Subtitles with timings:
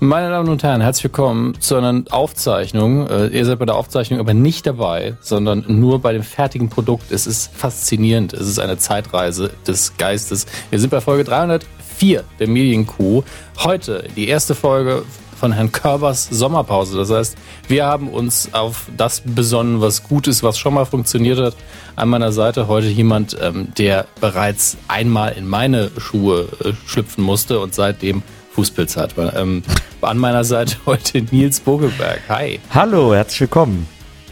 [0.00, 3.08] Meine Damen und Herren, herzlich willkommen zu einer Aufzeichnung.
[3.08, 7.10] Äh, ihr seid bei der Aufzeichnung aber nicht dabei, sondern nur bei dem fertigen Produkt.
[7.10, 8.32] Es ist faszinierend.
[8.32, 10.46] Es ist eine Zeitreise des Geistes.
[10.70, 13.24] Wir sind bei Folge 304 der Medienkuh.
[13.64, 15.02] Heute die erste Folge
[15.36, 16.96] von Herrn Körbers Sommerpause.
[16.96, 17.36] Das heißt,
[17.66, 21.56] wir haben uns auf das besonnen, was gut ist, was schon mal funktioniert hat.
[21.96, 27.58] An meiner Seite heute jemand, ähm, der bereits einmal in meine Schuhe äh, schlüpfen musste
[27.58, 28.22] und seitdem
[28.58, 29.14] Fußpilz hat.
[29.36, 29.62] Ähm,
[30.02, 32.20] an meiner Seite heute Nils Bogelberg.
[32.28, 32.60] Hi.
[32.74, 33.86] Hallo, herzlich willkommen.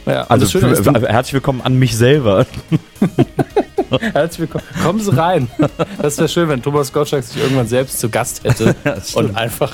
[0.06, 2.47] Ja, also schön, ist, herzlich willkommen an mich selber.
[4.12, 4.65] herzlich willkommen.
[4.84, 5.48] Kommen Sie rein.
[6.01, 8.77] Das wäre schön, wenn Thomas Gottschalk sich irgendwann selbst zu Gast hätte
[9.15, 9.73] und einfach.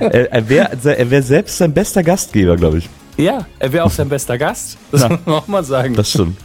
[0.00, 2.90] Er, er wäre wär selbst sein bester Gastgeber, glaube ich.
[3.16, 4.76] Ja, er wäre auch sein bester Gast.
[4.90, 5.94] Das muss man auch mal sagen.
[5.94, 6.36] Das stimmt.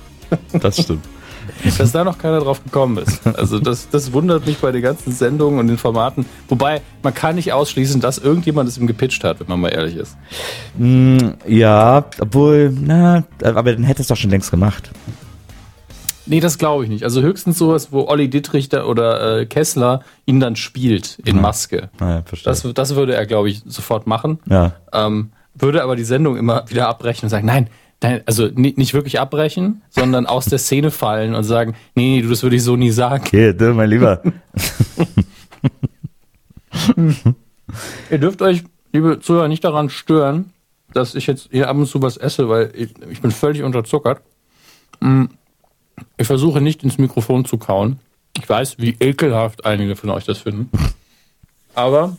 [0.53, 1.03] Das stimmt
[1.77, 3.21] dass da noch keiner drauf gekommen ist.
[3.37, 6.25] Also das, das wundert mich bei den ganzen Sendungen und den Formaten.
[6.47, 9.95] Wobei, man kann nicht ausschließen, dass irgendjemand es ihm gepitcht hat, wenn man mal ehrlich
[9.95, 10.17] ist.
[10.77, 14.91] Mm, ja, obwohl, na, aber dann hätte es doch schon längst gemacht.
[16.27, 17.03] Nee, das glaube ich nicht.
[17.03, 21.41] Also höchstens sowas, wo Olli Dittrich oder äh, Kessler ihn dann spielt in ja.
[21.41, 21.89] Maske.
[21.99, 24.39] Ja, das, das würde er, glaube ich, sofort machen.
[24.49, 24.73] Ja.
[24.91, 27.67] Ähm, würde aber die Sendung immer wieder abbrechen und sagen, nein,
[28.01, 32.43] also nicht wirklich abbrechen, sondern aus der Szene fallen und sagen, nee, nee, du, das
[32.43, 33.23] würde ich so nie sagen.
[33.25, 34.21] Okay, du, mein Lieber.
[38.11, 40.51] Ihr dürft euch, liebe Zuhörer, nicht daran stören,
[40.93, 44.21] dass ich jetzt hier ab und zu was esse, weil ich, ich bin völlig unterzuckert.
[44.99, 45.25] Mm,
[46.17, 47.99] ich versuche nicht ins Mikrofon zu kauen.
[48.37, 50.69] Ich weiß, wie ekelhaft einige von euch das finden.
[51.73, 52.17] Aber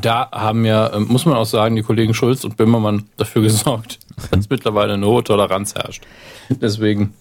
[0.00, 3.98] da haben ja, ähm, muss man auch sagen, die Kollegen Schulz und Bimmermann dafür gesorgt,
[4.30, 6.04] dass mittlerweile eine hohe Toleranz herrscht.
[6.48, 7.14] Deswegen.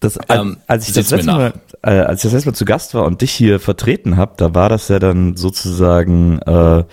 [0.00, 2.94] Das, ähm, als, ich das letzte Mal, äh, als ich das letzte Mal zu Gast
[2.94, 6.84] war und dich hier vertreten habe, da war das ja dann sozusagen äh,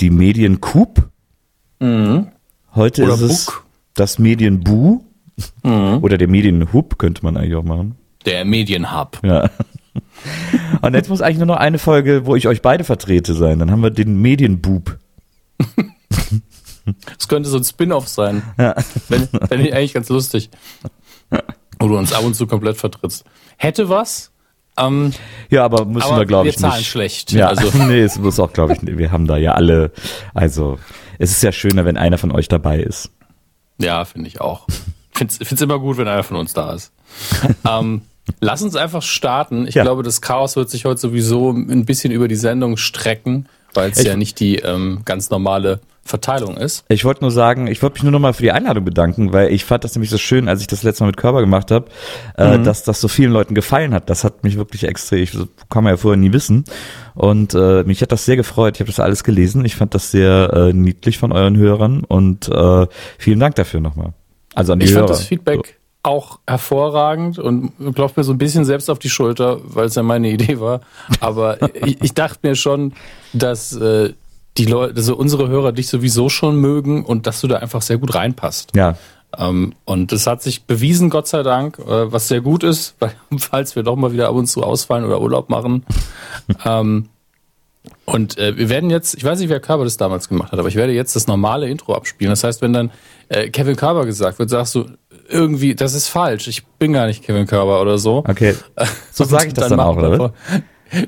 [0.00, 1.08] die Medien Coup.
[1.78, 2.28] Mhm.
[2.74, 3.64] Heute Oder ist es Buck.
[3.94, 5.00] das Medienbu.
[5.62, 5.98] Mhm.
[6.02, 7.96] Oder der Medienhub könnte man eigentlich auch machen.
[8.26, 9.20] Der Medienhub.
[9.22, 9.48] Ja.
[10.82, 13.58] Und jetzt muss eigentlich nur noch eine Folge, wo ich euch beide vertrete sein.
[13.58, 14.98] Dann haben wir den Medienbub.
[17.16, 18.42] Das könnte so ein Spin-off sein.
[18.58, 18.74] Ja.
[18.80, 20.50] Fände ich eigentlich ganz lustig.
[21.78, 23.24] Wo du uns ab und zu komplett vertrittst.
[23.56, 24.32] Hätte was.
[24.76, 25.12] Ähm,
[25.50, 26.62] ja, aber müssen aber wir, glaube ich, nicht.
[26.62, 27.32] Wir zahlen schlecht.
[27.32, 27.70] Ja, also.
[27.84, 29.92] nee, es muss auch, glaube ich, wir haben da ja alle,
[30.34, 30.78] also,
[31.18, 33.10] es ist ja schöner, wenn einer von euch dabei ist.
[33.78, 34.66] Ja, finde ich auch.
[35.12, 36.92] Finde es immer gut, wenn einer von uns da ist.
[37.68, 38.02] ähm,
[38.40, 39.66] Lass uns einfach starten.
[39.66, 39.82] Ich ja.
[39.82, 44.02] glaube, das Chaos wird sich heute sowieso ein bisschen über die Sendung strecken, weil es
[44.02, 46.84] ja nicht die ähm, ganz normale Verteilung ist.
[46.88, 49.64] Ich wollte nur sagen, ich wollte mich nur nochmal für die Einladung bedanken, weil ich
[49.64, 51.86] fand das nämlich so schön, als ich das letzte Mal mit Körper gemacht habe,
[52.36, 52.64] äh, mhm.
[52.64, 54.10] dass das so vielen Leuten gefallen hat.
[54.10, 55.32] Das hat mich wirklich extrem, ich,
[55.70, 56.64] kann man ja vorher nie wissen.
[57.14, 58.76] Und äh, mich hat das sehr gefreut.
[58.76, 59.64] Ich habe das alles gelesen.
[59.64, 62.86] Ich fand das sehr äh, niedlich von euren Hörern und äh,
[63.18, 64.12] vielen Dank dafür nochmal.
[64.54, 65.04] Also an die ich Hörer.
[65.04, 69.10] Ich fand das Feedback auch hervorragend und klopft mir so ein bisschen selbst auf die
[69.10, 70.80] Schulter, weil es ja meine Idee war.
[71.20, 72.92] Aber ich, ich, dachte mir schon,
[73.32, 74.12] dass äh,
[74.56, 77.98] die Leute, also unsere Hörer dich sowieso schon mögen und dass du da einfach sehr
[77.98, 78.72] gut reinpasst.
[78.76, 78.96] Ja.
[79.36, 83.12] Ähm, und das hat sich bewiesen, Gott sei Dank, äh, was sehr gut ist, weil
[83.38, 85.84] falls wir doch mal wieder ab und zu ausfallen oder Urlaub machen.
[86.64, 87.08] ähm,
[88.06, 90.68] und äh, wir werden jetzt, ich weiß nicht, wer Körber das damals gemacht hat, aber
[90.68, 92.30] ich werde jetzt das normale Intro abspielen.
[92.30, 92.90] Das heißt, wenn dann
[93.28, 94.86] äh, Kevin Körber gesagt wird, sagst du,
[95.28, 96.48] irgendwie, das ist falsch.
[96.48, 98.18] Ich bin gar nicht Kevin Körber oder so.
[98.28, 98.54] Okay.
[99.10, 100.32] So sage ich das dann, dann auch, oder?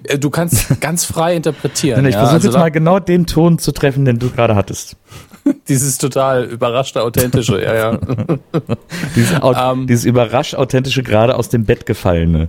[0.05, 2.07] Äh, du kannst ganz frei interpretieren.
[2.07, 4.97] ich ja, versuche also jetzt mal genau den Ton zu treffen, den du gerade hattest.
[5.69, 7.99] dieses total überraschte, authentische, ja, ja.
[9.15, 12.49] dieses, ähm, dieses überrascht authentische, gerade aus dem Bett gefallene.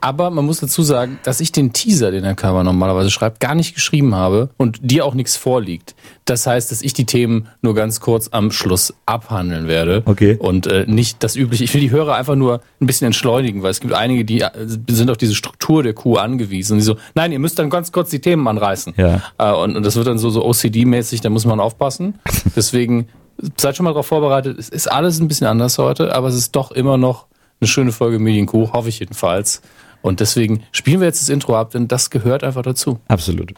[0.00, 3.54] Aber man muss dazu sagen, dass ich den Teaser, den Herr Körber normalerweise schreibt, gar
[3.54, 5.94] nicht geschrieben habe und dir auch nichts vorliegt.
[6.24, 10.02] Das heißt, dass ich die Themen nur ganz kurz am Schluss abhandeln werde.
[10.04, 10.36] Okay.
[10.38, 11.64] Und äh, nicht das übliche.
[11.64, 14.50] Ich will die Hörer einfach nur ein bisschen entschleunigen, weil es gibt einige, die äh,
[14.88, 16.74] sind auf diese Struktur der Kuh angewiesen.
[16.74, 18.94] Und die so, nein, ihr müsst dann ganz kurz die Themen anreißen.
[18.96, 19.22] Ja.
[19.38, 22.18] Äh, und, und das wird dann so, so OCD-mäßig, da muss man aufpassen.
[22.56, 23.08] Deswegen
[23.56, 24.58] seid schon mal darauf vorbereitet.
[24.58, 27.26] Es ist alles ein bisschen anders heute, aber es ist doch immer noch
[27.60, 29.62] eine schöne Folge Medienkuh, hoffe ich jedenfalls.
[30.06, 33.00] Und deswegen spielen wir jetzt das Intro ab, denn das gehört einfach dazu.
[33.08, 33.52] Absolut.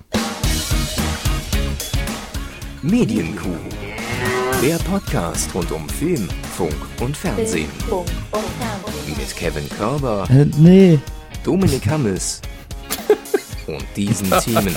[2.80, 3.58] Medienkuh.
[4.62, 7.68] Der Podcast rund um Film, Funk und Fernsehen.
[9.06, 10.26] Mit Kevin Körber.
[10.30, 10.98] Äh, nee.
[11.44, 12.40] Dominik Hammes
[13.66, 14.74] und diesen Themen.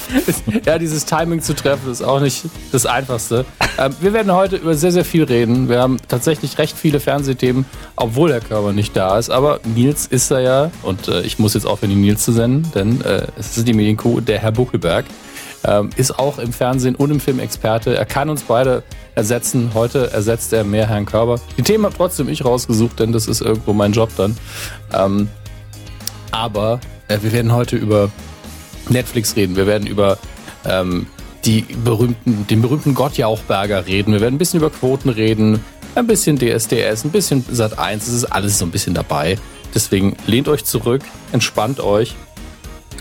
[0.66, 3.46] ja, dieses Timing zu treffen ist auch nicht das Einfachste.
[3.76, 5.68] Ähm, wir werden heute über sehr, sehr viel reden.
[5.68, 7.64] Wir haben tatsächlich recht viele Fernsehthemen,
[7.96, 9.30] obwohl der Körper nicht da ist.
[9.30, 12.70] Aber Nils ist da ja und äh, ich muss jetzt aufhören, die Nils zu senden,
[12.72, 15.04] denn äh, es ist die Medienkuh, der Herr Buckelberg.
[15.64, 17.96] ähm, ist auch im Fernsehen und im Film Experte.
[17.96, 18.82] Er kann uns beide
[19.14, 19.70] ersetzen.
[19.74, 21.40] Heute ersetzt er mehr Herrn Körber.
[21.56, 24.36] Die Themen habe trotzdem ich rausgesucht, denn das ist irgendwo mein Job dann.
[24.92, 25.28] Ähm,
[26.30, 28.10] aber äh, wir werden heute über
[28.88, 29.56] Netflix reden.
[29.56, 30.18] Wir werden über
[30.66, 31.06] ähm,
[31.44, 34.12] die berühmten, den berühmten Gott Jauchberger reden.
[34.12, 35.60] Wir werden ein bisschen über Quoten reden,
[35.94, 38.06] ein bisschen DSDS, ein bisschen Sat 1.
[38.06, 39.38] Es ist alles so ein bisschen dabei.
[39.74, 41.02] Deswegen lehnt euch zurück,
[41.32, 42.14] entspannt euch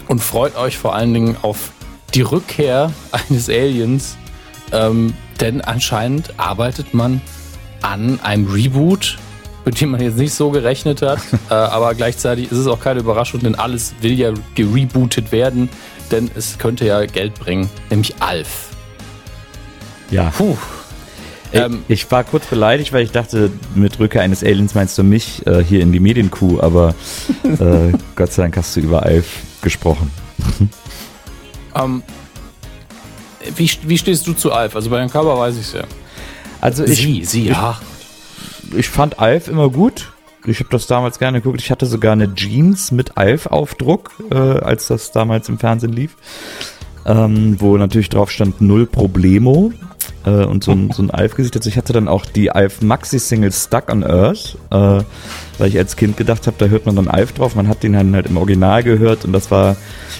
[0.08, 1.72] und freut euch vor allen Dingen auf
[2.14, 4.18] die Rückkehr eines Aliens.
[4.72, 7.22] Ähm, denn anscheinend arbeitet man
[7.82, 9.18] an einem Reboot,
[9.66, 11.20] mit dem man jetzt nicht so gerechnet hat.
[11.50, 15.70] äh, aber gleichzeitig ist es auch keine Überraschung, denn alles will ja gerebootet werden.
[16.12, 18.70] Denn es könnte ja Geld bringen, nämlich Alf.
[20.12, 20.32] Ja.
[20.38, 20.58] Puh.
[21.54, 25.46] Ähm, ich war kurz beleidigt, weil ich dachte, mit Rückkehr eines Aliens meinst du mich
[25.46, 26.96] äh, hier in die Medienkuh, aber
[27.44, 29.28] äh, Gott sei Dank hast du über Alf
[29.62, 30.12] gesprochen.
[31.76, 32.02] ähm,
[33.56, 34.76] wie, wie stehst du zu Alf?
[34.76, 35.84] Also bei dem Cover weiß ich es ja.
[36.60, 37.80] Also ich, sie, sie, ja.
[38.72, 40.12] Ich, ich fand Alf immer gut.
[40.46, 41.62] Ich habe das damals gerne geguckt.
[41.62, 46.16] Ich hatte sogar eine Jeans mit Alf-Aufdruck, äh, als das damals im Fernsehen lief.
[47.06, 49.74] Ähm, wo natürlich drauf stand Null Problemo
[50.26, 51.56] äh, und so ein, so ein Alf-Gesicht.
[51.56, 55.04] Also ich hatte dann auch die Alf-Maxi-Single Stuck on Earth, äh,
[55.58, 57.56] weil ich als Kind gedacht habe, da hört man dann Alf drauf.
[57.56, 59.76] Man hat den dann halt im Original gehört und das war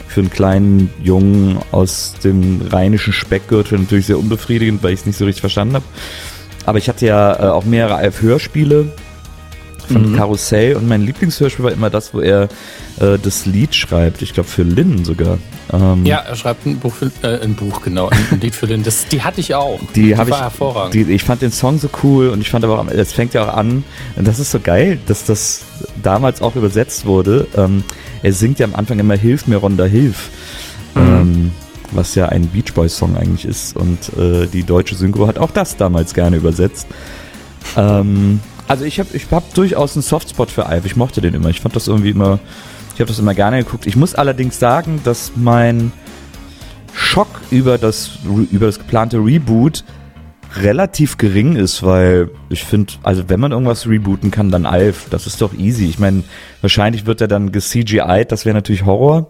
[0.08, 5.18] für einen kleinen Jungen aus dem rheinischen Speckgürtel natürlich sehr unbefriedigend, weil ich es nicht
[5.18, 5.86] so richtig verstanden habe.
[6.66, 8.92] Aber ich hatte ja äh, auch mehrere Alf-Hörspiele
[9.86, 10.16] von mhm.
[10.16, 12.44] Karussell und mein Lieblingshörspiel war immer das, wo er
[13.00, 14.22] äh, das Lied schreibt.
[14.22, 15.38] Ich glaube für Lynn sogar.
[15.72, 18.84] Ähm, ja, er schreibt ein Buch, für, äh, ein Buch genau, ein Lied für Lynn.
[18.84, 19.80] Das, die hatte ich auch.
[19.96, 20.94] Die, die war ich, hervorragend.
[20.94, 23.46] Die, ich fand den Song so cool und ich fand aber auch, es fängt ja
[23.46, 23.84] auch an,
[24.16, 25.64] und das ist so geil, dass das
[26.02, 27.48] damals auch übersetzt wurde.
[27.56, 27.84] Ähm,
[28.22, 30.30] er singt ja am Anfang immer Hilf mir, Ronda, hilf.
[30.96, 31.02] Mhm.
[31.02, 31.52] Ähm,
[31.96, 35.52] was ja ein Beach Boys Song eigentlich ist und äh, die deutsche Synchro hat auch
[35.52, 36.88] das damals gerne übersetzt.
[37.78, 38.40] Ähm,
[38.74, 40.84] also ich habe ich hab durchaus einen Softspot für Alf.
[40.88, 41.50] Ich mochte den immer.
[41.50, 42.40] Ich fand das irgendwie immer,
[42.96, 43.86] ich habe das immer gerne geguckt.
[43.86, 45.92] Ich muss allerdings sagen, dass mein
[46.92, 48.18] Schock über das,
[48.52, 49.84] über das geplante Reboot
[50.56, 55.06] relativ gering ist, weil ich finde, also wenn man irgendwas rebooten kann, dann Alf.
[55.12, 55.86] Das ist doch easy.
[55.86, 56.24] Ich meine,
[56.62, 59.30] wahrscheinlich wird er dann ge-CGI'd, das wäre natürlich Horror.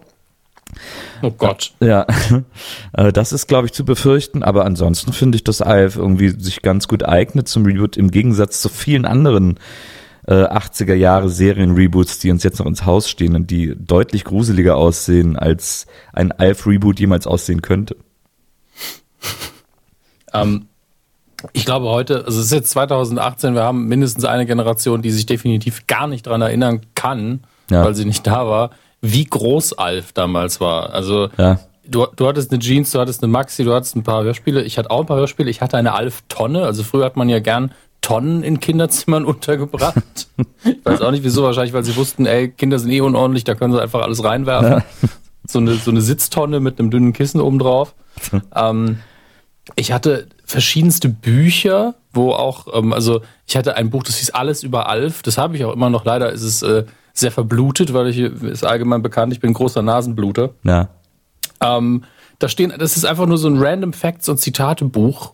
[1.22, 1.72] Oh Gott.
[1.80, 2.06] Ja,
[2.94, 4.44] äh, das ist, glaube ich, zu befürchten.
[4.44, 8.62] Aber ansonsten finde ich, dass Alf irgendwie sich ganz gut eignet zum Reboot im Gegensatz
[8.62, 9.60] zu vielen anderen
[10.28, 14.78] äh, 80er Jahre Serien-Reboots, die uns jetzt noch ins Haus stehen und die deutlich gruseliger
[14.78, 17.96] aussehen, als ein Alf-Reboot jemals aussehen könnte.
[20.36, 20.66] Ähm,
[21.52, 25.28] ich glaube heute, also es ist jetzt 2018, wir haben mindestens eine Generation, die sich
[25.28, 27.86] definitiv gar nicht dran erinnern kann, ja.
[27.86, 28.72] weil sie nicht da war
[29.04, 30.94] wie groß Alf damals war.
[30.94, 31.60] Also ja.
[31.86, 34.64] du, du hattest eine Jeans, du hattest eine Maxi, du hattest ein paar Hörspiele.
[34.64, 35.50] Ich hatte auch ein paar Hörspiele.
[35.50, 36.64] Ich hatte eine Alf-Tonne.
[36.64, 40.30] Also früher hat man ja gern Tonnen in Kinderzimmern untergebracht.
[40.64, 43.56] ich weiß auch nicht wieso, wahrscheinlich, weil sie wussten, ey, Kinder sind eh unordentlich, da
[43.56, 44.72] können sie einfach alles reinwerfen.
[44.72, 45.10] Ja.
[45.46, 47.96] So, eine, so eine Sitztonne mit einem dünnen Kissen oben drauf.
[48.56, 49.00] ähm,
[49.76, 54.64] ich hatte verschiedenste Bücher, wo auch, ähm, also ich hatte ein Buch, das hieß Alles
[54.64, 55.22] über Alf.
[55.22, 56.06] Das habe ich auch immer noch.
[56.06, 60.52] Leider ist es äh, sehr verblutet, weil ich ist allgemein bekannt, ich bin großer Nasenbluter.
[60.64, 60.90] Ja.
[61.62, 62.04] Ähm,
[62.40, 65.34] da stehen, das ist einfach nur so ein Random Facts und Zitatebuch.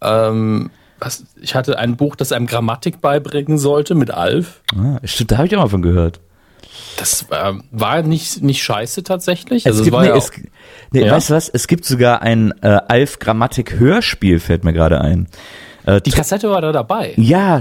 [0.00, 4.62] Ähm, was, ich hatte ein Buch, das einem Grammatik beibringen sollte mit Alf.
[4.76, 6.20] Ah, stimmt, da habe ich auch mal von gehört.
[6.96, 9.66] Das äh, war nicht, nicht scheiße tatsächlich.
[9.66, 10.30] Also es gibt, nee, ja es,
[10.90, 11.12] nee, ja?
[11.12, 11.48] weißt du was?
[11.48, 15.28] Es gibt sogar ein äh, Alf-Grammatik-Hörspiel, fällt mir gerade ein.
[15.84, 17.14] Äh, Die Kassette war da dabei.
[17.16, 17.60] Ja,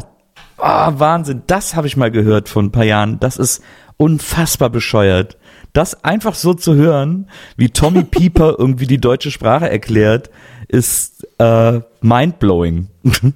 [0.62, 3.20] oh, Wahnsinn, das habe ich mal gehört vor ein paar Jahren.
[3.20, 3.64] Das ist
[3.98, 5.38] unfassbar bescheuert.
[5.74, 10.30] Das einfach so zu hören, wie Tommy Pieper irgendwie die deutsche Sprache erklärt,
[10.68, 12.88] ist äh, mindblowing.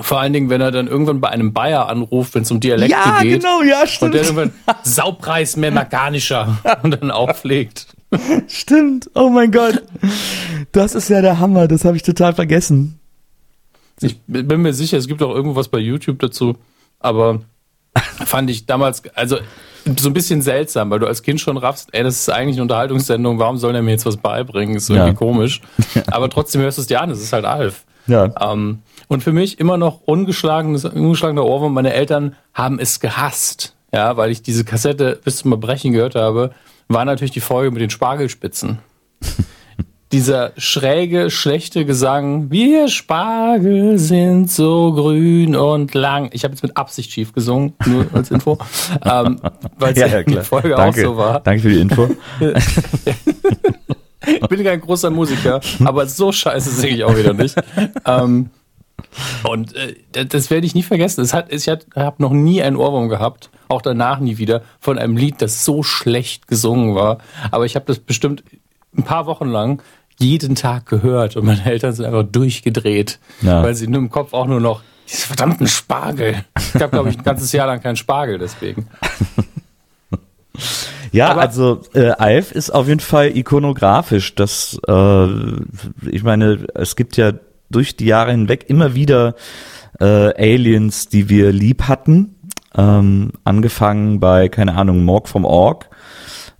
[0.00, 2.92] Vor allen Dingen, wenn er dann irgendwann bei einem Bayer anruft, wenn es um Dialekte
[2.92, 3.42] ja, geht.
[3.42, 4.02] Ja, genau, ja, stimmt.
[4.06, 4.52] Und der irgendwann
[4.84, 7.88] Saupreis mehr mechanischer und dann auflegt.
[8.46, 9.82] Stimmt, oh mein Gott.
[10.70, 12.99] Das ist ja der Hammer, das habe ich total vergessen.
[14.02, 16.56] Ich bin mir sicher, es gibt auch irgendwo was bei YouTube dazu,
[16.98, 17.40] aber
[18.24, 19.38] fand ich damals, also
[19.98, 22.62] so ein bisschen seltsam, weil du als Kind schon raffst, ey, das ist eigentlich eine
[22.62, 24.76] Unterhaltungssendung, warum soll der mir jetzt was beibringen?
[24.76, 25.14] Ist irgendwie ja.
[25.14, 25.60] komisch.
[26.10, 27.84] Aber trotzdem hörst du es dir an, es ist halt Alf.
[28.06, 28.30] Ja.
[28.40, 31.74] Ähm, und für mich immer noch ungeschlagenes, ungeschlagener Ohrwurm.
[31.74, 36.52] Meine Eltern haben es gehasst, ja, weil ich diese Kassette bis zum Erbrechen gehört habe,
[36.88, 38.78] war natürlich die Folge mit den Spargelspitzen
[40.12, 46.30] dieser schräge, schlechte Gesang, wir Spargel sind so grün und lang.
[46.32, 48.58] Ich habe jetzt mit Absicht schief gesungen, nur als Info,
[49.04, 49.40] ähm,
[49.78, 51.00] weil es ja, ja, in der Folge Danke.
[51.00, 51.40] auch so war.
[51.40, 52.08] Danke für die Info.
[54.26, 57.54] ich bin kein großer Musiker, aber so scheiße singe ich auch wieder nicht.
[58.04, 58.50] Ähm,
[59.44, 61.20] und äh, das werde ich nie vergessen.
[61.20, 65.16] Es hat, ich habe noch nie einen Ohrwurm gehabt, auch danach nie wieder, von einem
[65.16, 67.18] Lied, das so schlecht gesungen war.
[67.52, 68.42] Aber ich habe das bestimmt
[68.96, 69.82] ein paar Wochen lang
[70.20, 73.62] jeden Tag gehört und meine Eltern sind einfach durchgedreht, ja.
[73.62, 76.44] weil sie nur im Kopf auch nur noch diese verdammten Spargel.
[76.74, 78.86] Ich habe, glaube ich, ein ganzes Jahr lang keinen Spargel deswegen.
[81.12, 84.34] Ja, Aber also äh, Alf ist auf jeden Fall ikonografisch.
[84.36, 85.26] Das, äh,
[86.08, 87.32] ich meine, es gibt ja
[87.68, 89.34] durch die Jahre hinweg immer wieder
[89.98, 92.36] äh, Aliens, die wir lieb hatten.
[92.76, 95.88] Ähm, angefangen bei, keine Ahnung, Morg vom Org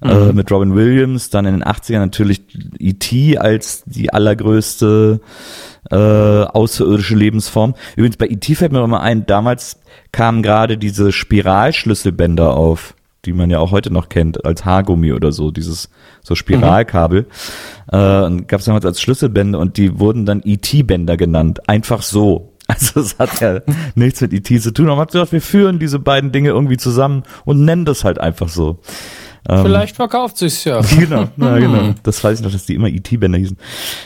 [0.01, 0.11] mhm.
[0.11, 2.43] äh, mit Robin Williams, dann in den 80ern natürlich
[2.79, 3.39] E.T.
[3.39, 5.21] als die allergrößte
[5.91, 7.75] äh, außerirdische Lebensform.
[7.97, 8.55] Übrigens bei E.T.
[8.55, 9.81] fällt mir mal ein, damals
[10.13, 15.33] kamen gerade diese Spiralschlüsselbänder auf die man ja auch heute noch kennt, als Haargummi oder
[15.33, 15.91] so, dieses
[16.23, 17.27] so Spiralkabel.
[17.93, 17.99] Mhm.
[17.99, 21.69] Äh, und gab es damals als Schlüsselbänder und die wurden dann ET-Bänder genannt.
[21.69, 22.47] Einfach so.
[22.71, 23.63] Also es hat ja
[23.97, 24.87] nichts mit ET zu tun.
[24.87, 28.21] Aber man hat gesagt, wir führen diese beiden Dinge irgendwie zusammen und nennen das halt
[28.21, 28.79] einfach so.
[29.49, 30.81] Ähm, Vielleicht verkauft sich's ja.
[30.99, 31.95] Genau, na, genau.
[32.03, 33.57] Das weiß ich noch, dass die immer ET-Bänder hießen.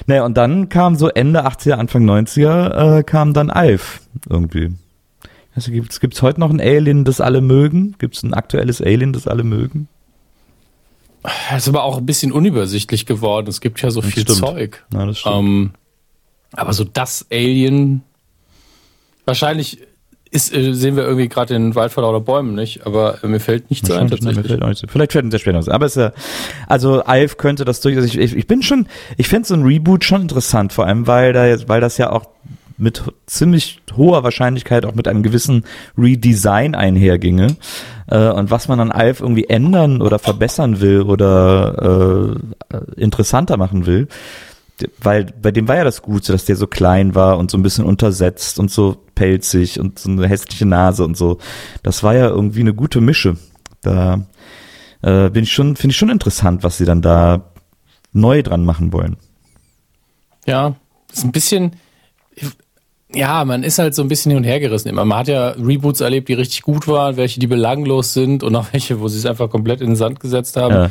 [0.07, 4.73] Naja, und dann kam so Ende 80er, Anfang 90er, äh, kam dann Alf irgendwie.
[5.57, 7.95] Also gibt's gibt's heute noch ein Alien, das alle mögen?
[7.99, 9.89] Gibt's ein aktuelles Alien, das alle mögen?
[11.23, 13.49] Das ist aber auch ein bisschen unübersichtlich geworden.
[13.49, 14.39] Es gibt ja so das viel stimmt.
[14.39, 14.85] Zeug.
[14.93, 15.37] Ja, das stimmt.
[15.37, 15.71] Ähm,
[16.53, 18.03] aber so das Alien,
[19.25, 19.81] wahrscheinlich
[20.35, 23.71] ist, äh, sehen wir irgendwie gerade den Wald vor lauter Bäumen nicht, aber mir fällt
[23.71, 24.37] nichts ein tatsächlich.
[24.37, 25.69] Mir fällt auch nicht Vielleicht fällt uns der später was.
[25.69, 26.13] Aber es ist ja,
[26.67, 28.87] also Alf könnte das durchaus, ich, ich, ich bin schon,
[29.17, 32.27] ich finde so ein Reboot schon interessant, vor allem, weil da, weil das ja auch
[32.77, 35.65] mit ziemlich hoher Wahrscheinlichkeit auch mit einem gewissen
[35.97, 37.57] Redesign einherginge.
[38.09, 42.35] Äh, und was man an Alf irgendwie ändern oder verbessern will oder
[42.73, 44.09] äh, interessanter machen will,
[45.01, 47.63] weil bei dem war ja das Gute, dass der so klein war und so ein
[47.63, 51.39] bisschen untersetzt und so pelzig und so eine hässliche Nase und so.
[51.83, 53.37] Das war ja irgendwie eine gute Mische.
[53.83, 54.27] Da
[55.03, 57.53] äh, bin ich schon, finde ich schon interessant, was sie dann da
[58.13, 59.17] neu dran machen wollen.
[60.47, 60.75] Ja,
[61.13, 61.77] ist ein bisschen,
[63.13, 65.05] ja, man ist halt so ein bisschen hin und her gerissen immer.
[65.05, 68.67] Man hat ja Reboots erlebt, die richtig gut waren, welche, die belanglos sind und auch
[68.73, 70.75] welche, wo sie es einfach komplett in den Sand gesetzt haben.
[70.75, 70.91] Ja.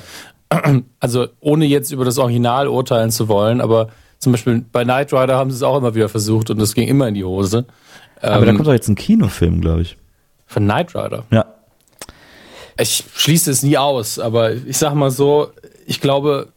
[0.99, 5.35] Also ohne jetzt über das Original urteilen zu wollen, aber zum Beispiel bei Knight Rider
[5.35, 7.65] haben sie es auch immer wieder versucht und das ging immer in die Hose.
[8.21, 9.97] Aber ähm, da kommt doch jetzt ein Kinofilm, glaube ich.
[10.45, 11.23] Von Knight Rider?
[11.31, 11.45] Ja.
[12.79, 15.49] Ich schließe es nie aus, aber ich sag mal so,
[15.85, 16.47] ich glaube,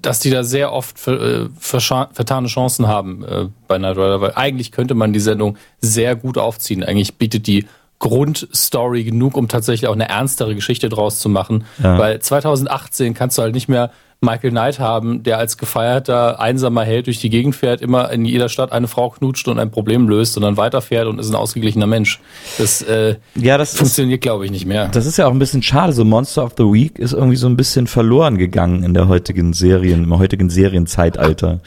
[0.00, 4.72] dass die da sehr oft äh, vertane Chancen haben äh, bei Night Rider, weil eigentlich
[4.72, 6.84] könnte man die Sendung sehr gut aufziehen.
[6.84, 7.66] Eigentlich bietet die
[8.00, 11.64] Grundstory genug, um tatsächlich auch eine ernstere Geschichte draus zu machen.
[11.82, 11.98] Ja.
[11.98, 13.92] Weil 2018 kannst du halt nicht mehr
[14.22, 18.50] Michael Knight haben, der als gefeierter, einsamer Held durch die Gegend fährt, immer in jeder
[18.50, 21.86] Stadt eine Frau knutscht und ein Problem löst und dann weiterfährt und ist ein ausgeglichener
[21.86, 22.20] Mensch.
[22.58, 24.88] Das, äh, ja, das funktioniert, glaube ich, nicht mehr.
[24.88, 25.94] Das ist ja auch ein bisschen schade.
[25.94, 29.54] So Monster of the Week ist irgendwie so ein bisschen verloren gegangen in der heutigen
[29.54, 31.60] Serien, im heutigen Serienzeitalter.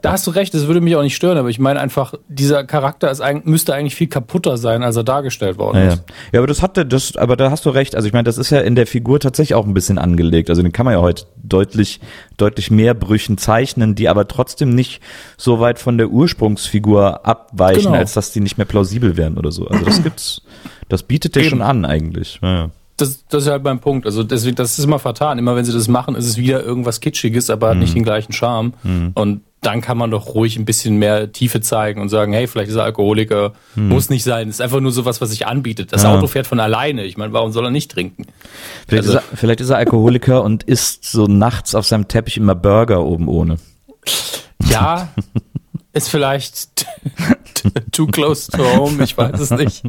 [0.00, 2.64] Da hast du recht, das würde mich auch nicht stören, aber ich meine einfach, dieser
[2.64, 6.04] Charakter ist eigentlich, müsste eigentlich viel kaputter sein, als er dargestellt worden ja, ist.
[6.08, 6.14] Ja.
[6.34, 7.96] ja, aber das hatte, das, aber da hast du recht.
[7.96, 10.50] Also ich meine, das ist ja in der Figur tatsächlich auch ein bisschen angelegt.
[10.50, 12.00] Also den kann man ja heute deutlich,
[12.36, 15.00] deutlich mehr Brüchen zeichnen, die aber trotzdem nicht
[15.36, 17.96] so weit von der Ursprungsfigur abweichen, genau.
[17.96, 19.66] als dass die nicht mehr plausibel werden oder so.
[19.66, 20.42] Also das gibt's,
[20.88, 22.38] das bietet der schon an eigentlich.
[22.40, 24.06] Ja, das, das ist halt mein Punkt.
[24.06, 25.38] Also deswegen, das ist immer vertan.
[25.38, 27.80] Immer wenn sie das machen, ist es wieder irgendwas Kitschiges, aber mhm.
[27.80, 28.74] nicht den gleichen Charme.
[28.82, 29.12] Mhm.
[29.14, 32.70] Und dann kann man doch ruhig ein bisschen mehr Tiefe zeigen und sagen, hey, vielleicht
[32.70, 33.88] ist er Alkoholiker, hm.
[33.88, 34.48] muss nicht sein.
[34.48, 35.92] ist einfach nur sowas, was sich anbietet.
[35.92, 36.14] Das ja.
[36.14, 37.04] Auto fährt von alleine.
[37.04, 38.26] Ich meine, warum soll er nicht trinken?
[38.86, 42.36] Vielleicht, also, ist, er, vielleicht ist er Alkoholiker und isst so nachts auf seinem Teppich
[42.36, 43.56] immer Burger oben ohne.
[44.64, 45.08] Ja,
[45.92, 46.86] ist vielleicht
[47.92, 49.82] too close to home, ich weiß es nicht.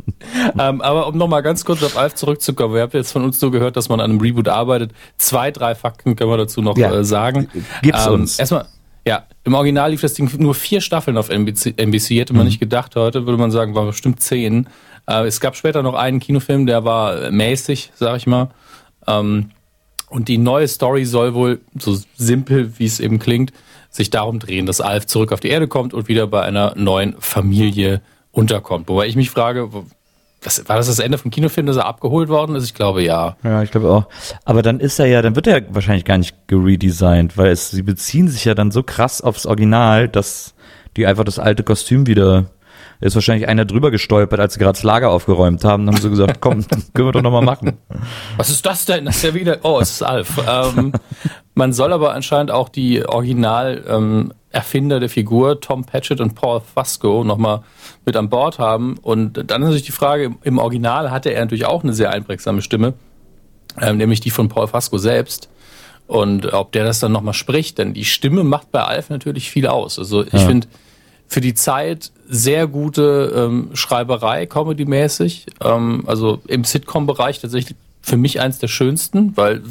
[0.58, 3.52] Ähm, aber um nochmal ganz kurz auf Alf zurückzukommen, wir haben jetzt von uns so
[3.52, 4.92] gehört, dass man an einem Reboot arbeitet.
[5.18, 6.92] Zwei, drei Fakten können wir dazu noch ja.
[6.92, 7.50] äh, sagen.
[7.84, 8.40] Gib's ähm, uns.
[8.40, 8.66] Erstmal,
[9.06, 12.50] ja, im Original lief das Ding nur vier Staffeln auf NBC, NBC hätte man mhm.
[12.50, 12.96] nicht gedacht.
[12.96, 14.68] Heute würde man sagen, waren bestimmt zehn.
[15.08, 18.50] Äh, es gab später noch einen Kinofilm, der war mäßig, sag ich mal.
[19.08, 19.52] Ähm,
[20.10, 23.54] und die neue Story soll wohl, so simpel wie es eben klingt,
[23.90, 27.16] sich darum drehen, dass Alf zurück auf die Erde kommt und wieder bei einer neuen
[27.20, 28.02] Familie
[28.32, 28.88] unterkommt.
[28.88, 29.70] Wobei ich mich frage,
[30.42, 32.66] was, war das das Ende vom Kinofilm, dass er abgeholt worden ist?
[32.66, 33.36] Ich glaube ja.
[33.44, 34.08] Ja, ich glaube auch.
[34.46, 37.82] Aber dann ist er ja, dann wird er wahrscheinlich gar nicht geredesigned, weil es, sie
[37.82, 40.54] beziehen sich ja dann so krass aufs Original, dass
[40.98, 42.46] die einfach das alte Kostüm wieder
[43.02, 45.86] ist wahrscheinlich einer drüber gestolpert, als sie gerade das Lager aufgeräumt haben.
[45.86, 47.78] Dann haben sie gesagt, komm, können wir doch nochmal machen.
[48.38, 49.06] Was ist das denn?
[49.06, 50.42] Das ist ja wieder, oh, es ist Alf.
[50.48, 50.92] Ähm,
[51.60, 56.62] Man soll aber anscheinend auch die Original ähm, Erfinder der Figur, Tom Patchett und Paul
[56.62, 57.64] Fusco, nochmal
[58.06, 58.98] mit an Bord haben.
[58.98, 62.62] Und dann ist natürlich die Frage, im Original hatte er natürlich auch eine sehr einprägsame
[62.62, 62.94] Stimme,
[63.78, 65.50] ähm, nämlich die von Paul Fusco selbst.
[66.08, 69.68] Und ob der das dann nochmal spricht, denn die Stimme macht bei Alf natürlich viel
[69.68, 70.00] aus.
[70.00, 70.40] Also ich ja.
[70.40, 70.68] finde
[71.30, 75.46] für die Zeit sehr gute ähm, Schreiberei, Comedy-mäßig.
[75.64, 79.62] Ähm, also im Sitcom-Bereich tatsächlich für mich eins der schönsten, weil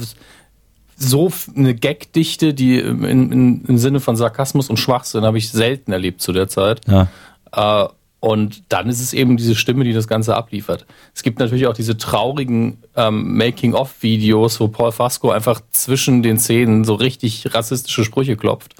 [0.96, 5.92] so eine Gagdichte, die in, in, im Sinne von Sarkasmus und Schwachsinn habe ich selten
[5.92, 6.80] erlebt zu der Zeit.
[6.86, 7.08] Ja.
[7.52, 7.88] Äh,
[8.20, 10.86] und dann ist es eben diese Stimme, die das Ganze abliefert.
[11.14, 16.82] Es gibt natürlich auch diese traurigen ähm, Making-of-Videos, wo Paul Fasco einfach zwischen den Szenen
[16.82, 18.74] so richtig rassistische Sprüche klopft.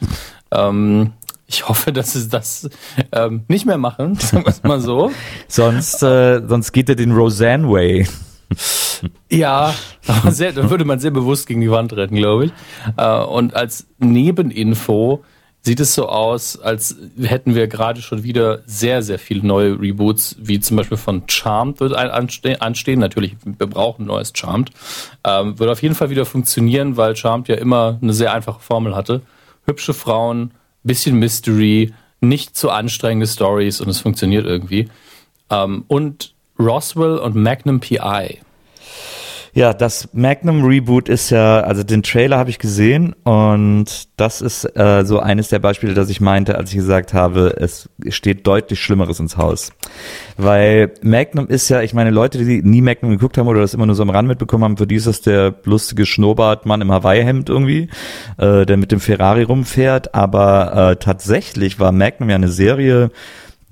[0.51, 1.13] Ähm,
[1.49, 2.69] ich hoffe, dass sie das
[3.11, 5.11] ähm, nicht mehr machen, sagen wir es mal so.
[5.49, 8.07] sonst, äh, sonst geht er den Roseanne Way.
[9.31, 9.75] Ja,
[10.29, 12.53] sehr, da würde man sehr bewusst gegen die Wand rennen, glaube ich.
[12.97, 15.25] Äh, und als Nebeninfo
[15.61, 20.37] sieht es so aus, als hätten wir gerade schon wieder sehr, sehr viele neue Reboots,
[20.39, 23.01] wie zum Beispiel von Charmed wird anstehen.
[23.01, 24.71] Natürlich, wir brauchen ein neues Charmed.
[25.25, 28.95] Ähm, wird auf jeden Fall wieder funktionieren, weil Charmed ja immer eine sehr einfache Formel
[28.95, 29.23] hatte.
[29.67, 30.53] Hübsche Frauen,
[30.89, 34.89] bisschen Mystery, nicht zu anstrengende Stories und es funktioniert irgendwie.
[35.51, 38.41] Ähm, und Roswell und Magnum PI
[39.59, 43.87] ja, das Magnum Reboot ist ja, also den Trailer habe ich gesehen und
[44.17, 47.91] das ist äh, so eines der Beispiele, das ich meinte, als ich gesagt habe, es
[48.09, 49.73] steht deutlich Schlimmeres ins Haus.
[50.37, 53.87] Weil Magnum ist ja, ich meine, Leute, die nie Magnum geguckt haben oder das immer
[53.87, 57.49] nur so am Rand mitbekommen haben, für die ist das der lustige Schnurrbartmann im Hawaii-Hemd
[57.49, 57.89] irgendwie,
[58.37, 60.15] äh, der mit dem Ferrari rumfährt.
[60.15, 63.11] Aber äh, tatsächlich war Magnum ja eine Serie,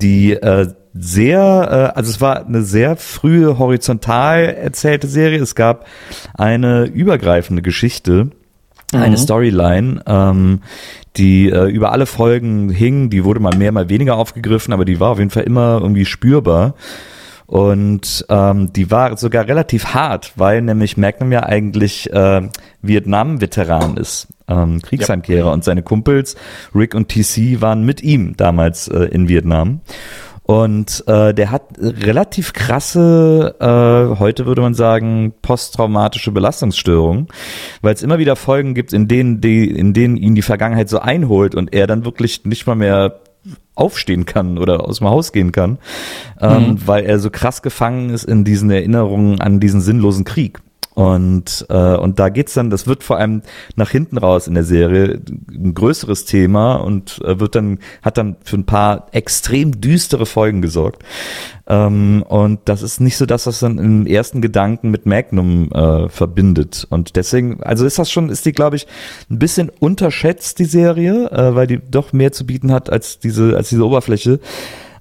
[0.02, 0.66] die äh,
[0.98, 5.40] sehr, äh, also es war eine sehr frühe horizontal erzählte Serie.
[5.40, 5.86] Es gab
[6.34, 8.30] eine übergreifende Geschichte,
[8.92, 9.02] mhm.
[9.02, 10.60] eine Storyline, ähm,
[11.16, 13.10] die äh, über alle Folgen hing.
[13.10, 16.04] Die wurde mal mehr, mal weniger aufgegriffen, aber die war auf jeden Fall immer irgendwie
[16.04, 16.75] spürbar.
[17.47, 22.42] Und ähm, die war sogar relativ hart, weil nämlich Magnum ja eigentlich äh,
[22.82, 25.47] Vietnam-Veteran ist, ähm, Kriegsheimkehrer.
[25.47, 25.52] Ja.
[25.52, 26.34] Und seine Kumpels
[26.75, 29.80] Rick und TC waren mit ihm damals äh, in Vietnam.
[30.47, 37.26] Und äh, der hat relativ krasse, äh, heute würde man sagen, posttraumatische Belastungsstörungen,
[37.82, 41.00] weil es immer wieder Folgen gibt, in denen, die, in denen ihn die Vergangenheit so
[41.00, 43.23] einholt und er dann wirklich nicht mal mehr
[43.75, 45.78] aufstehen kann oder aus dem Haus gehen kann,
[46.41, 46.87] ähm, mhm.
[46.87, 50.61] weil er so krass gefangen ist in diesen Erinnerungen an diesen sinnlosen Krieg.
[50.97, 53.43] Und, äh, und da geht's dann, das wird vor allem
[53.75, 58.37] nach hinten raus in der Serie ein größeres Thema und äh, wird dann, hat dann
[58.43, 61.02] für ein paar extrem düstere Folgen gesorgt.
[61.67, 66.09] Ähm, und das ist nicht so das, was dann im ersten Gedanken mit Magnum äh,
[66.09, 66.87] verbindet.
[66.89, 68.87] Und deswegen, also ist das schon, ist die, glaube ich,
[69.30, 73.54] ein bisschen unterschätzt, die Serie, äh, weil die doch mehr zu bieten hat als diese,
[73.54, 74.41] als diese Oberfläche.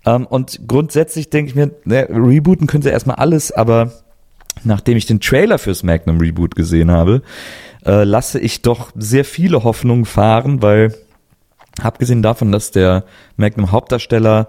[0.05, 3.93] Ähm, und grundsätzlich denke ich mir, ne, rebooten können sie erstmal alles, aber
[4.65, 7.21] nachdem ich den Trailer fürs Magnum Reboot gesehen habe,
[7.85, 10.93] äh, lasse ich doch sehr viele Hoffnungen fahren, weil
[11.81, 13.03] abgesehen davon, dass der
[13.37, 14.47] Magnum Hauptdarsteller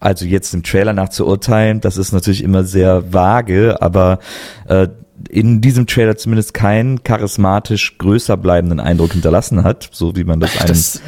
[0.00, 4.18] also jetzt im Trailer nach zu urteilen, das ist natürlich immer sehr vage, aber
[4.66, 4.88] äh,
[5.28, 10.58] in diesem Trailer zumindest keinen charismatisch größer bleibenden Eindruck hinterlassen hat, so wie man das
[10.58, 11.02] einem das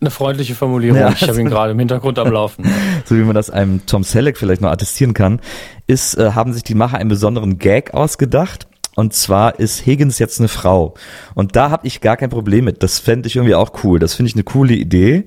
[0.00, 0.98] eine freundliche Formulierung.
[0.98, 2.64] Ja, ich habe ihn gerade im Hintergrund am Laufen.
[3.04, 5.40] so wie man das einem Tom Selleck vielleicht noch attestieren kann,
[5.86, 8.66] ist, äh, haben sich die Macher einen besonderen Gag ausgedacht.
[8.96, 10.94] Und zwar ist Higgins jetzt eine Frau.
[11.34, 12.82] Und da habe ich gar kein Problem mit.
[12.82, 13.98] Das fände ich irgendwie auch cool.
[13.98, 15.26] Das finde ich eine coole Idee.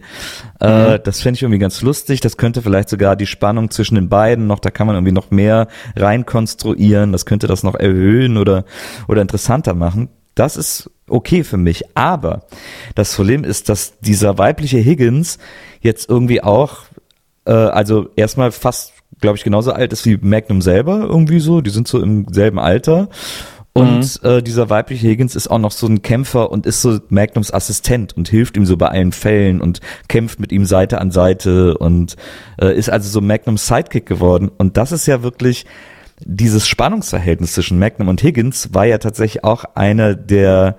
[0.62, 0.99] Äh, mhm.
[1.03, 2.21] das fände ich irgendwie ganz lustig.
[2.21, 5.32] Das könnte vielleicht sogar die Spannung zwischen den beiden noch, da kann man irgendwie noch
[5.32, 7.12] mehr reinkonstruieren.
[7.12, 8.63] Das könnte das noch erhöhen oder,
[9.08, 10.10] oder interessanter machen.
[10.34, 11.84] Das ist okay für mich.
[11.95, 12.43] Aber
[12.95, 15.39] das Problem ist, dass dieser weibliche Higgins
[15.82, 16.84] jetzt irgendwie auch,
[17.45, 21.62] äh, also erstmal fast, glaube ich, genauso alt ist wie Magnum selber irgendwie so.
[21.62, 23.10] Die sind so im selben Alter.
[23.77, 24.29] Und mhm.
[24.29, 28.15] äh, dieser weibliche Higgins ist auch noch so ein Kämpfer und ist so Magnums Assistent
[28.17, 32.15] und hilft ihm so bei allen Fällen und kämpft mit ihm Seite an Seite und
[32.59, 34.49] äh, ist also so Magnums Sidekick geworden.
[34.57, 35.65] Und das ist ja wirklich
[36.25, 40.77] dieses Spannungsverhältnis zwischen Magnum und Higgins war ja tatsächlich auch eine der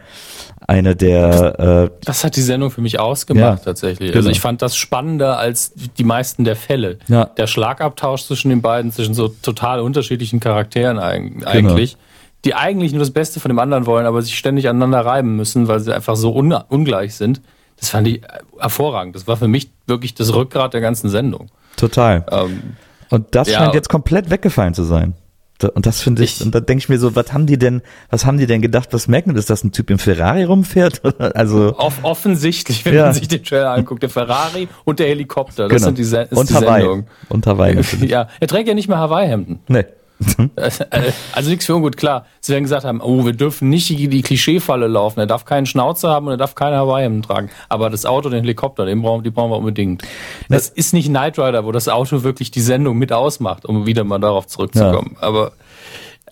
[0.66, 4.11] eine der äh, das hat die Sendung für mich ausgemacht ja, tatsächlich.
[4.11, 4.32] Also genau.
[4.32, 6.98] ich fand das spannender als die meisten der Fälle.
[7.06, 7.26] Ja.
[7.26, 11.46] Der Schlagabtausch zwischen den beiden, zwischen so total unterschiedlichen Charakteren genau.
[11.46, 12.04] eigentlich, genau.
[12.44, 15.68] Die eigentlich nur das Beste von dem anderen wollen, aber sich ständig aneinander reiben müssen,
[15.68, 17.40] weil sie einfach so un ungleich sind.
[17.79, 18.22] Das fand ich
[18.59, 19.14] hervorragend.
[19.14, 21.48] Das war für mich wirklich das Rückgrat der ganzen Sendung.
[21.77, 22.24] Total.
[22.31, 22.74] Ähm,
[23.11, 25.14] Und das ja, scheint jetzt komplett weggefallen zu sein.
[25.74, 27.83] Und das finde ich, ich, und da denke ich mir so, was haben die denn,
[28.11, 31.03] was haben die denn gedacht, was Magnum ist, das ein Typ im Ferrari rumfährt?
[31.35, 33.07] also Off offensichtlich, wenn ja.
[33.07, 35.87] man sich den Trailer anguckt, der Ferrari und der Helikopter, das genau.
[35.87, 36.83] sind die, ist und die Hawaii.
[36.83, 37.07] Sendung.
[37.29, 38.11] Und Hawaii natürlich.
[38.11, 39.59] ja, er trägt ja nicht mehr Hawaii-Hemden.
[39.66, 39.85] Nee.
[41.33, 42.26] Also nichts für ungut, klar.
[42.40, 45.20] Sie werden gesagt haben, oh, wir dürfen nicht die, die Klischeefalle laufen.
[45.20, 47.50] Er darf keinen Schnauzer haben und er darf keine Hawaii-Hemden tragen.
[47.68, 50.02] Aber das Auto, den Helikopter, den brauchen, die brauchen wir unbedingt.
[50.48, 54.04] Das ist nicht Knight Rider, wo das Auto wirklich die Sendung mit ausmacht, um wieder
[54.04, 55.16] mal darauf zurückzukommen.
[55.20, 55.26] Ja.
[55.26, 55.52] Aber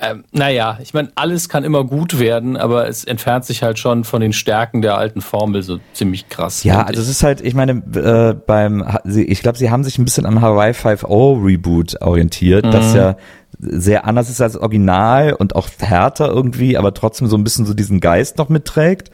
[0.00, 4.04] ähm, naja, ich meine, alles kann immer gut werden, aber es entfernt sich halt schon
[4.04, 6.64] von den Stärken der alten Formel so ziemlich krass.
[6.64, 10.04] Ja, also es ist halt, ich meine, äh, beim, ich glaube, sie haben sich ein
[10.04, 12.70] bisschen am Hawaii 5.0 Reboot orientiert, mhm.
[12.72, 13.16] das ja
[13.58, 17.74] sehr anders ist als Original und auch härter irgendwie, aber trotzdem so ein bisschen so
[17.74, 19.10] diesen Geist noch mitträgt.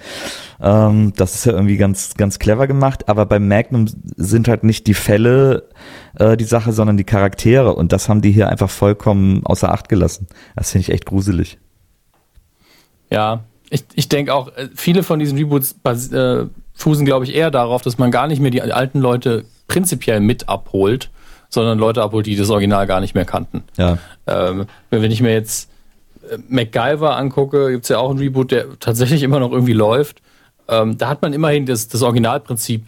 [0.61, 3.09] Ähm, das ist ja irgendwie ganz, ganz clever gemacht.
[3.09, 5.69] Aber beim Magnum sind halt nicht die Fälle
[6.19, 7.75] äh, die Sache, sondern die Charaktere.
[7.75, 10.27] Und das haben die hier einfach vollkommen außer Acht gelassen.
[10.57, 11.59] Das finde ich echt gruselig.
[13.11, 17.51] Ja, ich, ich denke auch, äh, viele von diesen Reboots äh, fußen, glaube ich, eher
[17.51, 21.11] darauf, dass man gar nicht mehr die alten Leute prinzipiell mit abholt,
[21.53, 23.63] sondern Leute abholt, die das Original gar nicht mehr kannten.
[23.77, 23.99] Ja.
[24.27, 25.71] Ähm, wenn ich mir jetzt
[26.29, 30.23] äh, MacGyver angucke, gibt es ja auch einen Reboot, der tatsächlich immer noch irgendwie läuft.
[30.69, 32.87] Ähm, da hat man immerhin das, das Originalprinzip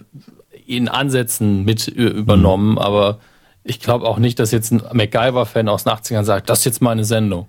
[0.67, 2.79] in Ansätzen mit übernommen, mhm.
[2.79, 3.19] aber
[3.65, 6.83] ich glaube auch nicht, dass jetzt ein MacGyver-Fan aus den 80ern sagt, das ist jetzt
[6.83, 7.47] meine Sendung.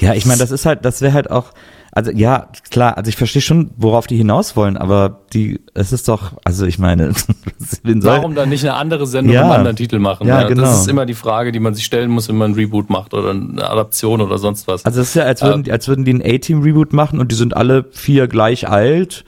[0.00, 1.52] Ja, ich meine, das ist halt, das wäre halt auch,
[1.94, 6.08] also ja, klar, also ich verstehe schon, worauf die hinaus wollen, aber die, es ist
[6.08, 7.12] doch, also ich meine,
[7.84, 10.26] warum dann nicht eine andere Sendung ja, mit einem anderen Titel machen?
[10.26, 10.62] Ja, ja, genau.
[10.62, 13.14] Das ist immer die Frage, die man sich stellen muss, wenn man ein Reboot macht
[13.14, 14.84] oder eine Adaption oder sonst was.
[14.84, 17.36] Also es ist ja, als würden, äh, als würden die ein A-Team-Reboot machen und die
[17.36, 19.24] sind alle vier gleich alt,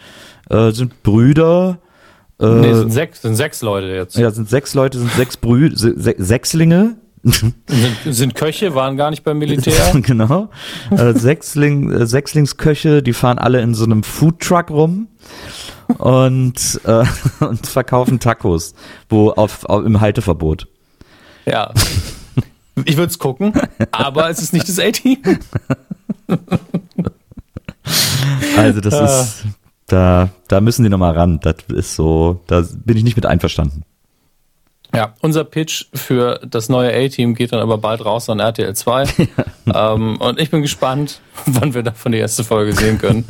[0.50, 1.79] äh, sind Brüder.
[2.40, 4.18] Äh, nee, sind sechs, sind sechs Leute jetzt.
[4.18, 7.54] Ja, sind sechs Leute, sind sechs Brüder, se Sechslinge, sind,
[8.04, 9.92] sind, Köche, waren gar nicht beim Militär.
[10.02, 10.48] genau.
[10.90, 15.08] Äh, Sechsling, äh, Sechslingsköche, die fahren alle in so einem Foodtruck rum
[15.98, 17.04] und, äh,
[17.44, 18.74] und verkaufen Tacos,
[19.08, 20.68] wo auf, auf im Halteverbot.
[21.46, 21.72] Ja.
[22.84, 23.54] Ich würde es gucken,
[23.90, 25.18] aber es ist nicht das A-Team.
[28.56, 29.04] Also das ah.
[29.22, 29.44] ist,
[29.86, 31.40] da, da müssen die nochmal ran.
[31.40, 33.84] Das ist so, da bin ich nicht mit einverstanden.
[34.96, 39.04] Ja, unser Pitch für das neue A-Team geht dann aber bald raus an RTL 2.
[39.74, 43.28] ähm, und ich bin gespannt, wann wir davon die erste Folge sehen können.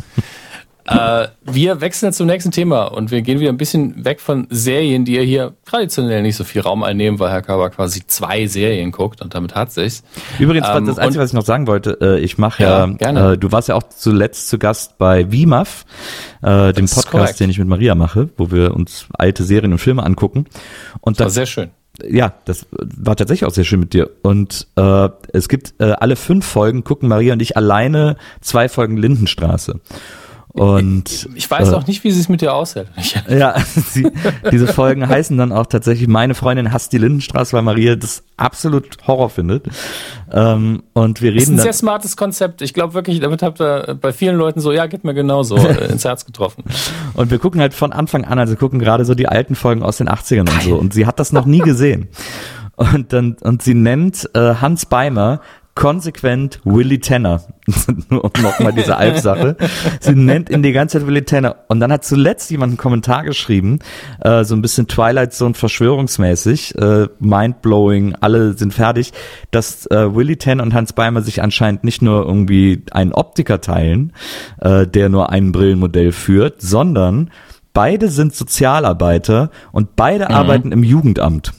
[0.86, 5.04] Äh, wir wechseln zum nächsten Thema und wir gehen wieder ein bisschen weg von Serien,
[5.04, 8.92] die ja hier traditionell nicht so viel Raum einnehmen, weil Herr Körber quasi zwei Serien
[8.92, 10.04] guckt und damit hat sich's.
[10.38, 13.38] Übrigens, ähm, das Einzige, was ich noch sagen wollte, äh, ich mache ja, ja äh,
[13.38, 15.84] du warst ja auch zuletzt zu Gast bei WIMAF,
[16.42, 20.04] äh, dem Podcast, den ich mit Maria mache, wo wir uns alte Serien und Filme
[20.04, 20.46] angucken.
[21.00, 21.70] Und das war sehr schön
[22.08, 24.10] ja, das war tatsächlich auch sehr schön mit dir.
[24.22, 28.96] Und äh, es gibt äh, alle fünf Folgen, gucken Maria und ich alleine zwei Folgen
[28.96, 29.80] Lindenstraße.
[30.56, 32.88] Und ich weiß äh, auch nicht, wie sie es mit dir aushält.
[33.28, 33.54] ja,
[33.90, 34.10] sie,
[34.50, 38.96] diese Folgen heißen dann auch tatsächlich Meine Freundin hasst die Lindenstraße, weil Maria das absolut
[39.06, 39.66] Horror findet.
[40.32, 41.40] Ähm, und wir reden.
[41.40, 42.62] Das ist ein sehr smartes Konzept.
[42.62, 45.88] Ich glaube wirklich, damit habt ihr bei vielen Leuten so, ja, geht mir genauso äh,
[45.92, 46.64] ins Herz getroffen.
[47.12, 49.98] Und wir gucken halt von Anfang an, also gucken gerade so die alten Folgen aus
[49.98, 50.54] den 80ern Geil.
[50.54, 50.76] und so.
[50.76, 52.08] Und sie hat das noch nie gesehen.
[52.76, 55.40] Und dann, und sie nennt äh, Hans Beimer
[55.76, 57.42] konsequent Willy Tanner.
[58.08, 59.56] Nur um nochmal diese Alp-Sache.
[60.00, 61.56] Sie nennt ihn die ganze Zeit Willy Tanner.
[61.68, 63.78] Und dann hat zuletzt jemand einen Kommentar geschrieben,
[64.20, 69.12] äh, so ein bisschen Twilight Zone verschwörungsmäßig, äh, mindblowing, alle sind fertig,
[69.50, 74.12] dass äh, Willy Tanner und Hans Beimer sich anscheinend nicht nur irgendwie einen Optiker teilen,
[74.60, 77.30] äh, der nur ein Brillenmodell führt, sondern
[77.74, 80.34] beide sind Sozialarbeiter und beide mhm.
[80.34, 81.52] arbeiten im Jugendamt.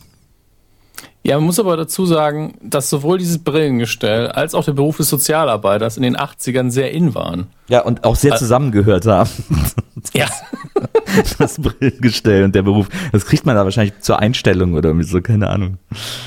[1.27, 5.09] Ja, man muss aber dazu sagen, dass sowohl dieses Brillengestell als auch der Beruf des
[5.09, 7.47] Sozialarbeiters in den 80ern sehr in waren.
[7.67, 9.29] Ja, und auch sehr zusammengehört haben.
[10.13, 10.27] Ja.
[11.39, 12.87] Das Brillengestell und der Beruf.
[13.11, 15.77] Das kriegt man da wahrscheinlich zur Einstellung oder so, keine Ahnung.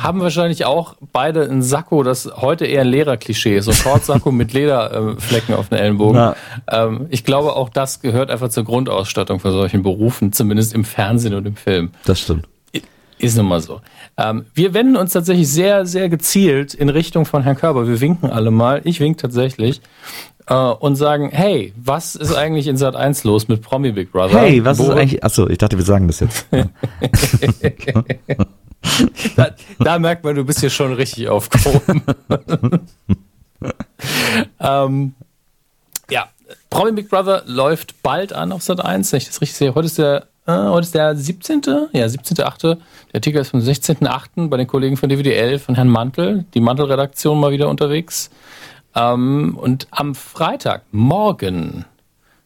[0.03, 3.67] Haben wahrscheinlich auch beide ein Sakko, das heute eher ein Lehrerklischee ist.
[3.67, 6.33] So Kortsakko mit Lederflecken auf den Ellenbogen.
[6.69, 11.35] Ähm, ich glaube, auch das gehört einfach zur Grundausstattung für solchen Berufen, zumindest im Fernsehen
[11.35, 11.91] und im Film.
[12.05, 12.49] Das stimmt.
[13.21, 13.83] Ist nun mal so.
[14.17, 17.87] Ähm, wir wenden uns tatsächlich sehr, sehr gezielt in Richtung von Herrn Körber.
[17.87, 18.81] Wir winken alle mal.
[18.85, 19.83] Ich wink tatsächlich.
[20.47, 24.41] Äh, und sagen, hey, was ist eigentlich in Sat 1 los mit Promi Big Brother?
[24.41, 25.23] Hey, was Wo ist eigentlich.
[25.23, 26.47] Achso, ich dachte, wir sagen das jetzt.
[29.37, 32.03] da, da, merkt man, du bist hier schon richtig aufgehoben.
[34.61, 35.15] ähm,
[36.09, 36.27] ja,
[36.71, 39.75] Promi Big Brother läuft bald an auf Sat 1, wenn ich das richtig sehe.
[39.75, 41.63] Heute ist der Äh, heute ist der 17.
[41.93, 42.61] Ja, 17.8.
[42.63, 42.79] Der
[43.15, 44.49] Artikel ist vom 16.8.
[44.49, 46.45] bei den Kollegen von DWDL, von Herrn Mantel.
[46.55, 48.31] Die Mantel-Redaktion mal wieder unterwegs.
[48.95, 51.85] Ähm, und am Freitag, morgen,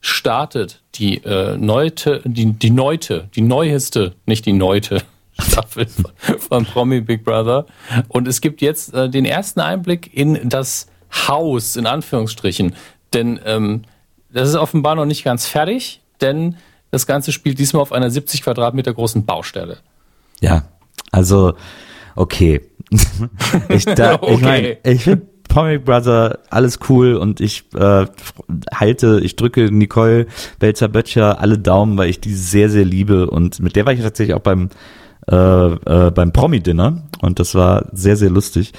[0.01, 5.03] startet die äh, neute, die, die neute, die neueste, nicht die neute
[5.41, 7.65] Staffel von, von Promi Big Brother.
[8.09, 10.89] Und es gibt jetzt äh, den ersten Einblick in das
[11.27, 12.75] Haus, in Anführungsstrichen.
[13.15, 13.83] Denn ähm,
[14.31, 16.57] das ist offenbar noch nicht ganz fertig, denn
[16.95, 19.79] das Ganze spielt diesmal auf einer 70 Quadratmeter großen Baustelle.
[20.41, 20.65] Ja,
[21.11, 21.55] also
[22.17, 22.61] okay.
[23.69, 24.35] ich, da, okay.
[24.35, 28.07] ich meine, ich finde Comic Brother, alles cool und ich äh,
[28.75, 30.27] halte, ich drücke Nicole
[30.59, 34.35] Belzer-Böttcher alle Daumen, weil ich die sehr, sehr liebe und mit der war ich tatsächlich
[34.35, 34.71] auch beim
[35.31, 38.73] äh, äh, beim Promi-Dinner und das war sehr, sehr lustig.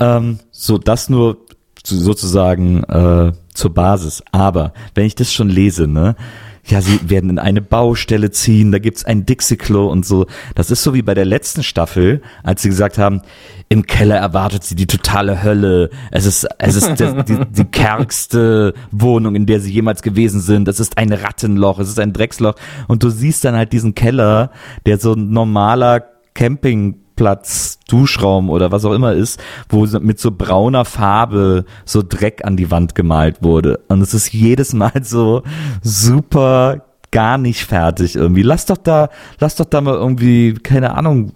[0.00, 1.38] Ähm, so, das nur
[1.84, 4.22] sozusagen äh, zur Basis.
[4.32, 6.16] Aber wenn ich das schon lese, ne,
[6.64, 10.26] ja, sie werden in eine Baustelle ziehen, da gibt's ein Dixie-Klo und so.
[10.54, 13.22] Das ist so wie bei der letzten Staffel, als sie gesagt haben,
[13.68, 15.90] im Keller erwartet sie die totale Hölle.
[16.12, 20.68] Es ist, es ist die, die, die kärgste Wohnung, in der sie jemals gewesen sind.
[20.68, 22.54] Es ist ein Rattenloch, es ist ein Drecksloch.
[22.86, 24.52] Und du siehst dann halt diesen Keller,
[24.86, 30.32] der so ein normaler Camping Platz, Duschraum oder was auch immer ist, wo mit so
[30.32, 33.78] brauner Farbe so Dreck an die Wand gemalt wurde.
[33.86, 35.44] Und es ist jedes Mal so
[35.82, 38.42] super gar nicht fertig irgendwie.
[38.42, 41.32] Lass doch da, lass doch da mal irgendwie, keine Ahnung,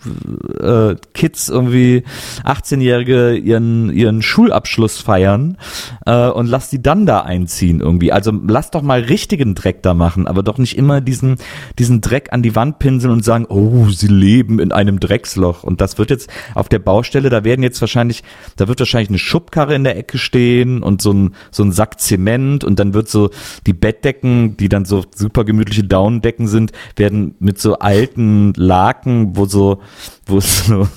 [0.59, 2.03] äh, Kids irgendwie
[2.45, 5.59] 18-Jährige ihren ihren Schulabschluss feiern
[6.07, 8.11] äh, und lass die dann da einziehen irgendwie.
[8.11, 11.37] Also lass doch mal richtigen Dreck da machen, aber doch nicht immer diesen
[11.79, 15.63] diesen Dreck an die Wand pinseln und sagen, oh, sie leben in einem Drecksloch.
[15.63, 18.25] Und das wird jetzt auf der Baustelle, da werden jetzt wahrscheinlich,
[18.57, 22.01] da wird wahrscheinlich eine Schubkarre in der Ecke stehen und so ein so ein Sack
[22.01, 23.29] Zement und dann wird so
[23.67, 29.37] die Bettdecken, die dann so super gemütlich gemütliche Daunendecken sind, werden mit so alten Laken,
[29.37, 29.81] wo so,
[30.27, 30.89] wo so,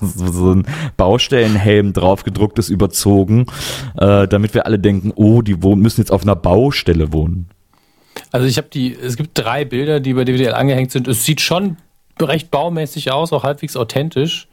[0.00, 3.46] wo so ein Baustellenhelm drauf gedruckt ist, überzogen,
[3.98, 7.48] äh, damit wir alle denken, oh, die müssen jetzt auf einer Baustelle wohnen.
[8.30, 11.08] Also ich habe die, es gibt drei Bilder, die bei DWDL angehängt sind.
[11.08, 11.76] Es sieht schon
[12.20, 14.48] recht baumäßig aus, auch halbwegs authentisch,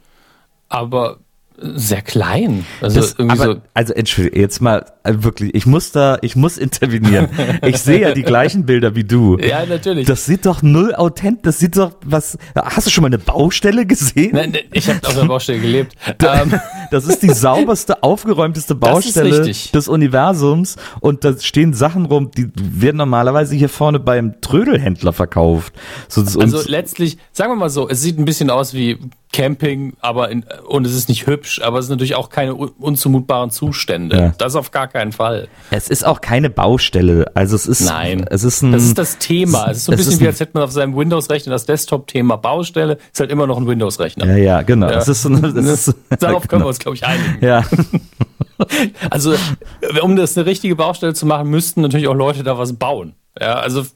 [0.68, 1.18] aber
[1.62, 2.64] sehr klein.
[2.80, 3.60] Also das, irgendwie aber, so.
[3.74, 7.28] Also entschuldige, jetzt mal äh, wirklich, ich muss da, ich muss intervenieren.
[7.66, 9.38] ich sehe ja die gleichen Bilder wie du.
[9.38, 10.06] Ja, natürlich.
[10.06, 12.38] Das sieht doch null authent, das sieht doch was.
[12.54, 14.30] Hast du schon mal eine Baustelle gesehen?
[14.32, 15.94] Nein, ich habe auf einer Baustelle gelebt.
[16.06, 16.58] Ähm.
[16.90, 22.96] das ist die sauberste, aufgeräumte Baustelle des Universums und da stehen Sachen rum, die werden
[22.96, 25.74] normalerweise hier vorne beim Trödelhändler verkauft.
[26.08, 28.98] So, also letztlich, sagen wir mal so, es sieht ein bisschen aus wie
[29.32, 33.50] Camping, aber in, und es ist nicht hübsch, aber es sind natürlich auch keine unzumutbaren
[33.50, 34.16] Zustände.
[34.16, 34.34] Ja.
[34.38, 35.46] Das auf gar keinen Fall.
[35.70, 37.30] Es ist auch keine Baustelle.
[37.34, 37.82] Also es ist.
[37.82, 38.26] Nein.
[38.28, 39.70] Es ist ein, das ist das Thema.
[39.70, 42.98] Es ist so ein bisschen wie, als hätte man auf seinem Windows-Rechner das Desktop-Thema Baustelle,
[43.12, 44.26] ist halt immer noch ein Windows-Rechner.
[44.26, 44.90] Ja, ja, genau.
[44.90, 44.98] Ja.
[44.98, 47.44] Ist, so, das ist, Darauf können wir uns, glaube ich, einigen.
[47.44, 47.64] Ja.
[49.08, 49.34] Also,
[50.02, 53.14] um das eine richtige Baustelle zu machen, müssten natürlich auch Leute da was bauen.
[53.40, 53.86] Ja, also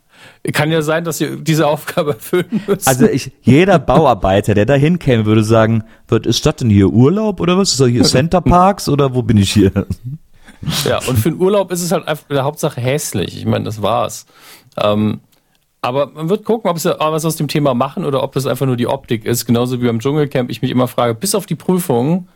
[0.53, 2.87] kann ja sein, dass sie diese Aufgabe erfüllen müssen.
[2.89, 7.41] Also ich, jeder Bauarbeiter, der da hinkäme, würde sagen, was ist das denn hier Urlaub
[7.41, 7.73] oder was?
[7.73, 9.73] Ist das hier Center Parks oder wo bin ich hier?
[10.89, 13.37] Ja, und für den Urlaub ist es halt einfach der Hauptsache hässlich.
[13.37, 14.25] Ich meine, das war's.
[14.83, 15.21] Ähm,
[15.83, 18.65] aber man wird gucken, ob sie was aus dem Thema machen oder ob das einfach
[18.65, 19.45] nur die Optik ist.
[19.45, 22.29] Genauso wie beim Dschungelcamp ich mich immer frage, bis auf die Prüfung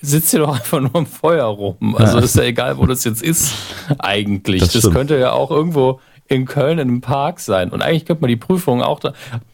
[0.00, 1.94] sitzt ihr doch einfach nur im Feuer rum.
[1.96, 2.24] Also ja.
[2.24, 3.54] ist ja egal, wo das jetzt ist
[3.98, 4.60] eigentlich.
[4.60, 6.00] Das, das könnte ja auch irgendwo
[6.34, 7.70] in Köln in einem Park sein.
[7.70, 9.12] Und eigentlich könnte man die Prüfung auch da.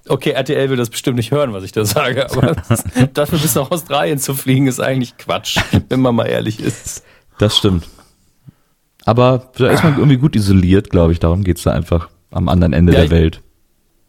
[0.08, 2.56] Okay, RTL will das bestimmt nicht hören, was ich da sage, aber
[3.14, 7.04] dafür bis nach Australien zu fliegen ist eigentlich Quatsch, wenn man mal ehrlich ist.
[7.38, 7.86] Das stimmt.
[9.04, 11.18] Aber da ist man irgendwie gut isoliert, glaube ich.
[11.18, 13.42] Darum geht es da einfach am anderen Ende ja, der Welt.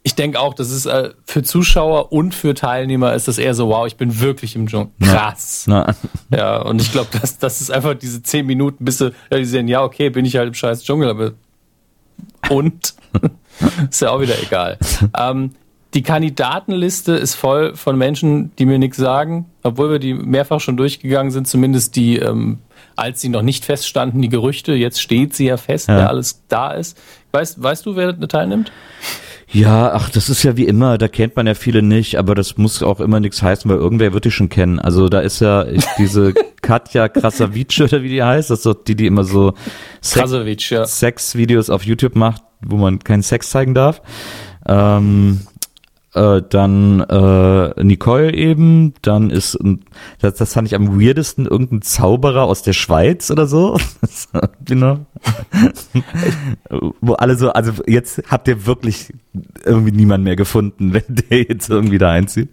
[0.04, 3.70] Ich denke auch, das ist äh, für Zuschauer und für Teilnehmer ist das eher so,
[3.70, 4.92] wow, ich bin wirklich im Dschungel.
[5.02, 5.66] Krass.
[5.68, 5.94] Ja,
[6.32, 9.46] ja und ich glaube, das, das ist einfach diese zehn Minuten, bis sie, ja, die
[9.46, 11.32] sehen, ja, okay, bin ich halt im scheiß Dschungel, aber
[12.50, 12.94] und
[13.90, 14.78] ist ja auch wieder egal.
[15.18, 15.52] Ähm,
[15.94, 20.78] die Kandidatenliste ist voll von Menschen, die mir nichts sagen, obwohl wir die mehrfach schon
[20.78, 22.60] durchgegangen sind, zumindest die, ähm,
[22.96, 24.74] als sie noch nicht feststanden, die Gerüchte.
[24.74, 25.98] Jetzt steht sie ja fest, ja.
[25.98, 26.98] wer alles da ist.
[27.32, 28.72] Weißt, weißt du, wer da teilnimmt?
[29.52, 32.58] Ja, ach, das ist ja wie immer, da kennt man ja viele nicht, aber das
[32.58, 34.78] muss auch immer nichts heißen, weil irgendwer wird die schon kennen.
[34.78, 35.66] Also da ist ja
[35.98, 39.54] diese Katja Krasavice oder wie die heißt, das ist doch die, die immer so
[40.02, 40.86] Sex, ja.
[40.86, 44.04] Sex-Videos auf YouTube macht, wo man keinen Sex zeigen darf.
[44.68, 45.42] Ähm,
[46.14, 49.58] äh, dann äh, Nicole eben, dann ist,
[50.20, 53.78] das, das fand ich am weirdesten, irgendein Zauberer aus der Schweiz oder so.
[54.66, 55.06] genau.
[57.02, 59.14] Wo alle so, also jetzt habt ihr wirklich
[59.64, 62.50] irgendwie niemand mehr gefunden, wenn der jetzt irgendwie da einzieht.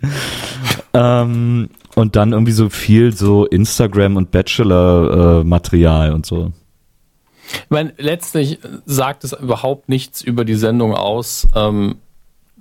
[0.93, 6.53] ähm, und dann irgendwie so viel so Instagram und Bachelor-Material äh, und so.
[7.49, 11.97] Ich meine, letztlich sagt es überhaupt nichts über die Sendung aus, ähm,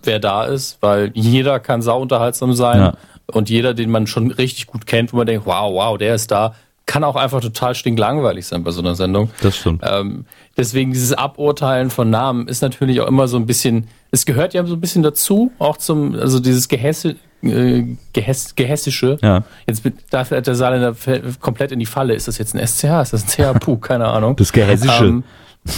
[0.06, 2.94] wer da ist, weil jeder kann sauunterhaltsam sein ja.
[3.28, 6.32] und jeder, den man schon richtig gut kennt, wo man denkt, wow, wow, der ist
[6.32, 6.54] da,
[6.86, 9.32] kann auch einfach total stinklangweilig sein bei so einer Sendung.
[9.42, 9.82] Das stimmt.
[9.84, 14.54] Ähm, deswegen dieses Aburteilen von Namen ist natürlich auch immer so ein bisschen, es gehört
[14.54, 19.18] ja so ein bisschen dazu, auch zum, also dieses Gehässe, äh, Gehäss, Gehässische.
[19.22, 19.44] Ja.
[19.68, 20.96] Jetzt darf der Saarländer
[21.40, 22.14] komplett in die Falle.
[22.14, 23.02] Ist das jetzt ein SCH?
[23.02, 23.60] Ist das ein CH?
[23.60, 24.36] Puh, keine Ahnung.
[24.36, 25.06] Das Gehässische.
[25.06, 25.24] Ähm,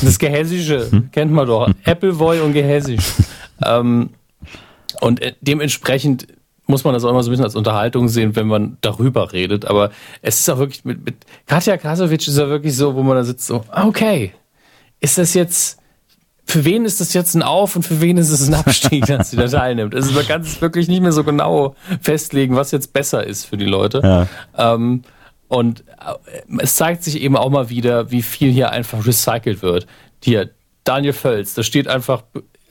[0.01, 1.09] das Gehässische, hm?
[1.11, 1.69] kennt man doch.
[1.85, 3.05] Appleboy und Gehässisch.
[3.65, 4.09] ähm,
[5.01, 6.27] und äh, dementsprechend
[6.67, 9.65] muss man das auch immer so ein bisschen als Unterhaltung sehen, wenn man darüber redet.
[9.65, 9.89] Aber
[10.21, 13.23] es ist auch wirklich mit, mit Katja Krasowitsch ist ja wirklich so, wo man da
[13.23, 14.33] sitzt, so, okay,
[14.99, 15.79] ist das jetzt,
[16.45, 19.31] für wen ist das jetzt ein Auf und für wen ist es ein Abstieg, dass
[19.31, 19.95] sie da teilnimmt?
[19.95, 23.57] Also man kann es wirklich nicht mehr so genau festlegen, was jetzt besser ist für
[23.57, 24.01] die Leute.
[24.03, 24.73] Ja.
[24.73, 25.03] Ähm,
[25.47, 29.87] und äh, es zeigt sich eben auch mal wieder, wie viel hier einfach recycelt wird.
[30.21, 30.49] Hier,
[30.83, 32.23] Daniel Völz, da steht einfach,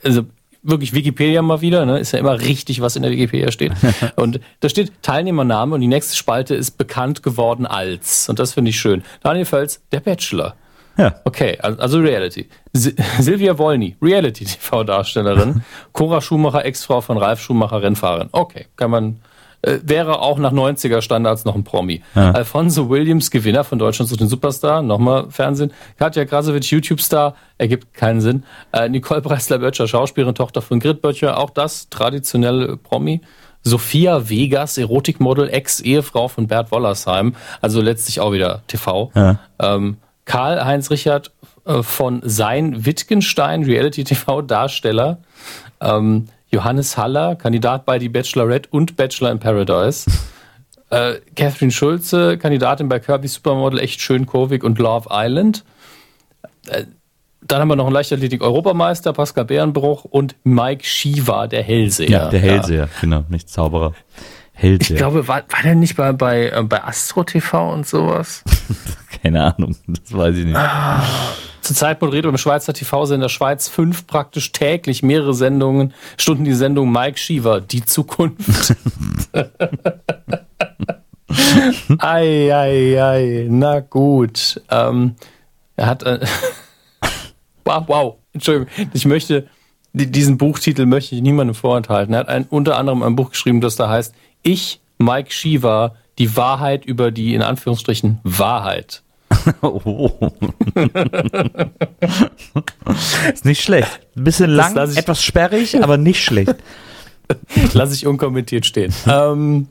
[0.03, 0.25] also
[0.67, 1.99] wirklich Wikipedia mal wieder, ne?
[1.99, 3.71] ist ja immer richtig, was in der Wikipedia steht.
[4.15, 8.29] und da steht Teilnehmername und die nächste Spalte ist bekannt geworden als.
[8.29, 9.03] Und das finde ich schön.
[9.23, 10.55] Daniel Völz, der Bachelor.
[10.97, 11.15] Ja.
[11.25, 12.49] Okay, also Reality.
[12.73, 15.63] Silvia Wolny, Reality-TV-Darstellerin.
[15.93, 18.29] Cora Schumacher, Ex-Frau von Ralf Schumacher, Rennfahrerin.
[18.31, 19.19] Okay, kann man
[19.61, 22.01] äh, wäre auch nach 90er Standards noch ein Promi.
[22.15, 22.31] Ja.
[22.31, 25.73] Alfonso Williams, Gewinner von Deutschland zu den Superstar, nochmal Fernsehen.
[25.97, 28.43] Katja Krasowitsch, YouTube-Star, ergibt keinen Sinn.
[28.71, 33.21] Äh, Nicole Preisler-Böttcher, Schauspielerin, Tochter von Grit Böttcher, auch das traditionelle Promi.
[33.63, 39.11] Sophia Vegas, Erotikmodel, Ex-Ehefrau von Bert Wollersheim, also letztlich auch wieder TV.
[39.13, 39.39] Ja.
[39.59, 41.31] Ähm, Karl-Heinz Richard
[41.65, 45.17] äh, von Sein Wittgenstein, Reality-TV-Darsteller.
[45.81, 50.09] Ähm, Johannes Haller, Kandidat bei Die Bachelorette und Bachelor in Paradise.
[50.89, 55.65] Äh, Catherine Schulze, Kandidatin bei Kirby Supermodel, echt schön kurvig und Love Island.
[56.67, 56.85] Äh,
[57.41, 62.09] dann haben wir noch einen Leichtathletik-Europameister, Pascal Bärenbruch und Mike Shiva, der Hellseher.
[62.09, 62.89] Ja, der Hellseher, ja.
[63.01, 63.93] genau, nicht Zauberer.
[64.53, 64.95] Hellseher.
[64.95, 68.43] Ich glaube, war, war der nicht bei, bei, äh, bei Astro TV und sowas?
[69.21, 70.55] Keine Ahnung, das weiß ich nicht.
[70.55, 71.03] Ah,
[71.67, 77.17] Zurzeit moderiert beim Schweizer TV-Sender Schweiz fünf praktisch täglich mehrere Sendungen, Stunden die Sendung Mike
[77.17, 78.73] Schiever, die Zukunft.
[81.99, 84.61] ei, ei, ei, na gut.
[84.71, 85.15] Ähm,
[85.75, 86.25] er hat, äh,
[87.65, 89.49] wow, wow, Entschuldigung, ich möchte,
[89.91, 92.13] diesen Buchtitel möchte ich niemandem vorenthalten.
[92.13, 96.37] Er hat ein, unter anderem ein Buch geschrieben, das da heißt, ich, Mike Shiva, die
[96.37, 99.03] Wahrheit über die, in Anführungsstrichen, Wahrheit.
[99.61, 100.11] Oh.
[103.33, 103.99] ist nicht schlecht.
[104.15, 106.55] Ein bisschen lang, etwas sperrig, aber nicht schlecht.
[107.73, 108.93] Lass ich unkommentiert stehen.
[109.07, 109.67] ähm,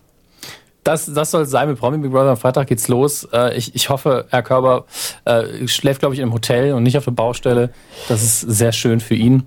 [0.86, 2.30] das, das soll sein mit Promi Big Brother.
[2.30, 3.26] Am Freitag geht's los.
[3.32, 4.84] Äh, ich, ich hoffe, Herr Körber
[5.24, 7.70] äh, schläft, glaube ich, im Hotel und nicht auf der Baustelle.
[8.08, 9.44] Das ist sehr schön für ihn.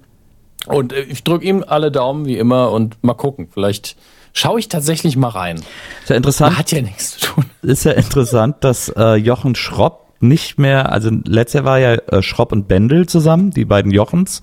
[0.65, 3.47] Und äh, ich drücke ihm alle Daumen, wie immer, und mal gucken.
[3.53, 3.95] Vielleicht
[4.33, 5.61] schaue ich tatsächlich mal rein.
[6.01, 6.57] Ist ja interessant.
[6.57, 7.45] Hat ja nichts zu tun.
[7.61, 12.21] Ist ja interessant, dass äh, Jochen Schropp nicht mehr, also letztes Jahr war ja äh,
[12.21, 14.41] Schropp und Bendel zusammen, die beiden Jochens.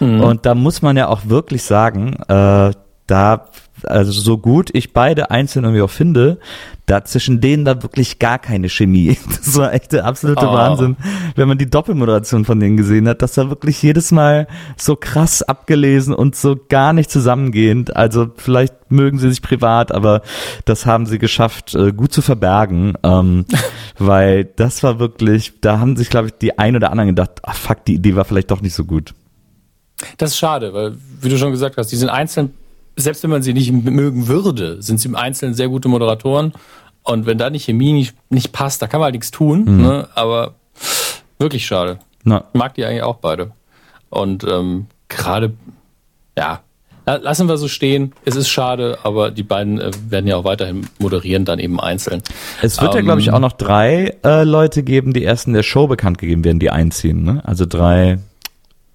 [0.00, 0.20] Mhm.
[0.20, 2.72] Und da muss man ja auch wirklich sagen, äh,
[3.06, 3.44] da
[3.84, 6.38] also so gut ich beide einzeln irgendwie auch finde,
[6.86, 9.18] da zwischen denen da wirklich gar keine Chemie.
[9.46, 10.52] Das war echt der absolute oh.
[10.52, 10.96] Wahnsinn,
[11.36, 13.22] wenn man die Doppelmoderation von denen gesehen hat.
[13.22, 17.94] Das war wirklich jedes Mal so krass abgelesen und so gar nicht zusammengehend.
[17.94, 20.22] Also vielleicht mögen sie sich privat, aber
[20.64, 23.44] das haben sie geschafft, äh, gut zu verbergen, ähm,
[23.98, 27.54] weil das war wirklich, da haben sich, glaube ich, die ein oder anderen gedacht, ach
[27.54, 29.14] fuck, die Idee war vielleicht doch nicht so gut.
[30.18, 32.52] Das ist schade, weil, wie du schon gesagt hast, die sind einzeln
[32.96, 36.52] selbst wenn man sie nicht mögen würde, sind sie im Einzelnen sehr gute Moderatoren.
[37.02, 39.64] Und wenn da die Chemie nicht, nicht passt, da kann man halt nichts tun.
[39.64, 39.82] Mhm.
[39.82, 40.08] Ne?
[40.14, 40.54] Aber
[41.38, 41.98] wirklich schade.
[42.24, 42.44] Na.
[42.52, 43.52] Ich mag die eigentlich auch beide.
[44.08, 45.52] Und ähm, gerade,
[46.36, 46.60] ja,
[47.04, 48.12] lassen wir so stehen.
[48.24, 52.22] Es ist schade, aber die beiden äh, werden ja auch weiterhin moderieren, dann eben einzeln.
[52.62, 55.52] Es wird ähm, ja, glaube ich, auch noch drei äh, Leute geben, die erst in
[55.52, 57.22] der Show bekannt gegeben werden, die einziehen.
[57.22, 57.42] Ne?
[57.44, 58.18] Also drei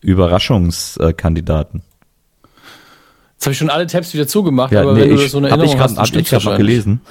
[0.02, 1.84] Überraschungskandidaten.
[3.42, 5.40] Jetzt habe ich schon alle Tabs wieder zugemacht, ja, aber nee, wenn du das so
[5.40, 7.02] eine Erinnerung ich grad, hast, ich noch gelesen.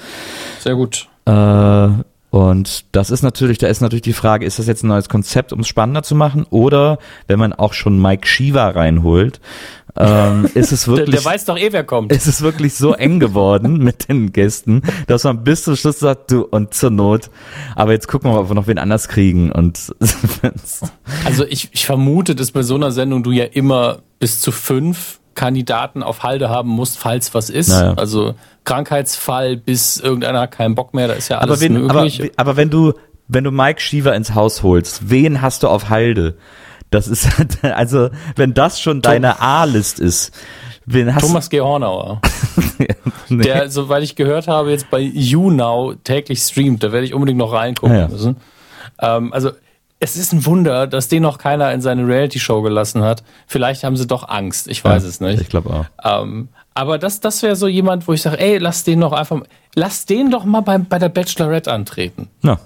[0.61, 1.09] Sehr gut.
[1.25, 1.89] Äh,
[2.29, 5.51] und das ist natürlich, da ist natürlich die Frage, ist das jetzt ein neues Konzept,
[5.51, 6.45] um es spannender zu machen?
[6.49, 9.41] Oder wenn man auch schon Mike Shiva reinholt,
[9.97, 11.09] ähm, ist es wirklich.
[11.09, 12.13] Der, der, weiß doch eh, wer kommt.
[12.13, 16.31] Ist es wirklich so eng geworden mit den Gästen, dass man bis zum Schluss sagt,
[16.31, 17.29] du und zur Not.
[17.75, 19.51] Aber jetzt gucken wir mal, ob wir noch wen anders kriegen.
[19.51, 19.93] Und
[21.25, 25.19] also ich, ich vermute, dass bei so einer Sendung du ja immer bis zu fünf
[25.35, 27.69] Kandidaten auf Halde haben musst, falls was ist.
[27.69, 27.93] Naja.
[27.95, 32.21] Also Krankheitsfall, bis irgendeiner hat keinen Bock mehr, da ist ja alles aber wen, möglich.
[32.21, 32.93] Aber, aber wenn du
[33.33, 36.35] wenn du Mike Schiever ins Haus holst, wen hast du auf Halde?
[36.89, 37.29] Das ist,
[37.63, 40.33] also, wenn das schon deine A-List ist,
[40.85, 41.61] wen hast Thomas G.
[41.61, 42.19] Hornauer.
[43.29, 43.43] nee.
[43.43, 46.83] Der, soweit ich gehört habe, jetzt bei YouNow täglich streamt.
[46.83, 48.07] Da werde ich unbedingt noch reingucken ja, ja.
[48.09, 48.35] müssen.
[48.99, 49.51] Ähm, also,
[50.03, 53.23] es ist ein Wunder, dass den noch keiner in seine Reality-Show gelassen hat.
[53.45, 54.67] Vielleicht haben sie doch Angst.
[54.67, 55.39] Ich weiß ja, es nicht.
[55.39, 56.23] Ich glaube auch.
[56.23, 59.41] Ähm, aber das, das wäre so jemand, wo ich sage, ey, lass den doch einfach,
[59.75, 62.29] lass den doch mal bei, bei der Bachelorette antreten.
[62.41, 62.59] Ja.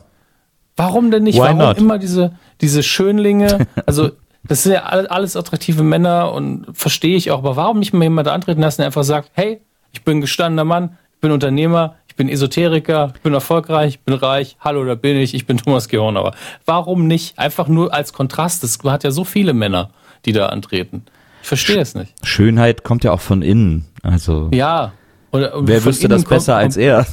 [0.78, 1.36] Warum denn nicht?
[1.36, 1.78] Why Warum not?
[1.78, 2.32] immer diese,
[2.62, 3.68] diese Schönlinge?
[3.86, 4.12] Also,
[4.44, 8.28] das sind ja alles attraktive Männer und verstehe ich auch, aber warum nicht mal jemand
[8.30, 9.60] antreten lassen, der einfach sagt, hey,
[9.92, 14.14] ich bin gestandener Mann, ich bin Unternehmer, ich bin Esoteriker, ich bin erfolgreich, ich bin
[14.14, 16.34] reich, hallo, da bin ich, ich bin Thomas Gehornauer.
[16.66, 17.38] Warum nicht?
[17.38, 18.64] Einfach nur als Kontrast.
[18.64, 19.90] Es hat ja so viele Männer,
[20.24, 21.04] die da antreten.
[21.42, 22.14] Ich verstehe es nicht.
[22.26, 23.84] Schönheit kommt ja auch von innen.
[24.02, 24.50] Also.
[24.54, 24.94] Ja.
[25.34, 27.06] Oder, Wer wüsste das besser kommt, als er?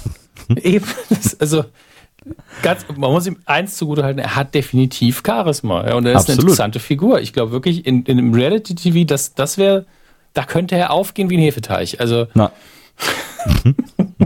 [0.62, 0.86] Eben,
[1.40, 1.64] also
[2.62, 5.84] Ganz, man muss ihm eins zugutehalten, er hat definitiv Charisma.
[5.84, 6.38] Ja, und er ist Absolut.
[6.38, 7.20] eine interessante Figur.
[7.20, 9.84] Ich glaube wirklich, in, in einem Reality-TV, das, das wäre,
[10.32, 11.98] da könnte er aufgehen wie ein Hefeteich.
[11.98, 12.28] Also.
[12.34, 12.52] Na.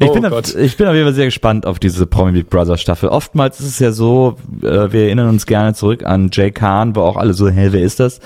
[0.00, 2.50] Ich, oh bin auf, ich bin auf jeden Fall sehr gespannt auf diese Promi Big
[2.50, 3.10] Brother Staffel.
[3.10, 7.02] Oftmals ist es ja so, äh, wir erinnern uns gerne zurück an Jay Kahn, wo
[7.02, 8.18] auch alle so, hä, wer ist das?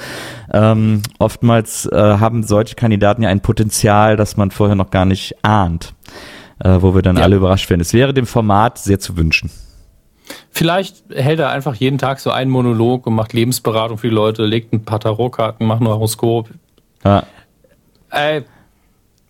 [0.51, 5.35] Ähm, oftmals äh, haben solche Kandidaten ja ein Potenzial, das man vorher noch gar nicht
[5.43, 5.93] ahnt
[6.63, 7.23] äh, wo wir dann ja.
[7.23, 7.81] alle überrascht werden.
[7.81, 9.51] Es wäre dem Format sehr zu wünschen.
[10.51, 14.45] Vielleicht hält er einfach jeden Tag so einen Monolog und macht Lebensberatung für die Leute,
[14.45, 16.51] legt ein paar Tarotkarten, macht ein Horoskop.
[17.05, 17.25] Ja.
[18.11, 18.45] Ey,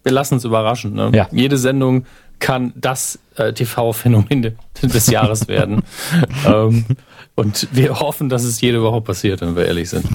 [0.02, 0.94] wir lassen uns überraschen.
[0.94, 1.10] Ne?
[1.14, 1.28] Ja.
[1.32, 2.06] Jede Sendung
[2.38, 5.82] kann das äh, TV-Phänomen des Jahres werden.
[6.46, 6.84] ähm,
[7.34, 10.06] und wir hoffen, dass es jede Woche passiert, wenn wir ehrlich sind.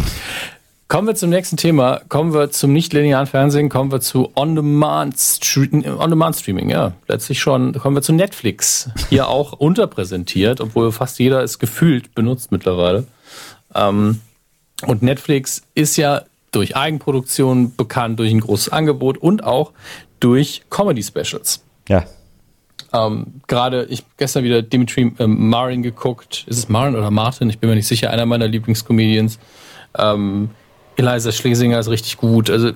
[0.88, 2.02] Kommen wir zum nächsten Thema.
[2.10, 3.70] Kommen wir zum nicht-linearen Fernsehen.
[3.70, 6.66] Kommen wir zu On-Demand-Streaming.
[6.66, 7.74] On ja, letztlich schon.
[7.74, 8.92] Kommen wir zu Netflix.
[9.10, 13.08] Hier auch unterpräsentiert, obwohl fast jeder es gefühlt benutzt mittlerweile.
[13.74, 14.22] Ähm,
[14.86, 16.22] und Netflix ist ja
[16.56, 19.74] durch Eigenproduktion bekannt, durch ein großes Angebot und auch
[20.20, 21.64] durch Comedy-Specials.
[21.90, 22.06] Ja.
[22.94, 26.46] Ähm, Gerade ich gestern wieder Dimitri äh, Marin geguckt.
[26.48, 27.50] Ist es Marin oder Martin?
[27.50, 28.10] Ich bin mir nicht sicher.
[28.10, 29.38] Einer meiner Lieblingscomedians.
[29.98, 30.50] Ähm,
[30.96, 32.50] Eliza Schlesinger ist richtig gut.
[32.50, 32.72] Also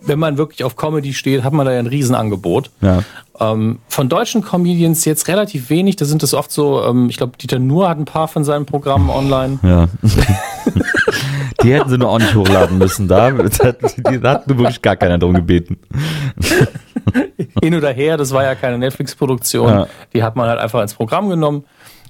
[0.00, 2.70] wenn man wirklich auf Comedy steht, hat man da ja ein Riesenangebot.
[2.80, 3.02] Ja.
[3.40, 5.96] Ähm, von deutschen Comedians jetzt relativ wenig.
[5.96, 8.66] Da sind es oft so, ähm, ich glaube, Dieter Nuhr hat ein paar von seinen
[8.66, 9.58] Programmen online.
[9.62, 9.88] Ja.
[11.62, 13.08] die hätten sie nur auch nicht hochladen müssen.
[13.08, 15.78] Da, da hat wirklich gar keiner darum gebeten.
[17.62, 19.68] Hin oder her, das war ja keine Netflix-Produktion.
[19.68, 19.86] Ja.
[20.12, 21.64] Die hat man halt einfach ins Programm genommen.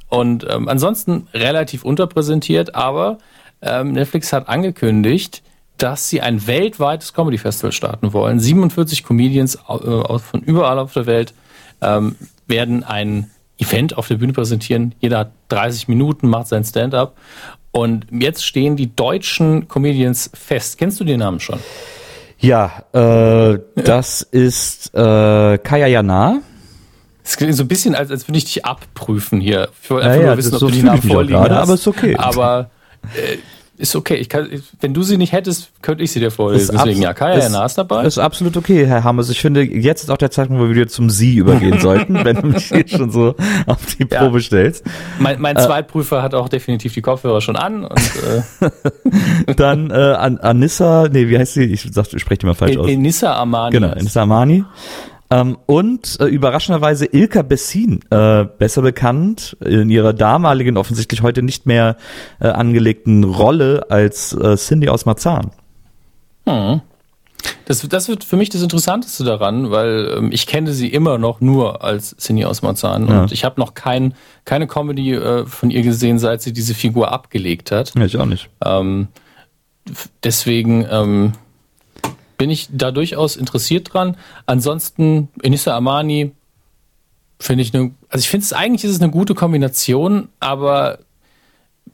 [0.09, 3.19] Und ähm, ansonsten relativ unterpräsentiert, aber
[3.61, 5.43] ähm, Netflix hat angekündigt,
[5.79, 8.41] dass sie ein weltweites Comedy Festival starten wollen.
[8.41, 11.35] 47 Comedians äh, von überall auf der Welt
[11.81, 12.17] ähm,
[12.47, 14.95] werden ein Event auf der Bühne präsentieren.
[15.01, 17.17] Jeder hat 30 Minuten, macht sein Stand-up.
[17.71, 20.79] Und jetzt stehen die deutschen Comedians fest.
[20.79, 21.59] Kennst du den Namen schon?
[22.39, 26.41] Ja, äh, das ist äh, Kaya Jana.
[27.25, 29.69] Es klingt so ein bisschen, als, als würde ich dich abprüfen hier.
[29.83, 31.51] Ich wollte einfach ja, nur wissen, ob so du die Namen vorliegen hast.
[31.51, 32.17] Aber ist okay.
[32.17, 32.71] Aber
[33.15, 33.37] äh,
[33.79, 34.17] ist okay.
[34.17, 34.49] Ich kann,
[34.81, 36.77] wenn du sie nicht hättest, könnte ich sie dir vorlesen.
[36.77, 38.05] Deswegen, ja, Kaya ist, Nas dabei.
[38.05, 39.31] Ist absolut okay, Herr Hammers.
[39.31, 42.37] Ich finde, jetzt ist auch der Zeitpunkt, wo wir wieder zum Sie übergehen sollten, wenn
[42.37, 43.35] du mich hier schon so
[43.67, 44.45] auf die Probe ja.
[44.45, 44.85] stellst.
[45.19, 47.85] Mein, mein äh, Zweitprüfer hat auch definitiv die Kopfhörer schon an.
[47.85, 48.01] Und,
[49.47, 51.65] äh Dann äh, An Anissa, nee, wie heißt sie?
[51.65, 52.89] Ich, sag, ich spreche die mal falsch en, aus.
[52.89, 53.73] Enissa Armani.
[53.73, 54.65] Genau, Enissa Armani.
[55.31, 61.67] Ähm, und äh, überraschenderweise Ilka Bessin, äh, besser bekannt in ihrer damaligen, offensichtlich heute nicht
[61.67, 61.97] mehr
[62.41, 65.51] äh, angelegten Rolle als äh, Cindy aus Marzahn.
[66.47, 66.81] Hm.
[67.67, 71.41] Das, das wird für mich das Interessanteste daran, weil ähm, ich kenne sie immer noch
[71.41, 73.23] nur als Cindy aus Marzahn ja.
[73.23, 74.15] und ich habe noch kein,
[74.45, 77.93] keine Comedy äh, von ihr gesehen, seit sie diese Figur abgelegt hat.
[77.95, 78.49] Ja, ich auch nicht.
[78.65, 79.09] Ähm,
[80.25, 81.33] deswegen ähm,
[82.39, 84.17] bin ich da durchaus interessiert dran.
[84.47, 86.33] Ansonsten, Enissa Armani
[87.39, 91.01] finde ich eine, also ich finde es eigentlich ist es eine gute Kombination, aber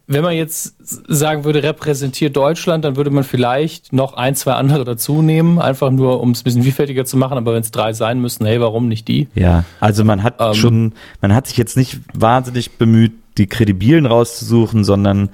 [0.07, 0.75] wenn man jetzt
[1.09, 5.91] sagen würde, repräsentiert Deutschland, dann würde man vielleicht noch ein, zwei andere dazu nehmen, einfach
[5.91, 7.39] nur, um es ein bisschen vielfältiger zu machen.
[7.39, 9.29] Aber wenn es drei sein müssen, hey, warum nicht die?
[9.35, 10.93] Ja, also man hat ähm, schon,
[11.23, 15.31] man hat sich jetzt nicht wahnsinnig bemüht, die kredibilen rauszusuchen, sondern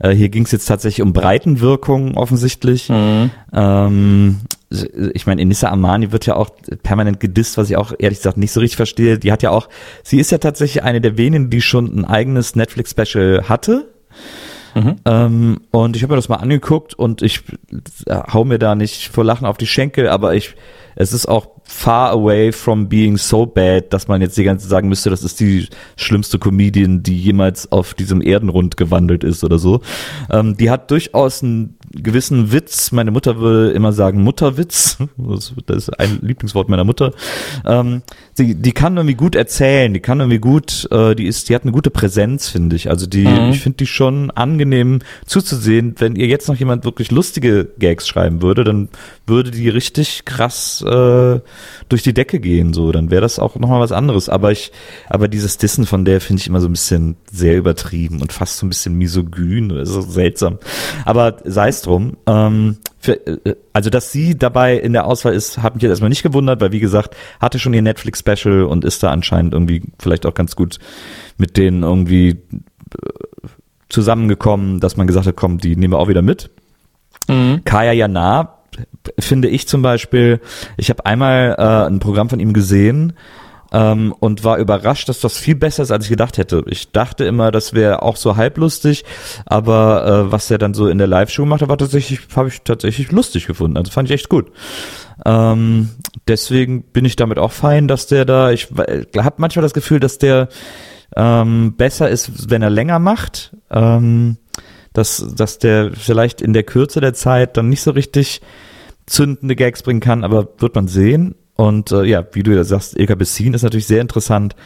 [0.00, 2.88] äh, hier ging es jetzt tatsächlich um Breitenwirkung offensichtlich.
[2.88, 3.30] Mhm.
[3.52, 4.40] Ähm,
[5.12, 6.50] ich meine, Enissa Amani wird ja auch
[6.82, 9.18] permanent gedisst, was ich auch ehrlich gesagt nicht so richtig verstehe.
[9.18, 9.68] Die hat ja auch,
[10.02, 13.92] sie ist ja tatsächlich eine der wenigen, die schon ein eigenes Netflix-Special hatte.
[14.74, 14.96] Mhm.
[15.04, 17.42] Ähm, und ich habe mir das mal angeguckt und ich
[18.06, 20.54] äh, hau mir da nicht vor Lachen auf die Schenkel, aber ich,
[20.96, 24.70] es ist auch far away from being so bad, dass man jetzt die ganze Zeit
[24.70, 29.58] sagen müsste, das ist die schlimmste Comedian, die jemals auf diesem Erdenrund gewandelt ist oder
[29.58, 29.80] so.
[30.30, 32.92] Ähm, die hat durchaus einen gewissen Witz.
[32.92, 34.98] Meine Mutter würde immer sagen Mutterwitz.
[35.66, 37.12] Das ist ein Lieblingswort meiner Mutter.
[37.64, 38.02] Ähm,
[38.34, 41.62] sie, die kann irgendwie gut erzählen, die kann irgendwie gut, äh, die ist, die hat
[41.62, 42.90] eine gute Präsenz, finde ich.
[42.90, 43.50] Also die, mhm.
[43.50, 45.94] ich finde die schon angenehm zuzusehen.
[45.98, 48.88] Wenn ihr jetzt noch jemand wirklich lustige Gags schreiben würde, dann
[49.26, 51.40] würde die richtig krass äh,
[51.88, 54.28] durch die Decke gehen, so, dann wäre das auch nochmal was anderes.
[54.28, 54.72] Aber ich,
[55.08, 58.58] aber dieses Dissen von der finde ich immer so ein bisschen sehr übertrieben und fast
[58.58, 60.58] so ein bisschen misogyn oder so seltsam.
[61.04, 62.16] Aber sei es drum.
[62.26, 66.10] Ähm, für, äh, also, dass sie dabei in der Auswahl ist, hat mich jetzt erstmal
[66.10, 70.24] nicht gewundert, weil wie gesagt, hatte schon ihr Netflix-Special und ist da anscheinend irgendwie vielleicht
[70.24, 70.78] auch ganz gut
[71.38, 72.36] mit denen irgendwie äh,
[73.88, 76.50] zusammengekommen, dass man gesagt hat, komm, die nehmen wir auch wieder mit.
[77.28, 77.62] Mhm.
[77.64, 78.61] Kaya Jana
[79.18, 80.40] finde ich zum Beispiel,
[80.76, 83.14] ich habe einmal äh, ein Programm von ihm gesehen
[83.72, 86.62] ähm, und war überrascht, dass das viel besser ist, als ich gedacht hätte.
[86.66, 89.04] Ich dachte immer, das wäre auch so halblustig,
[89.46, 93.10] aber äh, was er dann so in der Live-Show macht, war tatsächlich, habe ich tatsächlich
[93.10, 93.76] lustig gefunden.
[93.76, 94.52] Also fand ich echt gut.
[95.24, 95.90] Ähm,
[96.28, 100.18] deswegen bin ich damit auch fein, dass der da, ich habe manchmal das Gefühl, dass
[100.18, 100.48] der
[101.16, 103.56] ähm, besser ist, wenn er länger macht.
[103.70, 104.36] Ähm,
[104.92, 108.40] dass, dass der vielleicht in der Kürze der Zeit dann nicht so richtig
[109.06, 111.34] zündende Gags bringen kann, aber wird man sehen.
[111.54, 114.56] Und äh, ja, wie du ja sagst, Ilka Bessin ist natürlich sehr interessant.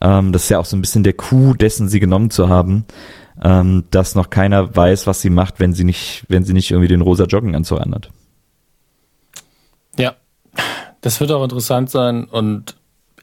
[0.00, 2.84] Ähm, das ist ja auch so ein bisschen der Coup dessen, sie genommen zu haben,
[3.42, 6.88] ähm, dass noch keiner weiß, was sie macht, wenn sie nicht, wenn sie nicht irgendwie
[6.88, 8.10] den rosa Jogginganzug anhat.
[9.98, 10.16] Ja,
[11.00, 12.76] das wird auch interessant sein und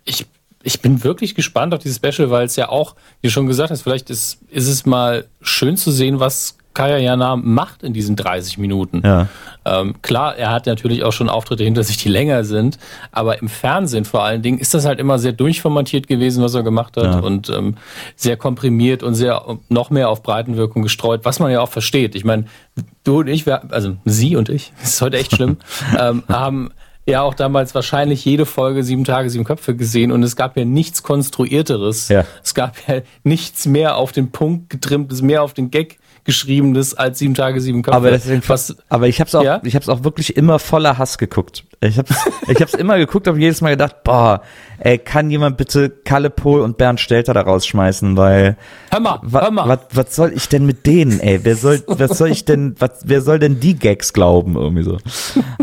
[0.05, 0.27] ich
[0.63, 3.71] ich bin wirklich gespannt auf dieses Special, weil es ja auch, wie du schon gesagt
[3.71, 8.15] hast, vielleicht ist, ist es mal schön zu sehen, was Kaya Jana macht in diesen
[8.15, 9.01] 30 Minuten.
[9.03, 9.27] Ja.
[9.65, 12.79] Ähm, klar, er hat natürlich auch schon Auftritte hinter sich, die länger sind,
[13.11, 16.63] aber im Fernsehen vor allen Dingen ist das halt immer sehr durchformatiert gewesen, was er
[16.63, 17.19] gemacht hat ja.
[17.19, 17.75] und ähm,
[18.15, 22.15] sehr komprimiert und sehr noch mehr auf Breitenwirkung gestreut, was man ja auch versteht.
[22.15, 22.45] Ich meine,
[23.03, 25.57] du und ich, also sie und ich, das ist heute echt schlimm,
[25.99, 26.71] ähm, haben
[27.05, 30.65] ja auch damals wahrscheinlich jede Folge sieben Tage, sieben Köpfe gesehen und es gab ja
[30.65, 32.09] nichts Konstruierteres.
[32.09, 32.25] Ja.
[32.43, 37.19] Es gab ja nichts mehr auf den Punkt getrimmtes, mehr auf den Gag geschriebenes als
[37.19, 37.97] sieben Tage, sieben Köpfe.
[37.97, 39.61] Aber, deswegen, Was, aber ich habe es auch, ja?
[39.63, 41.63] ich habe es auch wirklich immer voller Hass geguckt.
[41.81, 42.07] Ich habe
[42.47, 44.41] ich hab's immer geguckt, habe jedes Mal gedacht, boah,
[44.77, 48.55] ey, kann jemand bitte Kalle Pohl und Bernd Stelter da rausschmeißen, weil
[48.91, 49.67] hör mal, wa, hör mal.
[49.67, 51.39] Was, was soll ich denn mit denen, ey?
[51.43, 54.99] Wer soll, was soll ich denn, was, wer soll denn die Gags glauben irgendwie so?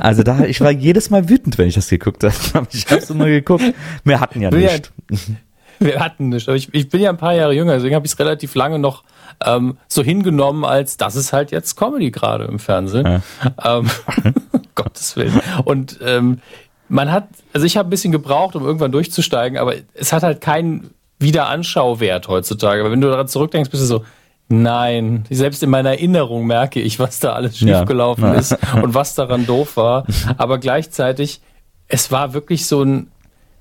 [0.00, 2.34] Also da, ich war jedes Mal wütend, wenn ich das geguckt habe.
[2.72, 3.64] Ich habe immer geguckt.
[4.04, 4.92] Wir hatten ja nicht.
[5.78, 6.48] Wir hatten nicht.
[6.48, 8.78] Aber ich, ich bin ja ein paar Jahre jünger, deswegen habe ich es relativ lange
[8.78, 9.04] noch
[9.44, 13.22] ähm, so hingenommen, als das ist halt jetzt Comedy gerade im Fernsehen.
[13.62, 13.78] Ja.
[13.78, 13.90] Ähm,
[14.74, 15.40] Gottes Willen.
[15.64, 16.40] Und ähm,
[16.88, 20.40] man hat, also ich habe ein bisschen gebraucht, um irgendwann durchzusteigen, aber es hat halt
[20.40, 22.80] keinen Wiederanschauwert heutzutage.
[22.80, 24.04] Aber wenn du daran zurückdenkst, bist du so,
[24.50, 28.32] Nein, selbst in meiner Erinnerung merke ich, was da alles schiefgelaufen ja.
[28.32, 30.06] ist und was daran doof war.
[30.38, 31.42] Aber gleichzeitig,
[31.86, 33.10] es war wirklich so ein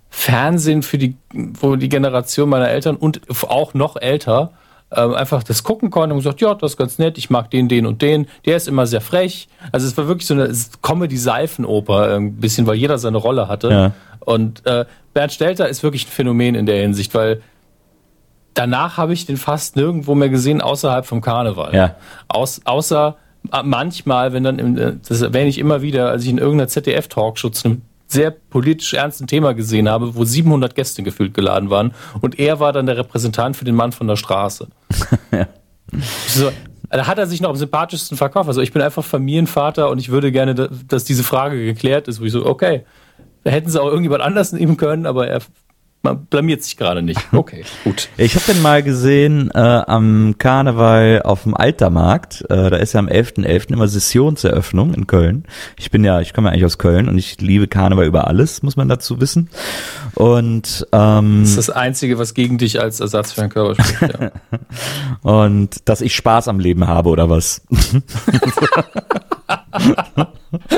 [0.09, 3.19] Fernsehen für die, wo die Generation meiner Eltern und
[3.49, 4.53] auch noch älter
[4.91, 7.67] ähm, einfach das gucken konnte und gesagt, ja, das ist ganz nett, ich mag den,
[7.67, 8.27] den und den.
[8.45, 9.49] Der ist immer sehr frech.
[9.71, 13.69] Also es war wirklich so eine Comedy-Seifenoper, ein bisschen, weil jeder seine Rolle hatte.
[13.69, 13.91] Ja.
[14.19, 17.41] Und äh, Bernd Stelter ist wirklich ein Phänomen in der Hinsicht, weil
[18.53, 21.75] danach habe ich den fast nirgendwo mehr gesehen, außerhalb vom Karneval.
[21.75, 21.95] Ja.
[22.27, 23.17] Aus, außer
[23.51, 26.67] äh, manchmal, wenn dann, im, äh, das erwähne ich immer wieder, als ich in irgendeiner
[26.67, 31.93] ZDF-Talkshow zu einem sehr politisch ernsten Thema gesehen habe, wo 700 Gäste gefühlt geladen waren
[32.21, 34.67] und er war dann der Repräsentant für den Mann von der Straße.
[35.31, 35.47] ja.
[36.27, 36.51] So,
[36.89, 38.47] da hat er sich noch am sympathischsten verkauft.
[38.47, 42.25] Also ich bin einfach Familienvater und ich würde gerne, dass diese Frage geklärt ist, wo
[42.25, 42.85] ich so, okay,
[43.43, 45.41] da hätten sie auch irgendjemand anders nehmen können, aber er
[46.07, 47.19] man blamiert sich gerade nicht.
[47.37, 48.09] Okay, gut.
[48.17, 52.41] Ich habe den mal gesehen äh, am Karneval auf dem Altermarkt.
[52.49, 53.45] Äh, da ist ja am 11.11.
[53.45, 53.73] .11.
[53.73, 55.45] immer Sessionseröffnung in Köln.
[55.77, 58.63] Ich bin ja, ich komme ja eigentlich aus Köln und ich liebe Karneval über alles,
[58.63, 59.49] muss man dazu wissen.
[60.15, 64.19] Und ähm, das ist das Einzige, was gegen dich als Ersatz für einen Körper spricht.
[64.19, 64.31] Ja.
[65.31, 67.61] und dass ich Spaß am Leben habe oder was.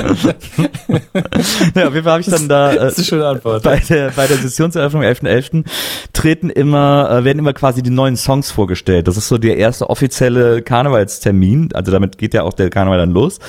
[1.76, 3.64] ja, auf jeden Fall habe ich dann da äh, das ist eine schöne Antwort.
[3.64, 5.64] bei der bei der Sessionseröffnung 11.11.
[5.64, 5.66] .11.
[6.14, 9.08] treten immer äh, werden immer quasi die neuen Songs vorgestellt.
[9.08, 13.12] Das ist so der erste offizielle Karnevalstermin, also damit geht ja auch der Karneval dann
[13.12, 13.40] los.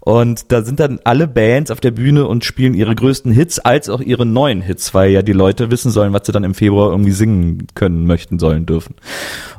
[0.00, 3.88] Und da sind dann alle Bands auf der Bühne und spielen ihre größten Hits als
[3.88, 6.90] auch ihre neuen Hits, weil ja die Leute wissen sollen, was sie dann im Februar
[6.90, 8.96] irgendwie singen können, möchten, sollen, dürfen.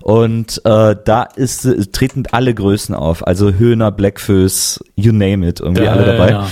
[0.02, 5.84] Und äh, da ist treten alle Größen auf, also Höhner, Blackfoes, you name it, irgendwie
[5.84, 6.30] ja, alle dabei.
[6.32, 6.48] Ja.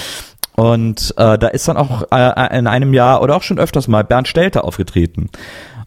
[0.56, 4.04] Und äh, da ist dann auch äh, in einem Jahr oder auch schon öfters mal
[4.04, 5.30] Bernd Stelter aufgetreten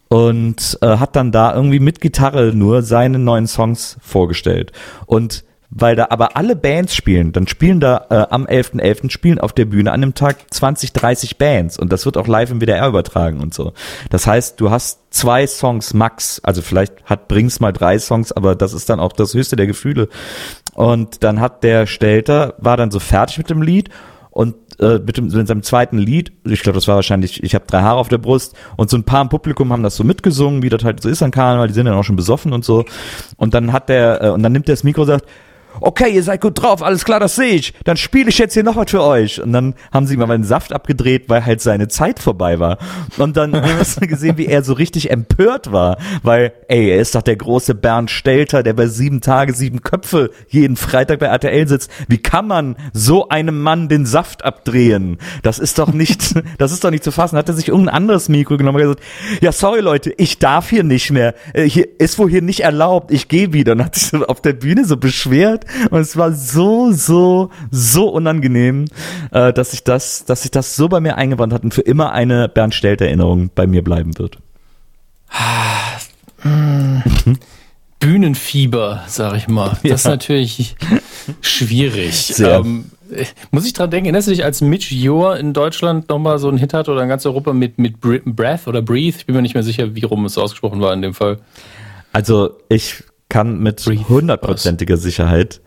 [0.09, 4.71] und äh, hat dann da irgendwie mit Gitarre nur seine neuen Songs vorgestellt.
[5.05, 8.81] Und weil da aber alle Bands spielen, dann spielen da äh, am 11.11.
[8.81, 9.09] .11.
[9.09, 12.51] spielen auf der Bühne an einem Tag 20, 30 Bands und das wird auch live
[12.51, 13.73] im WDR übertragen und so.
[14.09, 18.55] Das heißt, du hast zwei Songs max, also vielleicht hat Brings mal drei Songs, aber
[18.55, 20.09] das ist dann auch das höchste der Gefühle.
[20.73, 23.89] Und dann hat der Stelter, war dann so fertig mit dem Lied
[24.31, 27.65] und äh, mit, dem, mit seinem zweiten Lied, ich glaube, das war wahrscheinlich, ich habe
[27.65, 30.61] drei Haare auf der Brust und so ein paar im Publikum haben das so mitgesungen,
[30.61, 32.83] wie das halt so ist an Karneval, die sind dann auch schon besoffen und so.
[33.37, 35.25] Und dann hat der, äh, und dann nimmt der das Mikro und sagt,
[35.81, 37.73] okay, ihr seid gut drauf, alles klar, das sehe ich.
[37.83, 39.41] Dann spiele ich jetzt hier noch was für euch.
[39.41, 42.77] Und dann haben sie mal meinen Saft abgedreht, weil halt seine Zeit vorbei war.
[43.17, 47.15] Und dann hast du gesehen, wie er so richtig empört war, weil, ey, er ist
[47.15, 51.67] doch der große Bernd Stelter, der bei sieben Tage, sieben Köpfe jeden Freitag bei RTL
[51.67, 51.91] sitzt.
[52.07, 55.17] Wie kann man so einem Mann den Saft abdrehen?
[55.43, 57.37] Das ist doch nicht, das ist doch nicht zu fassen.
[57.37, 59.03] Hat er sich irgendein anderes Mikro genommen und gesagt,
[59.41, 61.33] ja, sorry Leute, ich darf hier nicht mehr.
[61.53, 63.11] Äh, hier ist wohl hier nicht erlaubt.
[63.11, 63.73] Ich gehe wieder.
[63.73, 68.09] Und hat sich so auf der Bühne so beschwert und es war so, so, so
[68.09, 68.85] unangenehm,
[69.31, 72.11] äh, dass sich das, dass sich das so bei mir eingebrannt hat und für immer
[72.11, 74.37] eine Bernd Stelt-Erinnerung bei mir bleiben wird.
[77.99, 79.69] Bühnenfieber, sag ich mal.
[79.83, 79.95] Das ja.
[79.95, 80.75] ist natürlich
[81.41, 82.33] schwierig.
[82.39, 82.85] Ähm,
[83.51, 86.57] muss ich dran denken, erinnerst du dich, als Mitch Ure in Deutschland nochmal so einen
[86.57, 89.17] Hit hat oder in ganz Europa mit, mit Breath oder Breathe?
[89.17, 91.39] Ich bin mir nicht mehr sicher, wie rum es ausgesprochen war in dem Fall.
[92.13, 93.03] Also ich
[93.35, 95.59] kann mit hundertprozentiger Sicherheit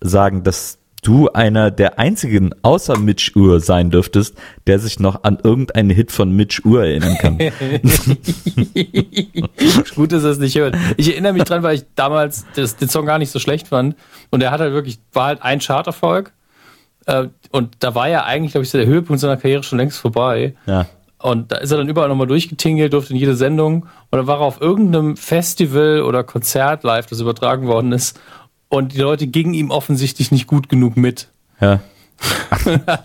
[0.00, 5.38] sagen, dass du einer der einzigen außer Mitch Ur sein dürftest, der sich noch an
[5.40, 7.38] irgendeinen Hit von Mitch Ur erinnern kann.
[9.94, 10.76] Gut, dass er es nicht hört.
[10.96, 13.94] Ich erinnere mich dran, weil ich damals das, den Song gar nicht so schlecht fand.
[14.30, 16.32] Und er hat halt wirklich, war halt ein Charterfolg.
[17.06, 20.00] Äh, und da war ja eigentlich, glaube ich, so der Höhepunkt seiner Karriere schon längst
[20.00, 20.56] vorbei.
[20.66, 20.86] Ja.
[21.22, 23.84] Und da ist er dann überall nochmal durchgetingelt, durfte in jede Sendung.
[24.10, 28.20] Und dann war er auf irgendeinem Festival oder Konzert live, das übertragen worden ist.
[28.68, 31.28] Und die Leute gingen ihm offensichtlich nicht gut genug mit.
[31.60, 31.80] Ja.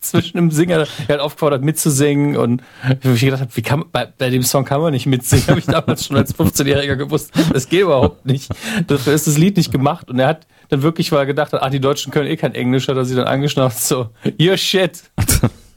[0.00, 2.62] zwischen dem Singer, er hat aufgefordert mitzusingen und
[3.02, 5.66] ich gedacht habe, wie kann bei, bei dem Song kann man nicht mitsingen, habe ich
[5.66, 8.50] damals schon als 15-Jähriger gewusst, das geht überhaupt nicht.
[8.86, 11.62] Dafür ist das Lied nicht gemacht und er hat dann wirklich, weil er gedacht hat,
[11.62, 14.08] ah, die Deutschen können eh kein Englisch, hat er sie dann angeschnauzt, so,
[14.40, 15.02] your shit.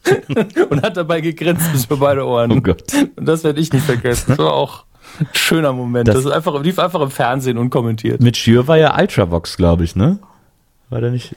[0.69, 2.51] und hat dabei gegrinst bis für beide Ohren.
[2.51, 2.83] Oh Gott.
[3.15, 4.31] Und das werde ich nicht vergessen.
[4.31, 4.85] Das war auch
[5.33, 6.07] Schöner Moment.
[6.07, 8.21] Das, das ist einfach, lief einfach im Fernsehen unkommentiert.
[8.21, 10.19] Mit Schür war ja Ultravox, glaube ich, ne?
[10.89, 11.35] War der nicht?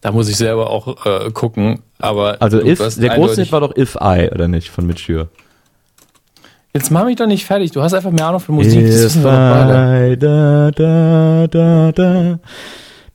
[0.00, 2.36] Da muss ich selber auch äh, gucken, aber.
[2.40, 5.28] Also if, der große Hit war doch If I, oder nicht, von Mitschür.
[6.74, 8.80] Jetzt mach mich doch nicht fertig, du hast einfach mehr Ahnung von Musik.
[8.80, 10.16] If das beide.
[10.16, 12.38] Da, da, da, da.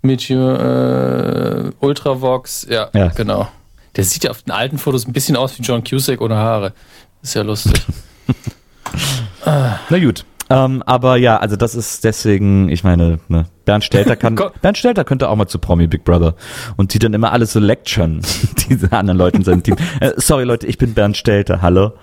[0.01, 3.49] Mitschür, äh, Ultravox, ja, ja, genau.
[3.97, 6.73] Der sieht ja auf den alten Fotos ein bisschen aus wie John Cusack ohne Haare.
[7.21, 7.81] Ist ja lustig.
[9.45, 10.23] Na gut.
[10.49, 15.03] Ähm, aber ja, also das ist deswegen, ich meine, ne, Bernd Stelter kann, Bernd Stelter
[15.03, 16.35] könnte auch mal zu Promi Big Brother
[16.77, 18.21] und die dann immer alles so lecturen,
[18.69, 19.75] diese anderen Leute in seinem Team.
[19.99, 21.93] Äh, sorry Leute, ich bin Bernd Stelter, hallo.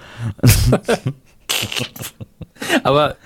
[2.83, 3.17] aber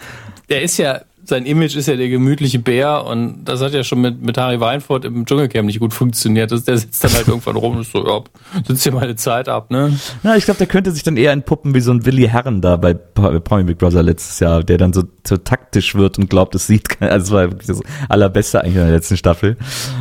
[0.46, 4.00] er ist ja sein Image ist ja der gemütliche Bär und das hat ja schon
[4.00, 6.50] mit, mit Harry Weinfurt im Dschungelcamp nicht gut funktioniert.
[6.50, 8.22] Das, der sitzt dann halt irgendwann rum und so, ja,
[8.66, 9.98] sitzt hier meine Zeit ab, ne?
[10.22, 12.76] Na, ich glaube, der könnte sich dann eher entpuppen wie so ein Willy Herren da
[12.76, 16.66] bei Promi Big Brother letztes Jahr, der dann so, so taktisch wird und glaubt, es
[16.66, 17.12] sieht keiner.
[17.12, 19.58] Also, das war wirklich das allerbeste eigentlich in der letzten Staffel.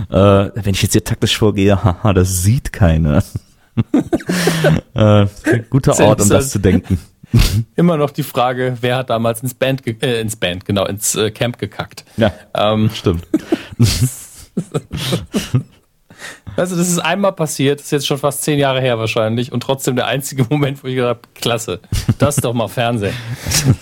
[0.10, 3.22] Äh, wenn ich jetzt hier taktisch vorgehe, haha, das sieht keiner.
[4.94, 5.28] äh,
[5.70, 6.98] guter Ort, um das zu denken.
[7.76, 11.32] immer noch die Frage, wer hat damals ins Band, äh, ins Band, genau, ins äh,
[11.32, 12.06] Camp gekackt.
[12.18, 13.28] Ja, ähm, stimmt.
[16.56, 19.62] Also das ist einmal passiert, das ist jetzt schon fast zehn Jahre her wahrscheinlich und
[19.62, 21.80] trotzdem der einzige Moment, wo ich gedacht habe, klasse,
[22.18, 23.14] das ist doch mal Fernsehen.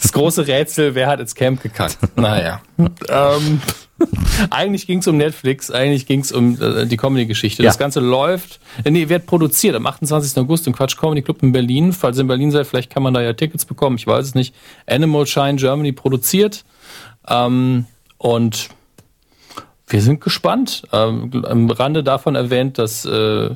[0.02, 1.98] Das große Rätsel, wer hat ins Camp gekackt?
[2.18, 2.62] Naja.
[2.78, 3.62] ähm,
[4.50, 7.64] eigentlich ging es um Netflix, eigentlich ging es um äh, die Comedy-Geschichte.
[7.64, 7.70] Ja.
[7.70, 10.38] Das Ganze läuft, äh, nee, wird produziert am 28.
[10.38, 11.94] August im Quatsch Comedy Club in Berlin.
[11.94, 14.36] Falls ihr in Berlin seid, vielleicht kann man da ja Tickets bekommen, ich weiß es
[14.36, 14.54] nicht.
[14.86, 16.66] Animal Shine Germany produziert.
[17.28, 17.86] Ähm,
[18.18, 18.70] und
[19.88, 20.84] wir sind gespannt.
[20.92, 23.52] Ähm, am Rande davon erwähnt, dass äh,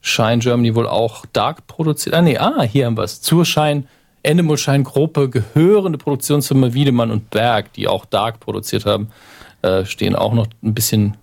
[0.00, 2.14] Shine Germany wohl auch Dark produziert.
[2.14, 3.20] Ah, nee, ah, hier haben wir es.
[3.20, 3.84] Zur Shine,
[4.24, 9.08] Animal Shine Gruppe gehörende Produktionsfirma Wiedemann und Berg, die auch Dark produziert haben,
[9.62, 11.16] äh, stehen auch noch ein bisschen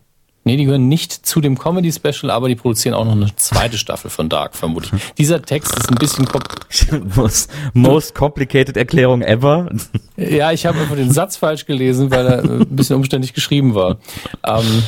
[0.48, 3.80] Nee, die gehören nicht zu dem Comedy Special, aber die produzieren auch noch eine zweite
[3.80, 5.02] Staffel von Dark, vermutlich.
[5.18, 6.28] Dieser Text ist ein bisschen
[7.16, 9.70] most, most complicated Erklärung ever.
[10.18, 13.98] Ja, ich habe einfach den Satz falsch gelesen, weil er ein bisschen umständlich geschrieben war.
[14.46, 14.84] Ähm,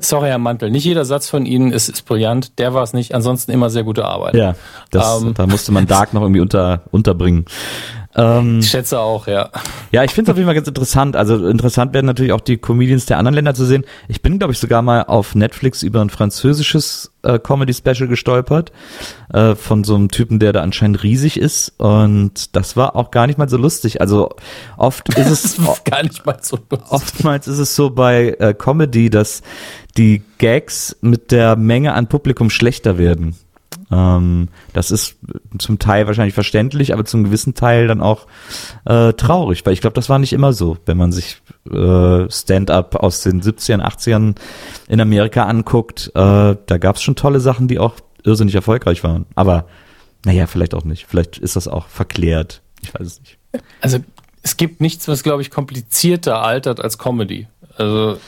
[0.00, 2.58] sorry, Herr Mantel, nicht jeder Satz von Ihnen ist, ist brillant.
[2.58, 3.14] Der war es nicht.
[3.14, 4.34] Ansonsten immer sehr gute Arbeit.
[4.34, 4.56] Ja,
[4.90, 7.44] das, ähm, da musste man Dark noch irgendwie unter, unterbringen.
[8.16, 9.50] Ähm, ich schätze auch, ja.
[9.90, 11.16] Ja, ich finde es auf jeden Fall ganz interessant.
[11.16, 13.84] Also interessant werden natürlich auch die Comedians der anderen Länder zu sehen.
[14.08, 18.72] Ich bin, glaube ich, sogar mal auf Netflix über ein französisches äh, Comedy-Special gestolpert
[19.32, 21.74] äh, von so einem Typen, der da anscheinend riesig ist.
[21.78, 24.00] Und das war auch gar nicht mal so lustig.
[24.00, 24.30] Also
[24.76, 26.90] oft ist es gar nicht mal so lustig.
[26.92, 29.42] Oftmals ist es so bei äh, Comedy, dass
[29.96, 33.36] die Gags mit der Menge an Publikum schlechter werden.
[33.90, 35.16] Ähm, das ist
[35.58, 38.26] zum Teil wahrscheinlich verständlich, aber zum gewissen Teil dann auch
[38.84, 42.96] äh, traurig, weil ich glaube, das war nicht immer so, wenn man sich äh, Stand-up
[42.96, 44.34] aus den 70ern, 80ern
[44.88, 46.08] in Amerika anguckt.
[46.14, 49.26] Äh, da gab es schon tolle Sachen, die auch irrsinnig erfolgreich waren.
[49.34, 49.66] Aber
[50.24, 51.06] naja, vielleicht auch nicht.
[51.06, 52.62] Vielleicht ist das auch verklärt.
[52.82, 53.38] Ich weiß es nicht.
[53.80, 53.98] Also
[54.42, 57.48] es gibt nichts, was, glaube ich, komplizierter altert als Comedy.
[57.76, 58.18] Also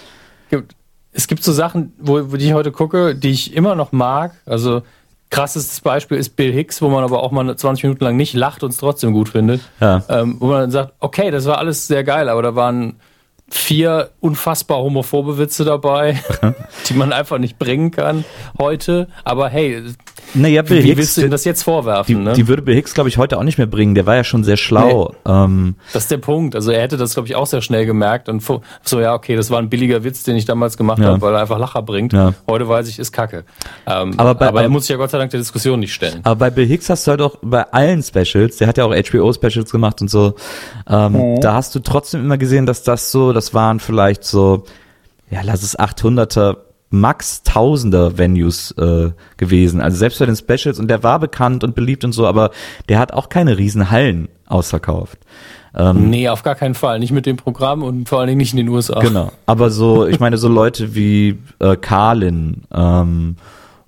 [1.12, 4.34] es gibt so Sachen, wo, wo die ich heute gucke, die ich immer noch mag.
[4.44, 4.82] Also
[5.30, 8.62] krassestes Beispiel ist Bill Hicks, wo man aber auch mal 20 Minuten lang nicht lacht
[8.62, 9.60] und es trotzdem gut findet.
[9.80, 10.02] Ja.
[10.08, 12.96] Ähm, wo man dann sagt, okay, das war alles sehr geil, aber da waren
[13.48, 16.20] vier unfassbar homophobe Witze dabei,
[16.88, 18.24] die man einfach nicht bringen kann
[18.58, 19.08] heute.
[19.24, 19.82] Aber hey,
[20.34, 22.14] naja, Bill wie Hicks, willst du ihm das jetzt vorwerfen?
[22.14, 22.32] Die, ne?
[22.32, 23.94] die würde Bill Hicks, glaube ich, heute auch nicht mehr bringen.
[23.94, 25.14] Der war ja schon sehr schlau.
[25.24, 26.54] Nee, ähm, das ist der Punkt.
[26.54, 29.50] Also er hätte das, glaube ich, auch sehr schnell gemerkt und so, ja, okay, das
[29.50, 31.06] war ein billiger Witz, den ich damals gemacht ja.
[31.06, 32.12] habe, weil er einfach Lacher bringt.
[32.12, 32.34] Ja.
[32.48, 33.44] Heute weiß ich, ist Kacke.
[33.86, 36.20] Ähm, aber, bei, aber er muss sich ja Gott sei Dank der Diskussion nicht stellen.
[36.24, 38.94] Aber bei Bill Hicks hast du halt auch bei allen Specials, der hat ja auch
[38.94, 40.34] HBO-Specials gemacht und so,
[40.88, 41.40] ähm, mhm.
[41.40, 44.64] da hast du trotzdem immer gesehen, dass das so, das waren vielleicht so,
[45.30, 46.56] ja, lass es 800er
[46.90, 49.80] Max Tausender Venues äh, gewesen.
[49.80, 52.50] Also selbst bei den Specials und der war bekannt und beliebt und so, aber
[52.88, 55.18] der hat auch keine riesen Hallen ausverkauft.
[55.74, 56.98] Ähm, nee, auf gar keinen Fall.
[56.98, 59.00] Nicht mit dem Programm und vor allen Dingen nicht in den USA.
[59.00, 59.30] Genau.
[59.44, 63.36] Aber so, ich meine, so Leute wie äh, Carlin ähm,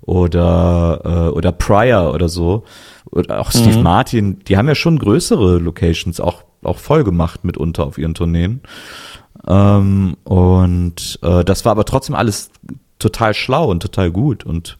[0.01, 2.63] oder, äh, oder Pryor oder so,
[3.11, 3.83] oder auch Steve mhm.
[3.83, 8.61] Martin, die haben ja schon größere Locations auch, auch voll gemacht mitunter auf ihren Tourneen.
[9.47, 12.51] Ähm, und äh, das war aber trotzdem alles
[12.99, 14.45] total schlau und total gut.
[14.45, 14.77] Und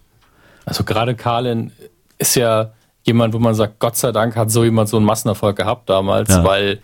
[0.65, 1.71] also gerade Carlin
[2.17, 2.71] ist ja
[3.03, 6.29] jemand, wo man sagt, Gott sei Dank hat so jemand so einen Massenerfolg gehabt damals,
[6.29, 6.43] ja.
[6.43, 6.79] weil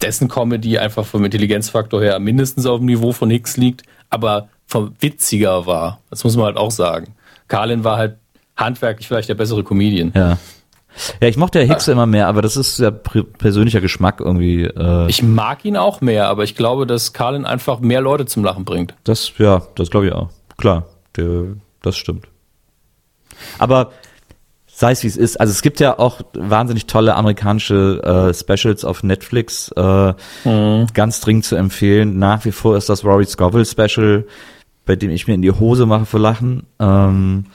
[0.00, 4.94] dessen Comedy einfach vom Intelligenzfaktor her mindestens auf dem Niveau von Hicks liegt, aber vom
[5.00, 6.00] witziger war.
[6.10, 7.14] Das muss man halt auch sagen.
[7.48, 8.16] Carlin war halt
[8.56, 10.12] handwerklich vielleicht der bessere Comedian.
[10.14, 10.38] Ja.
[11.20, 14.64] Ja, ich mochte ja Hicks immer mehr, aber das ist ja persönlicher Geschmack irgendwie.
[14.64, 18.44] Äh ich mag ihn auch mehr, aber ich glaube, dass Carlin einfach mehr Leute zum
[18.44, 18.94] Lachen bringt.
[19.04, 20.30] Das, ja, das glaube ich auch.
[20.56, 20.86] Klar,
[21.16, 22.28] der, das stimmt.
[23.58, 23.90] Aber
[24.66, 28.84] sei es wie es ist, also es gibt ja auch wahnsinnig tolle amerikanische äh, Specials
[28.84, 30.12] auf Netflix, äh,
[30.44, 30.86] mhm.
[30.92, 32.18] ganz dringend zu empfehlen.
[32.18, 34.26] Nach wie vor ist das Rory Scovel Special,
[34.84, 36.66] bei dem ich mir in die Hose mache für Lachen.
[36.78, 37.46] Ähm,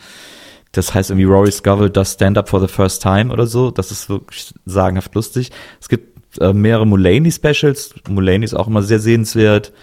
[0.72, 3.72] das heißt irgendwie Rory Scovel does Stand Up for the First Time oder so.
[3.72, 5.52] Das ist wirklich sagenhaft lustig.
[5.82, 7.94] Es gibt äh, mehrere Mulaney Specials.
[8.08, 9.74] Mulaney ist auch immer sehr sehenswert.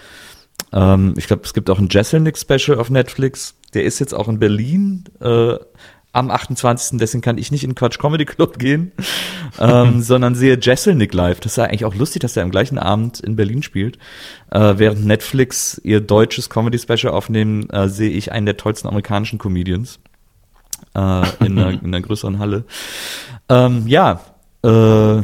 [0.73, 3.55] Ähm, ich glaube, es gibt auch ein Jesselnick-Special auf Netflix.
[3.73, 5.55] Der ist jetzt auch in Berlin äh,
[6.11, 6.97] am 28.
[6.97, 8.91] Deswegen kann ich nicht in Quatsch Comedy Club gehen,
[9.59, 11.39] ähm, sondern sehe Jesselnick live.
[11.39, 13.99] Das ist ja eigentlich auch lustig, dass er am gleichen Abend in Berlin spielt.
[14.49, 19.99] Äh, während Netflix ihr deutsches Comedy-Special aufnehmen, äh, sehe ich einen der tollsten amerikanischen Comedians
[20.95, 22.65] äh, in, einer, in einer größeren Halle.
[23.49, 24.21] Ähm, ja,
[24.63, 25.21] äh,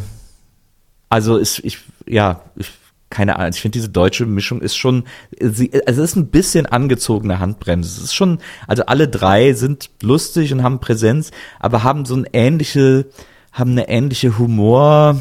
[1.09, 2.72] also ist ich ja ich
[3.09, 5.05] keine Ahnung, ich finde diese deutsche Mischung ist schon,
[5.39, 7.89] sie, also es ist ein bisschen angezogene Handbremse.
[7.89, 12.26] Es ist schon, also alle drei sind lustig und haben Präsenz, aber haben so eine
[12.34, 13.05] ähnliche,
[13.53, 15.18] haben eine ähnliche Humor,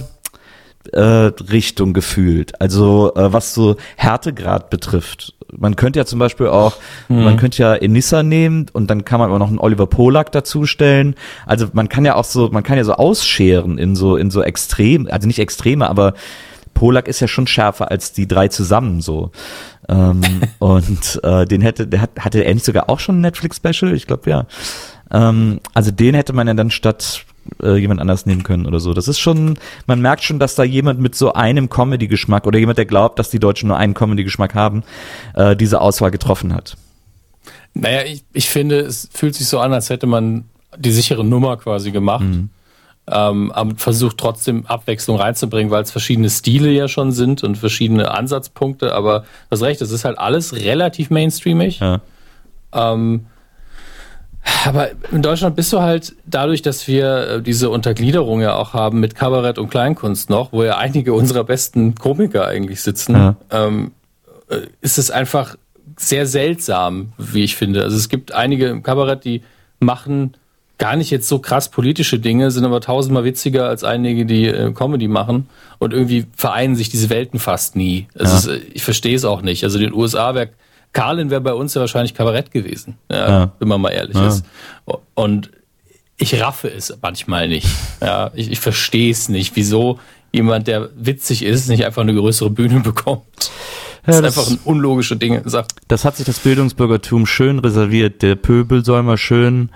[0.93, 2.61] äh, Richtung gefühlt.
[2.61, 5.35] Also äh, was so Härtegrad betrifft.
[5.57, 6.76] Man könnte ja zum Beispiel auch,
[7.09, 7.24] mhm.
[7.24, 11.14] man könnte ja Enissa nehmen und dann kann man aber noch einen Oliver Polak dazustellen.
[11.47, 14.43] Also man kann ja auch so, man kann ja so ausscheren in so in so
[14.43, 16.14] extrem, also nicht extreme, aber
[16.74, 19.30] Polak ist ja schon schärfer als die drei zusammen so.
[19.89, 20.20] Ähm,
[20.59, 23.95] und äh, den hätte, der hat, hatte er nicht sogar auch schon ein Netflix-Special?
[23.95, 24.47] Ich glaube ja.
[25.11, 27.24] Ähm, also den hätte man ja dann statt
[27.62, 28.95] äh, jemand anders nehmen können oder so.
[28.95, 32.78] Das ist schon, man merkt schon, dass da jemand mit so einem Comedy-Geschmack oder jemand,
[32.78, 34.82] der glaubt, dass die Deutschen nur einen Comedy-Geschmack haben,
[35.34, 36.76] äh, diese Auswahl getroffen hat.
[37.74, 40.45] Naja, ich, ich finde, es fühlt sich so an, als hätte man
[40.76, 42.24] die sichere Nummer quasi gemacht.
[42.24, 42.51] Mhm.
[43.07, 48.11] Ähm, aber versucht trotzdem Abwechslung reinzubringen, weil es verschiedene Stile ja schon sind und verschiedene
[48.11, 48.95] Ansatzpunkte.
[48.95, 51.80] Aber das Recht, es ist halt alles relativ mainstreamig.
[51.80, 52.01] Ja.
[52.72, 53.26] Ähm,
[54.66, 59.01] aber in Deutschland bist du halt dadurch, dass wir äh, diese Untergliederung ja auch haben
[59.01, 63.36] mit Kabarett und Kleinkunst noch, wo ja einige unserer besten Komiker eigentlich sitzen, ja.
[63.51, 63.92] ähm,
[64.49, 65.57] äh, ist es einfach
[65.97, 67.82] sehr seltsam, wie ich finde.
[67.82, 69.42] Also es gibt einige im Kabarett, die
[69.80, 70.34] machen
[70.78, 74.72] gar nicht jetzt so krass politische Dinge, sind aber tausendmal witziger als einige, die äh,
[74.72, 75.49] Comedy machen.
[75.78, 78.09] Und irgendwie vereinen sich diese Welten fast nie.
[78.18, 78.57] Also ja.
[78.57, 79.62] ist, ich verstehe es auch nicht.
[79.64, 80.51] Also in den USA wäre
[80.95, 83.53] Carlin wäre bei uns ja wahrscheinlich Kabarett gewesen, ja, ja.
[83.59, 84.28] wenn man mal ehrlich ja.
[84.28, 84.45] ist.
[85.14, 85.51] Und
[86.16, 87.68] ich raffe es manchmal nicht.
[88.01, 89.99] Ja, ich, ich verstehe es nicht, wieso
[90.32, 93.51] jemand, der witzig ist, nicht einfach eine größere Bühne bekommt.
[94.07, 95.72] Das, ja, das ist einfach ein unlogische Dinge sagt.
[95.88, 98.22] Das hat sich das Bildungsbürgertum schön reserviert.
[98.22, 99.70] Der Pöbel soll mal schön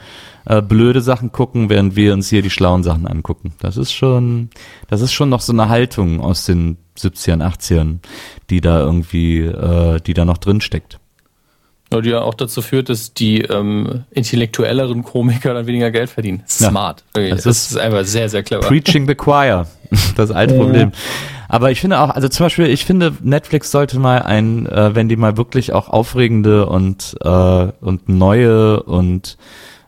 [0.45, 3.55] äh, blöde Sachen gucken, während wir uns hier die schlauen Sachen angucken.
[3.61, 4.51] Das ist schon,
[4.89, 7.99] das ist schon noch so eine Haltung aus den 70ern, 80ern,
[8.51, 11.01] die da irgendwie, äh, die da noch drin steckt.
[11.93, 16.43] Ja, die ja auch dazu führt, dass die ähm, intellektuelleren Komiker dann weniger Geld verdienen.
[16.47, 17.03] Smart.
[17.15, 17.31] Okay.
[17.31, 18.67] Das, das, ist einfach sehr, sehr clever.
[18.67, 19.67] Preaching the choir.
[20.17, 20.61] Das alte ja.
[20.61, 20.93] Problem.
[21.49, 25.09] Aber ich finde auch, also zum Beispiel, ich finde, Netflix sollte mal ein, äh, wenn
[25.09, 27.29] die mal wirklich auch aufregende und, äh,
[27.81, 29.39] und neue und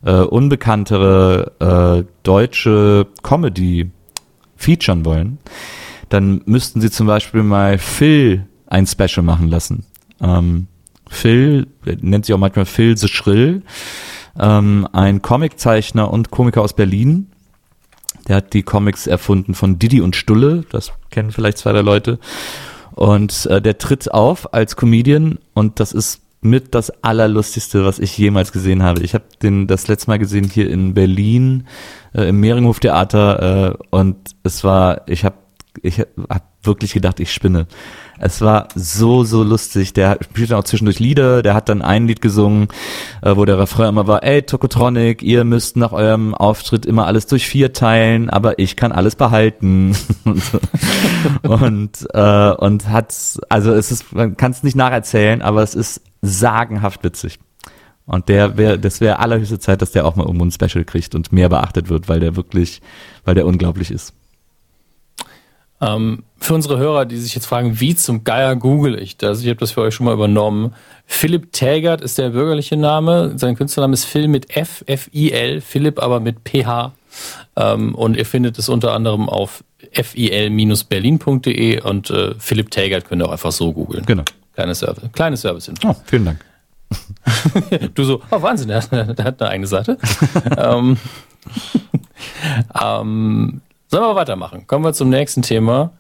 [0.03, 1.53] äh, unbekanntere
[2.01, 3.90] äh, deutsche Comedy
[4.57, 5.38] featuren wollen,
[6.09, 9.84] dann müssten sie zum Beispiel mal Phil ein Special machen lassen.
[10.22, 10.66] Ähm,
[11.11, 11.67] Phil,
[12.01, 13.63] nennt sich auch manchmal Phil the Schrill,
[14.39, 17.27] ähm, ein Comiczeichner und Komiker aus Berlin.
[18.29, 22.19] Der hat die Comics erfunden von Didi und Stulle, das kennen vielleicht zwei der Leute.
[22.93, 28.17] Und äh, der tritt auf als Comedian und das ist mit das allerlustigste, was ich
[28.17, 29.03] jemals gesehen habe.
[29.03, 31.67] Ich habe den das letzte Mal gesehen hier in Berlin
[32.15, 35.37] äh, im Mehringhof Theater äh, und es war, ich habe
[35.83, 37.67] ich hab wirklich gedacht, ich spinne.
[38.19, 39.95] Es war so, so lustig.
[39.95, 41.43] Der spielt dann auch zwischendurch Lieder.
[41.43, 42.69] Der hat dann ein Lied gesungen,
[43.23, 47.27] äh, wo der Refrain immer war, ey, Tokotronic, ihr müsst nach eurem Auftritt immer alles
[47.27, 49.97] durch vier teilen, aber ich kann alles behalten.
[51.43, 53.15] und, äh, und hat,
[53.49, 57.39] also es ist, man kann es nicht nacherzählen, aber es ist sagenhaft witzig.
[58.05, 61.15] Und der wäre, das wäre allerhöchste Zeit, dass der auch mal um ein Special kriegt
[61.15, 62.83] und mehr beachtet wird, weil der wirklich,
[63.25, 64.13] weil der unglaublich ist.
[65.81, 69.43] Ähm, für unsere Hörer, die sich jetzt fragen, wie zum Geier google ich das?
[69.43, 70.74] Ich habe das für euch schon mal übernommen.
[71.07, 73.33] Philipp Tägert ist der bürgerliche Name.
[73.37, 76.93] Sein Künstlername ist Phil mit F, F-I-L, Philipp aber mit PH.
[77.57, 83.26] Ähm, und ihr findet es unter anderem auf fil-berlin.de und äh, Philipp Tägert könnt ihr
[83.26, 84.05] auch einfach so googeln.
[84.07, 84.24] Genau.
[84.55, 85.70] Kleine Service, kleine Service.
[85.85, 86.45] Oh, vielen Dank.
[87.95, 89.97] du so, oh Wahnsinn, der hat, der hat eine eigene Seite.
[90.57, 90.97] ähm,
[92.81, 93.61] ähm,
[93.91, 94.68] Sollen wir weitermachen?
[94.68, 95.91] Kommen wir zum nächsten Thema.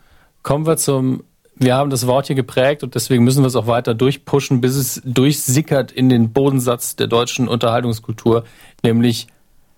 [0.44, 1.24] Kommen wir zum,
[1.56, 4.76] wir haben das Wort hier geprägt und deswegen müssen wir es auch weiter durchpushen, bis
[4.76, 8.44] es durchsickert in den Bodensatz der deutschen Unterhaltungskultur,
[8.84, 9.26] nämlich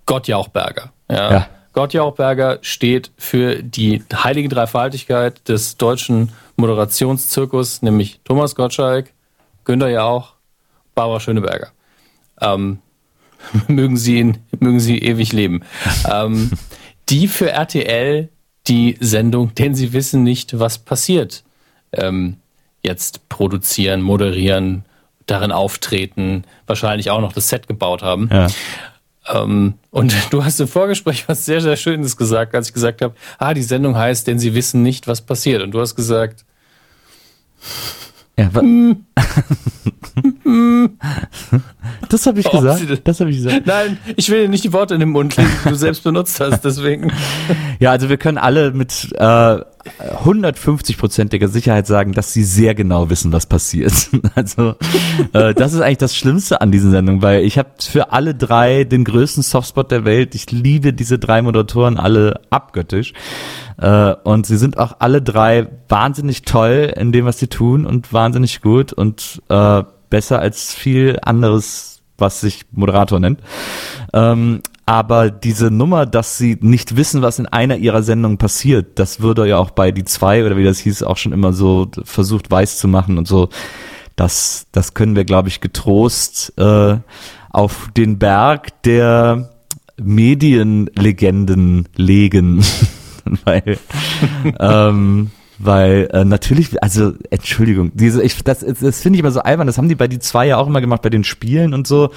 [0.04, 0.92] Gottjauchberger.
[1.10, 1.32] Ja.
[1.32, 1.46] ja.
[1.72, 9.10] Gottjauchberger steht für die heilige Dreifaltigkeit des deutschen Moderationszirkus, nämlich Thomas Gottschalk,
[9.64, 10.34] Günter Jauch,
[10.94, 11.68] Barbara Schöneberger.
[12.42, 12.80] Ähm,
[13.68, 15.62] mögen sie ihn, mögen sie ewig leben.
[16.12, 16.50] ähm,
[17.12, 18.30] die für RTL
[18.66, 21.44] die Sendung, denn sie wissen nicht, was passiert,
[21.92, 22.38] ähm,
[22.82, 24.84] jetzt produzieren, moderieren,
[25.26, 28.30] darin auftreten, wahrscheinlich auch noch das Set gebaut haben.
[28.32, 28.46] Ja.
[29.28, 33.14] Ähm, und du hast im Vorgespräch was sehr, sehr Schönes gesagt, als ich gesagt habe,
[33.38, 35.62] ah, die Sendung heißt, denn sie wissen nicht, was passiert.
[35.62, 36.46] Und du hast gesagt,
[38.38, 38.50] ja,
[42.09, 42.82] das habe ich gesagt.
[43.05, 43.66] Das habe ich gesagt.
[43.66, 46.64] Nein, ich will nicht die Worte in den Mund legen, die du selbst benutzt hast,
[46.64, 47.12] deswegen.
[47.78, 49.59] Ja, also wir können alle mit äh,
[49.98, 53.92] 150-prozentiger Sicherheit sagen, dass sie sehr genau wissen, was passiert.
[54.34, 54.76] Also
[55.34, 58.84] äh, das ist eigentlich das Schlimmste an diesen Sendungen, weil ich habe für alle drei
[58.84, 60.34] den größten Softspot der Welt.
[60.34, 63.12] Ich liebe diese drei Moderatoren alle abgöttisch.
[63.78, 68.12] Äh, und sie sind auch alle drei wahnsinnig toll in dem, was sie tun und
[68.12, 69.82] wahnsinnig gut und äh,
[70.12, 73.40] besser als viel anderes, was sich Moderator nennt.
[74.12, 79.20] Ähm, aber diese Nummer, dass sie nicht wissen, was in einer ihrer Sendungen passiert, das
[79.22, 82.50] würde ja auch bei die zwei oder wie das hieß auch schon immer so versucht
[82.50, 83.48] weiß zu machen und so.
[84.14, 86.98] Das, das können wir, glaube ich, getrost äh,
[87.50, 89.48] auf den Berg der
[89.96, 92.62] Medienlegenden legen.
[93.44, 93.78] weil,
[94.60, 95.30] ähm,
[95.64, 99.66] weil äh, natürlich, also Entschuldigung, diese, ich, das, das finde ich immer so albern.
[99.66, 102.10] Das haben die bei die zwei ja auch immer gemacht bei den Spielen und so.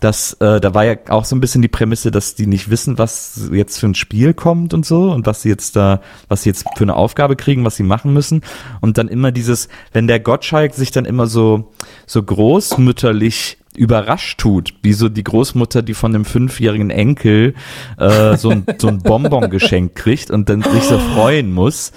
[0.00, 2.98] Das, äh, da war ja auch so ein bisschen die Prämisse, dass die nicht wissen,
[2.98, 6.50] was jetzt für ein Spiel kommt und so und was sie jetzt da, was sie
[6.50, 8.42] jetzt für eine Aufgabe kriegen, was sie machen müssen.
[8.80, 11.72] Und dann immer dieses, wenn der Gottschalk sich dann immer so
[12.06, 17.54] so großmütterlich überrascht tut, wie so die Großmutter, die von dem fünfjährigen Enkel
[17.96, 21.92] äh, so, ein, so ein Bonbon geschenkt kriegt und dann sich so freuen muss.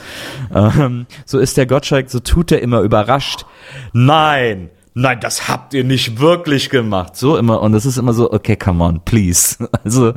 [0.54, 3.46] Ähm, so ist der Gottschalk, so tut er immer überrascht.
[3.92, 7.16] Nein, nein, das habt ihr nicht wirklich gemacht.
[7.16, 7.62] So immer.
[7.62, 9.58] Und es ist immer so, okay, come on, please.
[9.84, 10.14] Also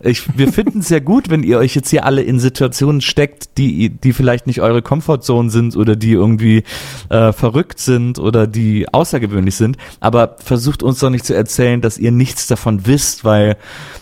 [0.00, 3.58] ich, wir finden es ja gut, wenn ihr euch jetzt hier alle in Situationen steckt,
[3.58, 6.64] die, die vielleicht nicht eure Comfortzone sind oder die irgendwie
[7.10, 9.76] äh, verrückt sind oder die außergewöhnlich sind.
[10.00, 13.56] Aber versucht uns doch nicht zu erzählen, dass ihr nichts davon wisst, weil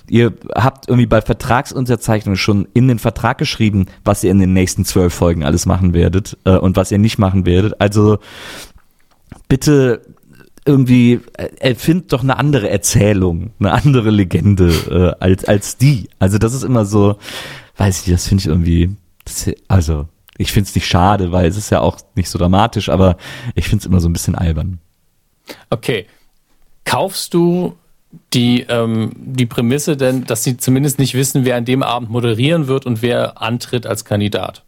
[0.09, 4.85] ihr habt irgendwie bei Vertragsunterzeichnung schon in den Vertrag geschrieben, was ihr in den nächsten
[4.87, 7.81] zwölf Folgen alles machen werdet äh, und was ihr nicht machen werdet.
[7.81, 8.19] Also
[9.49, 10.03] bitte
[10.65, 16.09] irgendwie äh, erfind doch eine andere Erzählung, eine andere Legende äh, als als die.
[16.19, 17.17] Also das ist immer so,
[17.77, 20.09] weiß ich, das finde ich irgendwie, das, also
[20.39, 23.17] ich finde es nicht schade, weil es ist ja auch nicht so dramatisch, aber
[23.55, 24.79] ich finde es immer so ein bisschen albern.
[25.71, 26.07] Okay,
[26.85, 27.77] kaufst du
[28.35, 32.67] die ähm, die Prämisse denn, dass sie zumindest nicht wissen, wer an dem Abend moderieren
[32.67, 34.65] wird und wer antritt als Kandidat?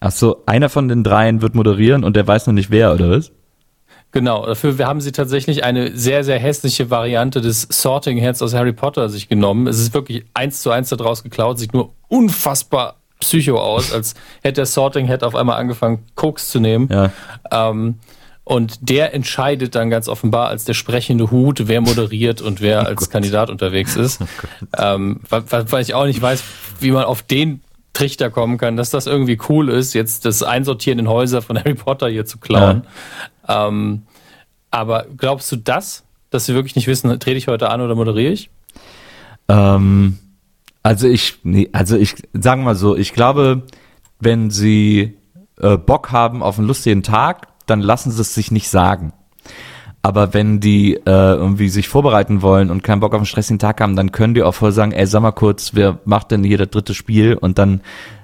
[0.00, 3.10] Ach so, einer von den dreien wird moderieren und der weiß noch nicht wer, oder
[3.10, 3.32] was?
[4.12, 8.72] Genau, dafür haben sie tatsächlich eine sehr, sehr hässliche Variante des Sorting Heads aus Harry
[8.72, 9.66] Potter sich genommen.
[9.66, 14.56] Es ist wirklich eins zu eins daraus geklaut, sieht nur unfassbar psycho aus, als hätte
[14.56, 16.88] der Sorting Head auf einmal angefangen, Koks zu nehmen.
[16.90, 17.10] Ja.
[17.50, 17.96] Ähm,
[18.44, 22.86] und der entscheidet dann ganz offenbar als der sprechende Hut, wer moderiert und wer oh
[22.86, 23.10] als Gott.
[23.10, 24.20] Kandidat unterwegs ist.
[24.22, 24.26] Oh
[24.78, 25.42] ähm, weil,
[25.72, 26.44] weil ich auch nicht weiß,
[26.78, 27.60] wie man auf den
[27.96, 31.74] Trichter kommen kann, dass das irgendwie cool ist, jetzt das Einsortieren in Häuser von Harry
[31.74, 32.86] Potter hier zu klauen.
[33.48, 33.68] Ja.
[33.68, 34.02] Ähm,
[34.70, 38.32] aber glaubst du das, dass sie wirklich nicht wissen, trete ich heute an oder moderiere
[38.32, 38.50] ich?
[39.48, 40.18] Ähm,
[40.82, 43.62] also ich, nee, also ich, sagen mal so, ich glaube,
[44.20, 45.16] wenn sie
[45.58, 49.14] äh, Bock haben auf einen lustigen Tag, dann lassen sie es sich nicht sagen.
[50.06, 53.80] Aber wenn die äh, irgendwie sich vorbereiten wollen und keinen Bock auf einen stressigen Tag
[53.80, 56.58] haben, dann können die auch voll sagen, ey, sag mal kurz, wer macht denn hier
[56.58, 57.34] das dritte Spiel?
[57.34, 57.80] Und dann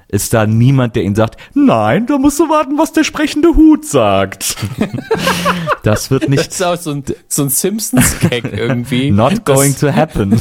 [0.06, 3.84] ist da niemand, der ihnen sagt, nein, da musst du warten, was der sprechende Hut
[3.84, 4.54] sagt.
[5.82, 6.46] das wird nicht.
[6.46, 9.10] Das ist auch so ein, so ein Simpsons-Gag irgendwie.
[9.10, 10.40] Not going to happen.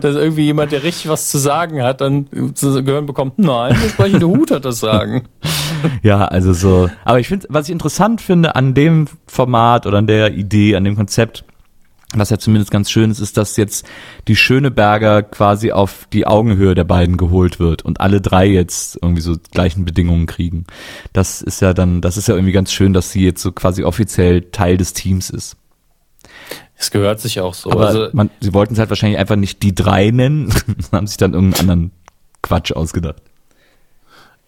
[0.00, 3.90] dass irgendwie jemand, der richtig was zu sagen hat, dann zu gehören bekommt, nein, der
[3.90, 5.28] sprechende Hut hat das Sagen.
[6.02, 6.90] ja, also so.
[7.04, 10.84] Aber ich finde, was ich interessant finde an dem Format oder an der Idee, an
[10.84, 11.44] dem Konzept,
[12.14, 13.86] was ja zumindest ganz schön ist, ist, dass jetzt
[14.28, 19.20] die Schöneberger quasi auf die Augenhöhe der beiden geholt wird und alle drei jetzt irgendwie
[19.20, 20.64] so gleichen Bedingungen kriegen.
[21.12, 23.84] Das ist ja dann, das ist ja irgendwie ganz schön, dass sie jetzt so quasi
[23.84, 25.56] offiziell Teil des Teams ist.
[26.76, 27.70] Es gehört sich auch so.
[27.72, 30.54] Aber also, man, sie wollten es halt wahrscheinlich einfach nicht die drei nennen,
[30.92, 31.92] haben sich dann irgendeinen anderen
[32.40, 33.22] Quatsch ausgedacht.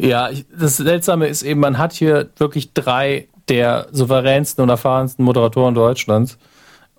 [0.00, 5.74] Ja, das Seltsame ist eben, man hat hier wirklich drei der souveränsten und erfahrensten Moderatoren
[5.74, 6.38] Deutschlands.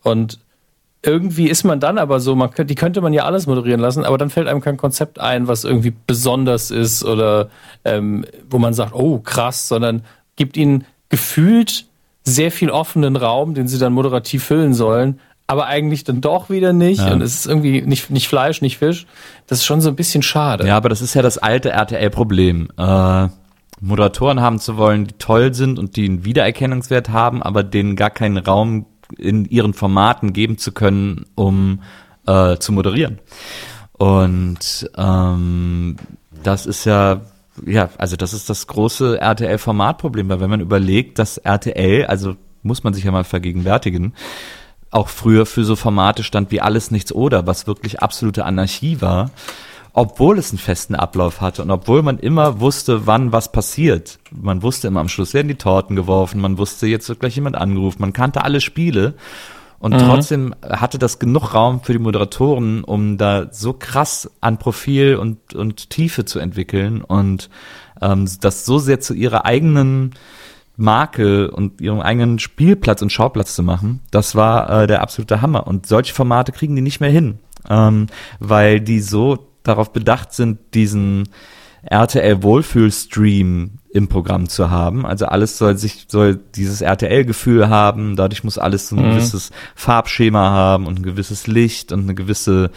[0.04, 0.39] Und
[1.02, 4.20] irgendwie ist man dann aber so, man, die könnte man ja alles moderieren lassen, aber
[4.20, 7.49] dann fällt einem kein Konzept ein, was irgendwie besonders ist oder
[7.86, 10.04] ähm, wo man sagt, oh krass, sondern
[10.36, 11.86] gibt ihnen gefühlt
[12.24, 16.74] sehr viel offenen Raum, den sie dann moderativ füllen sollen, aber eigentlich dann doch wieder
[16.74, 17.02] nicht.
[17.02, 17.14] Ja.
[17.14, 19.06] Und es ist irgendwie nicht, nicht Fleisch, nicht Fisch.
[19.48, 20.66] Das ist schon so ein bisschen schade.
[20.66, 22.70] Ja, aber das ist ja das alte RTL-Problem.
[22.78, 23.28] Äh,
[23.82, 28.12] Moderatoren haben zu wollen, die toll sind und die einen Wiedererkennungswert haben, aber denen gar
[28.12, 28.86] keinen Raum
[29.18, 31.82] in ihren Formaten geben zu können, um
[32.28, 33.20] äh, zu moderieren.
[33.94, 35.96] Und ähm,
[36.44, 37.22] das ist ja,
[37.66, 42.84] ja, also das ist das große RTL-Formatproblem, weil wenn man überlegt, dass RTL, also muss
[42.84, 44.14] man sich ja mal vergegenwärtigen,
[44.92, 49.32] auch früher für so Formate stand wie alles nichts oder, was wirklich absolute Anarchie war
[49.94, 54.20] obwohl es einen festen Ablauf hatte und obwohl man immer wusste, wann was passiert.
[54.32, 57.58] Man wusste immer am Schluss werden die Torten geworfen, man wusste, jetzt wird gleich jemand
[57.58, 59.16] angerufen, man kannte alle Spiele
[59.80, 60.00] und mhm.
[60.00, 65.54] trotzdem hatte das genug Raum für die Moderatoren, um da so krass an Profil und,
[65.54, 67.50] und Tiefe zu entwickeln und
[68.02, 70.12] ähm, das so sehr zu ihrer eigenen
[70.78, 75.67] Marke und ihrem eigenen Spielplatz und Schauplatz zu machen, das war äh, der absolute Hammer.
[75.67, 78.07] Und solche Formate kriegen die nicht mehr hin, ähm,
[78.39, 81.30] weil die so darauf bedacht sind, diesen
[81.84, 85.05] RTL Wohlfühlstream im Programm zu haben.
[85.05, 88.15] Also alles soll sich, soll dieses RTL-Gefühl haben.
[88.15, 89.09] Dadurch muss alles so ein mhm.
[89.11, 92.72] gewisses Farbschema haben und ein gewisses Licht und eine gewisse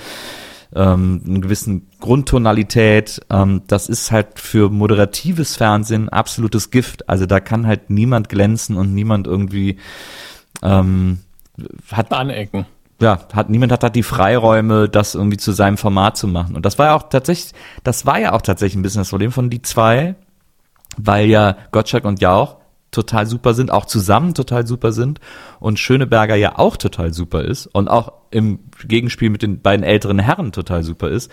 [0.75, 3.21] ähm, einen gewissen Grundtonalität.
[3.31, 7.09] Ähm, das ist halt für moderatives Fernsehen absolutes Gift.
[7.09, 9.79] Also da kann halt niemand glänzen und niemand irgendwie
[10.63, 11.19] ähm,
[11.93, 12.67] hat anecken.
[13.01, 16.57] Ja, hat niemand hat da die Freiräume, das irgendwie zu seinem Format zu machen.
[16.57, 17.53] Und das war ja auch tatsächlich,
[17.83, 20.15] das war ja auch tatsächlich ein bisschen das Problem von die zwei,
[20.97, 22.57] weil ja Gottschalk und Jauch
[22.95, 25.21] total super sind, auch zusammen total super sind
[25.61, 30.19] und Schöneberger ja auch total super ist und auch im Gegenspiel mit den beiden älteren
[30.19, 31.31] Herren total super ist.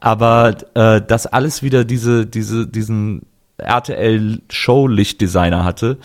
[0.00, 3.22] Aber äh, das alles wieder diese, diese, diesen
[3.58, 5.98] RTL-Show-Lichtdesigner hatte,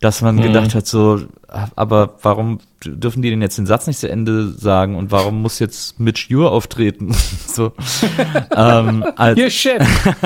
[0.00, 0.42] dass man mhm.
[0.42, 4.96] gedacht hat, so, aber warum dürfen die denn jetzt den Satz nicht zu Ende sagen
[4.96, 7.14] und warum muss jetzt Mitch Ure auftreten?
[7.46, 7.72] so.
[8.54, 9.86] ähm, als, Ihr Chef.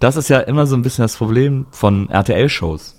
[0.00, 2.96] das ist ja immer so ein bisschen das Problem von RTL-Shows.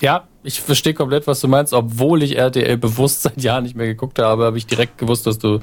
[0.00, 1.74] Ja, ich verstehe komplett, was du meinst.
[1.74, 5.38] Obwohl ich RTL bewusst seit Jahren nicht mehr geguckt habe, habe ich direkt gewusst, dass
[5.38, 5.60] du,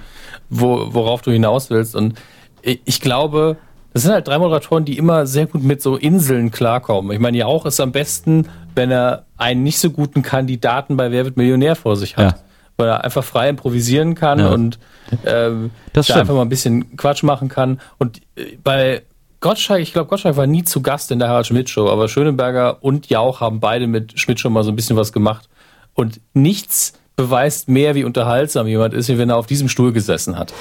[0.50, 1.96] wo, worauf du hinaus willst.
[1.96, 2.20] Und
[2.62, 3.58] ich glaube,
[3.94, 7.12] das sind halt drei Moderatoren, die immer sehr gut mit so Inseln klarkommen.
[7.12, 11.12] Ich meine, ja auch ist am besten, wenn er einen nicht so guten Kandidaten bei
[11.12, 12.38] Wer wird Millionär vor sich hat.
[12.38, 12.44] Ja.
[12.78, 14.50] Weil er einfach frei improvisieren kann ja.
[14.50, 14.80] und
[15.26, 17.80] ähm, da einfach mal ein bisschen Quatsch machen kann.
[17.98, 19.04] Und äh, bei
[19.40, 22.84] Gottschalk, ich glaube, Gottschalk war nie zu Gast in der Harald Schmidt Show, aber Schönenberger
[22.84, 25.50] und Jauch haben beide mit Schmidt schon mal so ein bisschen was gemacht.
[25.94, 30.38] Und nichts beweist mehr, wie unterhaltsam jemand ist, wie wenn er auf diesem Stuhl gesessen
[30.38, 30.54] hat.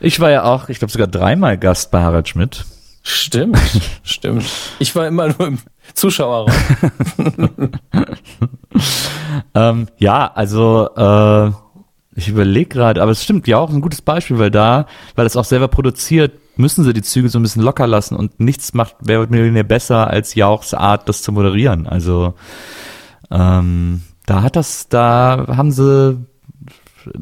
[0.00, 2.64] Ich war ja auch, ich glaube sogar dreimal Gast bei Harald Schmidt.
[3.02, 3.58] Stimmt,
[4.02, 4.44] stimmt.
[4.78, 5.58] Ich war immer nur im
[5.92, 6.50] Zuschauerraum.
[9.54, 11.50] ähm, ja, also äh,
[12.16, 14.86] ich überlege gerade, aber es stimmt, ja auch ein gutes Beispiel, weil da,
[15.16, 18.38] weil es auch selber produziert, müssen sie die Züge so ein bisschen locker lassen und
[18.38, 21.86] nichts macht Wer wird Millionär besser als Jauchs Art, das zu moderieren.
[21.88, 22.34] Also
[23.30, 26.24] ähm, da hat das, da haben sie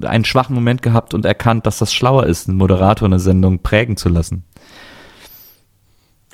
[0.05, 3.97] einen schwachen Moment gehabt und erkannt, dass das schlauer ist, einen Moderator eine Sendung prägen
[3.97, 4.45] zu lassen.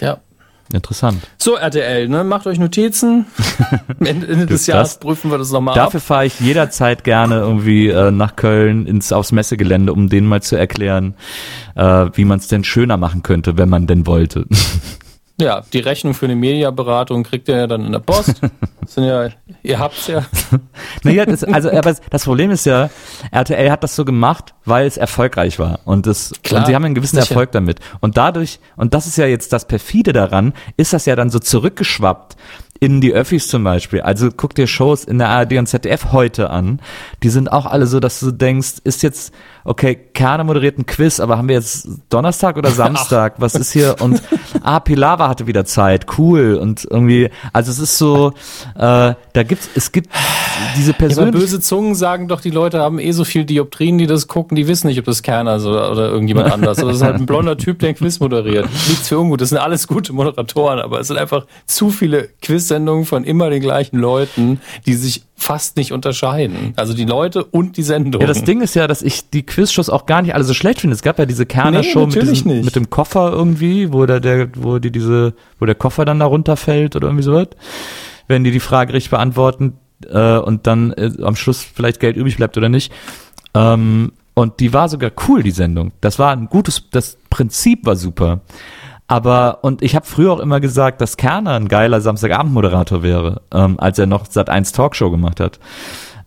[0.00, 0.18] Ja.
[0.73, 1.23] Interessant.
[1.39, 2.25] So, RTL, ne?
[2.25, 3.27] Macht euch Notizen.
[4.01, 8.11] Ende, Ende des Jahres prüfen wir das nochmal Dafür fahre ich jederzeit gerne irgendwie äh,
[8.11, 11.14] nach Köln ins aufs Messegelände, um denen mal zu erklären,
[11.75, 14.45] äh, wie man es denn schöner machen könnte, wenn man denn wollte.
[15.41, 18.41] Ja, die Rechnung für eine Mediaberatung kriegt ihr ja dann in der Post.
[18.80, 19.28] Das sind ja,
[19.62, 20.24] ihr habt's ja.
[21.05, 22.91] naja, das, also aber das Problem ist ja,
[23.30, 26.84] RTL hat das so gemacht, weil es erfolgreich war und das Klar, und sie haben
[26.84, 27.30] einen gewissen sicher.
[27.30, 31.14] Erfolg damit und dadurch und das ist ja jetzt das perfide daran, ist das ja
[31.14, 32.36] dann so zurückgeschwappt
[32.80, 34.01] in die Öffis zum Beispiel.
[34.01, 36.80] Also guck dir Shows in der ARD und ZDF heute an.
[37.22, 39.32] Die sind auch alle so, dass du denkst, ist jetzt,
[39.64, 43.34] okay, Kerner moderiert ein Quiz, aber haben wir jetzt Donnerstag oder Samstag?
[43.36, 43.40] Ach.
[43.40, 43.96] Was ist hier?
[44.00, 44.22] Und
[44.62, 46.54] ah, Pilava hatte wieder Zeit, cool.
[46.54, 48.32] Und irgendwie, also es ist so,
[48.74, 50.11] äh, da gibt's, es gibt
[50.76, 51.26] diese Person.
[51.26, 54.56] Ja, böse Zungen sagen doch, die Leute haben eh so viel Dioptrien, die das gucken,
[54.56, 56.78] die wissen nicht, ob das Kerner ist oder, oder irgendjemand anders.
[56.78, 58.68] Oder das ist halt ein blonder Typ, der ein Quiz moderiert.
[58.88, 59.40] Nichts für ungut.
[59.40, 63.61] Das sind alles gute Moderatoren, aber es sind einfach zu viele Quiz-Sendungen von immer den
[63.61, 66.74] gleichen Leuten, die sich fast nicht unterscheiden.
[66.76, 68.20] Also die Leute und die Sendung.
[68.20, 70.80] Ja, das Ding ist ja, dass ich die Quizshows auch gar nicht alle so schlecht
[70.80, 70.95] finde.
[70.95, 74.78] Es gab ja diese Kerner-Show nee, mit, mit dem Koffer irgendwie, wo der, der, wo
[74.78, 77.57] die diese, wo der Koffer dann da runterfällt oder irgendwie so wird.
[78.26, 79.74] Wenn die die Frage richtig beantworten
[80.11, 82.93] äh, und dann äh, am Schluss vielleicht Geld übrig bleibt oder nicht.
[83.55, 85.93] Ähm, und die war sogar cool, die Sendung.
[86.01, 88.41] Das war ein gutes, das Prinzip war super.
[89.09, 93.80] Aber, und ich habe früher auch immer gesagt, dass Kerner ein geiler Samstagabendmoderator wäre, ähm,
[93.80, 95.59] als er noch Sat 1 Talkshow gemacht hat.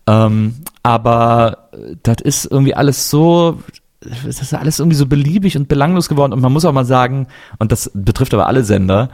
[0.08, 1.68] Ähm, aber
[2.02, 3.58] das ist irgendwie alles so,
[4.00, 6.32] das ist alles irgendwie so beliebig und belanglos geworden.
[6.32, 7.28] Und man muss auch mal sagen,
[7.60, 9.10] und das betrifft aber alle Sender,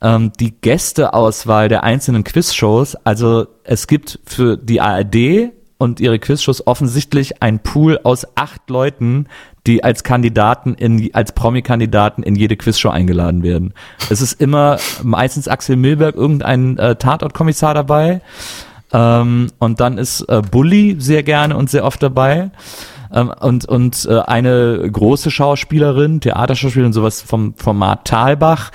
[0.00, 5.52] ähm, die Gästeauswahl der einzelnen Quizshows, also es gibt für die ARD
[5.82, 9.26] und ihre Quizshows offensichtlich ein Pool aus acht Leuten,
[9.66, 13.74] die als Kandidaten in, als Promi-Kandidaten in jede Quizshow eingeladen werden.
[14.08, 18.20] Es ist immer meistens Axel Milberg, irgendein äh, Tatortkommissar dabei.
[18.92, 22.50] Ähm, und dann ist äh, Bully sehr gerne und sehr oft dabei.
[23.12, 28.70] Ähm, und und äh, eine große Schauspielerin, Theaterschauspielerin, sowas vom Format Talbach.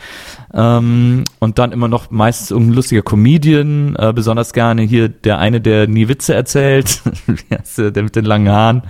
[0.54, 5.62] Ähm, und dann immer noch meistens irgendein lustiger Comedian, äh, besonders gerne hier der eine,
[5.62, 7.02] der nie Witze erzählt,
[7.78, 8.84] der mit den langen Haaren.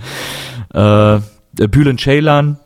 [0.72, 2.58] Äh, Bülent Ceylan.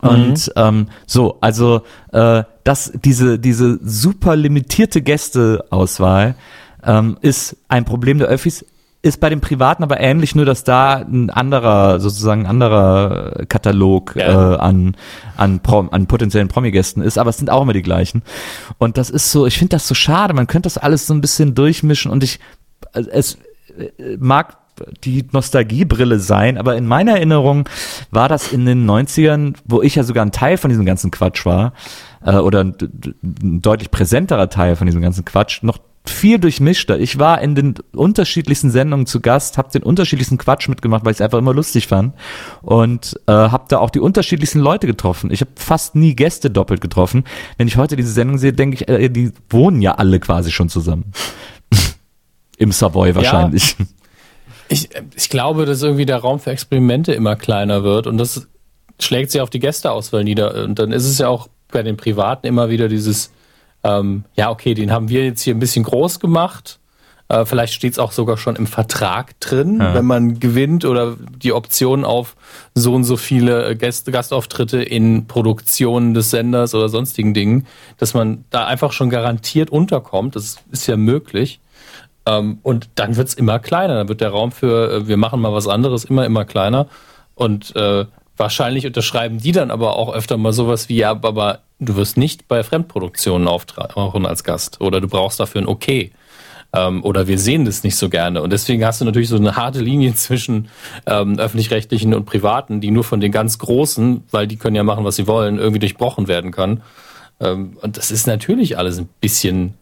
[0.00, 0.52] Und mhm.
[0.56, 1.82] ähm, so, also
[2.12, 6.34] äh, das, diese, diese super limitierte Gästeauswahl
[6.84, 8.64] ähm, ist ein Problem der Öffis,
[9.06, 14.14] ist bei den Privaten aber ähnlich, nur dass da ein anderer, sozusagen ein anderer Katalog
[14.16, 14.54] ja.
[14.54, 14.96] äh, an,
[15.36, 18.22] an, Prom, an potenziellen Promi-Gästen ist, aber es sind auch immer die gleichen.
[18.78, 21.20] Und das ist so, ich finde das so schade, man könnte das alles so ein
[21.20, 22.40] bisschen durchmischen und ich,
[22.92, 23.38] äh, es
[23.78, 24.58] äh, mag
[25.04, 27.68] die Nostalgiebrille sein, aber in meiner Erinnerung
[28.10, 31.46] war das in den 90ern, wo ich ja sogar ein Teil von diesem ganzen Quatsch
[31.46, 31.72] war,
[32.24, 32.74] äh, oder ein,
[33.22, 35.78] ein deutlich präsenterer Teil von diesem ganzen Quatsch, noch
[36.10, 36.98] viel durchmischter.
[36.98, 41.18] Ich war in den unterschiedlichsten Sendungen zu Gast, habe den unterschiedlichsten Quatsch mitgemacht, weil ich
[41.18, 42.14] es einfach immer lustig fand
[42.62, 45.30] und äh, habe da auch die unterschiedlichsten Leute getroffen.
[45.30, 47.24] Ich habe fast nie Gäste doppelt getroffen.
[47.56, 50.68] Wenn ich heute diese Sendung sehe, denke ich, äh, die wohnen ja alle quasi schon
[50.68, 51.12] zusammen.
[52.58, 53.76] Im Savoy wahrscheinlich.
[53.78, 53.86] Ja,
[54.68, 58.48] ich, ich glaube, dass irgendwie der Raum für Experimente immer kleiner wird und das
[59.00, 60.64] schlägt sich auf die Gästeauswahl nieder.
[60.64, 63.30] Und dann ist es ja auch bei den Privaten immer wieder dieses,
[63.86, 66.78] ähm, ja, okay, den haben wir jetzt hier ein bisschen groß gemacht.
[67.28, 69.94] Äh, vielleicht steht es auch sogar schon im Vertrag drin, ja.
[69.94, 72.36] wenn man gewinnt oder die Option auf
[72.74, 77.66] so und so viele Gäste, Gastauftritte in Produktionen des Senders oder sonstigen Dingen,
[77.98, 80.36] dass man da einfach schon garantiert unterkommt.
[80.36, 81.60] Das ist ja möglich.
[82.26, 83.94] Ähm, und dann wird's immer kleiner.
[83.94, 86.86] Dann wird der Raum für, äh, wir machen mal was anderes, immer, immer kleiner.
[87.34, 88.06] Und äh,
[88.36, 92.48] wahrscheinlich unterschreiben die dann aber auch öfter mal sowas wie, ja, aber du wirst nicht
[92.48, 96.12] bei Fremdproduktionen auftauchen als Gast oder du brauchst dafür ein Okay.
[96.72, 98.42] Ähm, oder wir sehen das nicht so gerne.
[98.42, 100.68] Und deswegen hast du natürlich so eine harte Linie zwischen
[101.06, 105.04] ähm, öffentlich-rechtlichen und privaten, die nur von den ganz Großen, weil die können ja machen,
[105.04, 106.82] was sie wollen, irgendwie durchbrochen werden kann.
[107.40, 109.74] Ähm, und das ist natürlich alles ein bisschen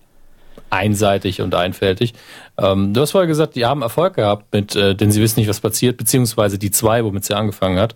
[0.70, 2.14] einseitig und einfältig.
[2.58, 5.48] Ähm, du hast vorher gesagt, die haben Erfolg gehabt mit, äh, denn sie wissen nicht,
[5.48, 7.94] was passiert, beziehungsweise die zwei, womit sie angefangen hat.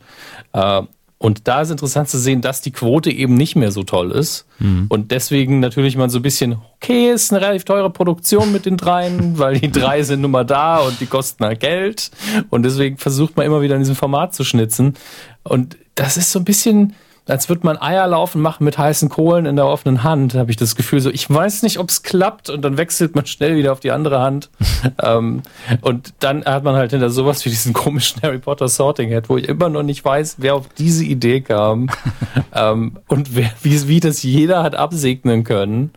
[0.53, 0.83] Äh,
[1.21, 4.47] und da ist interessant zu sehen, dass die Quote eben nicht mehr so toll ist.
[4.61, 4.87] Mhm.
[4.89, 8.77] Und deswegen natürlich man so ein bisschen, okay, ist eine relativ teure Produktion mit den
[8.77, 12.13] dreien, weil die drei sind nun mal da und die kosten halt Geld.
[12.51, 14.95] Und deswegen versucht man immer wieder in diesem Format zu schnitzen.
[15.43, 16.95] Und das ist so ein bisschen,
[17.29, 20.77] als würde man Eierlaufen machen mit heißen Kohlen in der offenen Hand, habe ich das
[20.77, 23.81] Gefühl so, ich weiß nicht, ob es klappt und dann wechselt man schnell wieder auf
[23.81, 24.51] die andere Hand.
[25.03, 25.43] ähm,
[25.83, 29.37] und dann hat man halt hinter sowas wie diesen komischen Harry Potter Sorting Head, wo
[29.37, 31.91] ich immer noch nicht weiß, wer auf diese Idee kam
[32.55, 35.93] ähm, und wer, wie, wie das jeder hat absegnen können.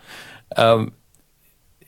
[0.55, 0.91] Ähm,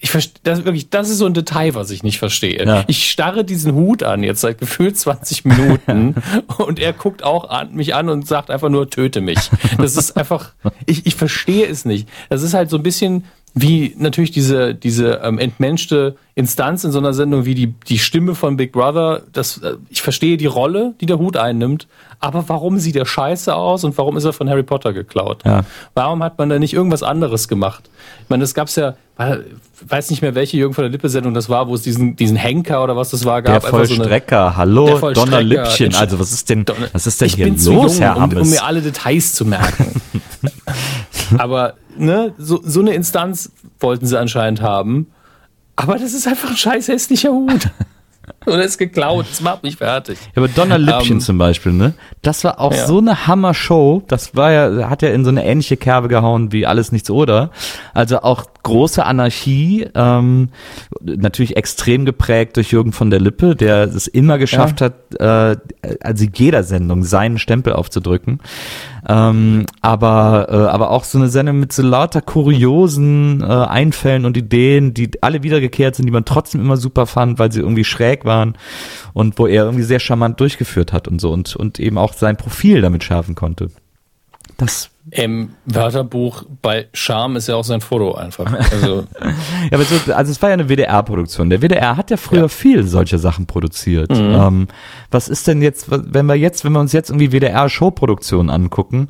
[0.03, 2.65] ich verstehe, das wirklich, das ist so ein Detail, was ich nicht verstehe.
[2.65, 2.83] Ja.
[2.87, 6.15] Ich starre diesen Hut an, jetzt seit gefühlt 20 Minuten,
[6.57, 9.39] und er guckt auch an, mich an und sagt einfach nur, töte mich.
[9.77, 10.51] Das ist einfach,
[10.85, 12.09] ich, ich verstehe es nicht.
[12.27, 13.23] Das ist halt so ein bisschen
[13.53, 18.33] wie natürlich diese, diese ähm, entmenschte Instanz in so einer Sendung wie die, die Stimme
[18.33, 19.21] von Big Brother.
[19.33, 21.87] Das, äh, ich verstehe die Rolle, die der Hut einnimmt,
[22.19, 25.41] aber warum sieht er scheiße aus und warum ist er von Harry Potter geklaut?
[25.45, 25.61] Ja.
[25.93, 27.89] Warum hat man da nicht irgendwas anderes gemacht?
[28.23, 28.95] Ich meine, das gab's ja,
[29.87, 32.83] weiß nicht mehr, welche Jürgen von der Lippe-Sendung das war, wo es diesen, diesen Henker
[32.83, 33.61] oder was das war, gab.
[33.61, 37.45] Der Vollstrecker, so hallo, Vollstrecker, Donnerlippchen, also was ist denn, was ist denn ich hier
[37.45, 40.01] bin los, Herr um, um mir alle Details zu merken.
[41.37, 45.07] aber ne, so, so eine Instanz wollten sie anscheinend haben.
[45.75, 47.69] Aber das ist einfach ein scheiß hässlicher Hut.
[48.45, 50.17] Und er ist geklaut, das macht mich fertig.
[50.27, 51.93] Ja, aber Donnerlippchen um, ähm, zum Beispiel, ne?
[52.21, 52.85] Das war auch ja.
[52.85, 54.03] so eine Hammer-Show.
[54.07, 57.51] Das war ja, hat ja in so eine ähnliche Kerbe gehauen wie Alles Nichts Oder.
[57.93, 60.49] Also auch große Anarchie, ähm,
[61.01, 64.87] natürlich extrem geprägt durch Jürgen von der Lippe, der es immer geschafft ja.
[64.87, 68.39] hat, äh, also jeder Sendung seinen Stempel aufzudrücken.
[69.07, 74.37] Ähm, aber, äh, aber auch so eine Sendung mit so lauter kuriosen äh, Einfällen und
[74.37, 78.23] Ideen, die alle wiedergekehrt sind, die man trotzdem immer super fand, weil sie irgendwie schräg
[78.23, 78.55] waren
[79.13, 82.37] und wo er irgendwie sehr charmant durchgeführt hat und so und, und eben auch sein
[82.37, 83.69] Profil damit schärfen konnte.
[84.57, 88.51] Das im Wörterbuch bei Charme ist ja auch sein Foto einfach.
[88.71, 89.33] Also, ja,
[89.71, 91.49] aber so, also es war ja eine WDR-Produktion.
[91.49, 92.47] Der WDR hat ja früher ja.
[92.47, 94.11] viel solche Sachen produziert.
[94.11, 94.33] Mhm.
[94.33, 94.67] Ähm,
[95.11, 99.09] was ist denn jetzt, wenn wir jetzt, wenn wir uns jetzt irgendwie WDR-Showproduktionen angucken,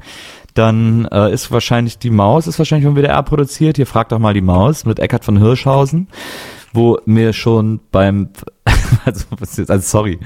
[0.56, 3.78] dann äh, ist wahrscheinlich die Maus, ist wahrscheinlich vom WDR produziert.
[3.78, 6.08] Hier fragt doch mal die Maus mit Eckart von Hirschhausen
[6.74, 8.30] wo mir schon beim,
[9.06, 9.26] also,
[9.68, 10.20] also sorry,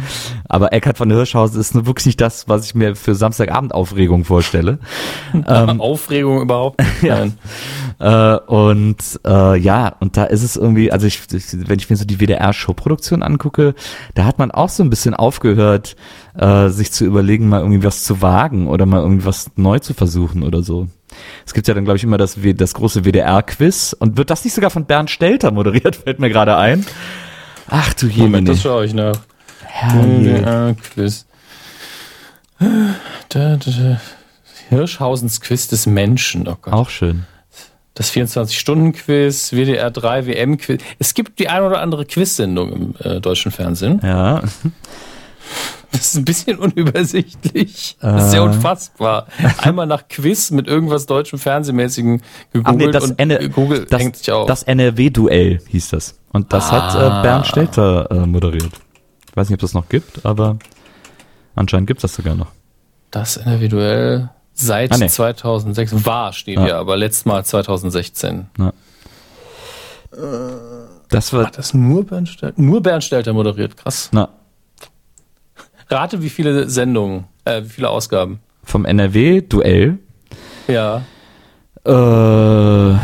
[0.48, 4.24] aber Eckhard von Hirschhausen ist nur wirklich nicht das, was ich mir für Samstagabend Aufregung
[4.24, 4.80] vorstelle.
[5.34, 6.82] ähm, Aufregung überhaupt?
[7.02, 7.28] ja.
[7.99, 12.06] Äh, und äh, ja, und da ist es irgendwie, also ich, wenn ich mir so
[12.06, 13.76] die WDR-Showproduktion angucke,
[14.15, 15.95] da hat man auch so ein bisschen aufgehört,
[16.36, 19.94] äh, sich zu überlegen, mal irgendwie was zu wagen oder mal irgendwie was neu zu
[19.94, 20.88] versuchen oder so.
[21.45, 23.95] Es gibt ja dann, glaube ich, immer das, das große WDR-Quiz.
[23.99, 26.85] Und wird das nicht sogar von Bernd Stelter moderiert, fällt mir gerade ein.
[27.69, 28.26] Ach du Jemine.
[28.26, 29.18] Moment, das schaue ich nach.
[29.94, 31.26] WDR-Quiz.
[34.69, 36.48] Hirschhausens Quiz des Menschen.
[36.48, 36.73] Oh Gott.
[36.73, 37.26] Auch schön.
[37.94, 40.84] Das 24-Stunden-Quiz, WDR 3 WM-Quiz.
[40.99, 43.99] Es gibt die ein oder andere Quiz-Sendung im äh, deutschen Fernsehen.
[44.03, 44.44] Ja.
[45.91, 47.97] Das ist ein bisschen unübersichtlich.
[48.01, 48.43] Das ist sehr äh.
[48.43, 49.27] unfassbar.
[49.59, 54.18] Einmal nach Quiz mit irgendwas deutschem Fernsehmäßigen gegoogelt nee, das und N Google das, hängt
[54.18, 54.47] sich auf.
[54.47, 56.19] Das NRW-Duell hieß das.
[56.31, 56.72] Und das ah.
[56.72, 57.22] hat äh, ah.
[57.22, 58.72] Bernd Stelter äh, moderiert.
[59.34, 60.57] weiß nicht, ob das noch gibt, aber
[61.55, 62.51] anscheinend gibt es das sogar noch.
[63.11, 65.07] Das individuell seit Ah, nee.
[65.07, 66.64] 2006 war, steht Ja.
[66.64, 68.47] hier, aber letztes Mal 2016.
[71.09, 72.59] Das war, Hat das nur Bernd Stelter?
[72.61, 74.09] Nur Bernd Stelter moderiert, krass.
[74.11, 74.30] na,
[75.89, 78.39] Rate, wie viele Sendungen, äh, wie viele Ausgaben?
[78.64, 79.97] vom NRW-Duell.
[80.68, 81.03] Ja,
[81.85, 82.99] Äh,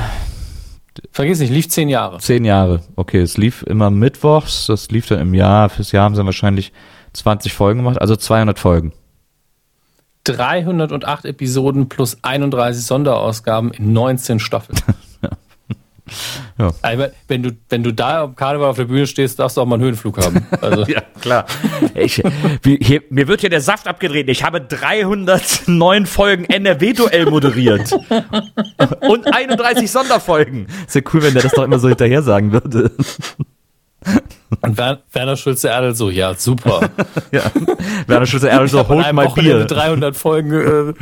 [1.12, 2.18] vergiss nicht, lief zehn Jahre.
[2.20, 2.82] zehn Jahre.
[2.98, 5.70] Okay, es lief immer mittwochs, das lief dann im Jahr.
[5.70, 6.74] Fürs Jahr haben sie wahrscheinlich
[7.14, 8.92] 20 Folgen gemacht, also 200 Folgen.
[10.26, 14.78] 308 Episoden plus 31 Sonderausgaben in 19 Staffeln.
[16.58, 16.72] Ja.
[16.82, 19.66] Aber wenn du, wenn du da am Karneval auf der Bühne stehst, darfst du auch
[19.66, 20.46] mal einen Höhenflug haben.
[20.62, 21.46] Also, Ja, klar.
[21.96, 22.22] Ich,
[22.64, 24.30] hier, mir wird hier der Saft abgedreht.
[24.30, 27.94] Ich habe 309 Folgen NRW-Duell moderiert.
[29.02, 30.68] Und 31 Sonderfolgen.
[30.86, 32.92] Ist ja cool, wenn der das doch immer so hinterher sagen würde.
[34.62, 36.90] Und Wer- Werner Schulze-Erdel so, ja, super.
[37.32, 37.44] Ja.
[38.08, 39.78] Werner Schulze-Erdl so, Ich hab an holt Wochenende Bier.
[39.78, 40.94] 300 Folgen äh,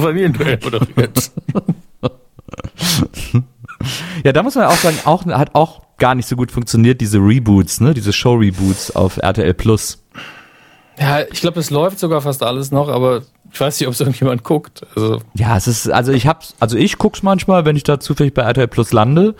[0.00, 1.30] Familienduell moderiert.
[4.24, 7.18] Ja, da muss man auch sagen, auch, hat auch gar nicht so gut funktioniert, diese
[7.18, 10.04] Reboots, ne, diese Show-Reboots auf RTL Plus.
[10.98, 13.22] Ja, ich glaube, es läuft sogar fast alles noch, aber
[13.52, 14.84] ich weiß nicht, ob es irgendjemand guckt.
[14.94, 18.34] Also, Ja, es ist, also ich hab's, also ich guck's manchmal, wenn ich da zufällig
[18.34, 19.36] bei RTL Plus lande,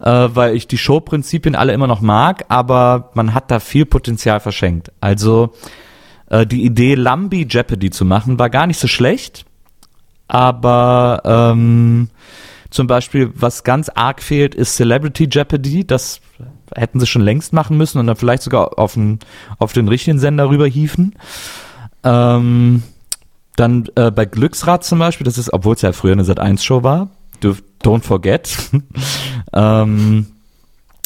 [0.00, 4.40] äh, weil ich die Showprinzipien alle immer noch mag, aber man hat da viel Potenzial
[4.40, 4.92] verschenkt.
[5.00, 5.52] Also
[6.30, 9.44] äh, die Idee, Lambi Jeopardy zu machen, war gar nicht so schlecht,
[10.28, 12.08] aber ähm,
[12.74, 15.86] zum Beispiel, was ganz arg fehlt, ist Celebrity Jeopardy.
[15.86, 16.20] Das
[16.74, 19.20] hätten sie schon längst machen müssen und dann vielleicht sogar auf den,
[19.58, 21.14] auf den richtigen Sender rüber hieven.
[22.02, 22.82] Ähm,
[23.54, 27.10] dann äh, bei Glücksrad zum Beispiel, das ist, obwohl es ja früher eine Sat1-Show war,
[27.40, 28.52] don't forget.
[29.52, 30.26] ähm,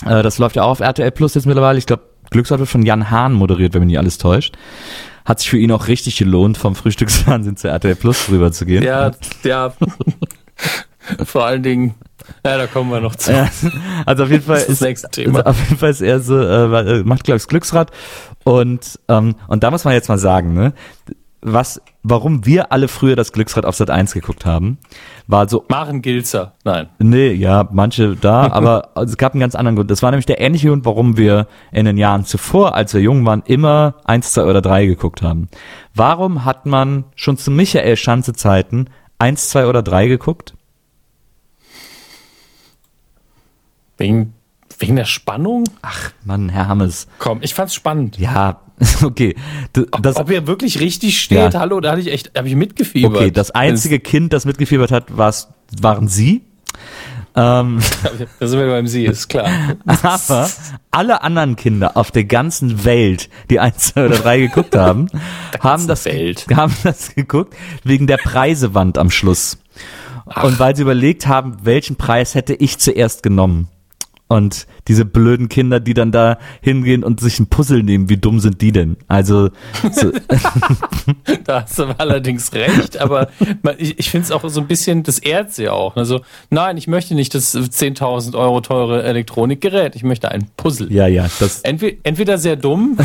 [0.07, 1.79] äh, das läuft ja auch auf RTL Plus jetzt mittlerweile.
[1.79, 4.57] Ich glaube, Glücksrad wird von Jan Hahn moderiert, wenn mich nicht alles täuscht.
[5.27, 8.83] Hat sich für ihn auch richtig gelohnt, vom Frühstücksfernsehen zu RTL Plus rüber zu gehen.
[8.83, 9.11] ja,
[9.45, 9.75] ja.
[11.25, 11.95] Vor allen Dingen,
[12.45, 13.33] ja, da kommen wir noch zu.
[13.33, 13.49] Ja,
[14.07, 15.41] also auf jeden Fall Das ist das nächste Thema.
[15.41, 17.91] Also auf jeden Fall ist er so, äh, äh, macht glaube ich das Glücksrad
[18.45, 20.73] und ähm, und da muss man jetzt mal sagen, ne,
[21.41, 24.79] was, warum wir alle früher das Glücksrad auf Sat 1 geguckt haben,
[25.27, 26.89] war so, Maren Gilzer, nein.
[26.99, 29.91] nee, ja, manche da, aber es gab einen ganz anderen Grund.
[29.91, 33.25] Das war nämlich der ähnliche Grund, warum wir in den Jahren zuvor, als wir jung
[33.25, 35.49] waren, immer eins, zwei oder drei geguckt haben.
[35.95, 38.87] Warum hat man schon zu Michael Schanze Zeiten
[39.19, 40.55] eins, zwei oder drei geguckt?
[43.99, 44.33] Wegen,
[44.79, 45.65] wegen der Spannung?
[45.83, 47.09] Ach, Mann, Herr Hammes.
[47.19, 48.19] Komm, ich fand's spannend.
[48.19, 48.61] Ja,
[49.03, 49.35] okay.
[49.73, 51.61] Du, das, Ob er wirklich richtig steht, Ja.
[51.61, 53.17] hallo, da hatte ich echt, habe ich mitgefiebert.
[53.17, 55.49] Okay, das einzige Kind, das mitgefiebert hat, war's,
[55.81, 56.43] waren Sie.
[57.35, 57.81] Ähm,
[58.41, 59.49] Da sind wir beim Sie, ist klar.
[59.85, 60.49] aber
[60.93, 65.09] alle anderen Kinder auf der ganzen Welt, die eins, zwei oder drei geguckt haben,
[65.61, 66.47] haben das, Welt.
[66.55, 67.55] haben das geguckt
[67.85, 69.59] wegen der Preisewand am Schluss.
[70.43, 73.69] Und weil sie überlegt haben, welchen Preis hätte ich zuerst genommen.
[74.29, 78.41] Und diese blöden Kinder, die dann da hingehen und sich ein Puzzle nehmen, wie dumm
[78.41, 78.97] sind die denn?
[79.07, 79.51] Also,
[79.93, 80.13] so,
[81.45, 83.29] Da hast du allerdings recht, aber
[83.79, 85.97] ich, ich finde es auch so ein bisschen, das ehrt sie auch.
[85.97, 86.21] Also,
[86.51, 90.93] nein, ich möchte nicht das 10.000 Euro teure Elektronikgerät, ich möchte ein Puzzle.
[90.93, 92.97] ja, ja, das, Entweder, entweder sehr dumm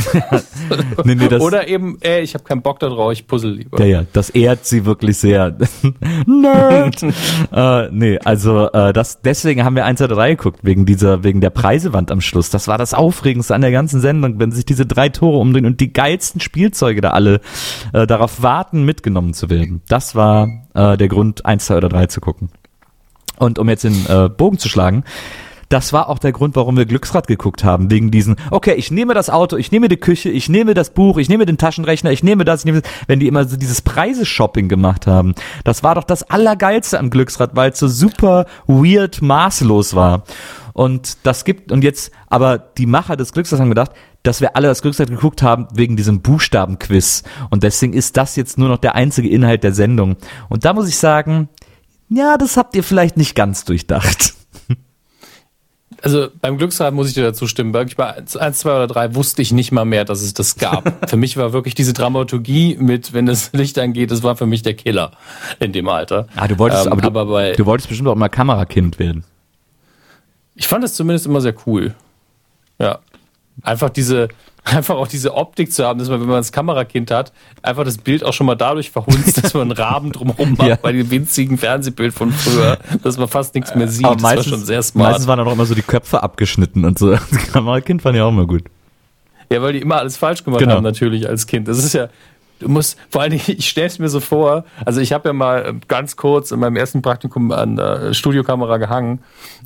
[1.04, 3.80] nee, nee, oder eben, ey, ich habe keinen Bock da drauf, ich puzzle lieber.
[3.80, 5.56] Ja, ja, das ehrt sie wirklich sehr.
[6.26, 7.04] Nerd!
[7.52, 11.42] äh, nee, also äh, das deswegen haben wir 1 oder 3 geguckt, wegen dieser, wegen
[11.42, 12.52] der Preisewand am Schluss.
[12.52, 15.80] Das war das Aufregendste an der ganzen Sendung, wenn sich diese drei Tore umdrehen und
[15.80, 17.42] die geilsten Spielzeuge da alle
[17.94, 19.82] äh, darauf warten, mitgenommen zu werden.
[19.88, 22.50] Das war äh, der Grund, 1, 2 oder 3 zu gucken.
[23.40, 25.04] Und um jetzt den äh, Bogen zu schlagen,
[25.70, 29.16] das war auch der Grund, warum wir Glücksrad geguckt haben, wegen diesen, okay, ich nehme
[29.16, 32.24] das Auto, ich nehme die Küche, ich nehme das Buch, ich nehme den Taschenrechner, ich
[32.24, 35.34] nehme das, ich nehme das, wenn die immer so dieses Preise-Shopping gemacht haben.
[35.64, 40.26] Das war doch das Allergeilste am Glücksrad, weil es so super weird maßlos war.
[40.74, 43.92] Und das gibt, und jetzt, aber die Macher des Glücksrads haben gedacht,
[44.24, 47.24] dass wir alle das Glücksrad geguckt haben wegen diesem Buchstabenquiz.
[47.50, 50.16] Und deswegen ist das jetzt nur noch der einzige Inhalt der Sendung.
[50.50, 51.50] Und da muss ich sagen,
[52.10, 54.34] ja, das habt ihr vielleicht nicht ganz durchdacht.
[56.02, 57.74] Also beim Glücksrad muss ich dir dazu stimmen.
[57.74, 61.08] Wirklich bei 1, 2 oder 3 wusste ich nicht mal mehr, dass es das gab.
[61.10, 64.64] für mich war wirklich diese Dramaturgie mit, wenn das Licht angeht, das war für mich
[64.64, 65.12] der Killer
[65.60, 66.28] in dem Alter.
[66.36, 69.24] Ah, du wolltest, Ähm, aber, du, aber bei- du wolltest bestimmt auch mal Kamerakind werden.
[70.56, 71.94] Ich fand es zumindest immer sehr cool.
[72.80, 73.00] Ja.
[73.62, 74.30] Einfach diese,
[74.64, 77.32] einfach auch diese Optik zu haben, dass man, wenn man das Kamerakind hat,
[77.62, 80.76] einfach das Bild auch schon mal dadurch verhunzt, dass man einen Rahmen drumherum macht Ja.
[80.76, 84.06] bei dem winzigen Fernsehbild von früher, dass man fast nichts mehr sieht.
[84.06, 85.10] aber das meistens, war schon sehr smart.
[85.12, 87.12] meistens waren dann auch immer so die Köpfe abgeschnitten und so.
[87.12, 88.64] Das Kamerakind fand ich auch immer gut.
[89.52, 90.76] Ja, weil die immer alles falsch gemacht Genau.
[90.76, 91.68] haben, natürlich als Kind.
[91.68, 92.08] Das ist ja,
[92.64, 95.34] du musst, vor allen Dingen, ich stelle es mir so vor, also ich habe ja
[95.34, 99.20] mal ganz kurz in meinem ersten Praktikum an der Studiokamera gehangen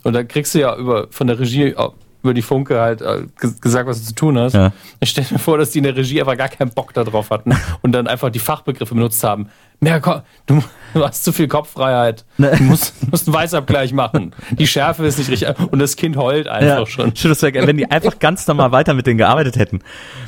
[0.04, 1.76] und da kriegst du ja über von der Regie
[2.24, 4.54] über die Funke halt äh, ges- gesagt, was du zu tun hast.
[4.54, 4.72] Ja.
[5.00, 7.56] Ich stelle mir vor, dass die in der Regie einfach gar keinen Bock darauf hatten
[7.82, 9.50] und dann einfach die Fachbegriffe benutzt haben.
[9.80, 10.64] Mehr, Ko- du,
[10.96, 12.26] du hast zu viel Kopffreiheit.
[12.38, 12.52] Ne.
[12.58, 14.34] Du musst, musst einen Weißabgleich machen.
[14.52, 15.48] Die Schärfe ist nicht richtig.
[15.72, 17.16] Und das Kind heult einfach schon.
[17.16, 19.80] Schön, das wär- wenn die einfach ganz normal weiter mit denen gearbeitet hätten.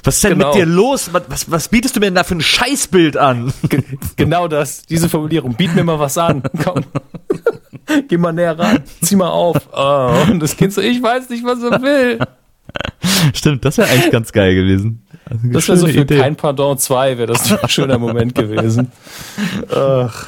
[0.03, 0.47] Was ist denn Genau.
[0.53, 1.09] mit dir los?
[1.13, 3.51] Was, was, was bietest du mir denn da für ein Scheißbild an?
[3.67, 3.83] Ge-
[4.15, 5.55] Genau das, diese Formulierung.
[5.55, 6.43] Biet mir mal was an.
[6.63, 6.83] Komm.
[8.07, 8.79] Geh mal näher ran.
[9.01, 9.57] Zieh mal auf.
[9.73, 12.19] Oh, und das Kind so, ich weiß nicht, was er will.
[13.33, 15.05] Stimmt, das wäre eigentlich ganz geil gewesen.
[15.25, 16.19] Also Das wäre so für Idee.
[16.19, 18.91] kein Pardon 2 wäre das ein schöner Moment gewesen.
[19.73, 20.27] Ach.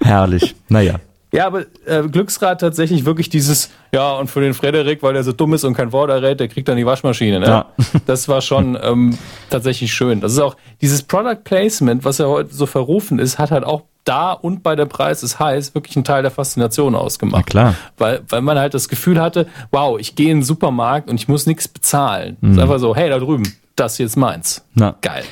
[0.00, 0.54] Herrlich.
[0.68, 0.96] Naja.
[1.32, 5.32] Ja, aber äh, Glücksrad tatsächlich wirklich dieses, ja, und für den Frederik, weil der so
[5.32, 7.40] dumm ist und kein Wort errät, der kriegt dann die Waschmaschine.
[7.40, 7.46] Ne?
[7.46, 7.66] Ja.
[8.06, 9.18] Das war schon ähm,
[9.50, 10.20] tatsächlich schön.
[10.20, 13.82] Das ist auch dieses Product Placement, was ja heute so verrufen ist, hat halt auch
[14.04, 17.44] da und bei der Preis ist heiß wirklich einen Teil der Faszination ausgemacht.
[17.46, 17.74] Na klar.
[17.96, 21.28] Weil, weil man halt das Gefühl hatte, wow, ich gehe in den Supermarkt und ich
[21.28, 22.36] muss nichts bezahlen.
[22.40, 22.50] Mhm.
[22.50, 24.64] Es ist einfach so, hey, da drüben, das ist jetzt meins.
[24.74, 24.94] Na.
[25.00, 25.24] Geil.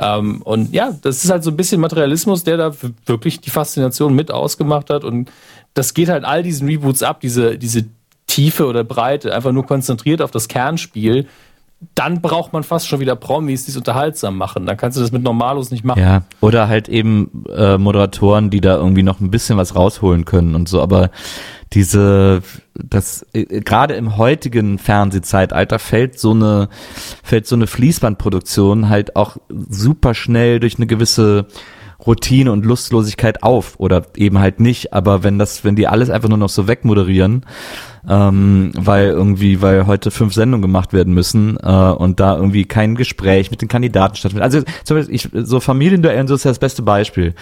[0.00, 2.72] Ähm, und ja, das ist halt so ein bisschen Materialismus, der da
[3.06, 5.04] wirklich die Faszination mit ausgemacht hat.
[5.04, 5.30] Und
[5.74, 7.84] das geht halt all diesen Reboots ab, diese, diese
[8.26, 11.26] Tiefe oder Breite, einfach nur konzentriert auf das Kernspiel.
[11.94, 14.66] Dann braucht man fast schon wieder Promis, die es unterhaltsam machen.
[14.66, 16.00] Dann kannst du das mit Normalos nicht machen.
[16.00, 20.54] Ja, oder halt eben äh, Moderatoren, die da irgendwie noch ein bisschen was rausholen können
[20.54, 21.10] und so, aber
[21.72, 22.42] diese
[22.74, 26.68] das äh, gerade im heutigen Fernsehzeitalter fällt so eine
[27.22, 31.46] fällt so eine Fließbandproduktion halt auch super schnell durch eine gewisse
[32.06, 36.28] Routine und Lustlosigkeit auf oder eben halt nicht, aber wenn das wenn die alles einfach
[36.28, 37.44] nur noch so wegmoderieren,
[38.08, 42.94] ähm, weil irgendwie, weil heute fünf Sendungen gemacht werden müssen äh, und da irgendwie kein
[42.94, 44.44] Gespräch mit den Kandidaten stattfindet.
[44.44, 47.34] Also zum Beispiel, ich, so Familienduell und so ist ja das beste Beispiel.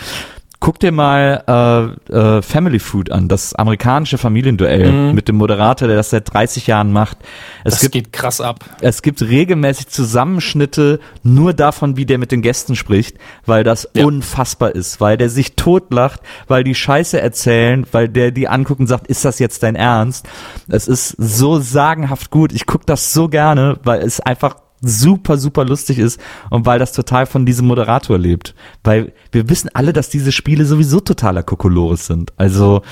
[0.61, 5.97] Guck dir mal äh, äh, Family Food an, das amerikanische Familienduell mit dem Moderator, der
[5.97, 7.17] das seit 30 Jahren macht.
[7.63, 8.65] Es Das gibt geht krass ab.
[8.81, 14.05] es gibt regelmäßig Zusammenschnitte nur davon, wie der mit den Gästen spricht, weil das Ja.
[14.05, 18.89] unfassbar ist, weil der sich totlacht, weil die Scheiße erzählen, weil der die anguckt und
[18.89, 20.27] sagt, ist das jetzt dein Ernst?
[20.69, 22.53] Es ist so sagenhaft gut.
[22.53, 26.93] Ich guck das so gerne, weil es einfach super, super lustig ist und weil das
[26.93, 28.55] total von diesem Moderator lebt.
[28.85, 32.33] Weil wir wissen alle, dass diese Spiele sowieso totaler Kokolores sind.
[32.37, 32.83] Also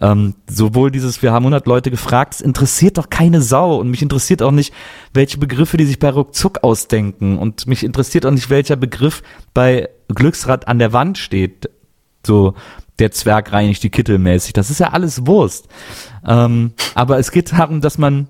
[0.00, 4.02] ähm, sowohl dieses, wir haben 100 Leute gefragt, es interessiert doch keine Sau und mich
[4.02, 4.72] interessiert auch nicht,
[5.12, 9.22] welche Begriffe die sich bei Ruckzuck ausdenken und mich interessiert auch nicht, welcher Begriff
[9.52, 11.70] bei Glücksrad an der Wand steht.
[12.26, 12.54] So,
[12.98, 14.52] der Zwerg reinigt die Kittel mäßig.
[14.52, 15.68] Das ist ja alles Wurst.
[16.26, 18.28] Ähm, aber es geht darum, dass man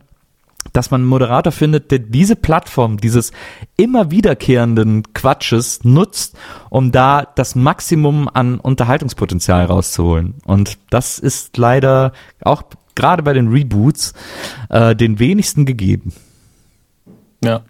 [0.74, 3.32] dass man einen Moderator findet, der diese Plattform, dieses
[3.76, 6.36] immer wiederkehrenden Quatsches nutzt,
[6.68, 10.34] um da das Maximum an Unterhaltungspotenzial rauszuholen.
[10.44, 12.64] Und das ist leider auch
[12.94, 14.12] gerade bei den Reboots
[14.68, 16.12] äh, den wenigsten gegeben.
[17.42, 17.62] Ja.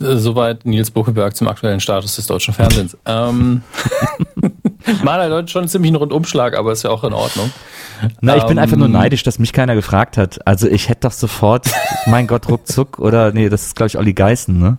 [0.00, 2.96] Äh, Soweit Nils Buckelberg zum aktuellen Status des deutschen Fernsehens.
[3.06, 3.62] ähm,
[5.02, 7.50] Mal halt heute schon ziemlich einen Rundumschlag, aber ist ja auch in Ordnung.
[8.20, 10.46] Na, ich bin Ähm, einfach nur neidisch, dass mich keiner gefragt hat.
[10.46, 11.70] Also ich hätte doch sofort,
[12.06, 14.78] mein Gott, ruckzuck oder nee, das ist glaube ich Olli Geißen, ne?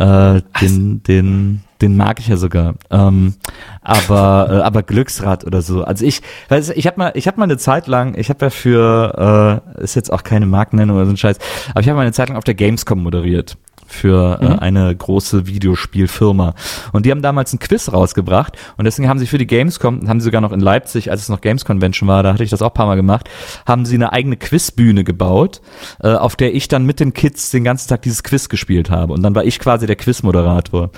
[0.00, 2.74] Äh, den, den, den mag ich ja sogar.
[2.90, 3.34] Ähm,
[3.82, 5.84] aber, äh, aber Glücksrad oder so.
[5.84, 8.50] Also ich, weiß, ich habe mal, ich habe mal eine Zeit lang, ich habe ja
[8.50, 11.38] für, äh, ist jetzt auch keine Markennennung oder so ein Scheiß,
[11.72, 13.58] aber ich habe mal eine Zeit lang auf der Gamescom moderiert
[13.90, 16.54] für äh, eine große Videospielfirma.
[16.92, 20.20] Und die haben damals ein Quiz rausgebracht und deswegen haben sie für die Gamescom, haben
[20.20, 22.62] sie sogar noch in Leipzig, als es noch Games Convention war, da hatte ich das
[22.62, 23.28] auch ein paar Mal gemacht,
[23.66, 25.60] haben sie eine eigene Quizbühne gebaut,
[26.02, 29.12] äh, auf der ich dann mit den Kids den ganzen Tag dieses Quiz gespielt habe.
[29.12, 30.90] Und dann war ich quasi der Quizmoderator.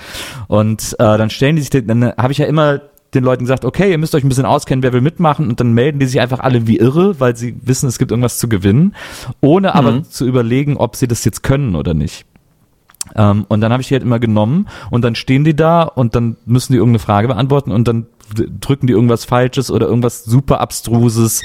[0.48, 2.80] Und äh, dann stellen die sich, den- dann habe ich ja immer
[3.14, 5.72] den Leuten gesagt, okay, ihr müsst euch ein bisschen auskennen, wer will mitmachen und dann
[5.72, 8.94] melden die sich einfach alle wie irre, weil sie wissen, es gibt irgendwas zu gewinnen,
[9.42, 12.24] ohne aber zu überlegen, ob sie das jetzt können oder nicht.
[13.14, 16.14] Ähm, und dann habe ich die halt immer genommen und dann stehen die da und
[16.14, 20.60] dann müssen die irgendeine Frage beantworten und dann drücken die irgendwas Falsches oder irgendwas super
[20.60, 21.42] abstruses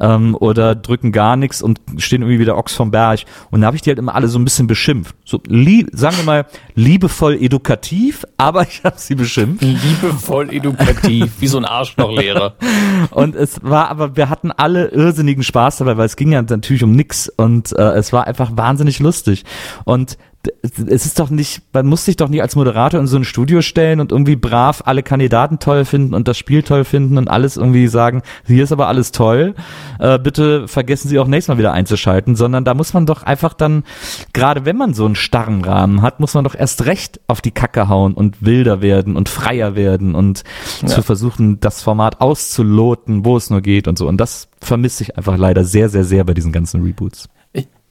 [0.00, 3.20] ähm, oder drücken gar nichts und stehen irgendwie wieder Ochs vom Berg.
[3.50, 5.14] Und da habe ich die halt immer alle so ein bisschen beschimpft.
[5.24, 9.62] So, lieb, sagen wir mal, liebevoll edukativ, aber ich habe sie beschimpft.
[9.62, 12.54] Liebevoll edukativ, wie so ein Arschlochlehrer.
[13.10, 16.82] Und es war aber, wir hatten alle irrsinnigen Spaß dabei, weil es ging ja natürlich
[16.82, 19.44] um nix und äh, es war einfach wahnsinnig lustig.
[19.84, 20.16] Und
[20.62, 23.62] es ist doch nicht, man muss sich doch nicht als Moderator in so ein Studio
[23.62, 27.56] stellen und irgendwie brav alle Kandidaten toll finden und das Spiel toll finden und alles
[27.56, 29.54] irgendwie sagen, hier ist aber alles toll,
[29.98, 33.54] äh, bitte vergessen Sie auch nächstes Mal wieder einzuschalten, sondern da muss man doch einfach
[33.54, 33.84] dann,
[34.32, 37.50] gerade wenn man so einen starren Rahmen hat, muss man doch erst recht auf die
[37.50, 40.44] Kacke hauen und wilder werden und freier werden und
[40.82, 40.88] ja.
[40.88, 44.08] zu versuchen, das Format auszuloten, wo es nur geht und so.
[44.08, 47.28] Und das vermisse ich einfach leider sehr, sehr, sehr bei diesen ganzen Reboots.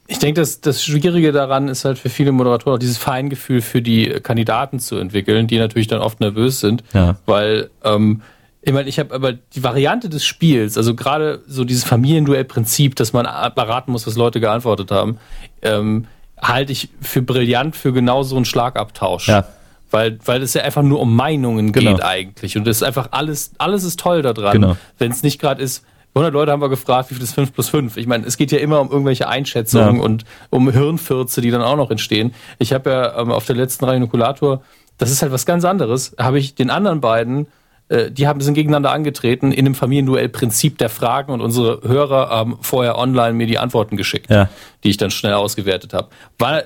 [0.06, 3.80] Ich denke, das, das Schwierige daran ist halt für viele Moderatoren auch dieses Feingefühl für
[3.80, 7.16] die Kandidaten zu entwickeln, die natürlich dann oft nervös sind, ja.
[7.24, 8.20] weil ähm,
[8.66, 13.12] ich meine, ich habe aber die Variante des Spiels, also gerade so dieses Familienduell-Prinzip, dass
[13.12, 15.18] man beraten muss, was Leute geantwortet haben,
[15.60, 16.06] ähm,
[16.40, 19.28] halte ich für brillant für genau so einen Schlagabtausch.
[19.28, 19.46] Ja.
[19.90, 21.92] Weil, weil es ja einfach nur um Meinungen genau.
[21.92, 22.56] geht eigentlich.
[22.56, 24.52] Und das ist einfach alles, alles ist toll daran.
[24.52, 24.76] Genau.
[24.98, 25.84] Wenn es nicht gerade ist,
[26.14, 27.96] 100 Leute haben wir gefragt, wie viel ist 5 plus 5?
[27.96, 30.02] Ich meine, es geht ja immer um irgendwelche Einschätzungen ja.
[30.02, 32.34] und um Hirnfürze, die dann auch noch entstehen.
[32.58, 34.62] Ich habe ja ähm, auf der letzten Reinokulator,
[34.96, 37.48] das ist halt was ganz anderes, habe ich den anderen beiden,
[37.88, 42.30] äh, die haben sind gegeneinander angetreten in dem Familienduell Prinzip der Fragen und unsere Hörer
[42.30, 44.48] haben vorher online mir die Antworten geschickt, ja.
[44.84, 46.08] die ich dann schnell ausgewertet habe.
[46.38, 46.62] War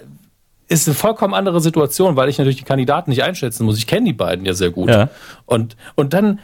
[0.68, 3.78] ist eine vollkommen andere Situation, weil ich natürlich die Kandidaten nicht einschätzen muss.
[3.78, 4.90] Ich kenne die beiden ja sehr gut.
[4.90, 5.08] Ja.
[5.46, 6.40] Und, und dann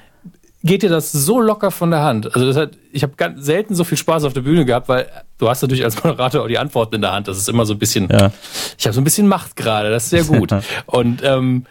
[0.65, 2.35] geht dir das so locker von der Hand.
[2.35, 5.07] Also das hat, ich habe ganz selten so viel Spaß auf der Bühne gehabt, weil
[5.39, 7.29] du hast natürlich als Moderator auch die Antworten in der Hand.
[7.29, 8.33] Das ist immer so ein bisschen, ja.
[8.79, 10.55] ich habe so ein bisschen Macht gerade, das ist sehr gut.
[10.87, 11.67] Und ähm,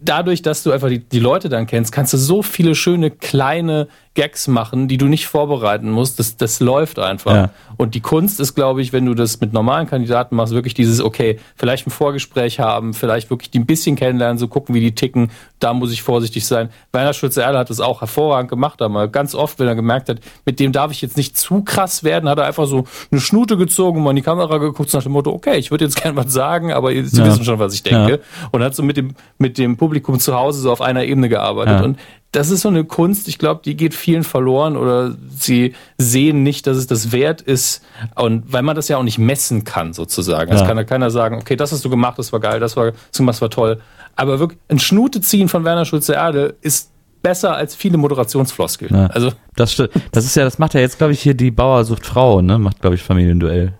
[0.00, 3.86] dadurch, dass du einfach die, die Leute dann kennst, kannst du so viele schöne kleine
[4.14, 6.18] Gags machen, die du nicht vorbereiten musst.
[6.18, 7.34] Das, das läuft einfach.
[7.34, 7.50] Ja.
[7.78, 11.00] Und die Kunst ist, glaube ich, wenn du das mit normalen Kandidaten machst, wirklich dieses,
[11.00, 14.94] okay, vielleicht ein Vorgespräch haben, vielleicht wirklich die ein bisschen kennenlernen, so gucken, wie die
[14.94, 15.30] ticken.
[15.60, 16.68] Da muss ich vorsichtig sein.
[16.92, 20.60] Werner Schulze-Erle hat das auch hervorragend gemacht, aber ganz oft, wenn er gemerkt hat, mit
[20.60, 23.98] dem darf ich jetzt nicht zu krass werden, hat er einfach so eine Schnute gezogen
[23.98, 26.30] und mal in die Kamera geguckt nach dem Motto, okay, ich würde jetzt gerne was
[26.32, 27.26] sagen, aber Sie ja.
[27.26, 28.12] wissen schon, was ich denke.
[28.12, 28.48] Ja.
[28.50, 31.82] Und hat so mit dem, mit dem Publikum zu Hause so auf einer Ebene gearbeitet.
[31.82, 31.98] Und
[32.32, 36.66] das ist so eine Kunst, ich glaube, die geht vielen verloren oder sie sehen nicht,
[36.66, 37.84] dass es das wert ist.
[38.14, 40.50] Und weil man das ja auch nicht messen kann, sozusagen.
[40.50, 42.92] Es kann ja keiner sagen, okay, das hast du gemacht, das war geil, das war,
[43.12, 43.80] das war toll.
[44.16, 46.90] Aber wirklich, ein Schnute ziehen von Werner Schulze-Erde ist
[47.22, 48.94] besser als viele Moderationsfloskeln.
[48.94, 49.90] Ja, also das stimmt.
[50.10, 52.58] Das ist ja, das macht ja jetzt, glaube ich, hier die Bauersucht Frau, ne?
[52.58, 53.74] Macht, glaube ich, Familienduell.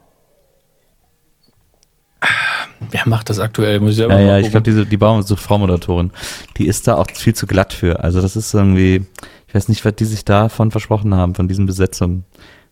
[2.90, 3.80] Wer macht das aktuell?
[3.80, 6.10] Muss ich selber ja, ja, ich glaube, diese die Bauernsucht-Frau-Moderatorin,
[6.56, 8.00] die ist da auch viel zu glatt für.
[8.00, 9.06] Also das ist irgendwie,
[9.48, 12.24] ich weiß nicht, was die sich davon versprochen haben, von diesen Besetzungen.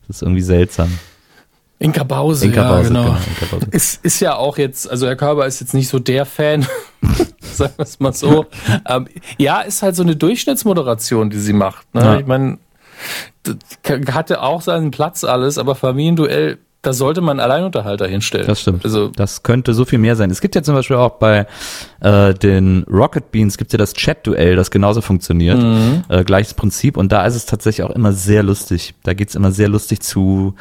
[0.06, 0.98] Das ist irgendwie seltsam.
[1.78, 3.04] Inka Bause, Inka ja, genau.
[3.04, 3.66] genau Inka Bause.
[3.70, 6.66] Ist, ist ja auch jetzt, also Herr Körber ist jetzt nicht so der Fan,
[7.40, 8.46] sagen wir es mal so.
[8.86, 9.08] ähm,
[9.38, 11.94] ja, ist halt so eine Durchschnittsmoderation, die sie macht.
[11.94, 12.02] Ne?
[12.02, 12.18] Ja.
[12.18, 12.58] Ich meine,
[14.12, 18.46] hatte auch seinen Platz alles, aber Familienduell da sollte man einen Alleinunterhalter hinstellen.
[18.46, 18.84] Das stimmt.
[18.84, 20.30] Also das könnte so viel mehr sein.
[20.30, 21.46] Es gibt ja zum Beispiel auch bei
[22.00, 25.58] äh, den Rocket Beans gibt ja das Chat-Duell, das genauso funktioniert.
[25.58, 26.04] Mhm.
[26.08, 26.96] Äh, gleiches Prinzip.
[26.96, 28.94] Und da ist es tatsächlich auch immer sehr lustig.
[29.02, 30.54] Da geht's immer sehr lustig zu.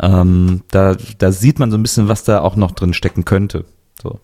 [0.00, 3.64] Ähm, da, da sieht man so ein bisschen, was da auch noch drin stecken könnte.
[4.00, 4.20] So.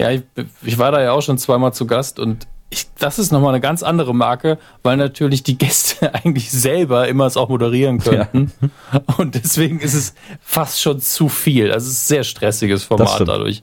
[0.00, 0.22] Ja, ich,
[0.62, 3.60] ich war da ja auch schon zweimal zu Gast und ich, das ist nochmal eine
[3.60, 8.52] ganz andere Marke, weil natürlich die Gäste eigentlich selber immer es auch moderieren könnten.
[8.92, 9.00] Ja.
[9.16, 11.72] Und deswegen ist es fast schon zu viel.
[11.72, 13.62] Also es ist ein sehr stressiges Format dadurch.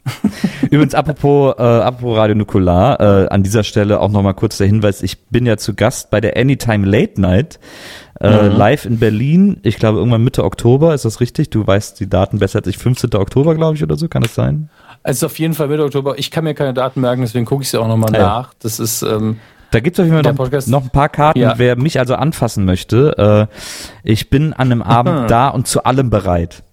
[0.70, 5.02] Übrigens, apropos, äh, apropos Radio Nukular, äh, an dieser Stelle auch nochmal kurz der Hinweis,
[5.02, 7.58] ich bin ja zu Gast bei der Anytime Late Night.
[8.18, 8.56] Äh, mhm.
[8.56, 11.50] live in Berlin, ich glaube irgendwann Mitte Oktober, ist das richtig?
[11.50, 13.14] Du weißt die Daten besser als ich, 15.
[13.14, 14.70] Oktober, glaube ich, oder so, kann es sein?
[15.06, 16.18] Also auf jeden Fall Mitte Oktober.
[16.18, 18.18] Ich kann mir keine Daten merken, deswegen gucke ich sie auch nochmal ja.
[18.18, 18.54] nach.
[18.58, 19.02] Das ist.
[19.02, 19.38] Ähm,
[19.70, 21.54] da gibt es auf jeden Fall noch, noch, ein paar Karten, ja.
[21.58, 23.48] wer mich also anfassen möchte.
[23.52, 23.56] Äh,
[24.02, 26.64] ich bin an einem Abend da und zu allem bereit.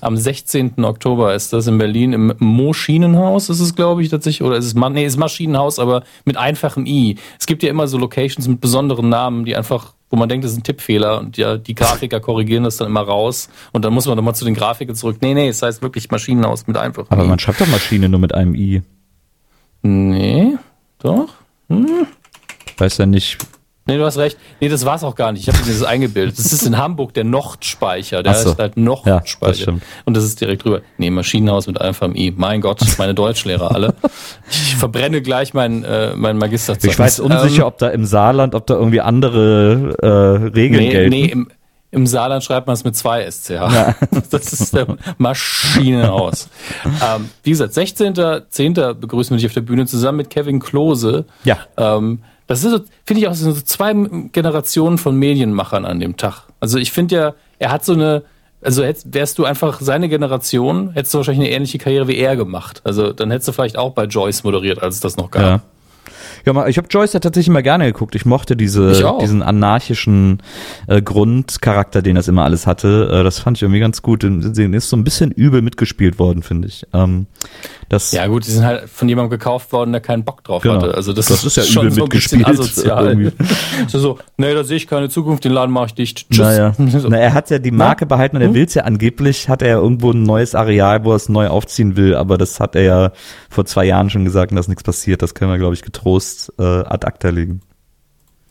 [0.00, 0.84] Am 16.
[0.84, 4.46] Oktober ist das in Berlin im Maschinenhaus, ist es, glaube ich, tatsächlich.
[4.46, 7.18] Oder ist es, nee, ist Maschinenhaus, aber mit einfachem I.
[7.40, 10.52] Es gibt ja immer so Locations mit besonderen Namen, die einfach wo man denkt, das
[10.52, 14.06] ist ein Tippfehler und ja, die Grafiker korrigieren das dann immer raus und dann muss
[14.06, 15.18] man nochmal zu den Grafikern zurück.
[15.20, 17.06] Nee, nee, es heißt wirklich Maschinenhaus mit einfach.
[17.10, 17.28] Aber I.
[17.28, 18.82] man schreibt doch Maschine nur mit einem I.
[19.82, 20.56] Nee,
[20.98, 21.28] doch.
[21.68, 22.06] Hm.
[22.78, 23.38] Weiß ja nicht,
[23.86, 24.38] Nee, du hast recht.
[24.60, 25.46] Nee, das war's auch gar nicht.
[25.46, 26.38] Ich habe mir das eingebildet.
[26.38, 28.22] Das ist in Hamburg der Nordspeicher.
[28.22, 28.50] Der so.
[28.50, 29.72] heißt halt Nordspeicher.
[29.72, 30.80] Ja, und das ist direkt drüber.
[30.96, 32.32] Nee, Maschinenhaus mit einfachem I.
[32.34, 33.94] Mein Gott, meine Deutschlehrer alle.
[34.48, 36.94] Ich verbrenne gleich mein, äh, mein Magisterzeugnis.
[36.94, 40.90] Ich weiß unsicher, ähm, ob da im Saarland, ob da irgendwie andere äh, Regeln nee,
[40.90, 41.10] gelten.
[41.10, 41.50] Nee, im,
[41.90, 43.50] im Saarland schreibt man es mit zwei SCH.
[43.50, 43.94] Ja.
[44.30, 46.48] Das ist der Maschinenhaus.
[46.84, 48.94] ähm, wie gesagt, 16.10.
[48.94, 51.26] begrüßen wir dich auf der Bühne zusammen mit Kevin Klose.
[51.44, 51.58] Ja.
[51.76, 53.94] Ähm, das ist, so, finde ich auch, so zwei
[54.32, 56.44] Generationen von Medienmachern an dem Tag.
[56.60, 58.22] Also ich finde ja, er hat so eine
[58.64, 62.34] also hättest, wärst du einfach seine Generation, hättest du wahrscheinlich eine ähnliche Karriere wie er
[62.34, 62.80] gemacht.
[62.84, 65.42] Also dann hättest du vielleicht auch bei Joyce moderiert, als es das noch gab.
[65.42, 65.60] Ja.
[66.46, 68.14] Ja, ich habe Joyce ja tatsächlich immer gerne geguckt.
[68.14, 70.42] Ich mochte diese, diesen anarchischen
[70.86, 73.08] äh, Grundcharakter, den das immer alles hatte.
[73.10, 74.24] Äh, das fand ich irgendwie ganz gut.
[74.24, 76.86] Den ist so ein bisschen übel mitgespielt worden, finde ich.
[76.92, 77.26] Ähm,
[77.94, 80.76] das, Ja gut, die sind halt von jemandem gekauft worden, der keinen Bock drauf Genau.
[80.76, 80.94] hatte.
[80.94, 83.32] Also das, Das ist ja schon so ein bisschen asozial.
[83.88, 86.26] so, so, nee, da sehe ich keine Zukunft, den Laden mache ich dicht.
[86.30, 86.38] Tschüss.
[86.38, 86.72] Naja.
[87.04, 87.08] So.
[87.08, 89.68] Na, er hat ja die Marke behalten und er will es ja angeblich, hat er
[89.68, 92.82] ja irgendwo ein neues Areal, wo er es neu aufziehen will, aber das hat er
[92.82, 93.12] ja
[93.50, 95.22] vor zwei Jahren schon gesagt, und dass nichts passiert.
[95.22, 97.60] Das können wir, glaube ich, getrost äh, ad acta legen.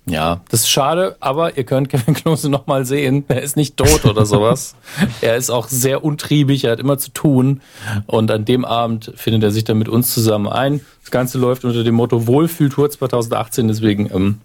[0.05, 3.23] Ja, das ist schade, aber ihr könnt Kevin Klose noch mal sehen.
[3.27, 4.75] Er ist nicht tot oder sowas.
[5.21, 7.61] er ist auch sehr untriebig, er hat immer zu tun.
[8.05, 10.81] Und an dem Abend findet er sich dann mit uns zusammen ein.
[11.01, 13.67] Das Ganze läuft unter dem Motto Wohlfühltour 2018.
[13.67, 14.41] Deswegen, ähm,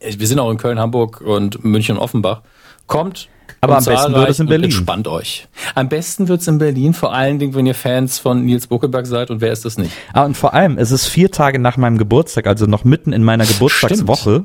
[0.00, 2.40] wir sind auch in Köln, Hamburg und München und Offenbach.
[2.86, 3.28] Kommt.
[3.60, 4.64] Aber am besten wird es in Berlin.
[4.66, 5.48] Entspannt euch.
[5.74, 9.06] Am besten wird es in Berlin, vor allen Dingen, wenn ihr Fans von Nils Buckelberg
[9.06, 9.30] seid.
[9.30, 9.90] Und wer ist das nicht?
[10.12, 13.24] Ah, und vor allem, es ist vier Tage nach meinem Geburtstag, also noch mitten in
[13.24, 14.44] meiner Geburtstagswoche.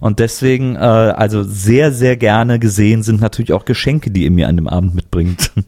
[0.00, 4.48] Und deswegen, äh, also sehr, sehr gerne gesehen sind natürlich auch Geschenke, die ihr mir
[4.48, 5.50] an dem Abend mitbringt.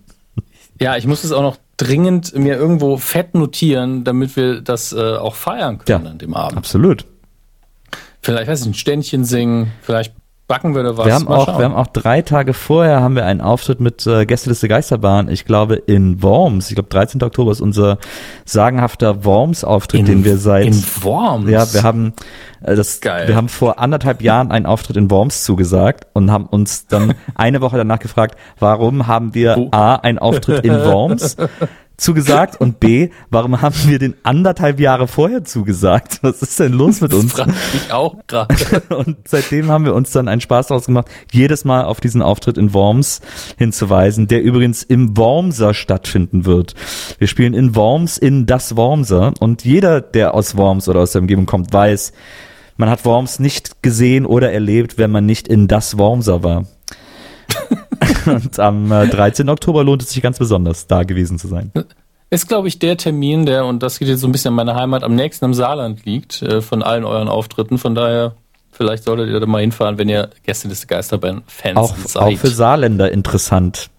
[0.79, 5.17] Ja, ich muss es auch noch dringend mir irgendwo fett notieren, damit wir das äh,
[5.17, 6.11] auch feiern können Ja.
[6.11, 6.59] an dem Abend.
[6.59, 7.07] Absolut.
[8.21, 10.13] Vielleicht, weiß ich, ein Ständchen singen, vielleicht
[10.49, 11.07] backen wir da was.
[11.07, 11.59] Wir haben, Mal auch, schauen.
[11.59, 15.45] wir haben auch drei Tage vorher haben wir einen Auftritt mit äh, Gästeliste Geisterbahn, ich
[15.45, 16.69] glaube in Worms.
[16.69, 17.23] Ich glaube 13.
[17.23, 17.99] Oktober ist unser
[18.45, 21.51] sagenhafter Worms-Auftritt, den wir seit in Worms.
[21.51, 22.13] Ja, wir haben
[22.75, 23.29] das, Geil.
[23.29, 27.61] wir haben vor anderthalb Jahren einen Auftritt in Worms zugesagt und haben uns dann eine
[27.61, 29.69] Woche danach gefragt, warum haben wir Wo?
[29.71, 31.37] A, einen Auftritt in Worms
[31.97, 36.19] zugesagt und B, warum haben wir den anderthalb Jahre vorher zugesagt?
[36.23, 37.35] Was ist denn los mit uns?
[37.75, 38.55] ich auch gerade.
[38.95, 42.59] Und seitdem haben wir uns dann einen Spaß daraus gemacht, jedes Mal auf diesen Auftritt
[42.59, 43.21] in Worms
[43.57, 46.75] hinzuweisen, der übrigens im Wormser stattfinden wird.
[47.19, 51.23] Wir spielen in Worms in das Wormser und jeder, der aus Worms oder aus der
[51.23, 52.13] Umgebung kommt, weiß,
[52.77, 56.65] man hat Worms nicht gesehen oder erlebt, wenn man nicht in das Wormser war.
[58.27, 59.49] und am äh, 13.
[59.49, 61.73] Oktober lohnt es sich ganz besonders, da gewesen zu sein.
[62.29, 64.75] Ist, glaube ich, der Termin, der, und das geht jetzt so ein bisschen an meine
[64.75, 67.79] Heimat, am nächsten im Saarland liegt, äh, von allen euren Auftritten.
[67.79, 68.35] Von daher,
[68.73, 72.23] vielleicht solltet ihr da mal hinfahren, wenn ihr Gästeliste Geisterbahn-Fans Auch, seid.
[72.23, 73.91] auch für Saarländer interessant,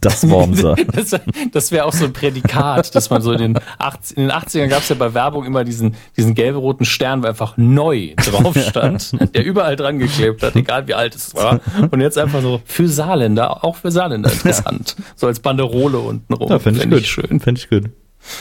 [0.00, 0.76] das Wormser.
[0.94, 1.18] Das,
[1.52, 4.68] das wäre auch so ein Prädikat, dass man so in den, 80, in den 80ern
[4.68, 9.12] gab es ja bei Werbung immer diesen, diesen gelb-roten Stern, wo einfach neu drauf stand,
[9.34, 11.60] der überall dran geklebt hat, egal wie alt es war.
[11.90, 14.96] Und jetzt einfach so für Saarländer, auch für Saarländer interessant.
[15.16, 16.50] So als Banderole unten rum.
[16.50, 17.06] Ja, finde ich Fänd gut.
[17.06, 17.40] schön.
[17.40, 17.90] Finde ich gut.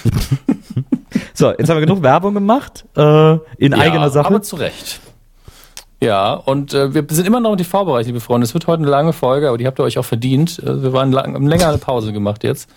[1.33, 4.27] so, jetzt haben wir genug Werbung gemacht, äh, in eigener Sache.
[4.27, 5.01] Aber zu Recht.
[6.03, 8.43] Ja, und äh, wir sind immer noch in TV-Bereich, liebe Freunde.
[8.43, 10.59] Es wird heute eine lange Folge, aber die habt ihr euch auch verdient.
[10.59, 12.69] Äh, wir waren lang, haben länger eine Pause gemacht jetzt.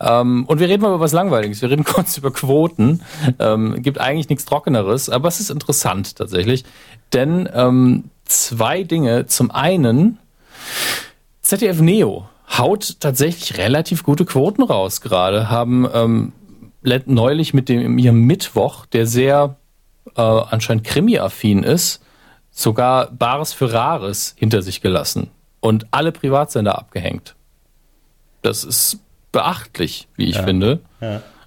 [0.00, 1.62] Ähm, und wir reden mal über was Langweiliges.
[1.62, 3.02] Wir reden kurz über Quoten.
[3.38, 6.64] Ähm, gibt eigentlich nichts Trockeneres, aber es ist interessant tatsächlich.
[7.12, 9.26] Denn ähm, zwei Dinge.
[9.26, 10.18] Zum einen,
[11.40, 12.26] ZDF Neo
[12.58, 15.50] haut tatsächlich relativ gute Quoten raus gerade.
[15.50, 16.32] Haben ähm,
[17.06, 19.54] neulich mit dem ihrem Mittwoch, der sehr
[20.16, 22.02] äh, anscheinend krimi-affin ist,
[22.52, 25.30] sogar Bares für Rares hinter sich gelassen
[25.60, 27.34] und alle Privatsender abgehängt.
[28.42, 29.00] Das ist
[29.32, 30.80] beachtlich, wie ich finde.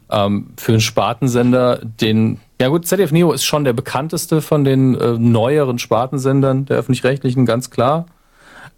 [0.09, 4.95] Ähm, für einen Spartensender, den, ja gut, ZDF Neo ist schon der bekannteste von den
[4.95, 8.05] äh, neueren Spartensendern der öffentlich-rechtlichen, ganz klar.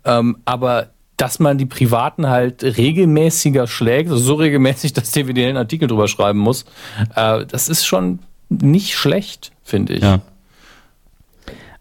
[0.06, 5.58] Ähm, aber dass man die Privaten halt regelmäßiger schlägt, also so regelmäßig, dass DVD einen
[5.58, 6.66] Artikel drüber schreiben muss,
[7.16, 10.04] äh, das ist schon nicht schlecht, finde ich.
[10.04, 10.22] Ja.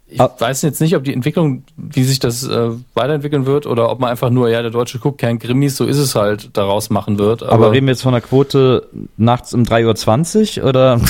[0.09, 0.31] Ich Ah.
[0.39, 4.11] weiß jetzt nicht, ob die Entwicklung, wie sich das äh, weiterentwickeln wird, oder ob man
[4.11, 7.43] einfach nur, ja, der Deutsche guckt kein Krimis, so ist es halt, daraus machen wird.
[7.43, 11.01] Aber, Aber reden wir jetzt von einer Quote nachts um 3.20 Uhr oder?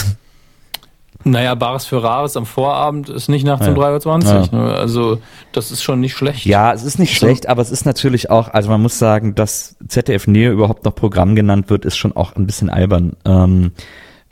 [1.24, 3.72] naja, Bares für Rares am Vorabend ist nicht nachts Ja.
[3.72, 4.58] um 3.20 Uhr.
[4.60, 4.74] Ne?
[4.74, 5.18] Also,
[5.52, 6.46] das ist schon nicht schlecht.
[6.46, 9.76] Ja, es ist nicht schlecht, aber es ist natürlich auch, also man muss sagen, dass
[9.88, 13.12] ZDF Neo überhaupt noch Programm genannt wird, ist schon auch ein bisschen albern.
[13.26, 13.72] Ähm,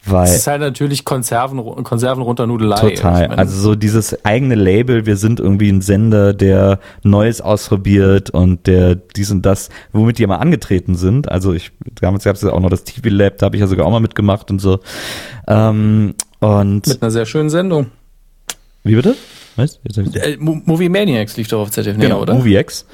[0.06, 2.78] weil Es ist halt natürlich Konserven, Konserven runter Nudelei.
[2.80, 3.26] Total.
[3.28, 8.94] Also so dieses eigene Label, wir sind irgendwie ein Sender, der Neues ausprobiert und der
[8.94, 11.30] dies und das, womit die immer angetreten sind.
[11.30, 13.66] Also ich, damals gab es ja auch noch das TV Lab, da habe ich ja
[13.66, 14.80] sogar auch mal mitgemacht und so.
[15.48, 17.86] Ähm, und mit einer sehr schönen Sendung.
[18.82, 19.16] wie bitte?
[19.56, 19.78] Was?
[20.14, 22.34] Äh, Mo- Movie Maniacs lief doch auf ZDF Neo, Genau, oder?
[22.34, 22.84] Movie X.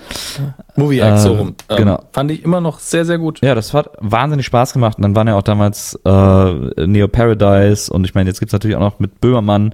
[0.76, 1.54] Movie X, so Äh, rum.
[1.70, 2.02] Ähm, genau.
[2.12, 3.40] Fand ich immer noch sehr, sehr gut.
[3.42, 4.98] Ja, das hat wahnsinnig Spaß gemacht.
[4.98, 8.76] Und dann waren ja auch damals äh, Neo Paradise und ich meine, jetzt gibt's natürlich
[8.76, 9.72] auch noch mit Böhmermann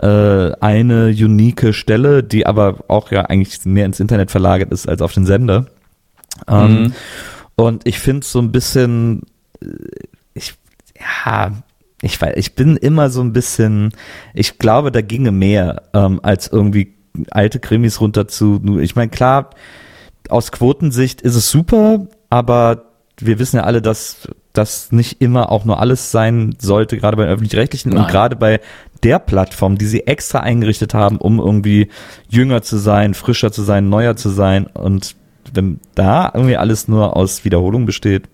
[0.00, 5.02] äh, eine unique Stelle, die aber auch ja eigentlich mehr ins Internet verlagert ist als
[5.02, 5.66] auf den Sender.
[6.48, 6.92] Ähm,
[7.56, 9.22] Und ich finde so ein bisschen,
[9.62, 9.66] äh,
[10.34, 10.54] ich,
[11.26, 11.52] ja,
[12.02, 13.92] ich weiß, ich bin immer so ein bisschen,
[14.34, 16.94] ich glaube, da ginge mehr, ähm, als irgendwie
[17.30, 19.50] alte Krimis runter zu, ich meine, klar,
[20.28, 22.84] aus Quotensicht ist es super, aber
[23.18, 27.26] wir wissen ja alle, dass das nicht immer auch nur alles sein sollte, gerade bei
[27.26, 28.60] öffentlich-rechtlichen und gerade bei
[29.02, 31.88] der Plattform, die sie extra eingerichtet haben, um irgendwie
[32.28, 34.66] jünger zu sein, frischer zu sein, neuer zu sein.
[34.66, 35.16] Und
[35.54, 38.28] wenn da irgendwie alles nur aus Wiederholung besteht,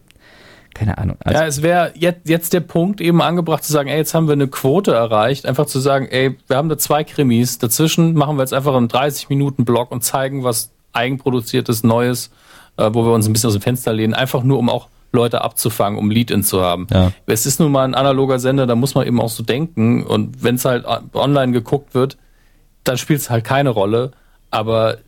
[0.74, 1.16] keine Ahnung.
[1.24, 4.28] Also ja, es wäre jetzt, jetzt der Punkt eben angebracht zu sagen, ey, jetzt haben
[4.28, 8.36] wir eine Quote erreicht, einfach zu sagen, ey, wir haben da zwei Krimis, dazwischen machen
[8.36, 12.31] wir jetzt einfach einen 30-Minuten-Block und zeigen was eigenproduziertes, Neues,
[12.77, 15.43] äh, wo wir uns ein bisschen aus dem Fenster lehnen, einfach nur um auch Leute
[15.43, 16.86] abzufangen, um Lead-In zu haben.
[16.93, 17.12] Ja.
[17.27, 20.05] Es ist nun mal ein analoger Sender, da muss man eben auch so denken.
[20.05, 20.85] Und wenn es halt
[21.15, 22.19] online geguckt wird,
[22.85, 24.12] dann spielt es halt keine Rolle.
[24.51, 24.99] Aber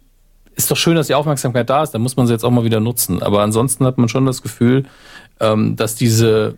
[0.57, 2.65] ist doch schön, dass die Aufmerksamkeit da ist, dann muss man sie jetzt auch mal
[2.65, 3.23] wieder nutzen.
[3.23, 4.85] Aber ansonsten hat man schon das Gefühl,
[5.41, 6.57] ähm, dass diese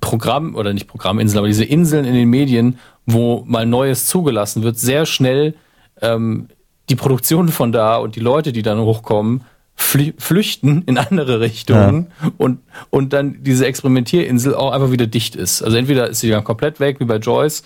[0.00, 4.78] Programm, oder nicht Programminseln, aber diese Inseln in den Medien, wo mal Neues zugelassen wird,
[4.78, 5.54] sehr schnell
[6.00, 6.48] ähm,
[6.88, 9.42] die Produktion von da und die Leute, die dann hochkommen,
[9.74, 12.30] flüchten in andere Richtungen ja.
[12.36, 12.60] und,
[12.90, 15.62] und dann diese Experimentierinsel auch einfach wieder dicht ist.
[15.62, 17.62] Also entweder ist sie dann komplett weg, wie bei Joyce,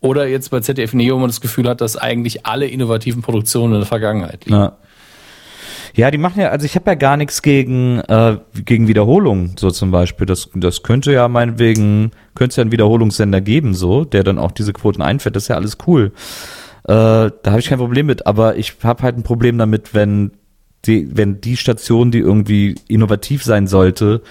[0.00, 3.74] oder jetzt bei ZDF Neo, wo man das Gefühl hat, dass eigentlich alle innovativen Produktionen
[3.74, 4.58] in der Vergangenheit liegen.
[4.58, 4.76] Ja.
[5.98, 9.68] Ja, die machen ja, also ich habe ja gar nichts gegen, äh, gegen Wiederholung, so
[9.72, 10.28] zum Beispiel.
[10.28, 14.52] Das, das könnte ja meinetwegen, könnte es ja einen Wiederholungssender geben, so, der dann auch
[14.52, 16.12] diese Quoten einfährt, das ist ja alles cool.
[16.84, 20.30] Äh, da habe ich kein Problem mit, aber ich habe halt ein Problem damit, wenn
[20.84, 24.22] die, wenn die Station, die irgendwie innovativ sein sollte,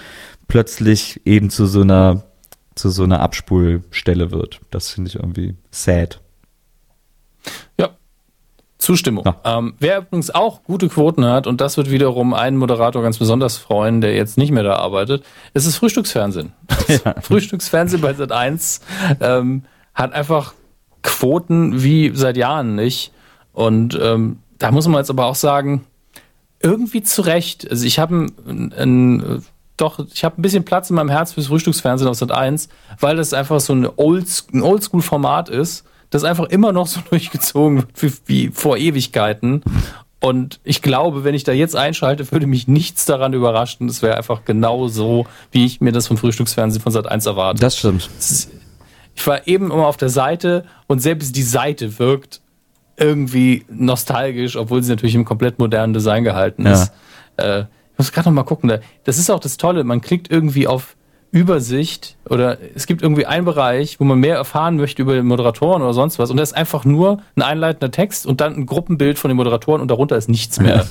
[0.48, 2.24] plötzlich eben zu so einer
[2.76, 4.60] zu so einer Abspulstelle wird.
[4.70, 6.22] Das finde ich irgendwie sad.
[7.78, 7.97] Ja,
[8.78, 9.24] Zustimmung.
[9.26, 9.58] Ja.
[9.58, 13.56] Ähm, wer übrigens auch gute Quoten hat, und das wird wiederum einen Moderator ganz besonders
[13.56, 16.52] freuen, der jetzt nicht mehr da arbeitet, ist das Frühstücksfernsehen.
[16.88, 17.16] Ja.
[17.20, 18.80] Frühstücksfernsehen bei Sat 1
[19.20, 20.54] ähm, hat einfach
[21.02, 23.12] Quoten wie seit Jahren nicht.
[23.52, 25.84] Und ähm, da muss man jetzt aber auch sagen,
[26.62, 27.70] irgendwie zurecht.
[27.70, 29.44] Also ich habe ein, ein,
[29.76, 33.16] doch, ich habe ein bisschen Platz in meinem Herz fürs Frühstücksfernsehen auf Sat 1, weil
[33.16, 38.22] das einfach so ein, Old, ein Oldschool-Format ist, das einfach immer noch so durchgezogen wird
[38.26, 39.62] wie, wie vor Ewigkeiten.
[40.20, 43.86] Und ich glaube, wenn ich da jetzt einschalte, würde mich nichts daran überraschen.
[43.86, 47.60] Das wäre einfach genau so, wie ich mir das vom Frühstücksfernsehen von Sat 1 erwarte.
[47.60, 48.10] Das stimmt.
[49.14, 52.40] Ich war eben immer auf der Seite und selbst die Seite wirkt
[52.96, 56.92] irgendwie nostalgisch, obwohl sie natürlich im komplett modernen Design gehalten ist.
[57.38, 57.60] Ja.
[57.60, 57.60] Äh,
[57.92, 58.78] ich muss gerade noch mal gucken.
[59.04, 59.84] Das ist auch das Tolle.
[59.84, 60.96] Man klickt irgendwie auf
[61.30, 65.82] Übersicht oder es gibt irgendwie einen Bereich, wo man mehr erfahren möchte über den Moderatoren
[65.82, 69.18] oder sonst was und das ist einfach nur ein einleitender Text und dann ein Gruppenbild
[69.18, 70.86] von den Moderatoren und darunter ist nichts mehr.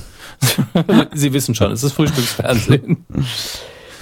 [1.12, 3.04] Sie wissen schon, es ist Frühstücksfernsehen.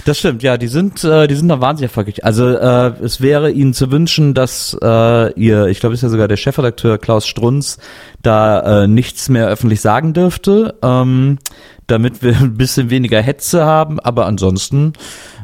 [0.07, 2.23] Das stimmt, ja, die sind, äh, die sind da wahnsinnig erfolgreich.
[2.23, 6.29] Also äh, es wäre ihnen zu wünschen, dass äh, ihr, ich glaube, ist ja sogar
[6.29, 7.77] der Chefredakteur Klaus Strunz,
[8.21, 11.39] da äh, nichts mehr öffentlich sagen dürfte, ähm,
[11.87, 13.99] damit wir ein bisschen weniger Hetze haben.
[13.99, 14.93] Aber ansonsten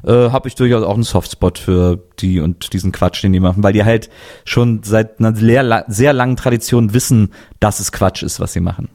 [0.05, 3.63] äh, habe ich durchaus auch einen Softspot für die und diesen Quatsch, den die machen,
[3.63, 4.09] weil die halt
[4.45, 8.89] schon seit einer sehr, sehr langen Tradition wissen, dass es Quatsch ist, was sie machen.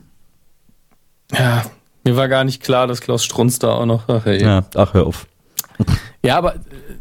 [1.32, 1.64] Ja,
[2.04, 4.08] mir war gar nicht klar, dass Klaus Strunz da auch noch.
[4.08, 4.42] Ach, hey.
[4.42, 5.26] ja, ach hör auf.
[6.24, 6.56] Ja, aber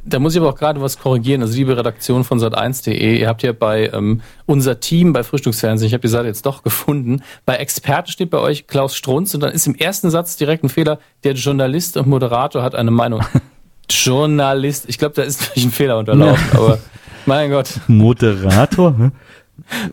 [0.07, 1.41] da muss ich aber auch gerade was korrigieren.
[1.41, 5.93] Also liebe Redaktion von sat1.de, ihr habt ja bei ähm, unser Team bei Frühstücksfernsehen, ich
[5.93, 9.51] habe die Seite jetzt doch gefunden, bei Experte steht bei euch Klaus Strunz und dann
[9.51, 13.21] ist im ersten Satz direkt ein Fehler, der Journalist und Moderator hat eine Meinung.
[13.89, 16.79] Journalist, ich glaube, da ist natürlich ein Fehler unterlaufen, aber
[17.25, 17.79] mein Gott.
[17.87, 19.11] Moderator?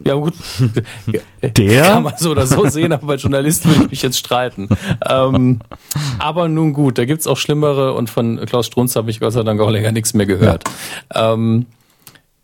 [0.05, 0.35] Ja gut,
[1.43, 4.69] der kann man so oder so sehen, aber bei Journalisten würde ich mich jetzt streiten.
[5.09, 5.61] Ähm,
[6.19, 9.43] aber nun gut, da gibt's auch schlimmere und von Klaus Strunz habe ich Gott sei
[9.43, 10.65] Dank auch länger nichts mehr gehört.
[11.15, 11.67] Ja, ähm,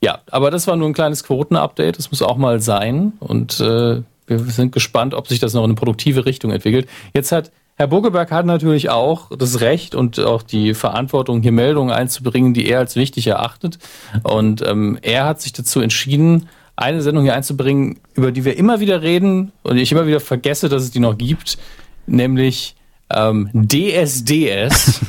[0.00, 4.02] ja aber das war nur ein kleines Quoten-Update, das muss auch mal sein und äh,
[4.26, 6.88] wir sind gespannt, ob sich das noch in eine produktive Richtung entwickelt.
[7.14, 11.90] Jetzt hat Herr Bogeberg hat natürlich auch das Recht und auch die Verantwortung, hier Meldungen
[11.90, 13.78] einzubringen, die er als wichtig erachtet.
[14.22, 16.50] Und ähm, er hat sich dazu entschieden,
[16.80, 20.68] eine Sendung hier einzubringen, über die wir immer wieder reden und ich immer wieder vergesse,
[20.68, 21.58] dass es die noch gibt,
[22.06, 22.74] nämlich
[23.10, 25.00] ähm, DSDS.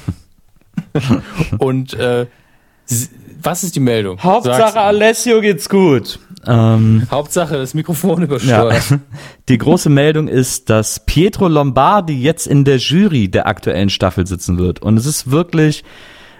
[1.59, 2.27] und äh,
[3.41, 4.21] was ist die Meldung?
[4.21, 6.19] Hauptsache Alessio geht's gut.
[6.45, 8.89] Ähm, Hauptsache das Mikrofon übersteuert.
[8.89, 8.99] Ja.
[9.49, 14.57] Die große Meldung ist, dass Pietro Lombardi jetzt in der Jury der aktuellen Staffel sitzen
[14.57, 14.81] wird.
[14.81, 15.83] Und es ist wirklich,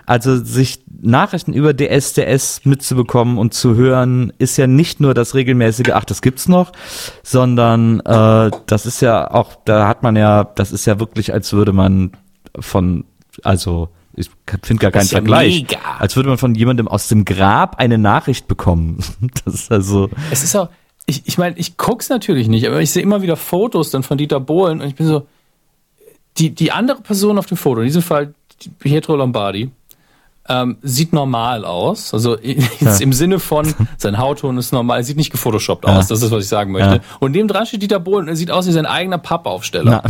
[0.07, 5.91] also sich Nachrichten über DSDS mitzubekommen und zu hören, ist ja nicht nur das regelmäßige,
[5.93, 6.71] ach, das gibt's noch,
[7.23, 11.53] sondern äh, das ist ja auch, da hat man ja, das ist ja wirklich, als
[11.53, 12.11] würde man
[12.59, 13.05] von,
[13.43, 14.29] also ich
[14.63, 15.61] finde gar keinen ja Vergleich.
[15.61, 15.79] Mega.
[15.97, 18.99] Als würde man von jemandem aus dem Grab eine Nachricht bekommen.
[19.45, 20.09] Das ist also.
[20.31, 20.69] Es ist auch,
[21.05, 24.17] ich, ich meine, ich guck's natürlich nicht, aber ich sehe immer wieder Fotos dann von
[24.17, 25.27] Dieter Bohlen und ich bin so,
[26.37, 28.33] die, die andere Person auf dem Foto, in diesem Fall
[28.79, 29.71] Pietro Lombardi,
[30.49, 32.13] ähm, sieht normal aus.
[32.13, 32.37] Also
[32.79, 32.97] ja.
[32.99, 35.97] im Sinne von, sein Hautton ist normal, sieht nicht gefotoshoppt ja.
[35.97, 36.95] aus, das ist, was ich sagen möchte.
[36.95, 37.01] Ja.
[37.19, 40.03] Und neben dran steht Dieter Bohlen, er sieht aus wie sein eigener Pappaufsteller.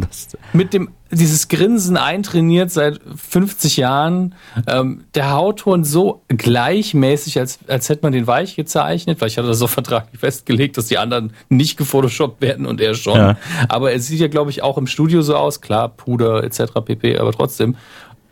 [0.52, 4.34] Mit dem, dieses Grinsen eintrainiert seit 50 Jahren,
[4.66, 9.48] ähm, der Hautton so gleichmäßig, als, als hätte man den weich gezeichnet, weil ich hatte
[9.48, 13.36] das so vertraglich festgelegt, dass die anderen nicht gefotoshoppt werden und er schon.
[13.68, 16.72] Aber er sieht ja, glaube ich, auch im Studio so aus, klar, Puder etc.
[16.84, 17.76] pp, aber trotzdem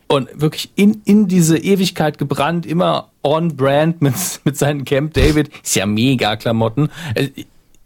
[0.09, 4.15] und wirklich in, in diese Ewigkeit gebrannt, immer on brand mit,
[4.45, 5.51] mit seinen Camp David.
[5.63, 6.89] Ist ja mega Klamotten.
[7.15, 7.29] Äh,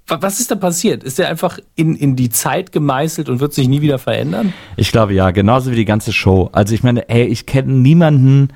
[0.07, 1.05] was ist da passiert?
[1.05, 4.53] Ist er einfach in, in die Zeit gemeißelt und wird sich nie wieder verändern?
[4.77, 6.51] Ich glaube ja, genauso wie die ganze Show.
[6.53, 8.49] Also ich meine, ey, ich kenne niemanden,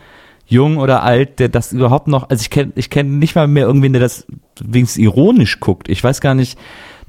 [0.47, 3.67] jung oder alt, der das überhaupt noch, also ich kenne ich kenn nicht mal mehr
[3.67, 4.27] irgendwen, der das
[4.61, 5.89] wenigstens ironisch guckt.
[5.89, 6.59] Ich weiß gar nicht,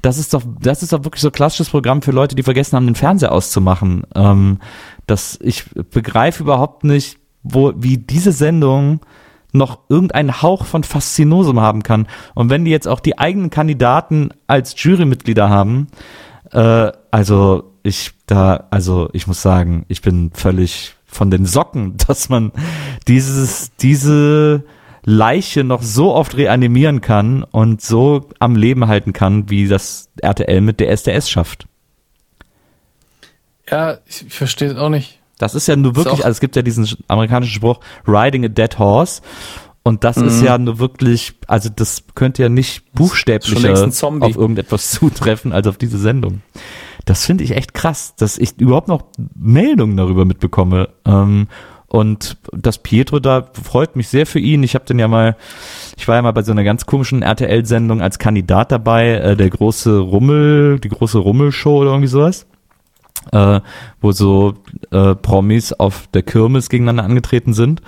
[0.02, 2.86] das ist doch, das ist doch wirklich so klassisches Programm für Leute, die vergessen haben,
[2.86, 4.04] den Fernseher auszumachen.
[4.14, 4.58] Ähm,
[5.06, 9.00] dass ich begreife überhaupt nicht, wo, wie diese Sendung
[9.52, 12.06] noch irgendeinen Hauch von Faszinosum haben kann.
[12.34, 15.88] Und wenn die jetzt auch die eigenen Kandidaten als Jurymitglieder haben,
[16.52, 22.28] äh, also ich da, also ich muss sagen, ich bin völlig von den Socken, dass
[22.28, 22.52] man
[23.08, 24.64] dieses, diese
[25.04, 30.60] Leiche noch so oft reanimieren kann und so am Leben halten kann, wie das RTL
[30.60, 31.68] mit der SDS schafft.
[33.70, 35.18] Ja, ich, ich verstehe es auch nicht.
[35.38, 38.78] Das ist ja nur wirklich, also es gibt ja diesen amerikanischen Spruch, riding a dead
[38.78, 39.20] horse.
[39.82, 40.28] Und das mhm.
[40.28, 43.86] ist ja nur wirklich, also das könnte ja nicht buchstäblicher
[44.20, 46.40] auf irgendetwas zutreffen als auf diese Sendung.
[47.04, 49.04] Das finde ich echt krass, dass ich überhaupt noch
[49.38, 50.88] Meldungen darüber mitbekomme.
[51.04, 51.46] Ähm,
[51.86, 54.64] und das Pietro da freut mich sehr für ihn.
[54.64, 55.36] Ich habe den ja mal,
[55.96, 59.50] ich war ja mal bei so einer ganz komischen RTL-Sendung als Kandidat dabei, äh, der
[59.50, 62.46] große Rummel, die große Rummelshow oder irgendwie sowas
[63.32, 63.60] äh,
[64.00, 64.54] wo so
[64.90, 67.82] äh, Promis auf der Kirmes gegeneinander angetreten sind.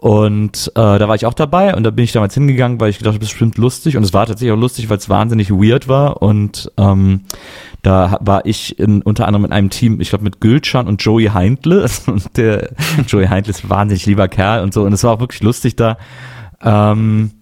[0.00, 2.96] Und äh, da war ich auch dabei und da bin ich damals hingegangen, weil ich
[2.96, 3.98] gedacht, das ist bestimmt lustig.
[3.98, 6.22] Und es war tatsächlich auch lustig, weil es wahnsinnig weird war.
[6.22, 7.24] Und ähm,
[7.82, 11.26] da war ich in, unter anderem in einem Team, ich glaube mit Gülcan und Joey
[11.26, 11.86] Heintle.
[12.06, 12.70] Und der
[13.08, 14.84] Joey Heintle ist ein wahnsinnig lieber Kerl und so.
[14.84, 15.98] Und es war auch wirklich lustig da.
[16.62, 17.32] Ähm,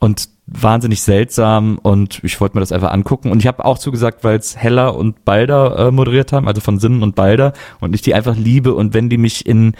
[0.00, 3.30] und wahnsinnig seltsam und ich wollte mir das einfach angucken.
[3.30, 6.78] Und ich habe auch zugesagt, weil es Heller und Balder äh, moderiert haben, also von
[6.78, 7.52] Sinnen und Balder.
[7.80, 8.74] Und ich die einfach liebe.
[8.74, 9.74] Und wenn die mich in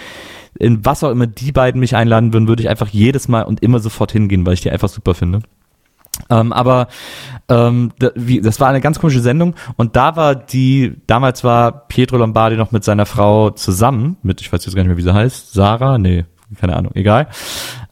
[0.58, 3.62] in was auch immer die beiden mich einladen würden, würde ich einfach jedes Mal und
[3.62, 5.40] immer sofort hingehen, weil ich die einfach super finde.
[6.30, 6.88] Ähm, aber
[7.48, 9.54] ähm, wie, das war eine ganz komische Sendung.
[9.76, 14.52] Und da war die, damals war Pietro Lombardi noch mit seiner Frau zusammen, mit, ich
[14.52, 16.24] weiß jetzt gar nicht mehr, wie sie heißt, Sarah, nee,
[16.60, 17.28] keine Ahnung, egal.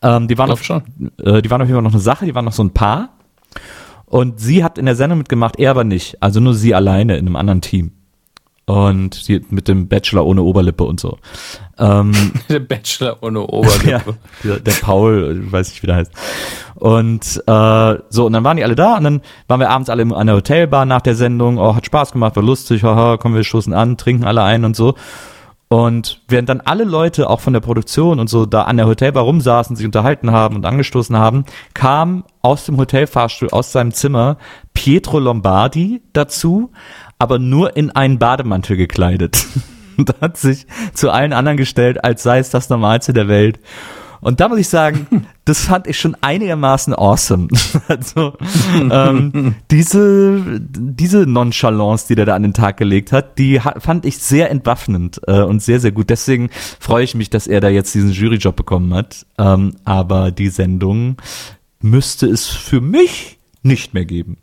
[0.07, 0.83] Ähm, die waren schon.
[1.23, 3.11] Äh, die waren auf jeden Fall noch eine Sache, die waren noch so ein Paar.
[4.05, 6.23] Und sie hat in der Sendung mitgemacht, er aber nicht.
[6.23, 7.93] Also nur sie alleine in einem anderen Team.
[8.67, 11.19] Und sie mit dem Bachelor ohne Oberlippe und so.
[11.79, 12.13] Ähm,
[12.49, 13.89] der Bachelor ohne Oberlippe.
[13.91, 14.01] ja,
[14.45, 16.13] der, der Paul, weiß ich, wie der heißt.
[16.77, 20.03] Und äh, so, und dann waren die alle da und dann waren wir abends alle
[20.15, 21.59] an der Hotelbar nach der Sendung.
[21.59, 24.77] Oh, hat Spaß gemacht, war lustig, haha, kommen wir stoßen an, trinken alle ein und
[24.77, 24.95] so.
[25.69, 29.25] Und während dann alle Leute auch von der Produktion und so da an der Hotelbar
[29.25, 31.45] rumsaßen, sich unterhalten haben und angestoßen haben,
[31.75, 34.37] kam aus dem Hotelfahrstuhl, aus seinem Zimmer
[34.75, 36.71] Pietro Lombardi dazu,
[37.19, 39.45] aber nur in einen Bademantel gekleidet.
[39.97, 43.59] und hat sich zu allen anderen gestellt, als sei es das Normalste der Welt.
[44.27, 45.07] Und da muss ich sagen,
[45.45, 47.47] das fand ich schon einigermaßen awesome.
[47.87, 48.37] also
[48.75, 54.19] ähm, diese diese Nonchalance, die der da an den Tag gelegt hat, die fand ich
[54.19, 56.11] sehr entwaffnend äh, und sehr sehr gut.
[56.11, 56.51] Deswegen
[56.81, 59.27] freue ich mich, dass er da jetzt diesen Juryjob bekommen hat.
[59.39, 61.19] Ähm, aber die Sendung
[61.81, 64.39] müsste es für mich nicht mehr geben.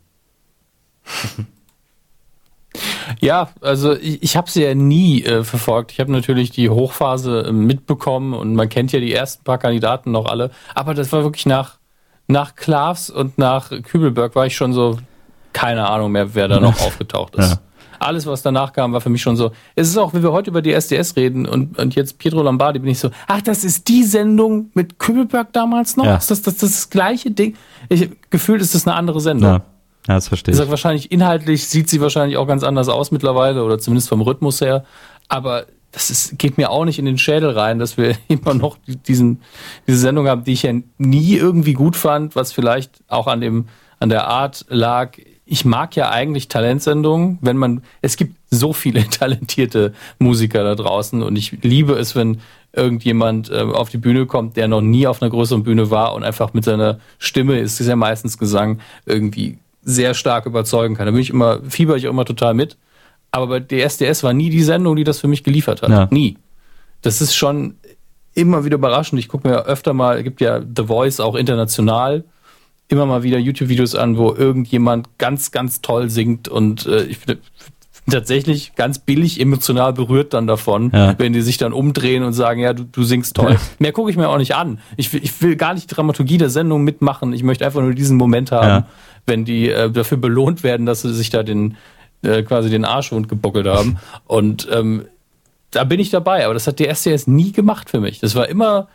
[3.19, 5.91] Ja, also ich, ich habe sie ja nie äh, verfolgt.
[5.91, 10.11] Ich habe natürlich die Hochphase äh, mitbekommen und man kennt ja die ersten paar Kandidaten
[10.11, 10.51] noch alle.
[10.75, 11.77] Aber das war wirklich nach,
[12.27, 14.97] nach Klavs und nach Kübelberg war ich schon so,
[15.53, 17.51] keine Ahnung mehr, wer da noch aufgetaucht ist.
[17.51, 17.59] Ja.
[17.99, 19.51] Alles, was danach kam, war für mich schon so.
[19.75, 22.79] Es ist auch, wenn wir heute über die SDS reden und, und jetzt Pietro Lombardi,
[22.79, 26.03] bin ich so, ach, das ist die Sendung mit Kübelberg damals noch?
[26.03, 26.17] Ja.
[26.17, 27.55] Ist das, das das, das gleiche Ding?
[27.87, 29.49] Ich, gefühlt ist das eine andere Sendung.
[29.49, 29.61] Ja.
[30.07, 30.57] Ja, das verstehe ich.
[30.57, 34.59] Sag, wahrscheinlich inhaltlich sieht sie wahrscheinlich auch ganz anders aus mittlerweile oder zumindest vom Rhythmus
[34.61, 34.83] her.
[35.29, 38.77] Aber das ist, geht mir auch nicht in den Schädel rein, dass wir immer noch
[39.07, 39.41] diesen,
[39.87, 43.67] diese Sendung haben, die ich ja nie irgendwie gut fand, was vielleicht auch an dem,
[43.99, 45.11] an der Art lag.
[45.45, 51.23] ich mag ja eigentlich Talentsendungen, wenn man, es gibt so viele talentierte Musiker da draußen
[51.23, 52.41] und ich liebe es, wenn
[52.75, 56.23] irgendjemand äh, auf die Bühne kommt, der noch nie auf einer größeren Bühne war und
[56.23, 61.05] einfach mit seiner Stimme, ist es ja meistens Gesang, irgendwie sehr stark überzeugen kann.
[61.05, 62.77] Da bin ich immer, fieber ich auch immer total mit.
[63.31, 65.89] Aber bei DSDS war nie die Sendung, die das für mich geliefert hat.
[65.89, 66.07] Ja.
[66.11, 66.37] Nie.
[67.01, 67.75] Das ist schon
[68.33, 69.19] immer wieder überraschend.
[69.19, 72.23] Ich gucke mir öfter mal, gibt ja The Voice auch international,
[72.87, 77.39] immer mal wieder YouTube-Videos an, wo irgendjemand ganz, ganz toll singt und äh, ich bin
[78.09, 81.15] tatsächlich ganz billig emotional berührt dann davon, ja.
[81.17, 83.53] wenn die sich dann umdrehen und sagen, ja, du, du singst toll.
[83.53, 83.59] Ja.
[83.79, 84.79] Mehr gucke ich mir auch nicht an.
[84.97, 87.33] Ich will, ich will gar nicht die Dramaturgie der Sendung mitmachen.
[87.33, 88.87] Ich möchte einfach nur diesen Moment haben, ja.
[89.25, 91.77] Wenn die äh, dafür belohnt werden, dass sie sich da den
[92.23, 93.97] äh, quasi den Arschwund gebockelt haben.
[94.25, 95.05] Und ähm,
[95.71, 96.45] da bin ich dabei.
[96.45, 98.19] Aber das hat die STS nie gemacht für mich.
[98.19, 98.87] Das war immer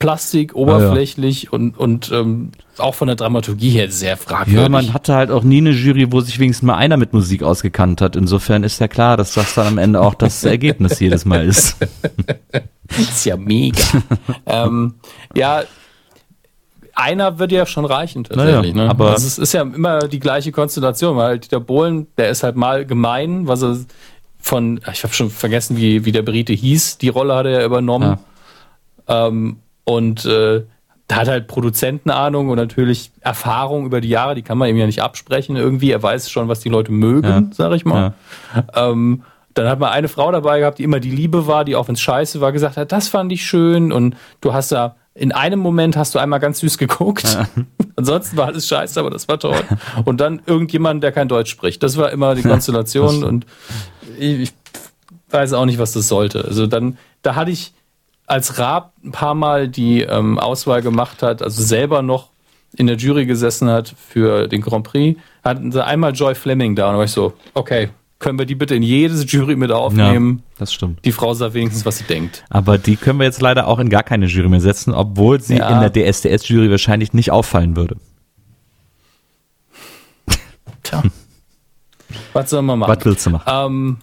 [0.00, 1.56] Plastik, oberflächlich ja, ja.
[1.56, 4.62] und, und ähm, auch von der Dramaturgie her sehr fragwürdig.
[4.62, 7.42] Ja, man hatte halt auch nie eine Jury, wo sich wenigstens mal einer mit Musik
[7.44, 8.16] ausgekannt hat.
[8.16, 11.76] Insofern ist ja klar, dass das dann am Ende auch das Ergebnis jedes Mal ist.
[12.98, 13.78] ist ja mega.
[14.46, 14.94] ähm,
[15.34, 15.62] ja,
[16.94, 18.74] einer wird ja schon reichen tatsächlich.
[18.74, 18.90] Naja, ne?
[18.90, 22.56] Aber also es ist ja immer die gleiche Konstellation, weil Dieter Bohlen, der ist halt
[22.56, 23.76] mal gemein, was er
[24.38, 27.64] von, ich habe schon vergessen, wie, wie der Brite hieß, die Rolle hat er ja
[27.64, 28.18] übernommen.
[29.08, 29.26] Ja.
[29.26, 30.64] Ähm, und äh,
[31.12, 35.02] hat halt Produzentenahnung und natürlich Erfahrung über die Jahre, die kann man ihm ja nicht
[35.02, 35.90] absprechen irgendwie.
[35.90, 37.42] Er weiß schon, was die Leute mögen, ja.
[37.52, 38.14] sag ich mal.
[38.54, 38.90] Ja.
[38.90, 39.22] Ähm,
[39.52, 41.94] dann hat man eine Frau dabei gehabt, die immer die Liebe war, die auch wenn
[41.94, 43.92] es scheiße war, gesagt hat, das fand ich schön.
[43.92, 47.24] Und du hast da in einem Moment hast du einmal ganz süß geguckt.
[47.32, 47.48] Ja.
[47.96, 49.62] Ansonsten war alles scheiße, aber das war toll.
[50.04, 51.82] Und dann irgendjemand, der kein Deutsch spricht.
[51.82, 53.46] Das war immer die Konstellation und
[54.18, 54.52] ich, ich
[55.30, 56.44] weiß auch nicht, was das sollte.
[56.44, 57.72] Also dann, da hatte ich
[58.26, 62.30] als Raab ein paar Mal die ähm, Auswahl gemacht hat, also selber noch
[62.76, 66.86] in der Jury gesessen hat für den Grand Prix, hatten sie einmal Joy Fleming da
[66.86, 67.90] und da war ich so, okay,
[68.24, 70.38] können wir die bitte in jedes Jury mit aufnehmen?
[70.38, 71.04] Ja, das stimmt.
[71.04, 72.42] Die Frau sagt wenigstens, was sie denkt.
[72.48, 75.58] Aber die können wir jetzt leider auch in gar keine Jury mehr setzen, obwohl sie
[75.58, 75.68] ja.
[75.68, 77.98] in der DSDS-Jury wahrscheinlich nicht auffallen würde.
[80.82, 81.02] Tja.
[82.32, 82.96] Was sollen wir machen?
[82.96, 83.44] Was willst du machen?
[83.46, 83.96] Ähm,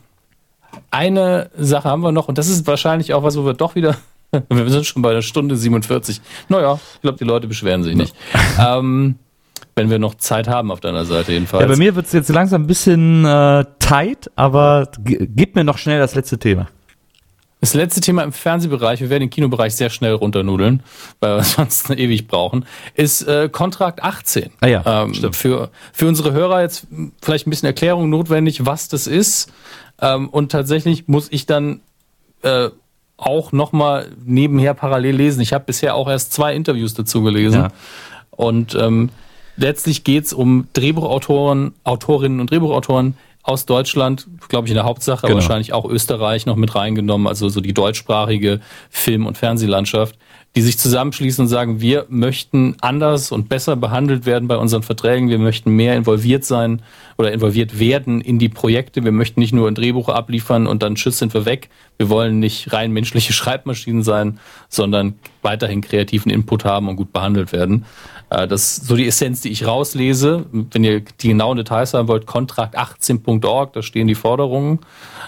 [0.91, 3.97] eine Sache haben wir noch und das ist wahrscheinlich auch was, wo wir doch wieder
[4.49, 6.21] Wir sind schon bei einer Stunde 47.
[6.47, 8.15] Naja, ich glaube, die Leute beschweren sich nicht.
[8.59, 9.15] ähm,
[9.81, 11.61] wenn wir noch Zeit haben auf deiner Seite jedenfalls.
[11.61, 15.79] Ja, bei mir wird es jetzt langsam ein bisschen äh, tight, aber gib mir noch
[15.79, 16.67] schnell das letzte Thema.
[17.61, 20.83] Das letzte Thema im Fernsehbereich, wir werden den Kinobereich sehr schnell runternudeln,
[21.19, 24.51] weil wir sonst ewig brauchen, ist äh, Kontrakt 18.
[24.61, 25.35] Ah ja, ähm, stimmt.
[25.35, 26.87] Für, für unsere Hörer jetzt
[27.21, 29.51] vielleicht ein bisschen Erklärung notwendig, was das ist.
[29.99, 31.81] Ähm, und tatsächlich muss ich dann
[32.43, 32.69] äh,
[33.17, 35.41] auch nochmal nebenher parallel lesen.
[35.41, 37.61] Ich habe bisher auch erst zwei Interviews dazu gelesen.
[37.61, 37.67] Ja.
[38.31, 39.09] Und ähm,
[39.57, 45.33] letztlich geht's um Drehbuchautoren, Autorinnen und Drehbuchautoren aus Deutschland, glaube ich in der Hauptsache, genau.
[45.33, 48.59] aber wahrscheinlich auch Österreich noch mit reingenommen, also so die deutschsprachige
[48.89, 50.15] Film- und Fernsehlandschaft
[50.55, 55.29] die sich zusammenschließen und sagen, wir möchten anders und besser behandelt werden bei unseren Verträgen,
[55.29, 56.81] wir möchten mehr involviert sein
[57.17, 60.95] oder involviert werden in die Projekte, wir möchten nicht nur ein Drehbuch abliefern und dann
[60.95, 66.65] tschüss sind wir weg, wir wollen nicht rein menschliche Schreibmaschinen sein, sondern weiterhin kreativen Input
[66.65, 67.85] haben und gut behandelt werden.
[68.31, 70.45] Äh, das ist so die Essenz, die ich rauslese.
[70.51, 74.79] Wenn ihr die genauen Details haben wollt, kontrakt18.org, da stehen die Forderungen.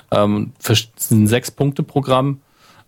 [0.09, 2.41] Ähm, das ist ein Sechs-Punkte-Programm.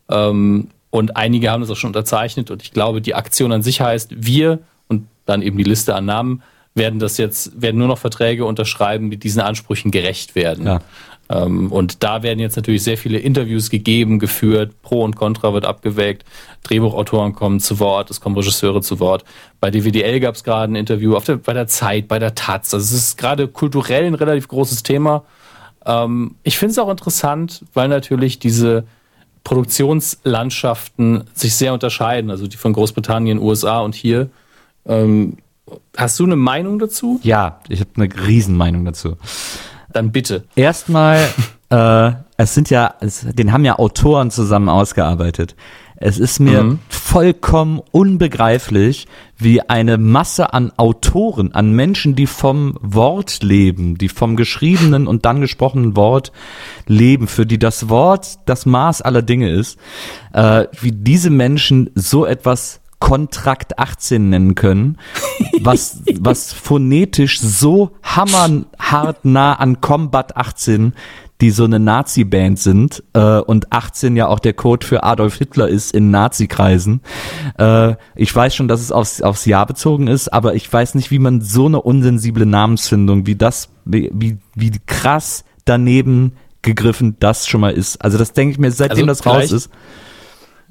[0.09, 2.49] Ähm, und einige haben das auch schon unterzeichnet.
[2.49, 6.05] Und ich glaube, die Aktion an sich heißt, wir und dann eben die Liste an
[6.05, 6.41] Namen
[6.73, 10.65] werden das jetzt, werden nur noch Verträge unterschreiben, die diesen Ansprüchen gerecht werden.
[10.65, 10.81] Ja.
[11.29, 15.65] Ähm, und da werden jetzt natürlich sehr viele Interviews gegeben, geführt, Pro und Contra wird
[15.65, 16.23] abgewägt,
[16.63, 19.23] Drehbuchautoren kommen zu Wort, es kommen Regisseure zu Wort.
[19.59, 22.73] Bei DWDL gab es gerade ein Interview, der, bei der Zeit, bei der Taz.
[22.73, 25.23] Also es ist gerade kulturell ein relativ großes Thema.
[25.85, 28.85] Ähm, ich finde es auch interessant, weil natürlich diese
[29.43, 34.29] Produktionslandschaften sich sehr unterscheiden, also die von Großbritannien, USA und hier.
[34.87, 35.37] Ähm,
[35.97, 37.19] hast du eine Meinung dazu?
[37.23, 39.17] Ja, ich habe eine Riesenmeinung dazu.
[39.95, 40.43] Dann bitte.
[40.57, 41.25] Erstmal,
[41.69, 45.55] äh, es sind ja, es, den haben ja Autoren zusammen ausgearbeitet.
[45.95, 46.79] Es ist mir mhm.
[46.89, 49.07] vollkommen unbegreiflich,
[49.37, 55.23] wie eine Masse an Autoren, an Menschen, die vom Wort leben, die vom geschriebenen und
[55.23, 56.33] dann gesprochenen Wort
[56.85, 59.79] leben, für die das Wort das Maß aller Dinge ist,
[60.33, 64.97] äh, wie diese Menschen so etwas Kontrakt 18 nennen können,
[65.61, 70.93] was, was phonetisch so hammerhart nah an Combat 18
[71.39, 75.67] die so eine Nazi-Band sind äh, und 18 ja auch der Code für Adolf Hitler
[75.67, 77.01] ist in Nazi-Kreisen.
[77.59, 81.11] Äh, ich weiß schon, dass es aufs, aufs Jahr bezogen ist, aber ich weiß nicht,
[81.11, 87.47] wie man so eine unsensible Namensfindung, wie das, wie, wie, wie krass daneben gegriffen das
[87.47, 88.01] schon mal ist.
[88.01, 89.69] Also das denke ich mir, seitdem also das raus ist.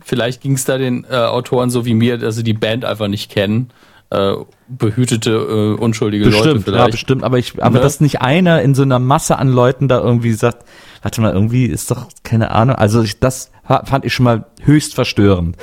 [0.05, 3.09] Vielleicht ging es da den äh, Autoren so wie mir, dass sie die Band einfach
[3.09, 3.71] nicht kennen
[4.15, 6.85] äh, behütete, äh, unschuldige bestimmt, Leute vielleicht.
[6.86, 7.82] Ja, bestimmt, aber ich, aber ne?
[7.82, 10.65] dass nicht einer in so einer Masse an Leuten da irgendwie sagt,
[11.03, 14.95] warte mal, irgendwie ist doch, keine Ahnung, also ich, das fand ich schon mal höchst
[14.95, 15.57] verstörend.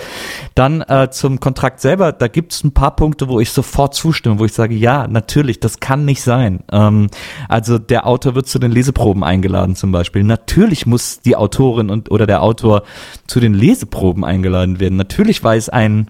[0.56, 4.40] Dann äh, zum Kontrakt selber, da gibt es ein paar Punkte, wo ich sofort zustimme,
[4.40, 6.64] wo ich sage, ja, natürlich, das kann nicht sein.
[6.72, 7.08] Ähm,
[7.48, 10.24] also der Autor wird zu den Leseproben eingeladen zum Beispiel.
[10.24, 12.84] Natürlich muss die Autorin und oder der Autor
[13.28, 14.96] zu den Leseproben eingeladen werden.
[14.96, 16.10] Natürlich weiß ein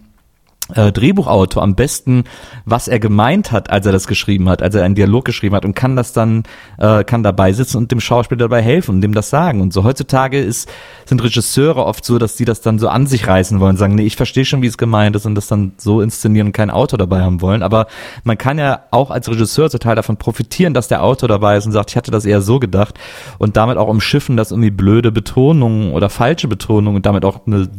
[0.76, 2.24] äh, Drehbuchautor am besten,
[2.66, 5.66] was er gemeint hat, als er das geschrieben hat, als er einen Dialog geschrieben hat
[5.66, 6.44] und kann das dann,
[6.78, 9.62] äh, kann dabei sitzen und dem Schauspieler dabei helfen und dem das sagen.
[9.62, 10.70] Und so heutzutage ist,
[11.06, 14.04] sind Regisseure oft so, dass die das dann so an sich reißen wollen, sagen, nee,
[14.04, 16.98] ich verstehe schon, wie es gemeint ist und das dann so inszenieren und keinen Autor
[16.98, 17.64] dabei haben wollen.
[17.64, 17.88] Aber
[18.24, 21.72] man kann ja auch als Regisseur total davon profitieren, dass der Autor dabei ist und
[21.72, 23.00] sagt, ich hatte das eher so gedacht
[23.38, 27.70] und damit auch umschiffen, dass irgendwie blöde Betonungen oder falsche Betonungen und damit auch eine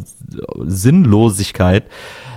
[0.64, 1.85] Sinnlosigkeit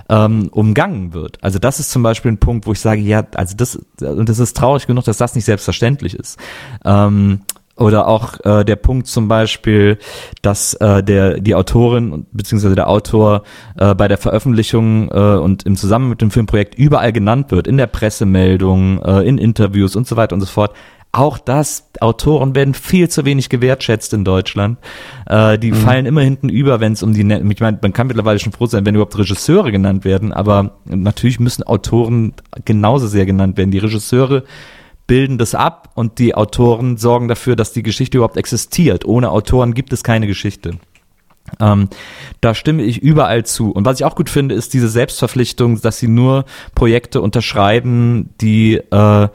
[0.10, 1.44] ähm, umgangen wird.
[1.44, 4.40] Also das ist zum Beispiel ein Punkt, wo ich sage, ja, also das, und das
[4.40, 6.40] ist traurig genug, dass das nicht selbstverständlich ist.
[6.84, 7.42] Ähm,
[7.78, 9.98] oder auch äh, der Punkt zum Beispiel,
[10.42, 12.74] dass äh, der die Autorin bzw.
[12.74, 13.44] der Autor
[13.78, 17.76] äh, bei der Veröffentlichung äh, und im Zusammen mit dem Filmprojekt überall genannt wird, in
[17.78, 20.74] der Pressemeldung, äh, in Interviews und so weiter und so fort
[21.16, 24.78] auch das, Autoren werden viel zu wenig gewertschätzt in Deutschland.
[25.28, 25.76] Äh, die mhm.
[25.76, 28.66] fallen immer hinten über, wenn es um die, ich meine, man kann mittlerweile schon froh
[28.66, 32.34] sein, wenn überhaupt Regisseure genannt werden, aber natürlich müssen Autoren
[32.66, 33.72] genauso sehr genannt werden.
[33.72, 34.44] Die Regisseure
[35.08, 39.06] bilden das ab und die Autoren sorgen dafür, dass die Geschichte überhaupt existiert.
[39.06, 40.72] Ohne Autoren gibt es keine Geschichte.
[41.60, 41.90] Ähm,
[42.42, 43.72] da stimme ich überall zu.
[43.72, 48.76] Und was ich auch gut finde, ist diese Selbstverpflichtung, dass sie nur Projekte unterschreiben, die,
[48.92, 49.28] äh,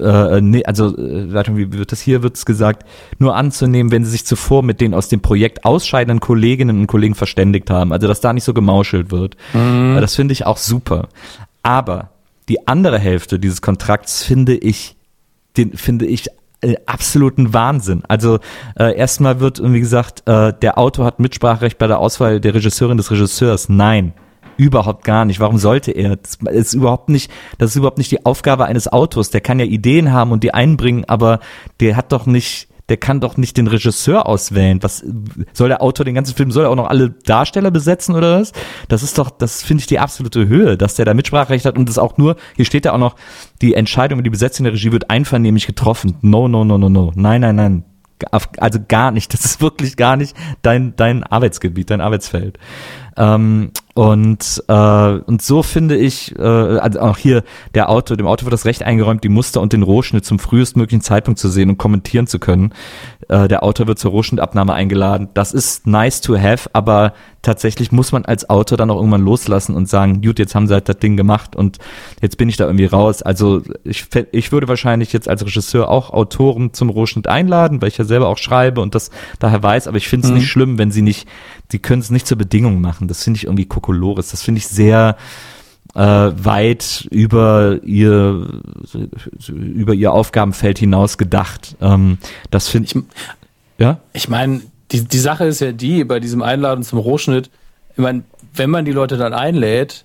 [0.00, 2.84] äh, nee, also, äh, wie wird das hier, wird es gesagt,
[3.18, 7.14] nur anzunehmen, wenn sie sich zuvor mit den aus dem Projekt ausscheidenden Kolleginnen und Kollegen
[7.14, 7.92] verständigt haben.
[7.92, 9.36] Also, dass da nicht so gemauschelt wird.
[9.54, 9.98] Mhm.
[10.00, 11.08] Das finde ich auch super.
[11.62, 12.10] Aber
[12.48, 14.96] die andere Hälfte dieses Kontrakts finde ich,
[15.56, 16.26] den finde ich
[16.62, 18.02] äh, absoluten Wahnsinn.
[18.08, 18.38] Also
[18.78, 22.96] äh, erstmal wird irgendwie gesagt, äh, der Autor hat Mitspracherecht bei der Auswahl der Regisseurin
[22.96, 23.68] des Regisseurs.
[23.68, 24.14] Nein.
[24.56, 25.38] Überhaupt gar nicht.
[25.38, 26.16] Warum sollte er?
[26.16, 29.28] Das ist überhaupt nicht, das ist überhaupt nicht die Aufgabe eines Autors.
[29.28, 31.40] Der kann ja Ideen haben und die einbringen, aber
[31.80, 34.82] der hat doch nicht, der kann doch nicht den Regisseur auswählen.
[34.82, 35.04] Was
[35.52, 38.52] soll der Autor den ganzen Film, soll er auch noch alle Darsteller besetzen oder was?
[38.88, 41.88] Das ist doch, das finde ich die absolute Höhe, dass der da Mitspracherecht hat und
[41.88, 43.16] das auch nur, hier steht ja auch noch,
[43.60, 46.16] die Entscheidung über die Besetzung der Regie wird einvernehmlich getroffen.
[46.22, 47.12] No, no, no, no, no.
[47.14, 47.84] Nein, nein, nein.
[48.58, 49.34] Also gar nicht.
[49.34, 52.58] Das ist wirklich gar nicht dein, dein Arbeitsgebiet, dein Arbeitsfeld.
[53.16, 57.42] Ähm, und, äh, und so finde ich, äh, also auch hier
[57.74, 61.00] der Autor, dem Autor wird das Recht eingeräumt, die Muster und den Rohschnitt zum frühestmöglichen
[61.00, 62.74] Zeitpunkt zu sehen und kommentieren zu können.
[63.30, 65.28] Äh, der Autor wird zur Rohschnittabnahme eingeladen.
[65.32, 67.14] Das ist nice to have, aber
[67.46, 70.74] tatsächlich muss man als Autor dann auch irgendwann loslassen und sagen, gut, jetzt haben sie
[70.74, 71.78] halt das Ding gemacht und
[72.20, 73.22] jetzt bin ich da irgendwie raus.
[73.22, 77.98] Also ich, ich würde wahrscheinlich jetzt als Regisseur auch Autoren zum Rohschnitt einladen, weil ich
[77.98, 80.38] ja selber auch schreibe und das daher weiß, aber ich finde es mhm.
[80.38, 81.28] nicht schlimm, wenn sie nicht,
[81.70, 83.06] sie können es nicht zur Bedingung machen.
[83.06, 84.32] Das finde ich irgendwie Kokolores.
[84.32, 85.16] Das finde ich sehr
[85.94, 88.60] äh, weit über ihr
[89.46, 91.76] über ihr Aufgabenfeld hinaus gedacht.
[91.80, 92.18] Ähm,
[92.50, 93.04] das finde ich.
[93.78, 94.00] Ja.
[94.14, 94.62] Ich meine,
[94.92, 97.50] die die Sache ist ja die bei diesem Einladen zum Rohschnitt.
[97.92, 100.04] Ich meine, wenn man die Leute dann einlädt,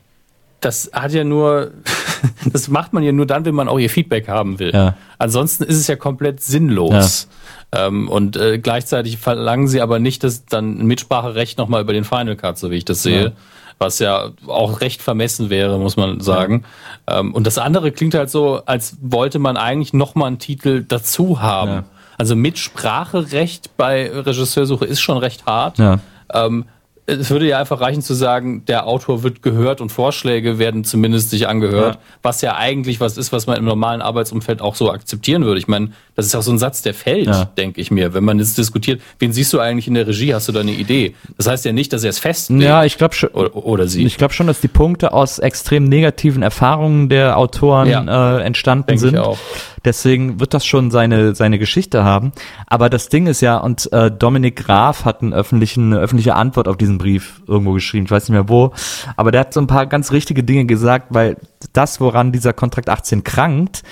[0.62, 1.72] das hat ja nur,
[2.46, 4.72] das macht man ja nur dann, wenn man auch ihr Feedback haben will.
[4.74, 4.96] Ja.
[5.18, 7.28] Ansonsten ist es ja komplett sinnlos.
[7.74, 7.88] Ja.
[7.88, 12.04] Ähm, und äh, gleichzeitig verlangen sie aber nicht, dass dann ein Mitspracherecht nochmal über den
[12.04, 13.24] Final Cut, so wie ich das sehe.
[13.24, 13.32] Ja.
[13.80, 16.66] Was ja auch recht vermessen wäre, muss man sagen.
[17.08, 21.42] Ähm, und das andere klingt halt so, als wollte man eigentlich nochmal einen Titel dazu
[21.42, 21.86] haben.
[22.22, 25.80] Also Mitspracherecht bei Regisseursuche ist schon recht hart.
[25.80, 25.98] Ja.
[26.32, 26.66] Ähm,
[27.08, 31.32] es würde ja einfach reichen zu sagen, der Autor wird gehört und Vorschläge werden zumindest
[31.32, 32.02] sich angehört, ja.
[32.22, 35.60] was ja eigentlich was ist, was man im normalen Arbeitsumfeld auch so akzeptieren würde.
[35.60, 37.46] Ich meine, das ist auch so ein Satz, der fällt, ja.
[37.46, 38.14] denke ich mir.
[38.14, 40.74] Wenn man jetzt diskutiert, wen siehst du eigentlich in der Regie, hast du da eine
[40.74, 41.16] Idee?
[41.38, 42.62] Das heißt ja nicht, dass er es festlegt.
[42.62, 43.30] Ja, ich glaube schon.
[43.30, 44.06] Oder, oder, sie.
[44.06, 48.38] Ich glaube schon, dass die Punkte aus extrem negativen Erfahrungen der Autoren ja.
[48.38, 49.16] äh, entstanden denk sind.
[49.16, 49.40] Ich auch.
[49.84, 52.32] Deswegen wird das schon seine, seine Geschichte haben.
[52.68, 56.68] Aber das Ding ist ja, und äh, Dominik Graf hat einen öffentlichen, eine öffentliche Antwort
[56.68, 58.74] auf diesen Brief irgendwo geschrieben, ich weiß nicht mehr wo,
[59.16, 61.38] aber der hat so ein paar ganz richtige Dinge gesagt, weil
[61.74, 63.84] das, woran dieser Kontrakt 18 krankt,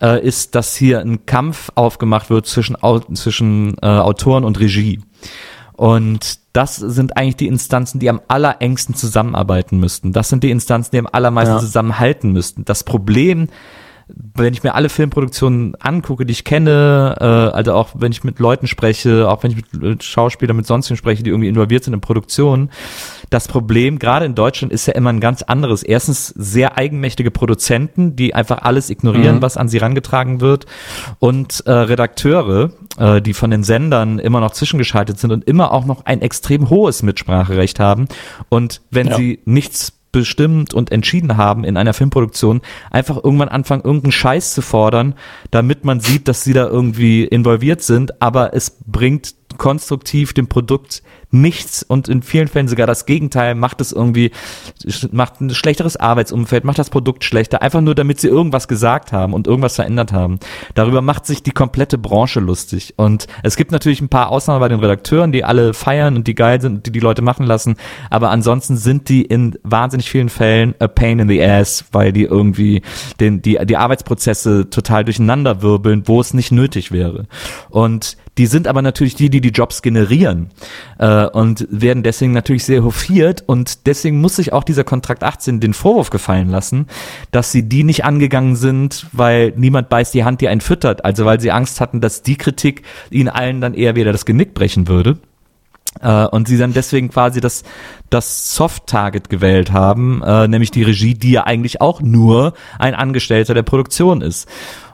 [0.00, 2.76] äh, ist, dass hier ein Kampf aufgemacht wird zwischen,
[3.14, 5.00] zwischen äh, Autoren und Regie.
[5.72, 10.12] Und das sind eigentlich die Instanzen, die am allerengsten zusammenarbeiten müssten.
[10.12, 11.60] Das sind die Instanzen, die am allermeisten ja.
[11.60, 12.64] zusammenhalten müssten.
[12.64, 13.48] Das Problem
[14.34, 18.38] wenn ich mir alle Filmproduktionen angucke, die ich kenne, äh, also auch wenn ich mit
[18.38, 21.94] Leuten spreche, auch wenn ich mit, mit Schauspielern, mit sonstigen spreche, die irgendwie involviert sind
[21.94, 22.70] in Produktionen,
[23.30, 25.82] das Problem gerade in Deutschland ist ja immer ein ganz anderes.
[25.82, 29.42] Erstens sehr eigenmächtige Produzenten, die einfach alles ignorieren, mhm.
[29.42, 30.66] was an sie rangetragen wird,
[31.18, 35.84] und äh, Redakteure, äh, die von den Sendern immer noch zwischengeschaltet sind und immer auch
[35.84, 38.06] noch ein extrem hohes Mitspracherecht haben.
[38.48, 39.16] Und wenn ja.
[39.16, 42.60] sie nichts bestimmt und entschieden haben in einer Filmproduktion,
[42.90, 45.14] einfach irgendwann anfangen, irgendeinen Scheiß zu fordern,
[45.50, 51.02] damit man sieht, dass sie da irgendwie involviert sind, aber es bringt konstruktiv dem Produkt
[51.32, 54.30] nichts und in vielen Fällen sogar das Gegenteil, macht es irgendwie,
[55.10, 59.32] macht ein schlechteres Arbeitsumfeld, macht das Produkt schlechter, einfach nur damit sie irgendwas gesagt haben
[59.32, 60.38] und irgendwas verändert haben.
[60.74, 62.94] Darüber macht sich die komplette Branche lustig.
[62.96, 66.34] Und es gibt natürlich ein paar Ausnahmen bei den Redakteuren, die alle feiern und die
[66.34, 67.76] geil sind und die die Leute machen lassen,
[68.10, 72.24] aber ansonsten sind die in wahnsinnig vielen Fällen a pain in the ass, weil die
[72.24, 72.82] irgendwie
[73.20, 77.26] den, die, die Arbeitsprozesse total durcheinander wirbeln, wo es nicht nötig wäre.
[77.70, 80.50] Und die sind aber natürlich die, die die Jobs generieren
[80.98, 85.60] äh, und werden deswegen natürlich sehr hofiert und deswegen muss sich auch dieser Kontrakt 18
[85.60, 86.86] den Vorwurf gefallen lassen,
[87.30, 91.24] dass sie die nicht angegangen sind, weil niemand beißt die Hand, die einen füttert, also
[91.24, 94.88] weil sie Angst hatten, dass die Kritik ihnen allen dann eher wieder das Genick brechen
[94.88, 95.18] würde.
[96.02, 97.64] Uh, und sie dann deswegen quasi das,
[98.08, 103.52] das Soft-Target gewählt haben, uh, nämlich die Regie, die ja eigentlich auch nur ein Angestellter
[103.52, 104.48] der Produktion ist.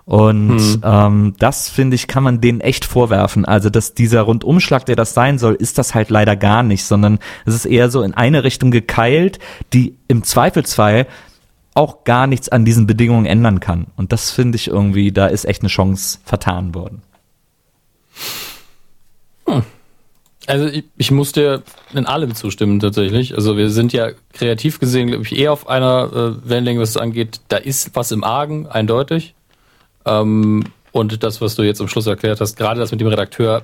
[0.08, 0.80] Und hm.
[0.84, 3.44] ähm, das, finde ich, kann man denen echt vorwerfen.
[3.44, 7.18] Also, dass dieser Rundumschlag, der das sein soll, ist das halt leider gar nicht, sondern
[7.44, 9.38] es ist eher so in eine Richtung gekeilt,
[9.74, 11.06] die im Zweifelsfall
[11.74, 13.88] auch gar nichts an diesen Bedingungen ändern kann.
[13.96, 17.02] Und das finde ich irgendwie, da ist echt eine Chance vertan worden.
[19.46, 19.62] Hm.
[20.46, 21.62] Also ich, ich muss dir
[21.92, 23.34] in allem zustimmen tatsächlich.
[23.34, 26.96] Also wir sind ja kreativ gesehen, glaube ich, eher auf einer äh, Wellenlänge, was es
[26.96, 27.42] angeht.
[27.48, 29.34] Da ist was im Argen, eindeutig.
[30.08, 33.62] Ähm, und das, was du jetzt am Schluss erklärt hast, gerade das mit dem Redakteur,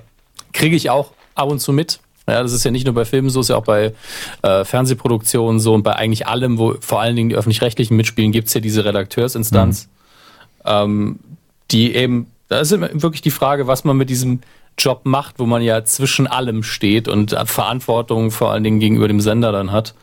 [0.53, 1.99] kriege ich auch ab und zu mit.
[2.27, 3.93] Ja, das ist ja nicht nur bei Filmen so, ist ja auch bei
[4.41, 8.53] äh, Fernsehproduktionen so und bei eigentlich allem, wo vor allen Dingen die öffentlich-rechtlichen mitspielen, gibt's
[8.53, 10.61] ja diese Redakteursinstanz, mhm.
[10.65, 11.19] ähm,
[11.69, 14.41] die eben, da ist wirklich die Frage, was man mit diesem
[14.77, 19.21] Job macht, wo man ja zwischen allem steht und Verantwortung vor allen Dingen gegenüber dem
[19.21, 19.93] Sender dann hat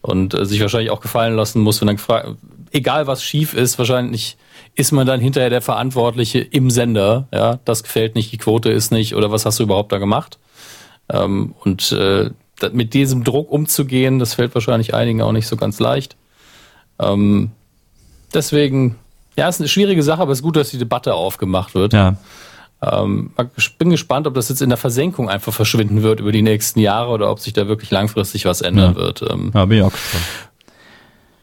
[0.00, 2.28] und äh, sich wahrscheinlich auch gefallen lassen muss, wenn dann gefragt,
[2.74, 4.36] egal was schief ist, wahrscheinlich
[4.74, 7.28] ist man dann hinterher der Verantwortliche im Sender.
[7.32, 10.38] Ja, das gefällt nicht, die Quote ist nicht oder was hast du überhaupt da gemacht?
[11.08, 12.30] Ähm, und äh,
[12.72, 16.16] mit diesem Druck umzugehen, das fällt wahrscheinlich einigen auch nicht so ganz leicht.
[16.98, 17.52] Ähm,
[18.32, 18.96] deswegen,
[19.36, 21.92] ja, ist eine schwierige Sache, aber es ist gut, dass die Debatte aufgemacht wird.
[21.92, 22.16] Ja.
[22.82, 26.42] Ähm, ich bin gespannt, ob das jetzt in der Versenkung einfach verschwinden wird über die
[26.42, 28.96] nächsten Jahre oder ob sich da wirklich langfristig was ändern ja.
[28.96, 29.22] wird.
[29.22, 30.24] Ähm, ja, bin ich auch gespannt.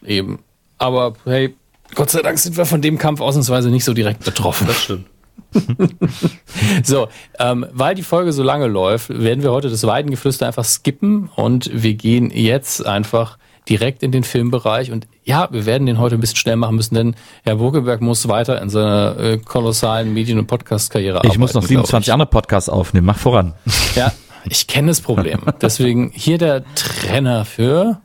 [0.04, 0.40] Eben.
[0.82, 1.54] Aber hey,
[1.94, 4.66] Gott sei Dank sind wir von dem Kampf ausnahmsweise nicht so direkt betroffen.
[4.66, 5.06] Das stimmt.
[6.84, 11.30] so, ähm, weil die Folge so lange läuft, werden wir heute das Weidengeflüster einfach skippen
[11.36, 13.38] und wir gehen jetzt einfach
[13.70, 14.92] direkt in den Filmbereich.
[14.92, 18.28] Und ja, wir werden den heute ein bisschen schnell machen müssen, denn Herr Burgeberg muss
[18.28, 21.32] weiter in seiner äh, kolossalen Medien- und Podcast-Karriere arbeiten.
[21.32, 23.06] Ich muss noch 27 andere Podcasts aufnehmen.
[23.06, 23.54] Mach voran.
[23.96, 24.14] Ja,
[24.46, 25.42] ich kenne das Problem.
[25.62, 28.02] Deswegen hier der Trenner für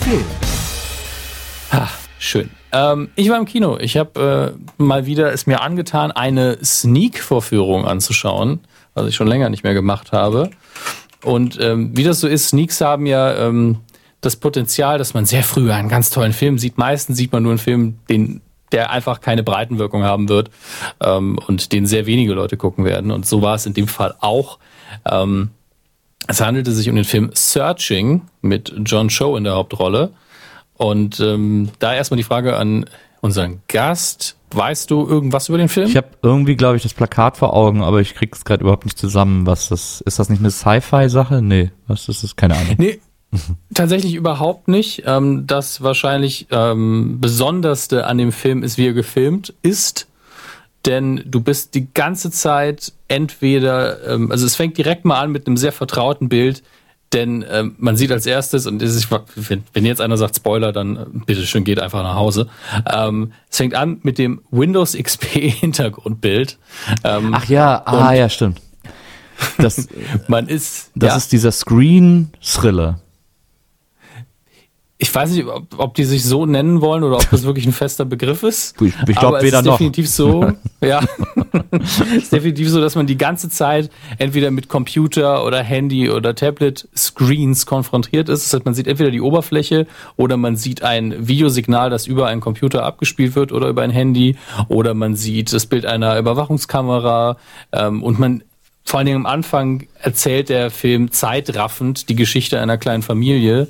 [0.00, 0.49] Film.
[1.72, 1.88] Ha,
[2.22, 2.50] Schön.
[2.72, 3.78] Ähm, ich war im Kino.
[3.80, 8.60] Ich habe äh, mal wieder es mir angetan, eine Sneak-Vorführung anzuschauen,
[8.92, 10.50] was ich schon länger nicht mehr gemacht habe.
[11.24, 13.78] Und ähm, wie das so ist, Sneaks haben ja ähm,
[14.20, 16.76] das Potenzial, dass man sehr früh einen ganz tollen Film sieht.
[16.76, 20.50] Meistens sieht man nur einen Film, den der einfach keine Breitenwirkung haben wird
[21.00, 23.10] ähm, und den sehr wenige Leute gucken werden.
[23.10, 24.58] Und so war es in dem Fall auch.
[25.10, 25.50] Ähm,
[26.28, 30.12] es handelte sich um den Film Searching mit John Cho in der Hauptrolle.
[30.80, 32.86] Und ähm, da erstmal die Frage an
[33.20, 34.36] unseren Gast.
[34.50, 35.86] Weißt du irgendwas über den Film?
[35.86, 38.96] Ich habe irgendwie, glaube ich, das Plakat vor Augen, aber ich krieg's gerade überhaupt nicht
[38.96, 39.46] zusammen.
[39.46, 40.18] Was das ist?
[40.18, 41.42] Das nicht eine Sci-Fi-Sache?
[41.42, 42.34] Nee, was ist das?
[42.34, 42.76] Keine Ahnung.
[42.78, 42.98] Nee,
[43.74, 45.02] tatsächlich überhaupt nicht.
[45.04, 50.08] Ähm, das wahrscheinlich ähm, Besonderste an dem Film ist, wie er gefilmt ist.
[50.86, 55.46] Denn du bist die ganze Zeit entweder, ähm, also es fängt direkt mal an mit
[55.46, 56.62] einem sehr vertrauten Bild,
[57.12, 59.08] denn ähm, man sieht als erstes, und ist,
[59.72, 62.48] wenn, jetzt einer sagt Spoiler, dann äh, bitteschön geht einfach nach Hause.
[62.90, 65.24] Ähm, es fängt an mit dem Windows XP
[65.60, 66.58] Hintergrundbild.
[67.02, 68.60] Ähm, Ach ja, ah ja, stimmt.
[69.58, 69.88] Das,
[70.28, 70.90] man ist.
[70.94, 71.16] Das ja.
[71.16, 73.00] ist dieser Screen-Thriller.
[75.02, 77.72] Ich weiß nicht, ob, ob, die sich so nennen wollen oder ob das wirklich ein
[77.72, 78.76] fester Begriff ist.
[78.90, 79.78] Ich, ich glaube weder noch.
[79.78, 81.00] definitiv so, ja.
[81.70, 86.34] es ist definitiv so, dass man die ganze Zeit entweder mit Computer oder Handy oder
[86.34, 88.44] Tablet Screens konfrontiert ist.
[88.44, 89.86] Das heißt, man sieht entweder die Oberfläche
[90.16, 94.36] oder man sieht ein Videosignal, das über einen Computer abgespielt wird oder über ein Handy
[94.68, 97.36] oder man sieht das Bild einer Überwachungskamera
[97.72, 98.42] ähm, und man
[98.84, 103.68] vor allen Dingen am Anfang erzählt der Film zeitraffend die Geschichte einer kleinen Familie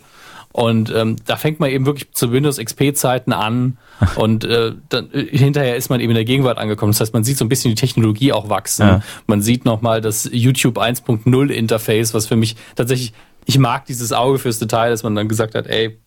[0.52, 3.78] und ähm, da fängt man eben wirklich zu Windows XP-Zeiten an
[4.16, 6.92] und äh, dann, äh, hinterher ist man eben in der Gegenwart angekommen.
[6.92, 8.86] Das heißt, man sieht so ein bisschen die Technologie auch wachsen.
[8.86, 9.02] Ja.
[9.26, 13.12] Man sieht nochmal das YouTube 1.0 Interface, was für mich tatsächlich,
[13.46, 15.98] ich mag dieses Auge fürs Detail, dass man dann gesagt hat, ey,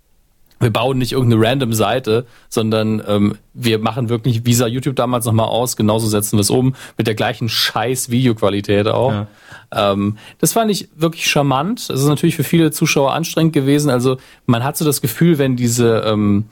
[0.63, 5.25] wir bauen nicht irgendeine random Seite, sondern ähm, wir machen wirklich, wie sah YouTube damals
[5.25, 9.11] nochmal aus, genauso setzen wir es um, mit der gleichen scheiß Videoqualität auch.
[9.11, 9.27] Ja.
[9.71, 11.89] Ähm, das fand ich wirklich charmant.
[11.89, 13.89] Das ist natürlich für viele Zuschauer anstrengend gewesen.
[13.89, 16.45] Also man hat so das Gefühl, wenn diese ähm,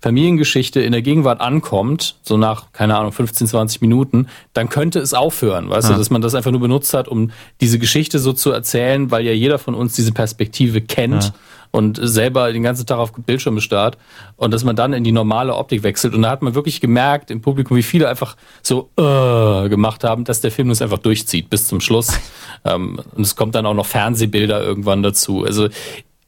[0.00, 5.14] Familiengeschichte in der Gegenwart ankommt, so nach, keine Ahnung, 15, 20 Minuten, dann könnte es
[5.14, 5.94] aufhören, weißt ja.
[5.94, 7.30] du, dass man das einfach nur benutzt hat, um
[7.60, 11.24] diese Geschichte so zu erzählen, weil ja jeder von uns diese Perspektive kennt.
[11.24, 11.34] Ja
[11.76, 13.98] und selber den ganzen Tag auf Bildschirme starrt
[14.36, 16.14] und dass man dann in die normale Optik wechselt.
[16.14, 20.24] Und da hat man wirklich gemerkt im Publikum, wie viele einfach so äh, gemacht haben,
[20.24, 22.18] dass der Film das einfach durchzieht bis zum Schluss.
[22.64, 25.44] ähm, und es kommt dann auch noch Fernsehbilder irgendwann dazu.
[25.44, 25.68] Also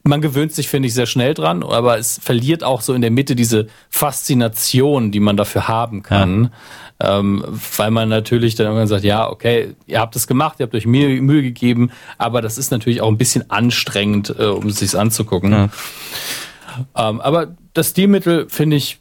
[0.09, 3.11] man gewöhnt sich, finde ich, sehr schnell dran, aber es verliert auch so in der
[3.11, 6.45] Mitte diese Faszination, die man dafür haben kann.
[6.45, 6.51] Ja
[7.01, 7.45] ähm,
[7.77, 10.87] weil man natürlich dann irgendwann sagt, ja, okay, ihr habt es gemacht, ihr habt euch
[10.87, 14.99] Mühe, Mühe gegeben, aber das ist natürlich auch ein bisschen anstrengend, äh, um es sich
[14.99, 15.53] anzugucken.
[15.53, 15.69] Ja.
[16.97, 18.99] Ähm, aber das Stilmittel, finde ich,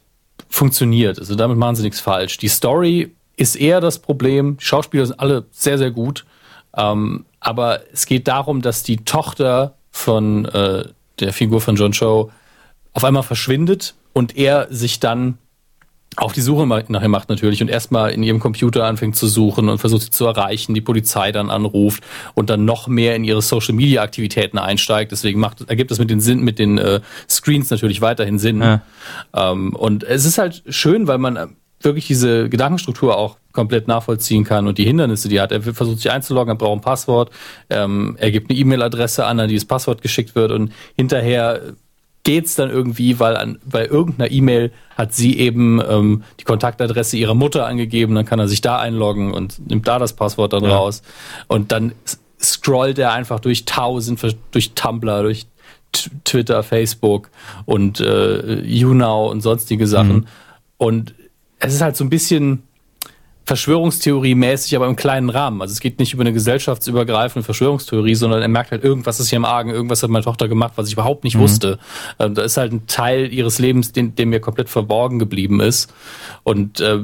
[0.48, 1.18] funktioniert.
[1.18, 2.38] Also damit machen sie nichts falsch.
[2.38, 4.56] Die Story ist eher das Problem.
[4.58, 6.24] Die Schauspieler sind alle sehr, sehr gut.
[6.76, 10.84] Ähm, aber es geht darum, dass die Tochter von äh,
[11.20, 12.30] der Figur von John Cho
[12.92, 15.38] auf einmal verschwindet und er sich dann
[16.16, 19.78] auf die Suche nachher macht natürlich und erstmal in ihrem Computer anfängt zu suchen und
[19.78, 22.02] versucht sie zu erreichen, die Polizei dann anruft
[22.34, 25.12] und dann noch mehr in ihre Social Media Aktivitäten einsteigt.
[25.12, 28.60] Deswegen macht, ergibt es mit den Sinn, mit den äh, Screens natürlich weiterhin Sinn.
[28.60, 28.82] Ja.
[29.34, 34.66] Ähm, und es ist halt schön, weil man wirklich diese Gedankenstruktur auch komplett nachvollziehen kann
[34.66, 35.52] und die Hindernisse, die er hat.
[35.52, 37.30] Er versucht sich einzuloggen, er braucht ein Passwort,
[37.70, 41.74] ähm, er gibt eine E-Mail-Adresse an, an die das Passwort geschickt wird und hinterher
[42.24, 47.34] geht's dann irgendwie, weil an, bei irgendeiner E-Mail hat sie eben ähm, die Kontaktadresse ihrer
[47.34, 50.76] Mutter angegeben, dann kann er sich da einloggen und nimmt da das Passwort dann ja.
[50.76, 51.02] raus.
[51.46, 51.92] Und dann
[52.40, 55.46] scrollt er einfach durch tausend, durch Tumblr, durch
[56.24, 57.30] Twitter, Facebook
[57.64, 60.16] und äh, YouNow und sonstige Sachen.
[60.16, 60.26] Mhm.
[60.76, 61.14] Und
[61.58, 62.62] es ist halt so ein bisschen
[63.48, 65.62] Verschwörungstheorie-mäßig, aber im kleinen Rahmen.
[65.62, 69.38] Also es geht nicht über eine gesellschaftsübergreifende Verschwörungstheorie, sondern er merkt halt, irgendwas ist hier
[69.38, 71.40] im Argen, irgendwas hat meine Tochter gemacht, was ich überhaupt nicht mhm.
[71.40, 71.78] wusste.
[72.18, 75.92] Ähm, da ist halt ein Teil ihres Lebens, den, der mir komplett verborgen geblieben ist.
[76.42, 76.98] Und äh,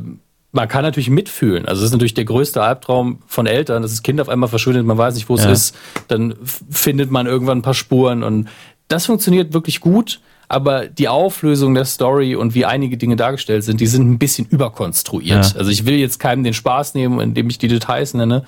[0.53, 1.67] man kann natürlich mitfühlen.
[1.67, 4.87] Also das ist natürlich der größte Albtraum von Eltern, dass das Kind auf einmal verschwindet,
[4.87, 5.51] man weiß nicht, wo es ja.
[5.51, 5.75] ist.
[6.09, 8.49] Dann findet man irgendwann ein paar Spuren und
[8.89, 13.81] das funktioniert wirklich gut aber die Auflösung der Story und wie einige Dinge dargestellt sind,
[13.81, 15.53] die sind ein bisschen überkonstruiert.
[15.53, 15.59] Ja.
[15.59, 18.45] Also ich will jetzt keinem den Spaß nehmen, indem ich die Details nenne,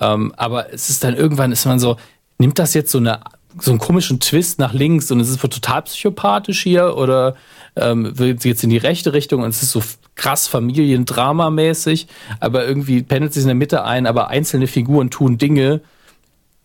[0.00, 1.96] ähm, aber es ist dann irgendwann ist man so,
[2.38, 3.20] nimmt das jetzt so eine
[3.58, 7.36] so einen komischen Twist nach links und es ist total psychopathisch hier oder
[7.76, 9.82] ähm, wird jetzt in die rechte Richtung und es ist so
[10.14, 12.06] krass Familiendrama-mäßig,
[12.40, 15.82] aber irgendwie pendelt sich in der Mitte ein, aber einzelne Figuren tun Dinge,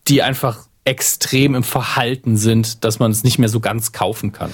[0.06, 4.50] die einfach extrem im Verhalten sind, dass man es nicht mehr so ganz kaufen kann.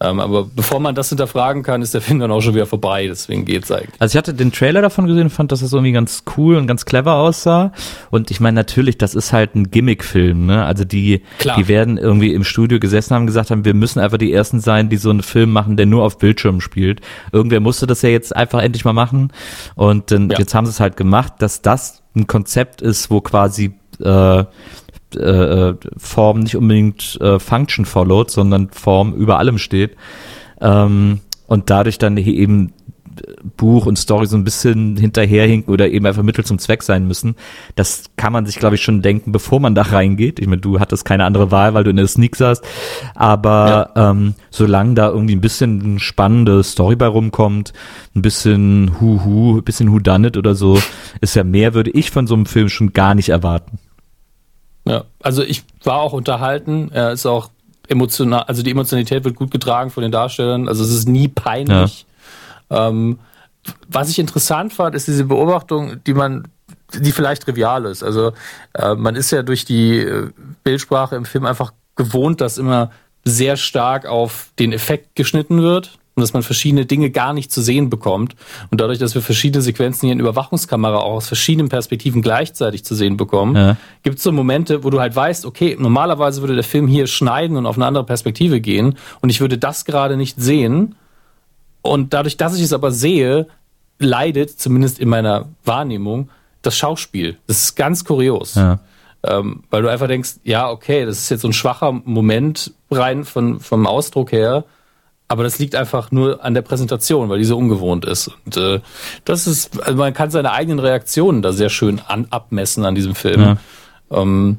[0.00, 3.06] Ähm, aber bevor man das hinterfragen kann, ist der Film dann auch schon wieder vorbei.
[3.06, 4.00] Deswegen geht's eigentlich.
[4.00, 6.84] Also ich hatte den Trailer davon gesehen, fand, dass das irgendwie ganz cool und ganz
[6.84, 7.72] clever aussah.
[8.10, 10.46] Und ich meine natürlich, das ist halt ein Gimmick-Film.
[10.46, 10.64] Ne?
[10.64, 11.56] Also die, Klar.
[11.56, 14.88] die werden irgendwie im Studio gesessen haben, gesagt haben, wir müssen einfach die ersten sein,
[14.88, 17.00] die so einen Film machen, der nur auf Bildschirmen spielt.
[17.32, 19.32] Irgendwer musste das ja jetzt einfach endlich mal machen.
[19.74, 20.38] Und dann, ja.
[20.38, 24.44] jetzt haben sie es halt gemacht, dass das ein Konzept ist, wo quasi äh,
[25.16, 29.96] äh, Form nicht unbedingt äh, Function followed, sondern Form über allem steht.
[30.60, 32.74] Ähm, und dadurch dann eben
[33.56, 37.36] Buch und Story so ein bisschen hinterherhinken oder eben einfach Mittel zum Zweck sein müssen.
[37.74, 40.38] Das kann man sich, glaube ich, schon denken, bevor man da reingeht.
[40.38, 42.64] Ich meine, du hattest keine andere Wahl, weil du in der Sneak saßt.
[43.14, 44.10] Aber ja.
[44.10, 47.72] ähm, solange da irgendwie ein bisschen eine spannende Story bei rumkommt,
[48.14, 50.78] ein bisschen Hu-Hu, ein bisschen Who Done It oder so,
[51.20, 53.78] ist ja mehr, würde ich von so einem Film schon gar nicht erwarten.
[54.88, 56.90] Ja, also ich war auch unterhalten.
[56.92, 57.50] Er ist auch
[57.88, 60.68] emotional, also die Emotionalität wird gut getragen von den Darstellern.
[60.68, 62.06] Also es ist nie peinlich.
[62.70, 62.88] Ja.
[62.88, 63.18] Ähm,
[63.88, 66.48] was ich interessant fand, ist diese Beobachtung, die man,
[66.94, 68.02] die vielleicht trivial ist.
[68.02, 68.32] Also
[68.74, 70.30] äh, man ist ja durch die äh,
[70.64, 72.90] Bildsprache im Film einfach gewohnt, dass immer
[73.24, 77.62] sehr stark auf den Effekt geschnitten wird und dass man verschiedene Dinge gar nicht zu
[77.62, 78.34] sehen bekommt.
[78.72, 82.96] Und dadurch, dass wir verschiedene Sequenzen hier in Überwachungskamera auch aus verschiedenen Perspektiven gleichzeitig zu
[82.96, 83.76] sehen bekommen, ja.
[84.02, 87.56] gibt es so Momente, wo du halt weißt, okay, normalerweise würde der Film hier schneiden
[87.56, 90.96] und auf eine andere Perspektive gehen und ich würde das gerade nicht sehen.
[91.82, 93.46] Und dadurch, dass ich es aber sehe,
[94.00, 96.30] leidet, zumindest in meiner Wahrnehmung,
[96.62, 97.38] das Schauspiel.
[97.46, 98.56] Das ist ganz kurios.
[98.56, 98.80] Ja.
[99.22, 103.24] Ähm, weil du einfach denkst, ja, okay, das ist jetzt so ein schwacher Moment rein
[103.24, 104.64] von, vom Ausdruck her,
[105.28, 108.30] aber das liegt einfach nur an der Präsentation, weil die so ungewohnt ist.
[108.46, 108.80] Und äh,
[109.24, 113.14] das ist, also man kann seine eigenen Reaktionen da sehr schön an, abmessen an diesem
[113.14, 113.40] Film.
[113.40, 113.56] Ja.
[114.10, 114.58] Ähm,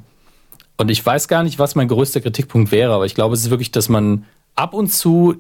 [0.78, 3.50] und ich weiß gar nicht, was mein größter Kritikpunkt wäre, aber ich glaube, es ist
[3.50, 4.26] wirklich, dass man
[4.56, 5.36] ab und zu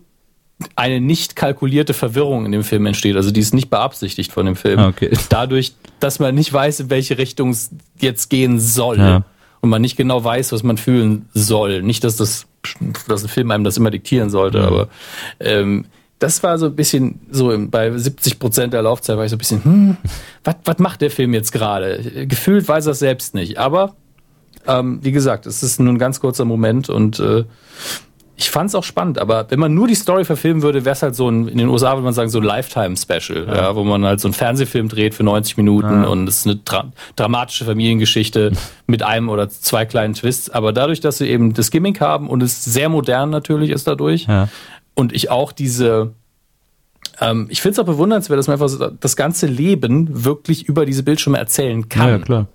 [0.75, 3.15] eine nicht kalkulierte Verwirrung in dem Film entsteht.
[3.15, 4.79] Also die ist nicht beabsichtigt von dem Film.
[4.79, 5.11] Okay.
[5.29, 7.69] Dadurch, dass man nicht weiß, in welche Richtung es
[7.99, 8.97] jetzt gehen soll.
[8.97, 9.23] Ja.
[9.61, 11.81] Und man nicht genau weiß, was man fühlen soll.
[11.81, 12.47] Nicht, dass das,
[13.07, 14.67] dass ein Film einem das immer diktieren sollte, ja.
[14.67, 14.89] aber
[15.39, 15.85] ähm,
[16.19, 19.39] das war so ein bisschen so bei 70 Prozent der Laufzeit war ich so ein
[19.39, 19.97] bisschen, hm,
[20.43, 22.25] was macht der Film jetzt gerade?
[22.27, 23.57] Gefühlt weiß er es selbst nicht.
[23.57, 23.95] Aber
[24.67, 27.45] ähm, wie gesagt, es ist nur ein ganz kurzer Moment und äh,
[28.39, 31.03] ich fand es auch spannend, aber wenn man nur die Story verfilmen würde, wäre es
[31.03, 33.55] halt so ein, in den USA würde man sagen, so ein Lifetime-Special, ja.
[33.55, 33.75] ja.
[33.75, 36.07] wo man halt so einen Fernsehfilm dreht für 90 Minuten ja.
[36.07, 36.85] und es ist eine dra
[37.17, 38.53] dramatische Familiengeschichte
[38.87, 40.49] mit einem oder zwei kleinen Twists.
[40.49, 44.27] Aber dadurch, dass sie eben das Gimmick haben und es sehr modern natürlich ist dadurch
[44.27, 44.47] ja.
[44.93, 46.13] und ich auch diese
[47.19, 50.85] ähm, ich finde es auch bewundernswert, dass man einfach so das ganze Leben wirklich über
[50.85, 52.07] diese Bildschirme erzählen kann.
[52.07, 52.47] Ja, klar.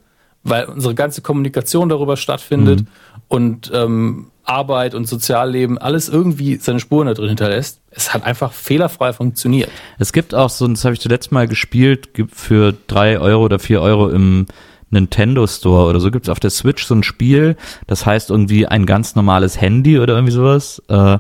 [0.44, 2.86] Weil unsere ganze Kommunikation darüber stattfindet mhm.
[3.28, 7.80] und ähm, Arbeit und Sozialleben alles irgendwie seine Spuren da drin hinterlässt.
[7.90, 9.70] Es hat einfach fehlerfrei funktioniert.
[9.98, 13.58] Es gibt auch so, das habe ich zuletzt mal gespielt, gibt für drei Euro oder
[13.58, 14.46] vier Euro im
[14.90, 17.56] Nintendo Store oder so gibt es auf der Switch so ein Spiel,
[17.86, 20.82] das heißt irgendwie ein ganz normales Handy oder irgendwie sowas.
[20.88, 21.18] Äh,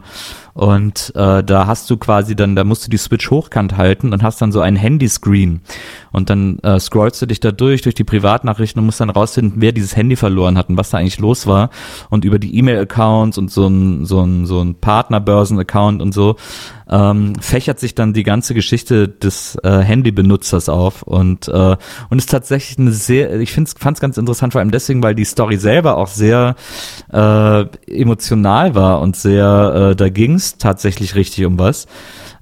[0.54, 4.22] und äh, da hast du quasi dann, da musst du die Switch hochkant halten und
[4.22, 5.62] hast dann so ein Handyscreen.
[6.12, 9.60] Und dann äh, scrollst du dich da durch, durch die Privatnachrichten und musst dann rausfinden,
[9.60, 11.70] wer dieses Handy verloren hat und was da eigentlich los war.
[12.08, 16.36] Und über die E-Mail-Accounts und so ein, so ein, so ein Partnerbörsen-Account und so
[16.88, 21.76] ähm, fächert sich dann die ganze Geschichte des äh, Handybenutzers auf und äh,
[22.10, 25.24] und ist tatsächlich eine sehr, ich fand es ganz interessant, vor allem deswegen, weil die
[25.24, 26.56] Story selber auch sehr
[27.12, 31.86] äh, emotional war und sehr, äh, da ging es tatsächlich richtig um was.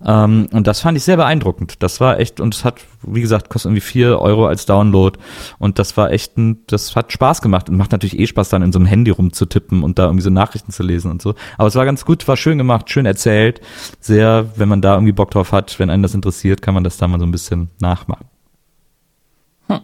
[0.05, 1.83] Ähm, und das fand ich sehr beeindruckend.
[1.83, 5.19] Das war echt, und es hat, wie gesagt, kostet irgendwie vier Euro als Download.
[5.59, 8.63] Und das war echt ein, das hat Spaß gemacht und macht natürlich eh Spaß, dann
[8.63, 11.35] in so einem Handy rumzutippen und da irgendwie so Nachrichten zu lesen und so.
[11.57, 13.61] Aber es war ganz gut, war schön gemacht, schön erzählt.
[14.01, 16.97] Sehr, wenn man da irgendwie Bock drauf hat, wenn einen das interessiert, kann man das
[16.97, 18.27] da mal so ein bisschen nachmachen.
[19.69, 19.81] Hm.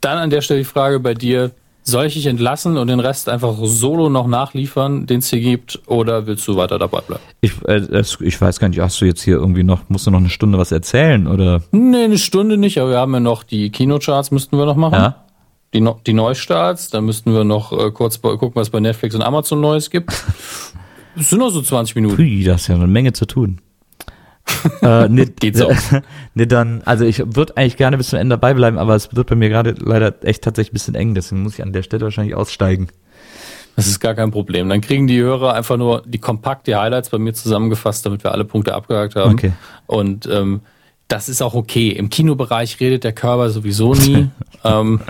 [0.00, 1.52] Dann an der Stelle die Frage bei dir,
[1.84, 5.80] soll ich dich entlassen und den Rest einfach solo noch nachliefern, den es hier gibt,
[5.86, 7.22] oder willst du weiter dabei bleiben?
[7.42, 10.18] Ich, äh, ich weiß gar nicht, hast du jetzt hier irgendwie noch, musst du noch
[10.18, 11.62] eine Stunde was erzählen, oder?
[11.72, 14.94] Nee, eine Stunde nicht, aber wir haben ja noch die Kinocharts, müssten wir noch machen.
[14.94, 15.24] Ja?
[15.74, 19.60] Die, die Neustarts, dann müssten wir noch äh, kurz gucken, was bei Netflix und Amazon
[19.60, 20.10] Neues gibt.
[21.16, 22.16] Es sind nur so 20 Minuten.
[22.16, 23.60] Pui, das ist ja eine Menge zu tun
[24.82, 25.70] äh, nee, Geht so.
[26.34, 29.28] nee, dann, also ich würde eigentlich gerne bis zum Ende dabei bleiben, aber es wird
[29.28, 32.04] bei mir gerade leider echt tatsächlich ein bisschen eng, deswegen muss ich an der Stelle
[32.04, 32.88] wahrscheinlich aussteigen.
[33.76, 34.68] Das ist gar kein Problem.
[34.68, 38.44] Dann kriegen die Hörer einfach nur die kompakte Highlights bei mir zusammengefasst, damit wir alle
[38.44, 39.32] Punkte abgehakt haben.
[39.32, 39.52] Okay.
[39.86, 40.60] Und ähm,
[41.08, 41.88] das ist auch okay.
[41.88, 44.28] Im Kinobereich redet der Körper sowieso nie.
[44.64, 45.00] ähm,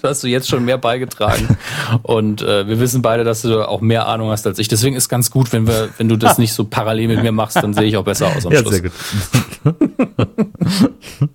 [0.08, 1.56] hast du jetzt schon mehr beigetragen.
[2.02, 4.68] Und äh, wir wissen beide, dass du auch mehr Ahnung hast als ich.
[4.68, 7.56] Deswegen ist ganz gut, wenn wir, wenn du das nicht so parallel mit mir machst,
[7.56, 8.74] dann sehe ich auch besser aus am ja, Schluss.
[8.74, 8.92] Sehr gut.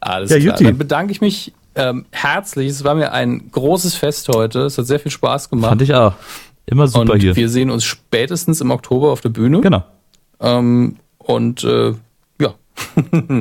[0.00, 0.52] Alles ja, klar.
[0.52, 0.64] Juti.
[0.64, 2.70] Dann bedanke ich mich ähm, herzlich.
[2.70, 4.60] Es war mir ein großes Fest heute.
[4.60, 5.70] Es hat sehr viel Spaß gemacht.
[5.70, 6.14] Fand ich auch.
[6.66, 7.36] Immer super und hier.
[7.36, 9.60] Wir sehen uns spätestens im Oktober auf der Bühne.
[9.60, 9.84] Genau.
[10.40, 11.94] Ähm, und äh,
[12.40, 12.54] ja,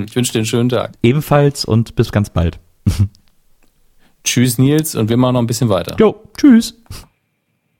[0.05, 0.91] ich wünsche dir einen schönen Tag.
[1.01, 2.59] Ebenfalls und bis ganz bald.
[4.25, 5.95] Tschüss, Nils, und wir machen noch ein bisschen weiter.
[5.97, 6.75] Jo, tschüss.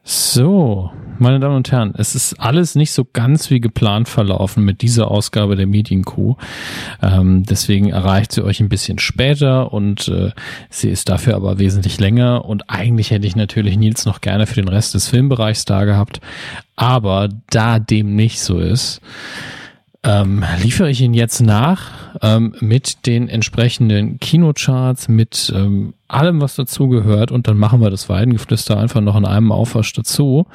[0.04, 4.82] So, meine Damen und Herren, es ist alles nicht so ganz wie geplant verlaufen mit
[4.84, 6.36] dieser Ausgabe der Medienkuh.
[7.02, 10.32] Ähm, deswegen erreicht sie euch ein bisschen später und äh,
[10.70, 12.46] sie ist dafür aber wesentlich länger.
[12.46, 16.22] Und eigentlich hätte ich natürlich Nils noch gerne für den Rest des Filmbereichs da gehabt.
[16.76, 19.02] Aber da dem nicht so ist,
[20.06, 21.92] ähm, liefere ich ihn jetzt nach
[22.22, 28.08] ähm, mit den entsprechenden Kinocharts, mit ähm, allem, was dazugehört und dann machen wir das
[28.08, 30.46] Weidengeflüster einfach noch in einem Aufwasch dazu,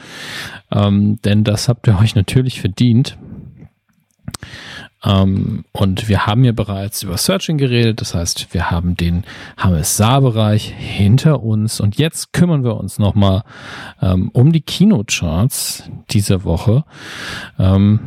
[0.70, 3.18] ähm, denn das habt ihr euch natürlich verdient.
[5.02, 8.00] Ähm, und wir haben ja bereits über Searching geredet.
[8.00, 9.24] Das heißt, wir haben den
[9.56, 11.80] Hammes Saar-Bereich hinter uns.
[11.80, 13.42] Und jetzt kümmern wir uns nochmal
[14.02, 16.84] ähm, um die Kinocharts dieser Woche.
[17.58, 18.00] Ähm,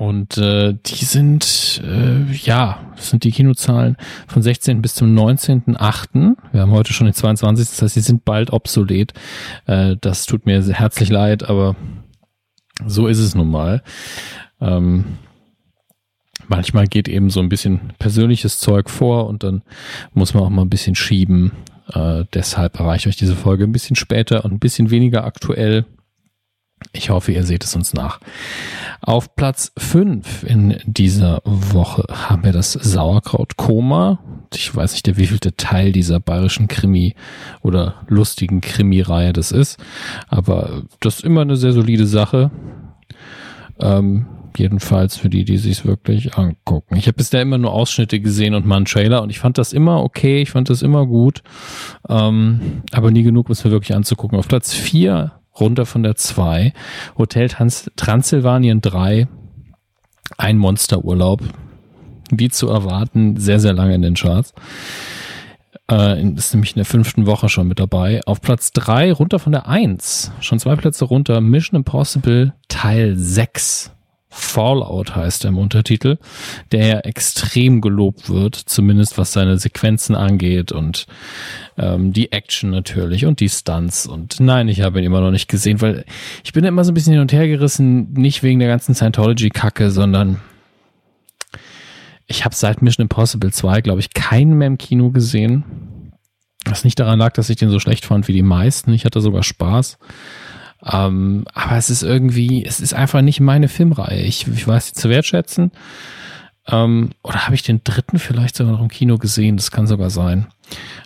[0.00, 3.98] und äh, die sind, äh, ja, das sind die Kinozahlen
[4.28, 4.80] von 16.
[4.80, 6.36] bis zum 19.8.
[6.52, 7.68] Wir haben heute schon den 22.
[7.68, 9.12] Das heißt, sie sind bald obsolet.
[9.66, 11.76] Äh, das tut mir herzlich leid, aber
[12.86, 13.82] so ist es nun mal.
[14.58, 15.04] Ähm,
[16.48, 19.60] manchmal geht eben so ein bisschen persönliches Zeug vor und dann
[20.14, 21.52] muss man auch mal ein bisschen schieben.
[21.92, 25.84] Äh, deshalb erreiche ich euch diese Folge ein bisschen später und ein bisschen weniger aktuell.
[26.92, 28.20] Ich hoffe, ihr seht es uns nach.
[29.00, 34.18] Auf Platz 5 in dieser Woche haben wir das Sauerkraut Koma.
[34.52, 37.14] Ich weiß nicht, der wievielte Teil dieser bayerischen Krimi
[37.62, 39.78] oder lustigen Krimi-Reihe das ist.
[40.28, 42.50] Aber das ist immer eine sehr solide Sache.
[43.78, 44.26] Ähm,
[44.56, 46.96] jedenfalls für die, die sich wirklich angucken.
[46.96, 49.72] Ich habe bisher immer nur Ausschnitte gesehen und mal einen Trailer und ich fand das
[49.72, 51.42] immer okay, ich fand das immer gut,
[52.08, 54.38] ähm, aber nie genug, um es mir wirklich anzugucken.
[54.38, 56.72] Auf Platz 4 runter von der 2.
[57.18, 59.28] Hotel Trans Transsilvanien 3.
[60.38, 61.42] Ein Monsterurlaub.
[62.30, 64.54] Wie zu erwarten, sehr, sehr lange in den Charts.
[65.90, 68.20] Äh, ist nämlich in der fünften Woche schon mit dabei.
[68.26, 70.32] Auf Platz 3 runter von der 1.
[70.40, 71.40] Schon zwei Plätze runter.
[71.40, 73.90] Mission Impossible Teil 6.
[74.30, 76.16] Fallout heißt im Untertitel,
[76.70, 81.06] der ja extrem gelobt wird, zumindest was seine Sequenzen angeht und
[81.76, 84.06] ähm, die Action natürlich und die Stunts.
[84.06, 86.04] Und nein, ich habe ihn immer noch nicht gesehen, weil
[86.44, 89.90] ich bin immer so ein bisschen hin und her gerissen, nicht wegen der ganzen Scientology-Kacke,
[89.90, 90.40] sondern
[92.28, 96.12] ich habe seit Mission Impossible 2, glaube ich, keinen mehr im Kino gesehen.
[96.64, 98.92] Was nicht daran lag, dass ich den so schlecht fand wie die meisten.
[98.92, 99.98] Ich hatte sogar Spaß.
[100.84, 104.22] Ähm, aber es ist irgendwie, es ist einfach nicht meine Filmreihe.
[104.22, 105.72] Ich, ich weiß sie zu wertschätzen.
[106.68, 109.56] Ähm, oder habe ich den dritten vielleicht sogar noch im Kino gesehen?
[109.56, 110.46] Das kann sogar sein.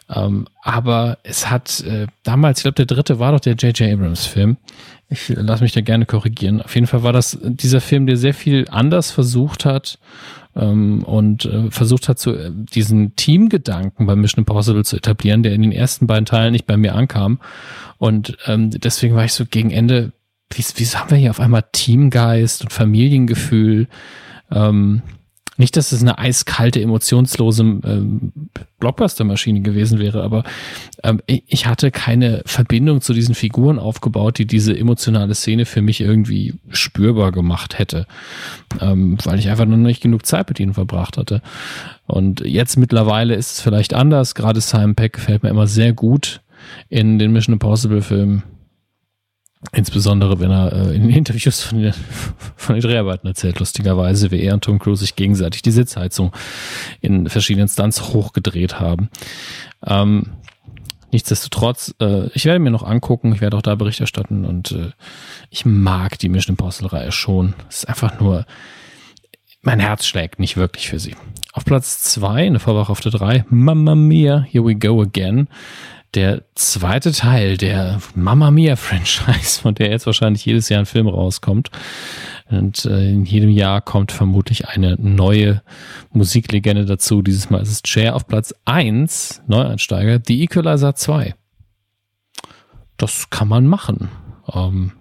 [0.08, 3.92] Ähm, aber es hat äh, damals, ich glaube, der dritte war doch der J.J.
[3.92, 4.56] Abrams-Film.
[5.08, 6.60] Ich lasse mich da gerne korrigieren.
[6.60, 9.98] Auf jeden Fall war das dieser Film, der sehr viel anders versucht hat
[10.56, 15.52] ähm, und äh, versucht hat, so, äh, diesen Teamgedanken bei Mission Impossible zu etablieren, der
[15.52, 17.40] in den ersten beiden Teilen nicht bei mir ankam.
[17.98, 20.12] Und ähm, deswegen war ich so gegen Ende,
[20.52, 23.88] wie, wieso haben wir hier auf einmal Teamgeist und Familiengefühl?
[24.50, 25.02] Ähm,
[25.56, 28.32] nicht, dass es eine eiskalte, emotionslose ähm,
[28.80, 30.44] Blockbuster-Maschine gewesen wäre, aber
[31.02, 36.00] ähm, ich hatte keine Verbindung zu diesen Figuren aufgebaut, die diese emotionale Szene für mich
[36.00, 38.06] irgendwie spürbar gemacht hätte,
[38.80, 41.40] ähm, weil ich einfach noch nicht genug Zeit mit ihnen verbracht hatte.
[42.06, 44.34] Und jetzt mittlerweile ist es vielleicht anders.
[44.34, 46.40] Gerade Simon Peck gefällt mir immer sehr gut
[46.88, 48.42] in den Mission Impossible Filmen.
[49.72, 51.94] Insbesondere, wenn er äh, in Interviews von den,
[52.56, 56.32] von den Dreharbeiten erzählt, lustigerweise, wie er und Tom Cruise sich gegenseitig die Sitzheizung
[57.00, 59.08] in verschiedenen Stunts hochgedreht haben.
[59.86, 60.32] Ähm,
[61.12, 64.90] nichtsdestotrotz, äh, ich werde mir noch angucken, ich werde auch da Bericht erstatten und äh,
[65.50, 67.54] ich mag die Mission Impossible-Reihe schon.
[67.68, 68.46] Es ist einfach nur,
[69.62, 71.16] mein Herz schlägt nicht wirklich für sie.
[71.52, 75.48] Auf Platz zwei, eine Vorwache auf der drei, Mamma Mia, Here We Go Again
[76.14, 81.08] der zweite Teil der Mamma Mia Franchise, von der jetzt wahrscheinlich jedes Jahr ein Film
[81.08, 81.70] rauskommt.
[82.50, 85.62] Und äh, in jedem Jahr kommt vermutlich eine neue
[86.12, 87.22] Musiklegende dazu.
[87.22, 91.34] Dieses Mal ist es Chair auf Platz eins Neueinsteiger, The Equalizer 2.
[92.96, 94.08] Das kann man machen.
[94.52, 94.92] Ähm,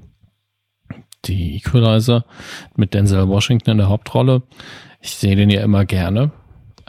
[1.26, 2.26] die Equalizer
[2.76, 4.44] mit Denzel Washington in der Hauptrolle.
[5.00, 6.32] Ich sehe den ja immer gerne.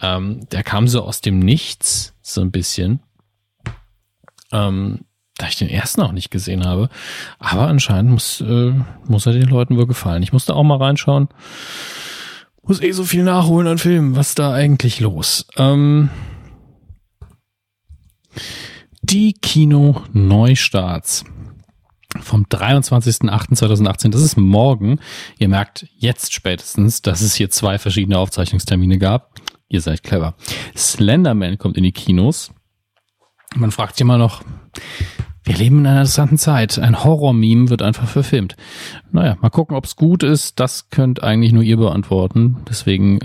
[0.00, 3.00] Ähm, der kam so aus dem Nichts, so ein bisschen
[4.54, 5.00] ähm,
[5.36, 6.88] da ich den ersten auch nicht gesehen habe.
[7.38, 8.72] Aber anscheinend muss, äh,
[9.06, 10.22] muss er den Leuten wohl gefallen.
[10.22, 11.28] Ich musste auch mal reinschauen.
[12.62, 14.16] Muss eh so viel nachholen an Filmen.
[14.16, 15.46] Was ist da eigentlich los?
[15.56, 16.08] Ähm,
[19.02, 21.24] die Kino-Neustarts
[22.20, 25.00] vom 23.08.2018, das ist morgen.
[25.38, 29.34] Ihr merkt jetzt spätestens, dass es hier zwei verschiedene Aufzeichnungstermine gab.
[29.68, 30.34] Ihr seid clever.
[30.76, 32.52] Slenderman kommt in die Kinos.
[33.54, 34.42] Man fragt sich immer noch,
[35.44, 36.78] wir leben in einer interessanten Zeit.
[36.78, 38.56] Ein Horror-Meme wird einfach verfilmt.
[39.12, 40.58] Naja, mal gucken, ob es gut ist.
[40.58, 42.56] Das könnt eigentlich nur ihr beantworten.
[42.68, 43.20] Deswegen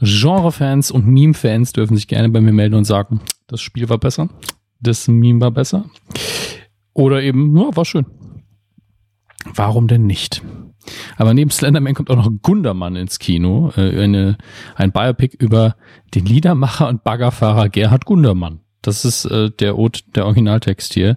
[0.00, 4.28] Genre-Fans und Meme-Fans dürfen sich gerne bei mir melden und sagen, das Spiel war besser,
[4.80, 5.84] das Meme war besser.
[6.94, 8.06] Oder eben, ja, war schön.
[9.54, 10.42] Warum denn nicht?
[11.16, 14.38] Aber neben Slenderman kommt auch noch Gundermann ins Kino, äh, eine,
[14.74, 15.76] ein Biopic über
[16.14, 18.60] den Liedermacher und Baggerfahrer Gerhard Gundermann.
[18.82, 19.76] Das ist äh, der,
[20.14, 21.16] der Originaltext hier.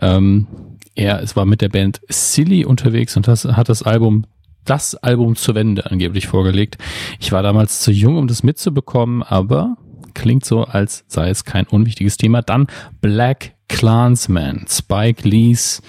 [0.00, 0.46] Ähm,
[0.94, 4.26] er es war mit der Band Silly unterwegs und das, hat das Album
[4.64, 6.76] das Album zur Wende angeblich vorgelegt.
[7.18, 9.76] Ich war damals zu jung, um das mitzubekommen, aber
[10.14, 12.42] klingt so, als sei es kein unwichtiges Thema.
[12.42, 12.66] Dann
[13.00, 15.82] Black Clansman, Spike Lees,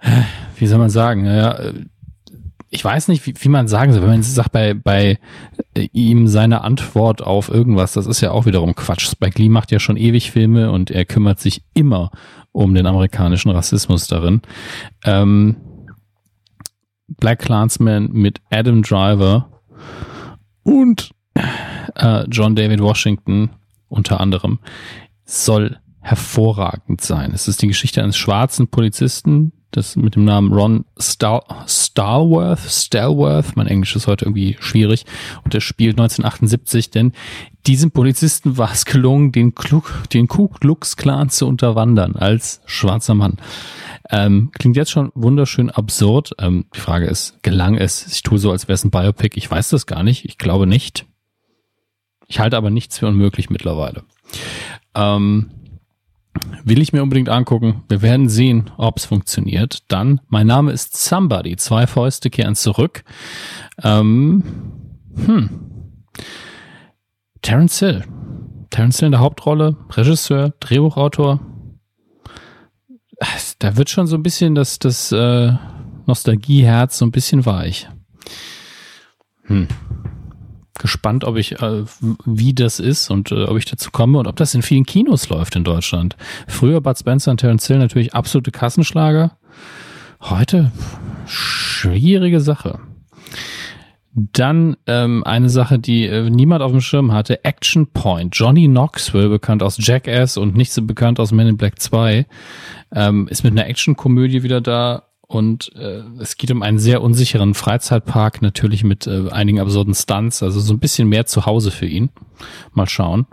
[0.00, 0.22] äh,
[0.56, 1.72] wie soll man sagen, naja,
[2.74, 5.18] ich weiß nicht, wie, wie man sagen soll, wenn man sagt, bei, bei
[5.92, 9.08] ihm seine Antwort auf irgendwas, das ist ja auch wiederum Quatsch.
[9.08, 12.10] Spike Lee macht ja schon ewig Filme und er kümmert sich immer
[12.50, 14.42] um den amerikanischen Rassismus darin.
[15.04, 15.56] Ähm,
[17.06, 19.62] Black Clansman mit Adam Driver
[20.64, 21.10] und
[21.94, 23.50] äh, John David Washington
[23.88, 24.58] unter anderem
[25.24, 27.30] soll hervorragend sein.
[27.32, 33.56] Es ist die Geschichte eines schwarzen Polizisten, das mit dem Namen Ron Star Starworth, Stalworth,
[33.56, 35.04] mein Englisch ist heute irgendwie schwierig,
[35.44, 37.12] und er spielt 1978, denn
[37.66, 43.14] diesem Polizisten war es gelungen, den, Klug, den Ku Klux Klan zu unterwandern als schwarzer
[43.14, 43.38] Mann.
[44.10, 46.34] Ähm, klingt jetzt schon wunderschön absurd.
[46.38, 48.06] Ähm, die Frage ist, gelang es?
[48.06, 49.38] Ich tue so, als wäre es ein Biopic.
[49.38, 50.26] Ich weiß das gar nicht.
[50.26, 51.06] Ich glaube nicht.
[52.26, 54.04] Ich halte aber nichts für unmöglich mittlerweile.
[54.94, 55.50] Ähm,
[56.64, 57.84] will ich mir unbedingt angucken.
[57.88, 59.82] Wir werden sehen, ob es funktioniert.
[59.88, 61.56] Dann, mein Name ist Somebody.
[61.56, 63.04] Zwei Fäuste kehren zurück.
[63.82, 64.42] Ähm,
[65.14, 65.50] hm.
[67.42, 68.04] Terence Hill.
[68.70, 71.40] Terence Hill in der Hauptrolle, Regisseur, Drehbuchautor.
[73.58, 75.52] Da wird schon so ein bisschen das, das äh,
[76.06, 77.88] Nostalgieherz so ein bisschen weich.
[79.44, 79.68] Hm
[80.78, 81.84] gespannt, ob ich, äh,
[82.24, 85.28] wie das ist und äh, ob ich dazu komme und ob das in vielen Kinos
[85.28, 86.16] läuft in Deutschland.
[86.46, 89.36] Früher Bud Spencer und Terence Hill natürlich absolute Kassenschlager.
[90.20, 90.72] Heute
[91.26, 92.80] schwierige Sache.
[94.16, 98.36] Dann ähm, eine Sache, die äh, niemand auf dem Schirm hatte, Action Point.
[98.36, 102.24] Johnny Knoxville, bekannt aus Jackass und nicht so bekannt aus Men in Black 2,
[102.94, 107.54] ähm, ist mit einer Action-Komödie wieder da und äh, es geht um einen sehr unsicheren
[107.54, 111.86] Freizeitpark, natürlich mit äh, einigen absurden Stunts, also so ein bisschen mehr zu Hause für
[111.86, 112.10] ihn.
[112.72, 113.26] Mal schauen.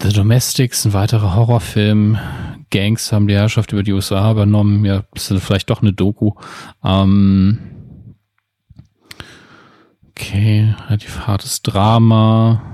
[0.00, 2.18] The Domestics, ein weiterer Horrorfilm.
[2.70, 4.84] Gangs haben die Herrschaft über die USA übernommen.
[4.84, 6.32] Ja, das ist vielleicht doch eine Doku.
[6.84, 7.58] Ähm,
[10.10, 12.73] okay, relativ hartes Drama.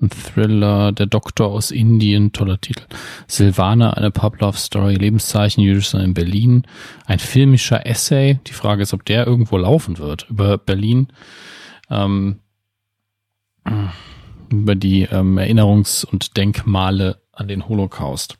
[0.00, 2.84] Ein Thriller, Der Doktor aus Indien, toller Titel.
[3.28, 6.66] Silvana, eine Pub-Love-Story, Lebenszeichen Jüdisch in Berlin.
[7.06, 8.40] Ein filmischer Essay.
[8.46, 10.28] Die Frage ist, ob der irgendwo laufen wird.
[10.28, 11.08] Über Berlin.
[11.90, 12.40] Ähm,
[14.50, 18.36] über die ähm, Erinnerungs- und Denkmale an den Holocaust.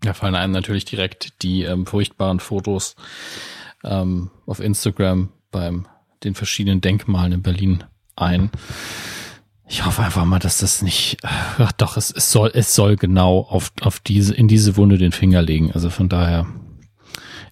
[0.00, 2.96] Da fallen einem natürlich direkt die ähm, furchtbaren Fotos
[3.84, 5.86] ähm, auf Instagram beim
[6.24, 8.50] den verschiedenen Denkmalen in Berlin ein.
[9.68, 13.40] Ich hoffe einfach mal, dass das nicht, ach doch, es, es soll, es soll genau
[13.40, 15.72] auf, auf diese, in diese Wunde den Finger legen.
[15.72, 16.46] Also von daher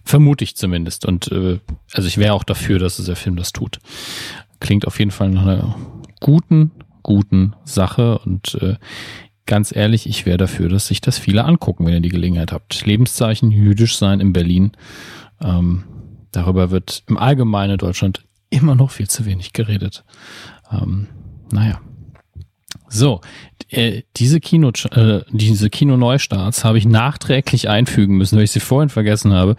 [0.03, 1.05] vermute ich zumindest.
[1.05, 1.59] Und äh,
[1.93, 3.79] also ich wäre auch dafür, dass der Film das tut.
[4.61, 5.75] Klingt auf jeden Fall nach einer
[6.21, 6.71] guten,
[7.03, 8.19] guten Sache.
[8.19, 8.75] Und äh,
[9.45, 12.85] ganz ehrlich, ich wäre dafür, dass sich das viele angucken, wenn ihr die Gelegenheit habt.
[12.85, 14.71] Lebenszeichen jüdisch sein in Berlin.
[15.41, 15.83] Ähm,
[16.31, 20.05] darüber wird im Allgemeinen in Deutschland immer noch viel zu wenig geredet.
[20.71, 21.07] Ähm,
[21.51, 21.81] naja.
[22.87, 23.21] So,
[23.69, 28.89] äh, diese Kino, äh, diese Kino-Neustarts habe ich nachträglich einfügen müssen, weil ich sie vorhin
[28.89, 29.55] vergessen habe.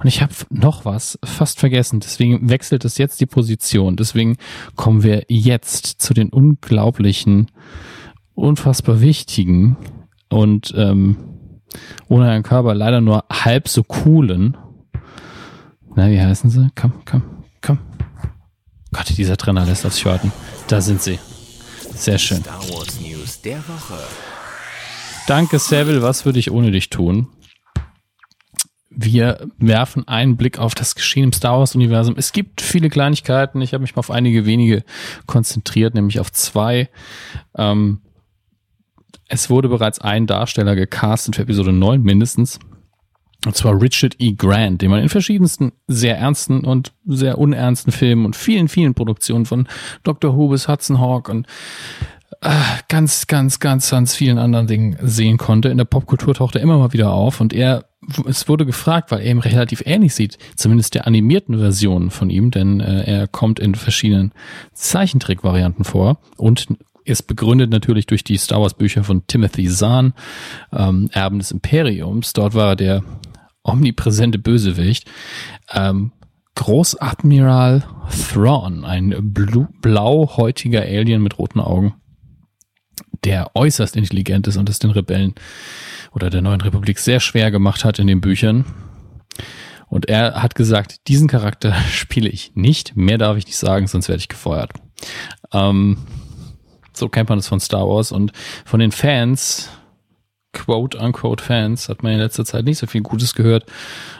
[0.00, 2.00] Und ich habe noch was fast vergessen.
[2.00, 3.96] Deswegen wechselt es jetzt die Position.
[3.96, 4.36] Deswegen
[4.74, 7.50] kommen wir jetzt zu den unglaublichen,
[8.34, 9.76] unfassbar wichtigen
[10.28, 11.16] und ähm,
[12.08, 14.56] ohne Herrn Körper leider nur halb so coolen.
[15.94, 16.70] Na, wie heißen sie?
[16.74, 17.22] Komm, komm,
[17.60, 17.78] komm.
[18.92, 20.32] Gott, dieser Trainer lässt auf sich warten.
[20.68, 21.18] Da sind sie.
[22.02, 22.38] Sehr schön.
[22.38, 23.96] Star Wars News der Woche.
[25.28, 26.02] Danke, Seville.
[26.02, 27.28] Was würde ich ohne dich tun?
[28.90, 32.16] Wir werfen einen Blick auf das Geschehen im Star Wars-Universum.
[32.18, 33.60] Es gibt viele Kleinigkeiten.
[33.60, 34.82] Ich habe mich mal auf einige wenige
[35.26, 36.90] konzentriert, nämlich auf zwei.
[37.56, 38.00] Ähm,
[39.28, 42.58] es wurde bereits ein Darsteller gecastet für Episode 9 mindestens.
[43.44, 44.32] Und zwar Richard E.
[44.32, 49.46] Grant, den man in verschiedensten sehr ernsten und sehr unernsten Filmen und vielen, vielen Produktionen
[49.46, 49.66] von
[50.04, 50.36] Dr.
[50.36, 51.46] Who Hudson Hawk und
[52.40, 52.50] äh,
[52.88, 55.68] ganz, ganz, ganz, ganz vielen anderen Dingen sehen konnte.
[55.68, 57.84] In der Popkultur taucht er immer mal wieder auf und er,
[58.26, 62.52] es wurde gefragt, weil er ihm relativ ähnlich sieht, zumindest der animierten Version von ihm,
[62.52, 64.32] denn äh, er kommt in verschiedenen
[64.72, 66.68] Zeichentrickvarianten vor und
[67.04, 70.14] ist begründet natürlich durch die Star Wars Bücher von Timothy Zahn,
[70.72, 72.32] ähm, Erben des Imperiums.
[72.32, 73.02] Dort war er der
[73.62, 75.10] omnipräsente Bösewicht.
[75.72, 76.12] Ähm,
[76.54, 79.14] Großadmiral Thrawn, ein
[79.80, 81.94] blauhäutiger Alien mit roten Augen,
[83.24, 85.34] der äußerst intelligent ist und es den Rebellen
[86.12, 88.66] oder der neuen Republik sehr schwer gemacht hat in den Büchern.
[89.88, 92.96] Und er hat gesagt, diesen Charakter spiele ich nicht.
[92.96, 94.72] Mehr darf ich nicht sagen, sonst werde ich gefeuert.
[95.52, 95.98] Ähm,
[96.92, 98.32] so kennt man das von Star Wars und
[98.64, 99.70] von den Fans,
[100.52, 103.66] quote unquote Fans, hat man in letzter Zeit nicht so viel Gutes gehört.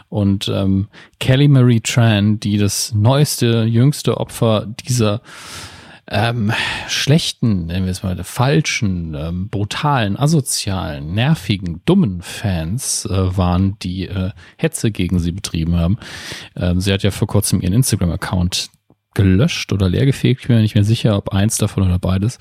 [0.08, 0.88] Und ähm,
[1.20, 5.22] Kelly Marie Tran, die das neueste, jüngste Opfer dieser
[6.10, 6.52] ähm,
[6.88, 14.08] schlechten, nennen wir es mal, falschen, ähm, brutalen, asozialen, nervigen, dummen Fans äh, waren, die
[14.08, 15.96] äh, Hetze gegen sie betrieben haben.
[16.56, 18.70] Ähm, sie hat ja vor kurzem ihren Instagram-Account
[19.14, 20.42] gelöscht oder leergefegt.
[20.42, 22.38] Ich bin mir nicht mehr sicher, ob eins davon oder beides.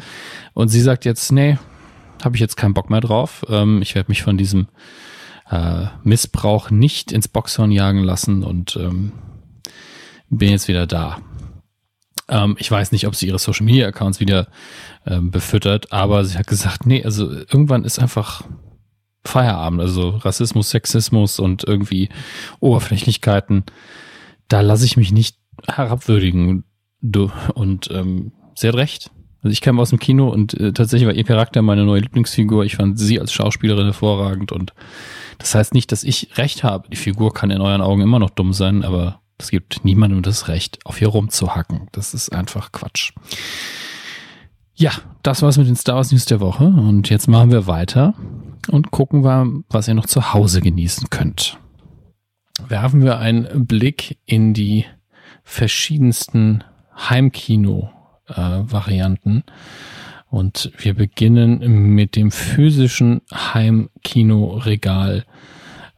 [0.54, 1.58] Und sie sagt jetzt, nee,
[2.24, 3.46] habe ich jetzt keinen Bock mehr drauf.
[3.50, 4.68] Ähm, ich werde mich von diesem
[5.50, 9.12] äh, Missbrauch nicht ins Boxhorn jagen lassen und ähm,
[10.30, 11.18] bin jetzt wieder da.
[12.30, 14.48] Ähm, ich weiß nicht, ob sie ihre Social Media Accounts wieder
[15.06, 18.44] ähm, befüttert, aber sie hat gesagt, nee, also irgendwann ist einfach
[19.24, 22.10] Feierabend, also Rassismus, Sexismus und irgendwie
[22.60, 23.66] Oberflächlichkeiten.
[24.48, 26.64] Da lasse ich mich nicht herabwürdigen.
[27.02, 29.12] Du, und ähm, sie hat recht.
[29.44, 32.64] Also ich kam aus dem Kino und äh, tatsächlich war ihr Charakter meine neue Lieblingsfigur.
[32.64, 34.74] Ich fand sie als Schauspielerin hervorragend und
[35.40, 36.90] das heißt nicht, dass ich recht habe.
[36.90, 40.48] Die Figur kann in euren Augen immer noch dumm sein, aber es gibt niemandem das
[40.48, 41.88] Recht, auf ihr rumzuhacken.
[41.92, 43.14] Das ist einfach Quatsch.
[44.76, 44.92] Ja,
[45.24, 46.66] das war's mit den Star Wars News der Woche.
[46.66, 48.14] Und jetzt machen wir weiter
[48.70, 51.58] und gucken wir, was ihr noch zu Hause genießen könnt.
[52.68, 54.86] Werfen wir einen Blick in die
[55.44, 56.64] verschiedensten
[56.96, 58.01] Heimkino-Varianten.
[58.36, 59.42] Äh,
[60.30, 65.26] und wir beginnen mit dem physischen Heimkinoregal,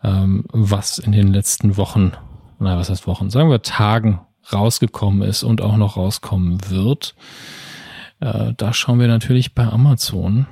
[0.03, 2.13] ähm, was in den letzten Wochen,
[2.59, 4.19] na was heißt Wochen, sagen wir Tagen
[4.51, 7.15] rausgekommen ist und auch noch rauskommen wird.
[8.19, 10.47] Äh, da schauen wir natürlich bei Amazon.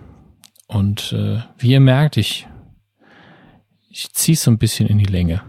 [0.68, 2.48] Und äh, wie ihr merkt, ich,
[3.90, 5.42] ich ziehe so ein bisschen in die Länge.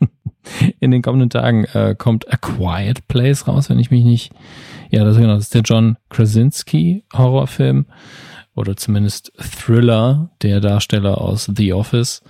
[0.80, 4.32] in den kommenden Tagen äh, kommt A Quiet Place raus, wenn ich mich nicht
[4.90, 7.86] ja, das ist genau, das ist der John Krasinski Horrorfilm
[8.54, 12.22] oder zumindest Thriller, der Darsteller aus The Office,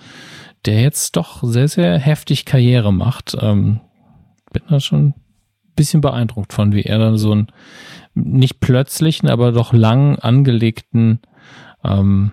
[0.65, 3.37] der jetzt doch sehr, sehr heftig Karriere macht.
[3.41, 3.81] Ähm,
[4.53, 5.15] bin da schon ein
[5.77, 7.49] bisschen beeindruckt von, wie er dann so einen
[8.15, 11.21] nicht plötzlichen, aber doch lang angelegten
[11.85, 12.33] ähm,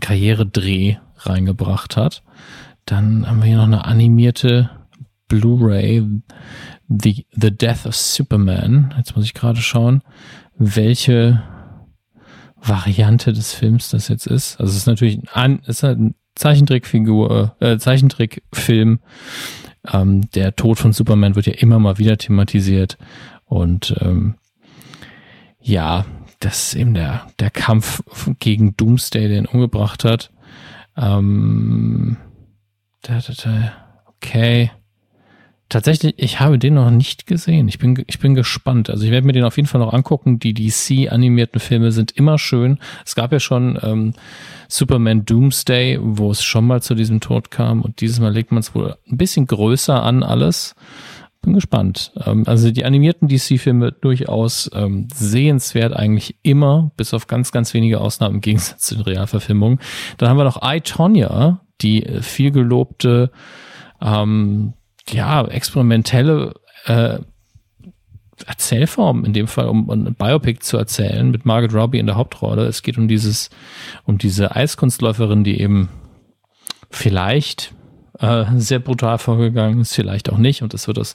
[0.00, 2.22] Karrieredreh reingebracht hat.
[2.86, 4.70] Dann haben wir hier noch eine animierte
[5.32, 6.06] Blu-ray
[6.88, 8.94] The, The Death of Superman.
[8.98, 10.02] Jetzt muss ich gerade schauen,
[10.58, 11.42] welche
[12.60, 14.60] Variante des Films das jetzt ist.
[14.60, 19.00] Also es ist natürlich ein, ist halt ein Zeichentrickfigur, äh, Zeichentrickfilm.
[19.90, 22.98] Ähm, der Tod von Superman wird ja immer mal wieder thematisiert.
[23.46, 24.34] Und ähm,
[25.60, 26.04] ja,
[26.40, 28.02] das ist eben der, der Kampf
[28.38, 30.30] gegen Doomsday, den umgebracht hat.
[30.96, 32.18] Ähm,
[34.06, 34.70] okay.
[35.72, 37.66] Tatsächlich, ich habe den noch nicht gesehen.
[37.66, 38.90] Ich bin, ich bin gespannt.
[38.90, 40.38] Also ich werde mir den auf jeden Fall noch angucken.
[40.38, 42.78] Die DC-animierten Filme sind immer schön.
[43.06, 44.12] Es gab ja schon ähm,
[44.68, 47.80] Superman Doomsday, wo es schon mal zu diesem Tod kam.
[47.80, 50.74] Und dieses Mal legt man es wohl ein bisschen größer an alles.
[51.40, 52.12] Bin gespannt.
[52.22, 58.02] Ähm, also die animierten DC-Filme durchaus ähm, sehenswert eigentlich immer, bis auf ganz, ganz wenige
[58.02, 59.80] Ausnahmen im Gegensatz zu den Realverfilmungen.
[60.18, 63.30] Dann haben wir noch I, Tonya, die viel gelobte
[64.02, 64.74] ähm,
[65.10, 66.54] ja, experimentelle
[66.86, 67.18] äh,
[68.46, 72.66] Erzählform, in dem Fall um, ein Biopic zu erzählen, mit Margaret Robbie in der Hauptrolle.
[72.66, 73.50] Es geht um dieses,
[74.04, 75.88] um diese Eiskunstläuferin, die eben
[76.90, 77.74] vielleicht
[78.18, 80.62] äh, sehr brutal vorgegangen ist, vielleicht auch nicht.
[80.62, 81.14] Und es wird aus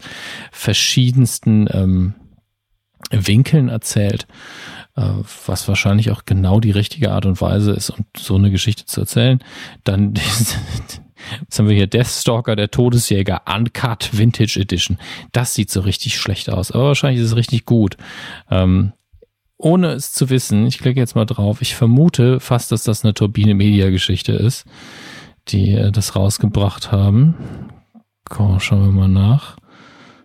[0.52, 2.14] verschiedensten ähm,
[3.12, 4.28] Winkeln erzählt,
[4.96, 5.10] äh,
[5.46, 9.02] was wahrscheinlich auch genau die richtige Art und Weise ist, um so eine Geschichte zu
[9.02, 9.40] erzählen.
[9.84, 10.14] Dann
[11.42, 14.98] Jetzt haben wir hier Deathstalker, der Todesjäger, Uncut Vintage Edition.
[15.32, 17.98] Das sieht so richtig schlecht aus, aber wahrscheinlich ist es richtig gut.
[18.50, 18.94] Ähm,
[19.58, 23.14] ohne es zu wissen, ich klicke jetzt mal drauf, ich vermute fast, dass das eine
[23.14, 24.66] Turbine Media Geschichte ist,
[25.48, 27.36] die äh, das rausgebracht haben.
[28.30, 29.58] Komm, schauen wir mal nach.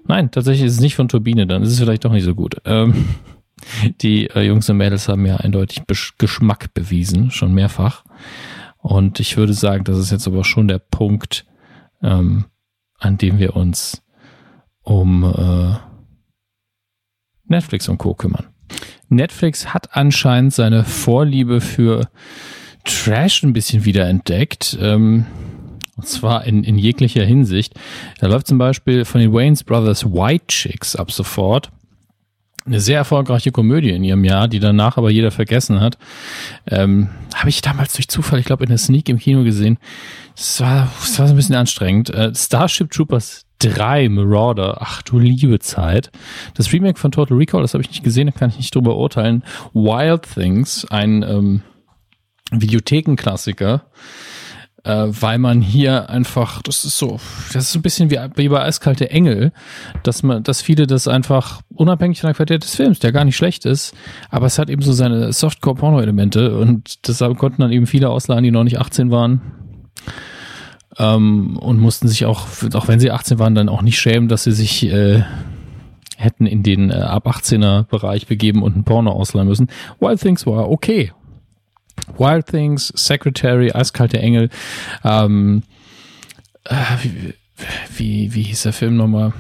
[0.07, 2.57] Nein, tatsächlich ist es nicht von Turbine, dann ist es vielleicht doch nicht so gut.
[2.65, 3.07] Ähm,
[4.03, 8.05] die äh, Jungs und Mädels haben ja eindeutig Besch Geschmack bewiesen, schon mehrfach.
[8.83, 11.47] Und ich würde sagen, das ist jetzt aber schon der Punkt,
[12.03, 12.47] ähm,
[12.99, 14.03] an dem wir uns
[14.83, 15.77] um äh,
[17.45, 18.15] Netflix und Co.
[18.15, 18.49] kümmern.
[19.09, 22.09] Netflix hat anscheinend seine Vorliebe für
[22.85, 24.77] Trash ein bisschen wiederentdeckt.
[24.81, 25.27] Ähm,
[25.97, 27.75] und zwar in, in jeglicher Hinsicht.
[28.19, 31.71] Da läuft zum Beispiel von den Waynes Brothers White Chicks ab sofort
[32.65, 35.99] eine sehr erfolgreiche Komödie in ihrem Jahr, die danach aber jeder vergessen hat.
[36.67, 39.79] Ähm, Habe ich damals durch Zufall, ich glaube, in der Sneak im Kino gesehen.
[40.37, 42.11] Das war, das war so ein bisschen anstrengend.
[42.11, 46.11] Äh, Starship Troopers 3 Marauder, ach du liebe Zeit.
[46.55, 48.97] Das Remake von Total Recall, das habe ich nicht gesehen, da kann ich nicht drüber
[48.97, 49.45] urteilen.
[49.73, 51.63] Wild Things, ein ähm,
[52.51, 53.85] Videothekenklassiker
[54.85, 57.21] äh, weil man hier einfach, das ist so,
[57.53, 59.53] das ist so ein bisschen wie, wie bei Eiskalte Engel,
[60.03, 63.37] dass man, dass viele das einfach unabhängig von der Qualität des Films, der gar nicht
[63.37, 63.95] schlecht ist,
[64.31, 68.51] aber es hat eben so seine Softcore-Porno-Elemente und deshalb konnten dann eben viele ausleihen, die
[68.51, 69.41] noch nicht 18 waren.
[70.99, 74.45] Ähm, und mussten sich auch, auch wenn sie 18 waren, dann auch nicht schämen, dass
[74.45, 75.23] sie sich äh,
[76.17, 79.69] hätten in den äh, ab 18er Bereich begeben und ein Porno ausleihen müssen.
[80.01, 81.13] Wild Things war okay.
[82.19, 84.51] Wild Things, Secretary, Eiskalte Engel,
[85.05, 85.63] ähm,
[86.65, 87.35] äh, wie,
[87.97, 89.33] wie, wie hieß der Film nochmal?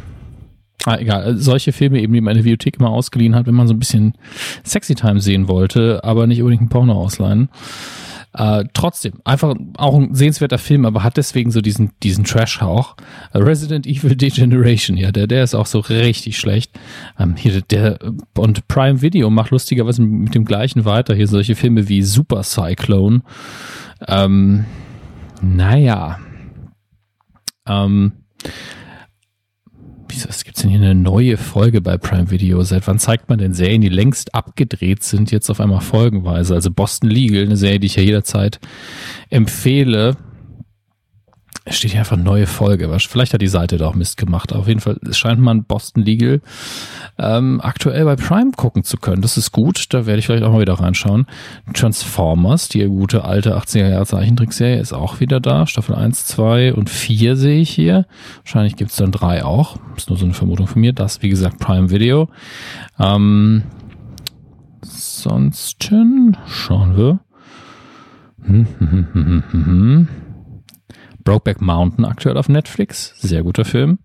[0.84, 3.78] Ah, egal, solche Filme eben, die meine Bibliothek immer ausgeliehen hat, wenn man so ein
[3.78, 4.14] bisschen
[4.64, 7.48] Sexy Time sehen wollte, aber nicht unbedingt ein Porno ausleihen.
[8.35, 12.97] Äh, trotzdem, einfach auch ein sehenswerter Film, aber hat deswegen so diesen, diesen Trash-Hauch.
[13.35, 16.73] Resident Evil Degeneration, ja, der, der ist auch so richtig schlecht.
[17.19, 17.99] Ähm, hier, der,
[18.36, 21.15] und Prime Video macht lustigerweise mit dem gleichen weiter.
[21.15, 23.23] Hier solche Filme wie Super Cyclone.
[24.09, 24.65] Ähm,
[25.43, 26.19] naja.
[27.67, 28.12] Ähm,
[30.12, 32.62] wieso es gibt denn hier eine neue Folge bei Prime Video?
[32.62, 36.55] Seit wann zeigt man denn Serien, die längst abgedreht sind, jetzt auf einmal folgenweise?
[36.55, 38.60] Also Boston Legal, eine Serie, die ich ja jederzeit
[39.31, 40.16] empfehle.
[41.65, 42.92] Es steht hier einfach neue Folge.
[42.99, 44.52] Vielleicht hat die Seite da auch Mist gemacht.
[44.52, 46.41] Auf jeden Fall scheint man Boston Legal
[47.18, 49.23] ähm, aktuell bei Prime gucken zu können.
[49.23, 49.86] Das ist gut.
[49.94, 51.26] Da werde ich vielleicht auch mal wieder reinschauen.
[51.73, 55.66] Transformers, die gute alte 80er Jahre Zeichentrickserie, ist auch wieder da.
[55.68, 58.07] Staffel 1, 2 und 4 sehe ich hier.
[58.42, 59.76] Wahrscheinlich gibt es dann drei auch.
[59.97, 60.92] Ist nur so eine Vermutung von mir.
[60.92, 62.28] Das, wie gesagt, Prime Video.
[62.99, 63.62] Ähm,
[64.82, 67.20] ansonsten schauen wir.
[68.44, 70.08] Hm, hm, hm, hm, hm, hm.
[71.25, 73.15] Brokeback Mountain aktuell auf Netflix.
[73.18, 73.99] Sehr guter Film.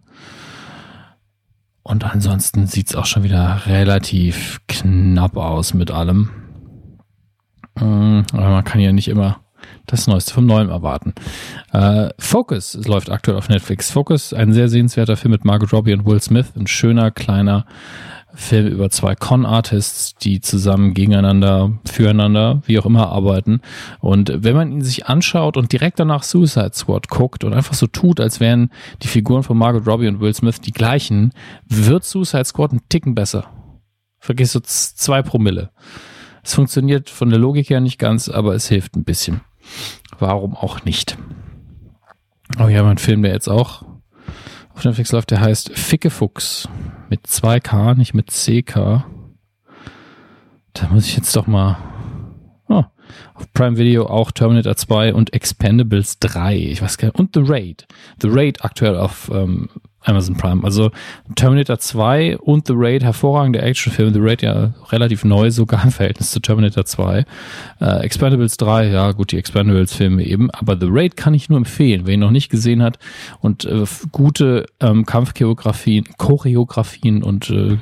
[1.83, 6.29] Und ansonsten sieht's auch schon wieder relativ knapp aus mit allem.
[7.75, 9.39] Mm, aber man kann ja nicht immer
[9.85, 11.13] das Neueste vom Neuen erwarten.
[11.71, 13.89] Äh, Focus läuft aktuell auf Netflix.
[13.91, 16.51] Focus, ein sehr sehenswerter Film mit Margot Robbie und Will Smith.
[16.55, 17.65] Ein schöner, kleiner
[18.33, 23.61] Film über zwei Con-Artists, die zusammen gegeneinander, füreinander, wie auch immer arbeiten.
[23.99, 27.87] Und wenn man ihn sich anschaut und direkt danach Suicide Squad guckt und einfach so
[27.87, 28.69] tut, als wären
[29.01, 31.31] die Figuren von Margot Robbie und Will Smith die gleichen,
[31.67, 33.49] wird Suicide Squad ein Ticken besser.
[34.19, 35.71] Vergiss so zwei Promille.
[36.43, 39.41] Es funktioniert von der Logik her nicht ganz, aber es hilft ein bisschen.
[40.19, 41.17] Warum auch nicht?
[42.59, 43.83] Oh ja, ein Film, der jetzt auch
[44.73, 46.69] auf Netflix läuft, der heißt Ficke Fuchs.
[47.09, 49.05] Mit 2K, nicht mit CK.
[50.73, 51.77] Da muss ich jetzt doch mal.
[52.67, 52.83] Oh,
[53.33, 56.57] auf Prime Video auch Terminator 2 und Expendables 3.
[56.57, 57.19] Ich weiß gar nicht.
[57.19, 57.87] Und The Raid.
[58.21, 59.69] The Raid aktuell auf ähm,
[60.03, 60.63] Amazon Prime.
[60.63, 60.91] Also
[61.35, 64.13] Terminator 2 und The Raid, hervorragende Actionfilme.
[64.13, 67.25] The Raid ja relativ neu, sogar im Verhältnis zu Terminator 2.
[67.81, 70.49] Äh, Expendables 3, ja gut, die Expendables-Filme eben.
[70.51, 72.99] Aber The Raid kann ich nur empfehlen, wer ihn noch nicht gesehen hat
[73.41, 77.77] und äh, gute ähm, Kampfchoreografien, Choreografien und äh,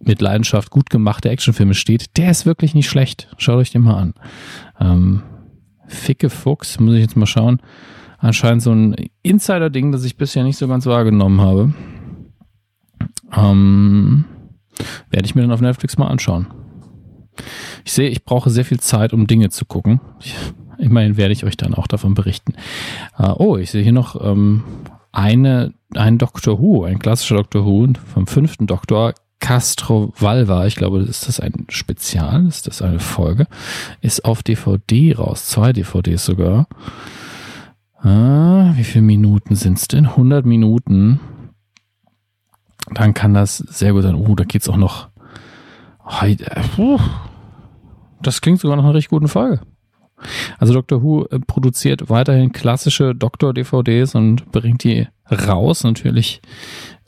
[0.00, 3.28] mit Leidenschaft gut gemachte Actionfilme steht, der ist wirklich nicht schlecht.
[3.38, 4.14] Schaut euch den mal an.
[4.78, 5.22] Ähm,
[5.86, 7.60] Ficke Fuchs, muss ich jetzt mal schauen
[8.24, 11.74] anscheinend so ein Insider-Ding, das ich bisher nicht so ganz wahrgenommen habe.
[13.36, 14.24] Ähm,
[15.10, 16.46] werde ich mir dann auf Netflix mal anschauen.
[17.84, 20.00] Ich sehe, ich brauche sehr viel Zeit, um Dinge zu gucken.
[20.20, 20.34] Ich,
[20.78, 22.54] immerhin werde ich euch dann auch davon berichten.
[23.18, 24.64] Äh, oh, ich sehe hier noch ähm,
[25.12, 31.00] eine, ein Doctor Who, ein klassischer Doctor Who vom fünften Doktor, Castro Valva, ich glaube,
[31.00, 33.46] ist das ein Spezial, ist das eine Folge,
[34.00, 36.66] ist auf DVD raus, zwei DVDs sogar.
[38.04, 40.06] Ah, wie viele Minuten sind es denn?
[40.06, 41.20] 100 Minuten.
[42.92, 44.14] Dann kann das sehr gut sein.
[44.14, 45.08] Oh, da geht's auch noch.
[46.76, 47.00] Oh,
[48.20, 49.60] das klingt sogar nach einer richtig guten Folge.
[50.58, 51.02] Also Dr.
[51.02, 56.40] Who äh, produziert weiterhin klassische Doktor-DVDs und bringt die raus, natürlich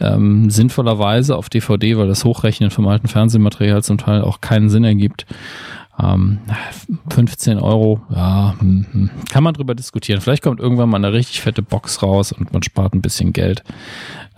[0.00, 4.84] ähm, sinnvollerweise auf DVD, weil das Hochrechnen vom alten Fernsehmaterial zum Teil auch keinen Sinn
[4.84, 5.26] ergibt.
[5.98, 6.40] Ähm,
[7.10, 9.10] 15 Euro, ja, hm, hm.
[9.30, 10.20] kann man drüber diskutieren.
[10.20, 13.62] Vielleicht kommt irgendwann mal eine richtig fette Box raus und man spart ein bisschen Geld.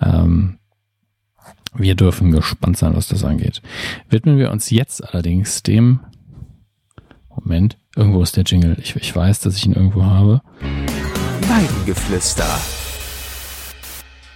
[0.00, 0.58] Ähm,
[1.74, 3.60] wir dürfen gespannt sein, was das angeht.
[4.08, 6.00] Widmen wir uns jetzt allerdings dem
[7.44, 8.76] Moment, irgendwo ist der Jingle.
[8.80, 10.42] Ich, ich weiß, dass ich ihn irgendwo habe.
[11.48, 12.58] Weidengeflüster.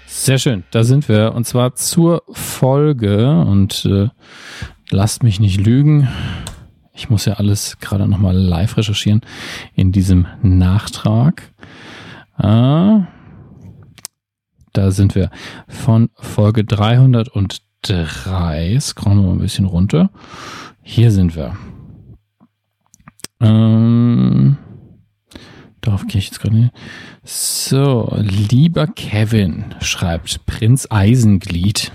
[0.07, 1.33] Sehr schön, da sind wir.
[1.35, 3.41] Und zwar zur Folge.
[3.41, 4.09] Und äh,
[4.91, 6.09] lasst mich nicht lügen.
[6.95, 9.23] Ich muss ja alles gerade nochmal live recherchieren
[9.75, 11.53] in diesem Nachtrag.
[12.37, 13.07] Ah,
[14.73, 15.31] da sind wir
[15.69, 18.79] von Folge 303.
[18.81, 20.11] Scrollen wir mal ein bisschen runter.
[20.83, 21.57] Hier sind wir.
[23.41, 24.57] Ähm,
[25.81, 26.75] darauf gehe ich jetzt gerade nicht.
[27.25, 31.93] So, lieber Kevin, schreibt Prinz Eisenglied.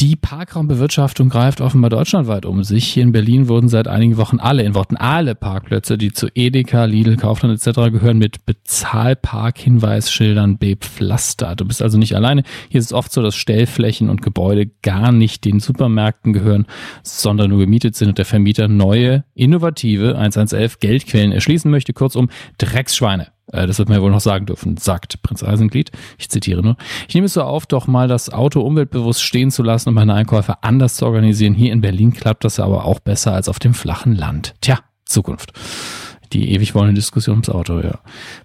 [0.00, 2.88] Die Parkraumbewirtschaftung greift offenbar deutschlandweit um sich.
[2.88, 6.86] Hier in Berlin wurden seit einigen Wochen alle, in Worten alle Parkplätze, die zu Edeka,
[6.86, 7.92] Lidl, Kaufland etc.
[7.92, 11.60] gehören, mit Bezahlparkhinweisschildern bepflastert.
[11.60, 12.42] Du bist also nicht alleine.
[12.70, 16.66] Hier ist es oft so, dass Stellflächen und Gebäude gar nicht den Supermärkten gehören,
[17.04, 21.92] sondern nur gemietet sind und der Vermieter neue, innovative 1111 Geldquellen erschließen möchte.
[21.92, 23.28] Kurzum, Drecksschweine.
[23.52, 25.90] Äh, das wird man ja wohl noch sagen dürfen, sagt Prinz Eisenglied.
[26.18, 26.76] Ich zitiere nur.
[27.08, 30.14] Ich nehme es so auf, doch mal das Auto umweltbewusst stehen zu lassen und meine
[30.14, 31.54] Einkäufe anders zu organisieren.
[31.54, 34.54] Hier in Berlin klappt das aber auch besser als auf dem flachen Land.
[34.60, 35.52] Tja, Zukunft.
[36.32, 38.00] Die ewig wollende Diskussion ums Auto, ja.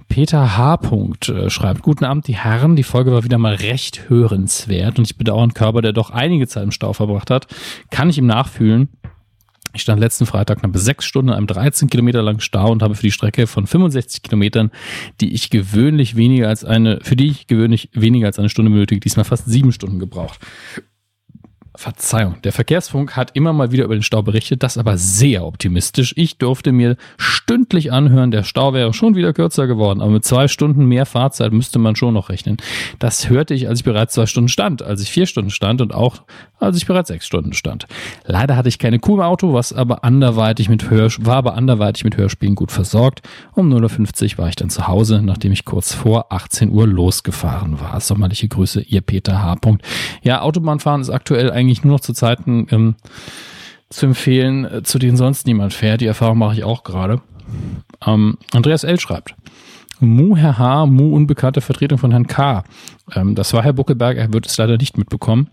[0.09, 0.79] Peter H.
[1.27, 2.75] Äh, schreibt, guten Abend, die Herren.
[2.75, 6.47] Die Folge war wieder mal recht hörenswert und ich bedauere einen Körper, der doch einige
[6.47, 7.47] Zeit im Stau verbracht hat.
[7.89, 8.89] Kann ich ihm nachfühlen.
[9.73, 12.95] Ich stand letzten Freitag knapp sechs Stunden in einem 13 Kilometer langen Stau und habe
[12.95, 14.71] für die Strecke von 65 Kilometern,
[15.21, 18.99] die ich gewöhnlich weniger als eine, für die ich gewöhnlich weniger als eine Stunde benötige,
[18.99, 20.39] diesmal fast sieben Stunden gebraucht.
[21.79, 26.13] Verzeihung, der Verkehrsfunk hat immer mal wieder über den Stau berichtet, das aber sehr optimistisch.
[26.17, 30.49] Ich durfte mir stündlich anhören, der Stau wäre schon wieder kürzer geworden, aber mit zwei
[30.49, 32.57] Stunden mehr Fahrzeit müsste man schon noch rechnen.
[32.99, 35.93] Das hörte ich, als ich bereits zwei Stunden stand, als ich vier Stunden stand und
[35.93, 36.23] auch
[36.59, 37.85] als ich bereits sechs Stunden stand.
[38.25, 42.03] Leider hatte ich keine Kuh im Auto, was aber anderweitig mit Hör, war aber anderweitig
[42.03, 43.21] mit Hörspielen gut versorgt.
[43.55, 47.79] Um 0.50 Uhr war ich dann zu Hause, nachdem ich kurz vor 18 Uhr losgefahren
[47.79, 48.01] war.
[48.01, 49.55] Sommerliche Grüße, ihr Peter H.
[50.21, 52.95] Ja, Autobahnfahren ist aktuell eigentlich eigentlich nur noch zu Zeiten ähm,
[53.89, 56.01] zu empfehlen, äh, zu denen sonst niemand fährt.
[56.01, 57.21] Die Erfahrung mache ich auch gerade.
[58.05, 58.99] Ähm, Andreas L.
[58.99, 59.35] schreibt.
[59.99, 62.63] Mu Herr H., Mu unbekannte Vertretung von Herrn K.
[63.13, 65.49] Ähm, das war Herr Buckelberg, er wird es leider nicht mitbekommen.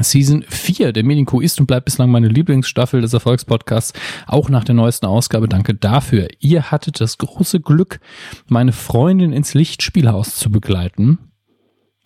[0.00, 4.76] Season 4 der Medienkuh ist und bleibt bislang meine Lieblingsstaffel des Erfolgspodcasts, auch nach der
[4.76, 5.48] neuesten Ausgabe.
[5.48, 6.28] Danke dafür.
[6.38, 7.98] Ihr hattet das große Glück,
[8.46, 11.18] meine Freundin ins Lichtspielhaus zu begleiten.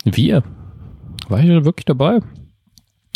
[0.05, 0.43] Wir?
[1.29, 2.21] War ich da wirklich dabei?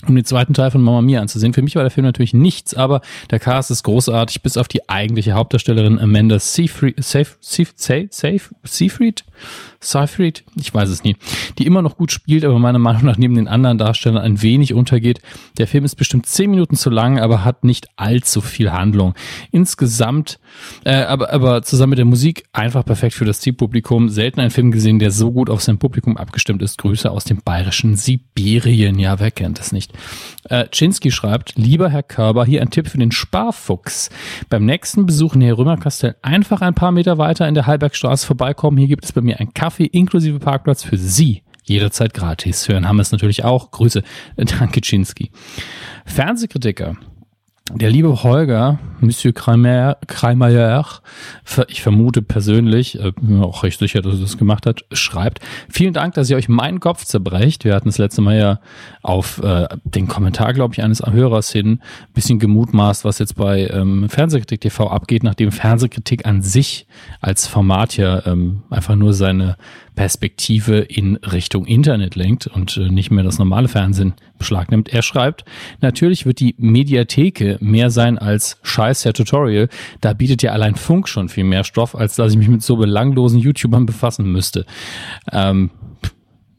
[0.09, 1.52] Um den zweiten Teil von Mama Mia anzusehen.
[1.52, 4.89] Für mich war der Film natürlich nichts, aber der Cast ist großartig, bis auf die
[4.89, 8.15] eigentliche Hauptdarstellerin Amanda Seyfried, Seyfried,
[8.65, 9.25] Seyfried,
[9.81, 11.16] Seyfried, ich weiß es nie,
[11.58, 14.74] die immer noch gut spielt, aber meiner Meinung nach neben den anderen Darstellern ein wenig
[14.74, 15.20] untergeht.
[15.58, 19.15] Der Film ist bestimmt zehn Minuten zu lang, aber hat nicht allzu viel Handlung.
[19.50, 20.39] Insgesamt,
[20.84, 24.08] äh, aber, aber zusammen mit der Musik einfach perfekt für das Zielpublikum.
[24.08, 26.78] Selten einen Film gesehen, der so gut auf sein Publikum abgestimmt ist.
[26.78, 28.98] Grüße aus dem bayerischen Sibirien.
[28.98, 29.92] Ja, wer kennt es nicht?
[30.48, 34.10] Äh, Chinsky schreibt, lieber Herr Körber, hier ein Tipp für den Sparfuchs.
[34.48, 38.78] Beim nächsten Besuch in Herr Römerkastell einfach ein paar Meter weiter in der Halbergstraße vorbeikommen.
[38.78, 41.42] Hier gibt es bei mir ein Kaffee inklusive Parkplatz für Sie.
[41.64, 42.68] Jederzeit gratis.
[42.68, 43.70] Hören haben es natürlich auch.
[43.70, 44.02] Grüße.
[44.36, 45.30] Danke, Chinsky.
[46.05, 46.96] Fernsehkritiker
[47.73, 50.85] der liebe Holger, Monsieur Kramer, Kramer,
[51.69, 55.41] ich vermute persönlich, äh, bin mir auch recht sicher, dass er das gemacht hat, schreibt,
[55.69, 57.65] vielen Dank, dass ihr euch meinen Kopf zerbrecht.
[57.65, 58.61] Wir hatten das letzte Mal ja
[59.03, 63.67] auf äh, den Kommentar, glaube ich, eines Hörers hin ein bisschen gemutmaßt, was jetzt bei
[63.67, 66.86] ähm, Fernsehkritik TV abgeht, nachdem Fernsehkritik an sich
[67.20, 69.57] als Format ja ähm, einfach nur seine
[69.97, 74.89] Perspektive in Richtung Internet lenkt und äh, nicht mehr das normale Fernsehen beschlagnimmt.
[74.89, 75.44] Er schreibt,
[75.81, 79.68] natürlich wird die Mediatheke mehr sein als scheiß der Tutorial.
[80.00, 82.76] Da bietet ja allein Funk schon viel mehr Stoff, als dass ich mich mit so
[82.76, 84.66] belanglosen YouTubern befassen müsste.
[85.32, 85.70] Ähm,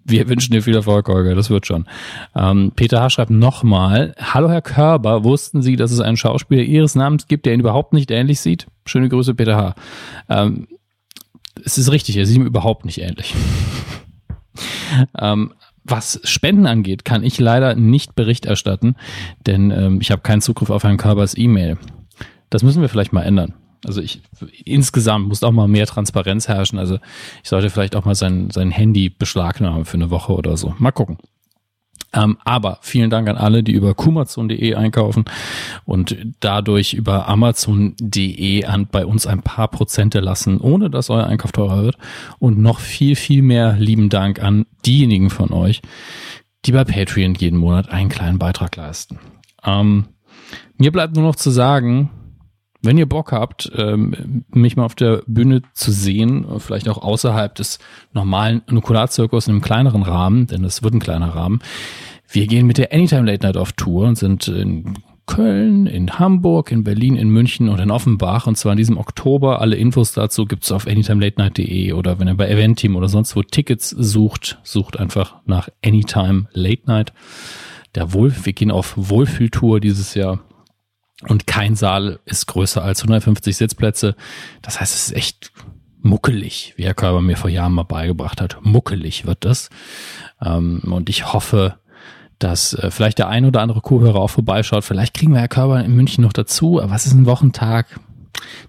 [0.09, 1.85] wir wünschen dir viel Erfolg, Holger, das wird schon.
[2.33, 3.09] Ähm, Peter H.
[3.09, 7.53] schreibt nochmal, Hallo Herr Körber, wussten Sie, dass es einen Schauspieler Ihres Namens gibt, der
[7.53, 8.67] ihn überhaupt nicht ähnlich sieht?
[8.85, 9.75] Schöne Grüße, Peter H.
[10.30, 10.67] Ähm,
[11.65, 13.35] es ist richtig, er sieht ihm überhaupt nicht ähnlich.
[15.19, 15.53] ähm,
[15.88, 18.95] was Spenden angeht, kann ich leider nicht Bericht erstatten,
[19.45, 21.77] denn ähm, ich habe keinen Zugriff auf Herrn Körbers E-Mail.
[22.49, 23.53] Das müssen wir vielleicht mal ändern.
[23.85, 24.22] Also ich
[24.66, 26.80] insgesamt muss auch mal mehr Transparenz herrschen.
[26.80, 26.99] Also
[27.43, 30.74] ich sollte vielleicht auch mal sein, sein Handy beschlagnahmen für eine Woche oder so.
[30.80, 31.17] Mal gucken.
[32.14, 35.26] Ähm, aber vielen Dank an alle, die über kumazon.de einkaufen
[35.86, 41.52] und dadurch über amazon.de an bei uns ein paar Prozente lassen, ohne dass euer Einkauf
[41.52, 41.98] teurer wird.
[42.40, 45.82] Und noch viel, viel mehr lieben Dank an diejenigen von euch,
[46.66, 49.19] die bei Patreon jeden Monat einen kleinen Beitrag leisten.
[49.64, 50.06] Ähm,
[50.77, 52.10] mir bleibt nur noch zu sagen,
[52.81, 57.56] wenn ihr Bock habt, ähm, mich mal auf der Bühne zu sehen, vielleicht auch außerhalb
[57.56, 57.80] des
[58.14, 61.59] normalen Nukularzirkus in einem kleineren Rahmen, denn es wird ein kleiner Rahmen,
[62.30, 64.95] Wir gehen mit der Anytime Late Night auf Tour und sind in
[65.27, 68.47] Köln, in Hamburg, in Berlin, in München und in Offenbach.
[68.47, 69.61] Und zwar in diesem Oktober.
[69.61, 73.89] Alle Infos dazu gibt's auf anytimelatenight.de oder wenn ihr bei Eventeam oder sonst wo Tickets
[73.89, 77.14] sucht, sucht einfach nach Anytime Late Night.
[77.95, 80.39] Der Wohl, wir gehen auf Wohlfühltour dieses Jahr.
[81.27, 84.15] Und kein Saal ist größer als 150 Sitzplätze.
[84.61, 85.51] Das heißt, es ist echt
[86.01, 88.57] muckelig, wie Herr Körber mir vor Jahren mal beigebracht hat.
[88.61, 89.69] Muckelig wird das.
[90.41, 91.75] Ähm, und ich hoffe,
[92.39, 94.83] dass äh, vielleicht der ein oder andere Kuhhörer auch vorbeischaut.
[94.83, 96.79] Vielleicht kriegen wir Herr Körber in München noch dazu.
[96.81, 97.99] Aber was ist ein Wochentag?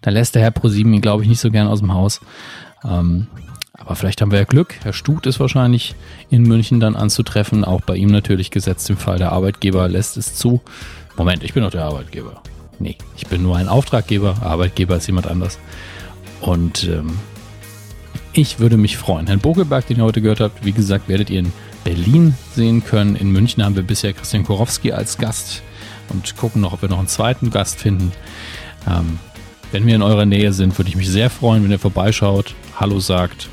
[0.01, 2.21] Da lässt der Herr ProSieben ihn, glaube ich, nicht so gern aus dem Haus.
[2.83, 3.27] Ähm,
[3.75, 4.75] aber vielleicht haben wir ja Glück.
[4.83, 5.95] Herr Stut ist wahrscheinlich
[6.31, 7.65] in München dann anzutreffen.
[7.65, 9.19] Auch bei ihm natürlich gesetzt im Fall.
[9.19, 10.63] Der Arbeitgeber lässt es zu.
[11.19, 12.41] Moment, ich bin doch der Arbeitgeber.
[12.79, 14.37] Nee, ich bin nur ein Auftraggeber.
[14.41, 15.59] Arbeitgeber ist jemand anders.
[16.41, 17.19] Und ähm,
[18.33, 19.27] ich würde mich freuen.
[19.27, 23.17] Herrn Bogelberg, den ihr heute gehört habt, wie gesagt, werdet ihr in Berlin sehen können.
[23.17, 25.63] In München haben wir bisher Christian Korowski als Gast
[26.09, 28.13] und gucken noch, ob wir noch einen zweiten Gast finden.
[28.87, 29.19] Ähm,
[29.73, 33.01] wenn wir in eurer Nähe sind, würde ich mich sehr freuen, wenn ihr vorbeischaut, Hallo
[33.01, 33.49] sagt.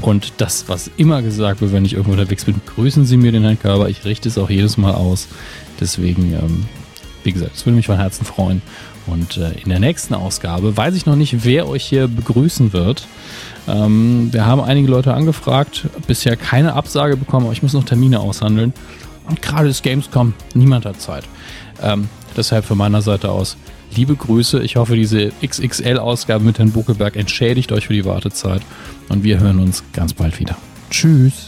[0.00, 3.42] Und das, was immer gesagt wird, wenn ich irgendwo unterwegs bin, grüßen Sie mir den
[3.42, 3.88] Herrn Körber.
[3.88, 5.28] Ich richte es auch jedes Mal aus.
[5.80, 6.66] Deswegen, ähm,
[7.24, 8.62] wie gesagt, es würde mich von Herzen freuen.
[9.06, 13.06] Und äh, in der nächsten Ausgabe weiß ich noch nicht, wer euch hier begrüßen wird.
[13.66, 18.20] Ähm, wir haben einige Leute angefragt, bisher keine Absage bekommen, aber ich muss noch Termine
[18.20, 18.72] aushandeln.
[19.28, 21.24] Und gerade ist Gamescom, niemand hat Zeit.
[21.82, 23.56] Ähm, deshalb von meiner Seite aus
[23.94, 24.62] liebe Grüße.
[24.62, 28.62] Ich hoffe, diese XXL-Ausgabe mit Herrn Buckelberg entschädigt euch für die Wartezeit.
[29.08, 30.56] Und wir hören uns ganz bald wieder.
[30.90, 31.47] Tschüss.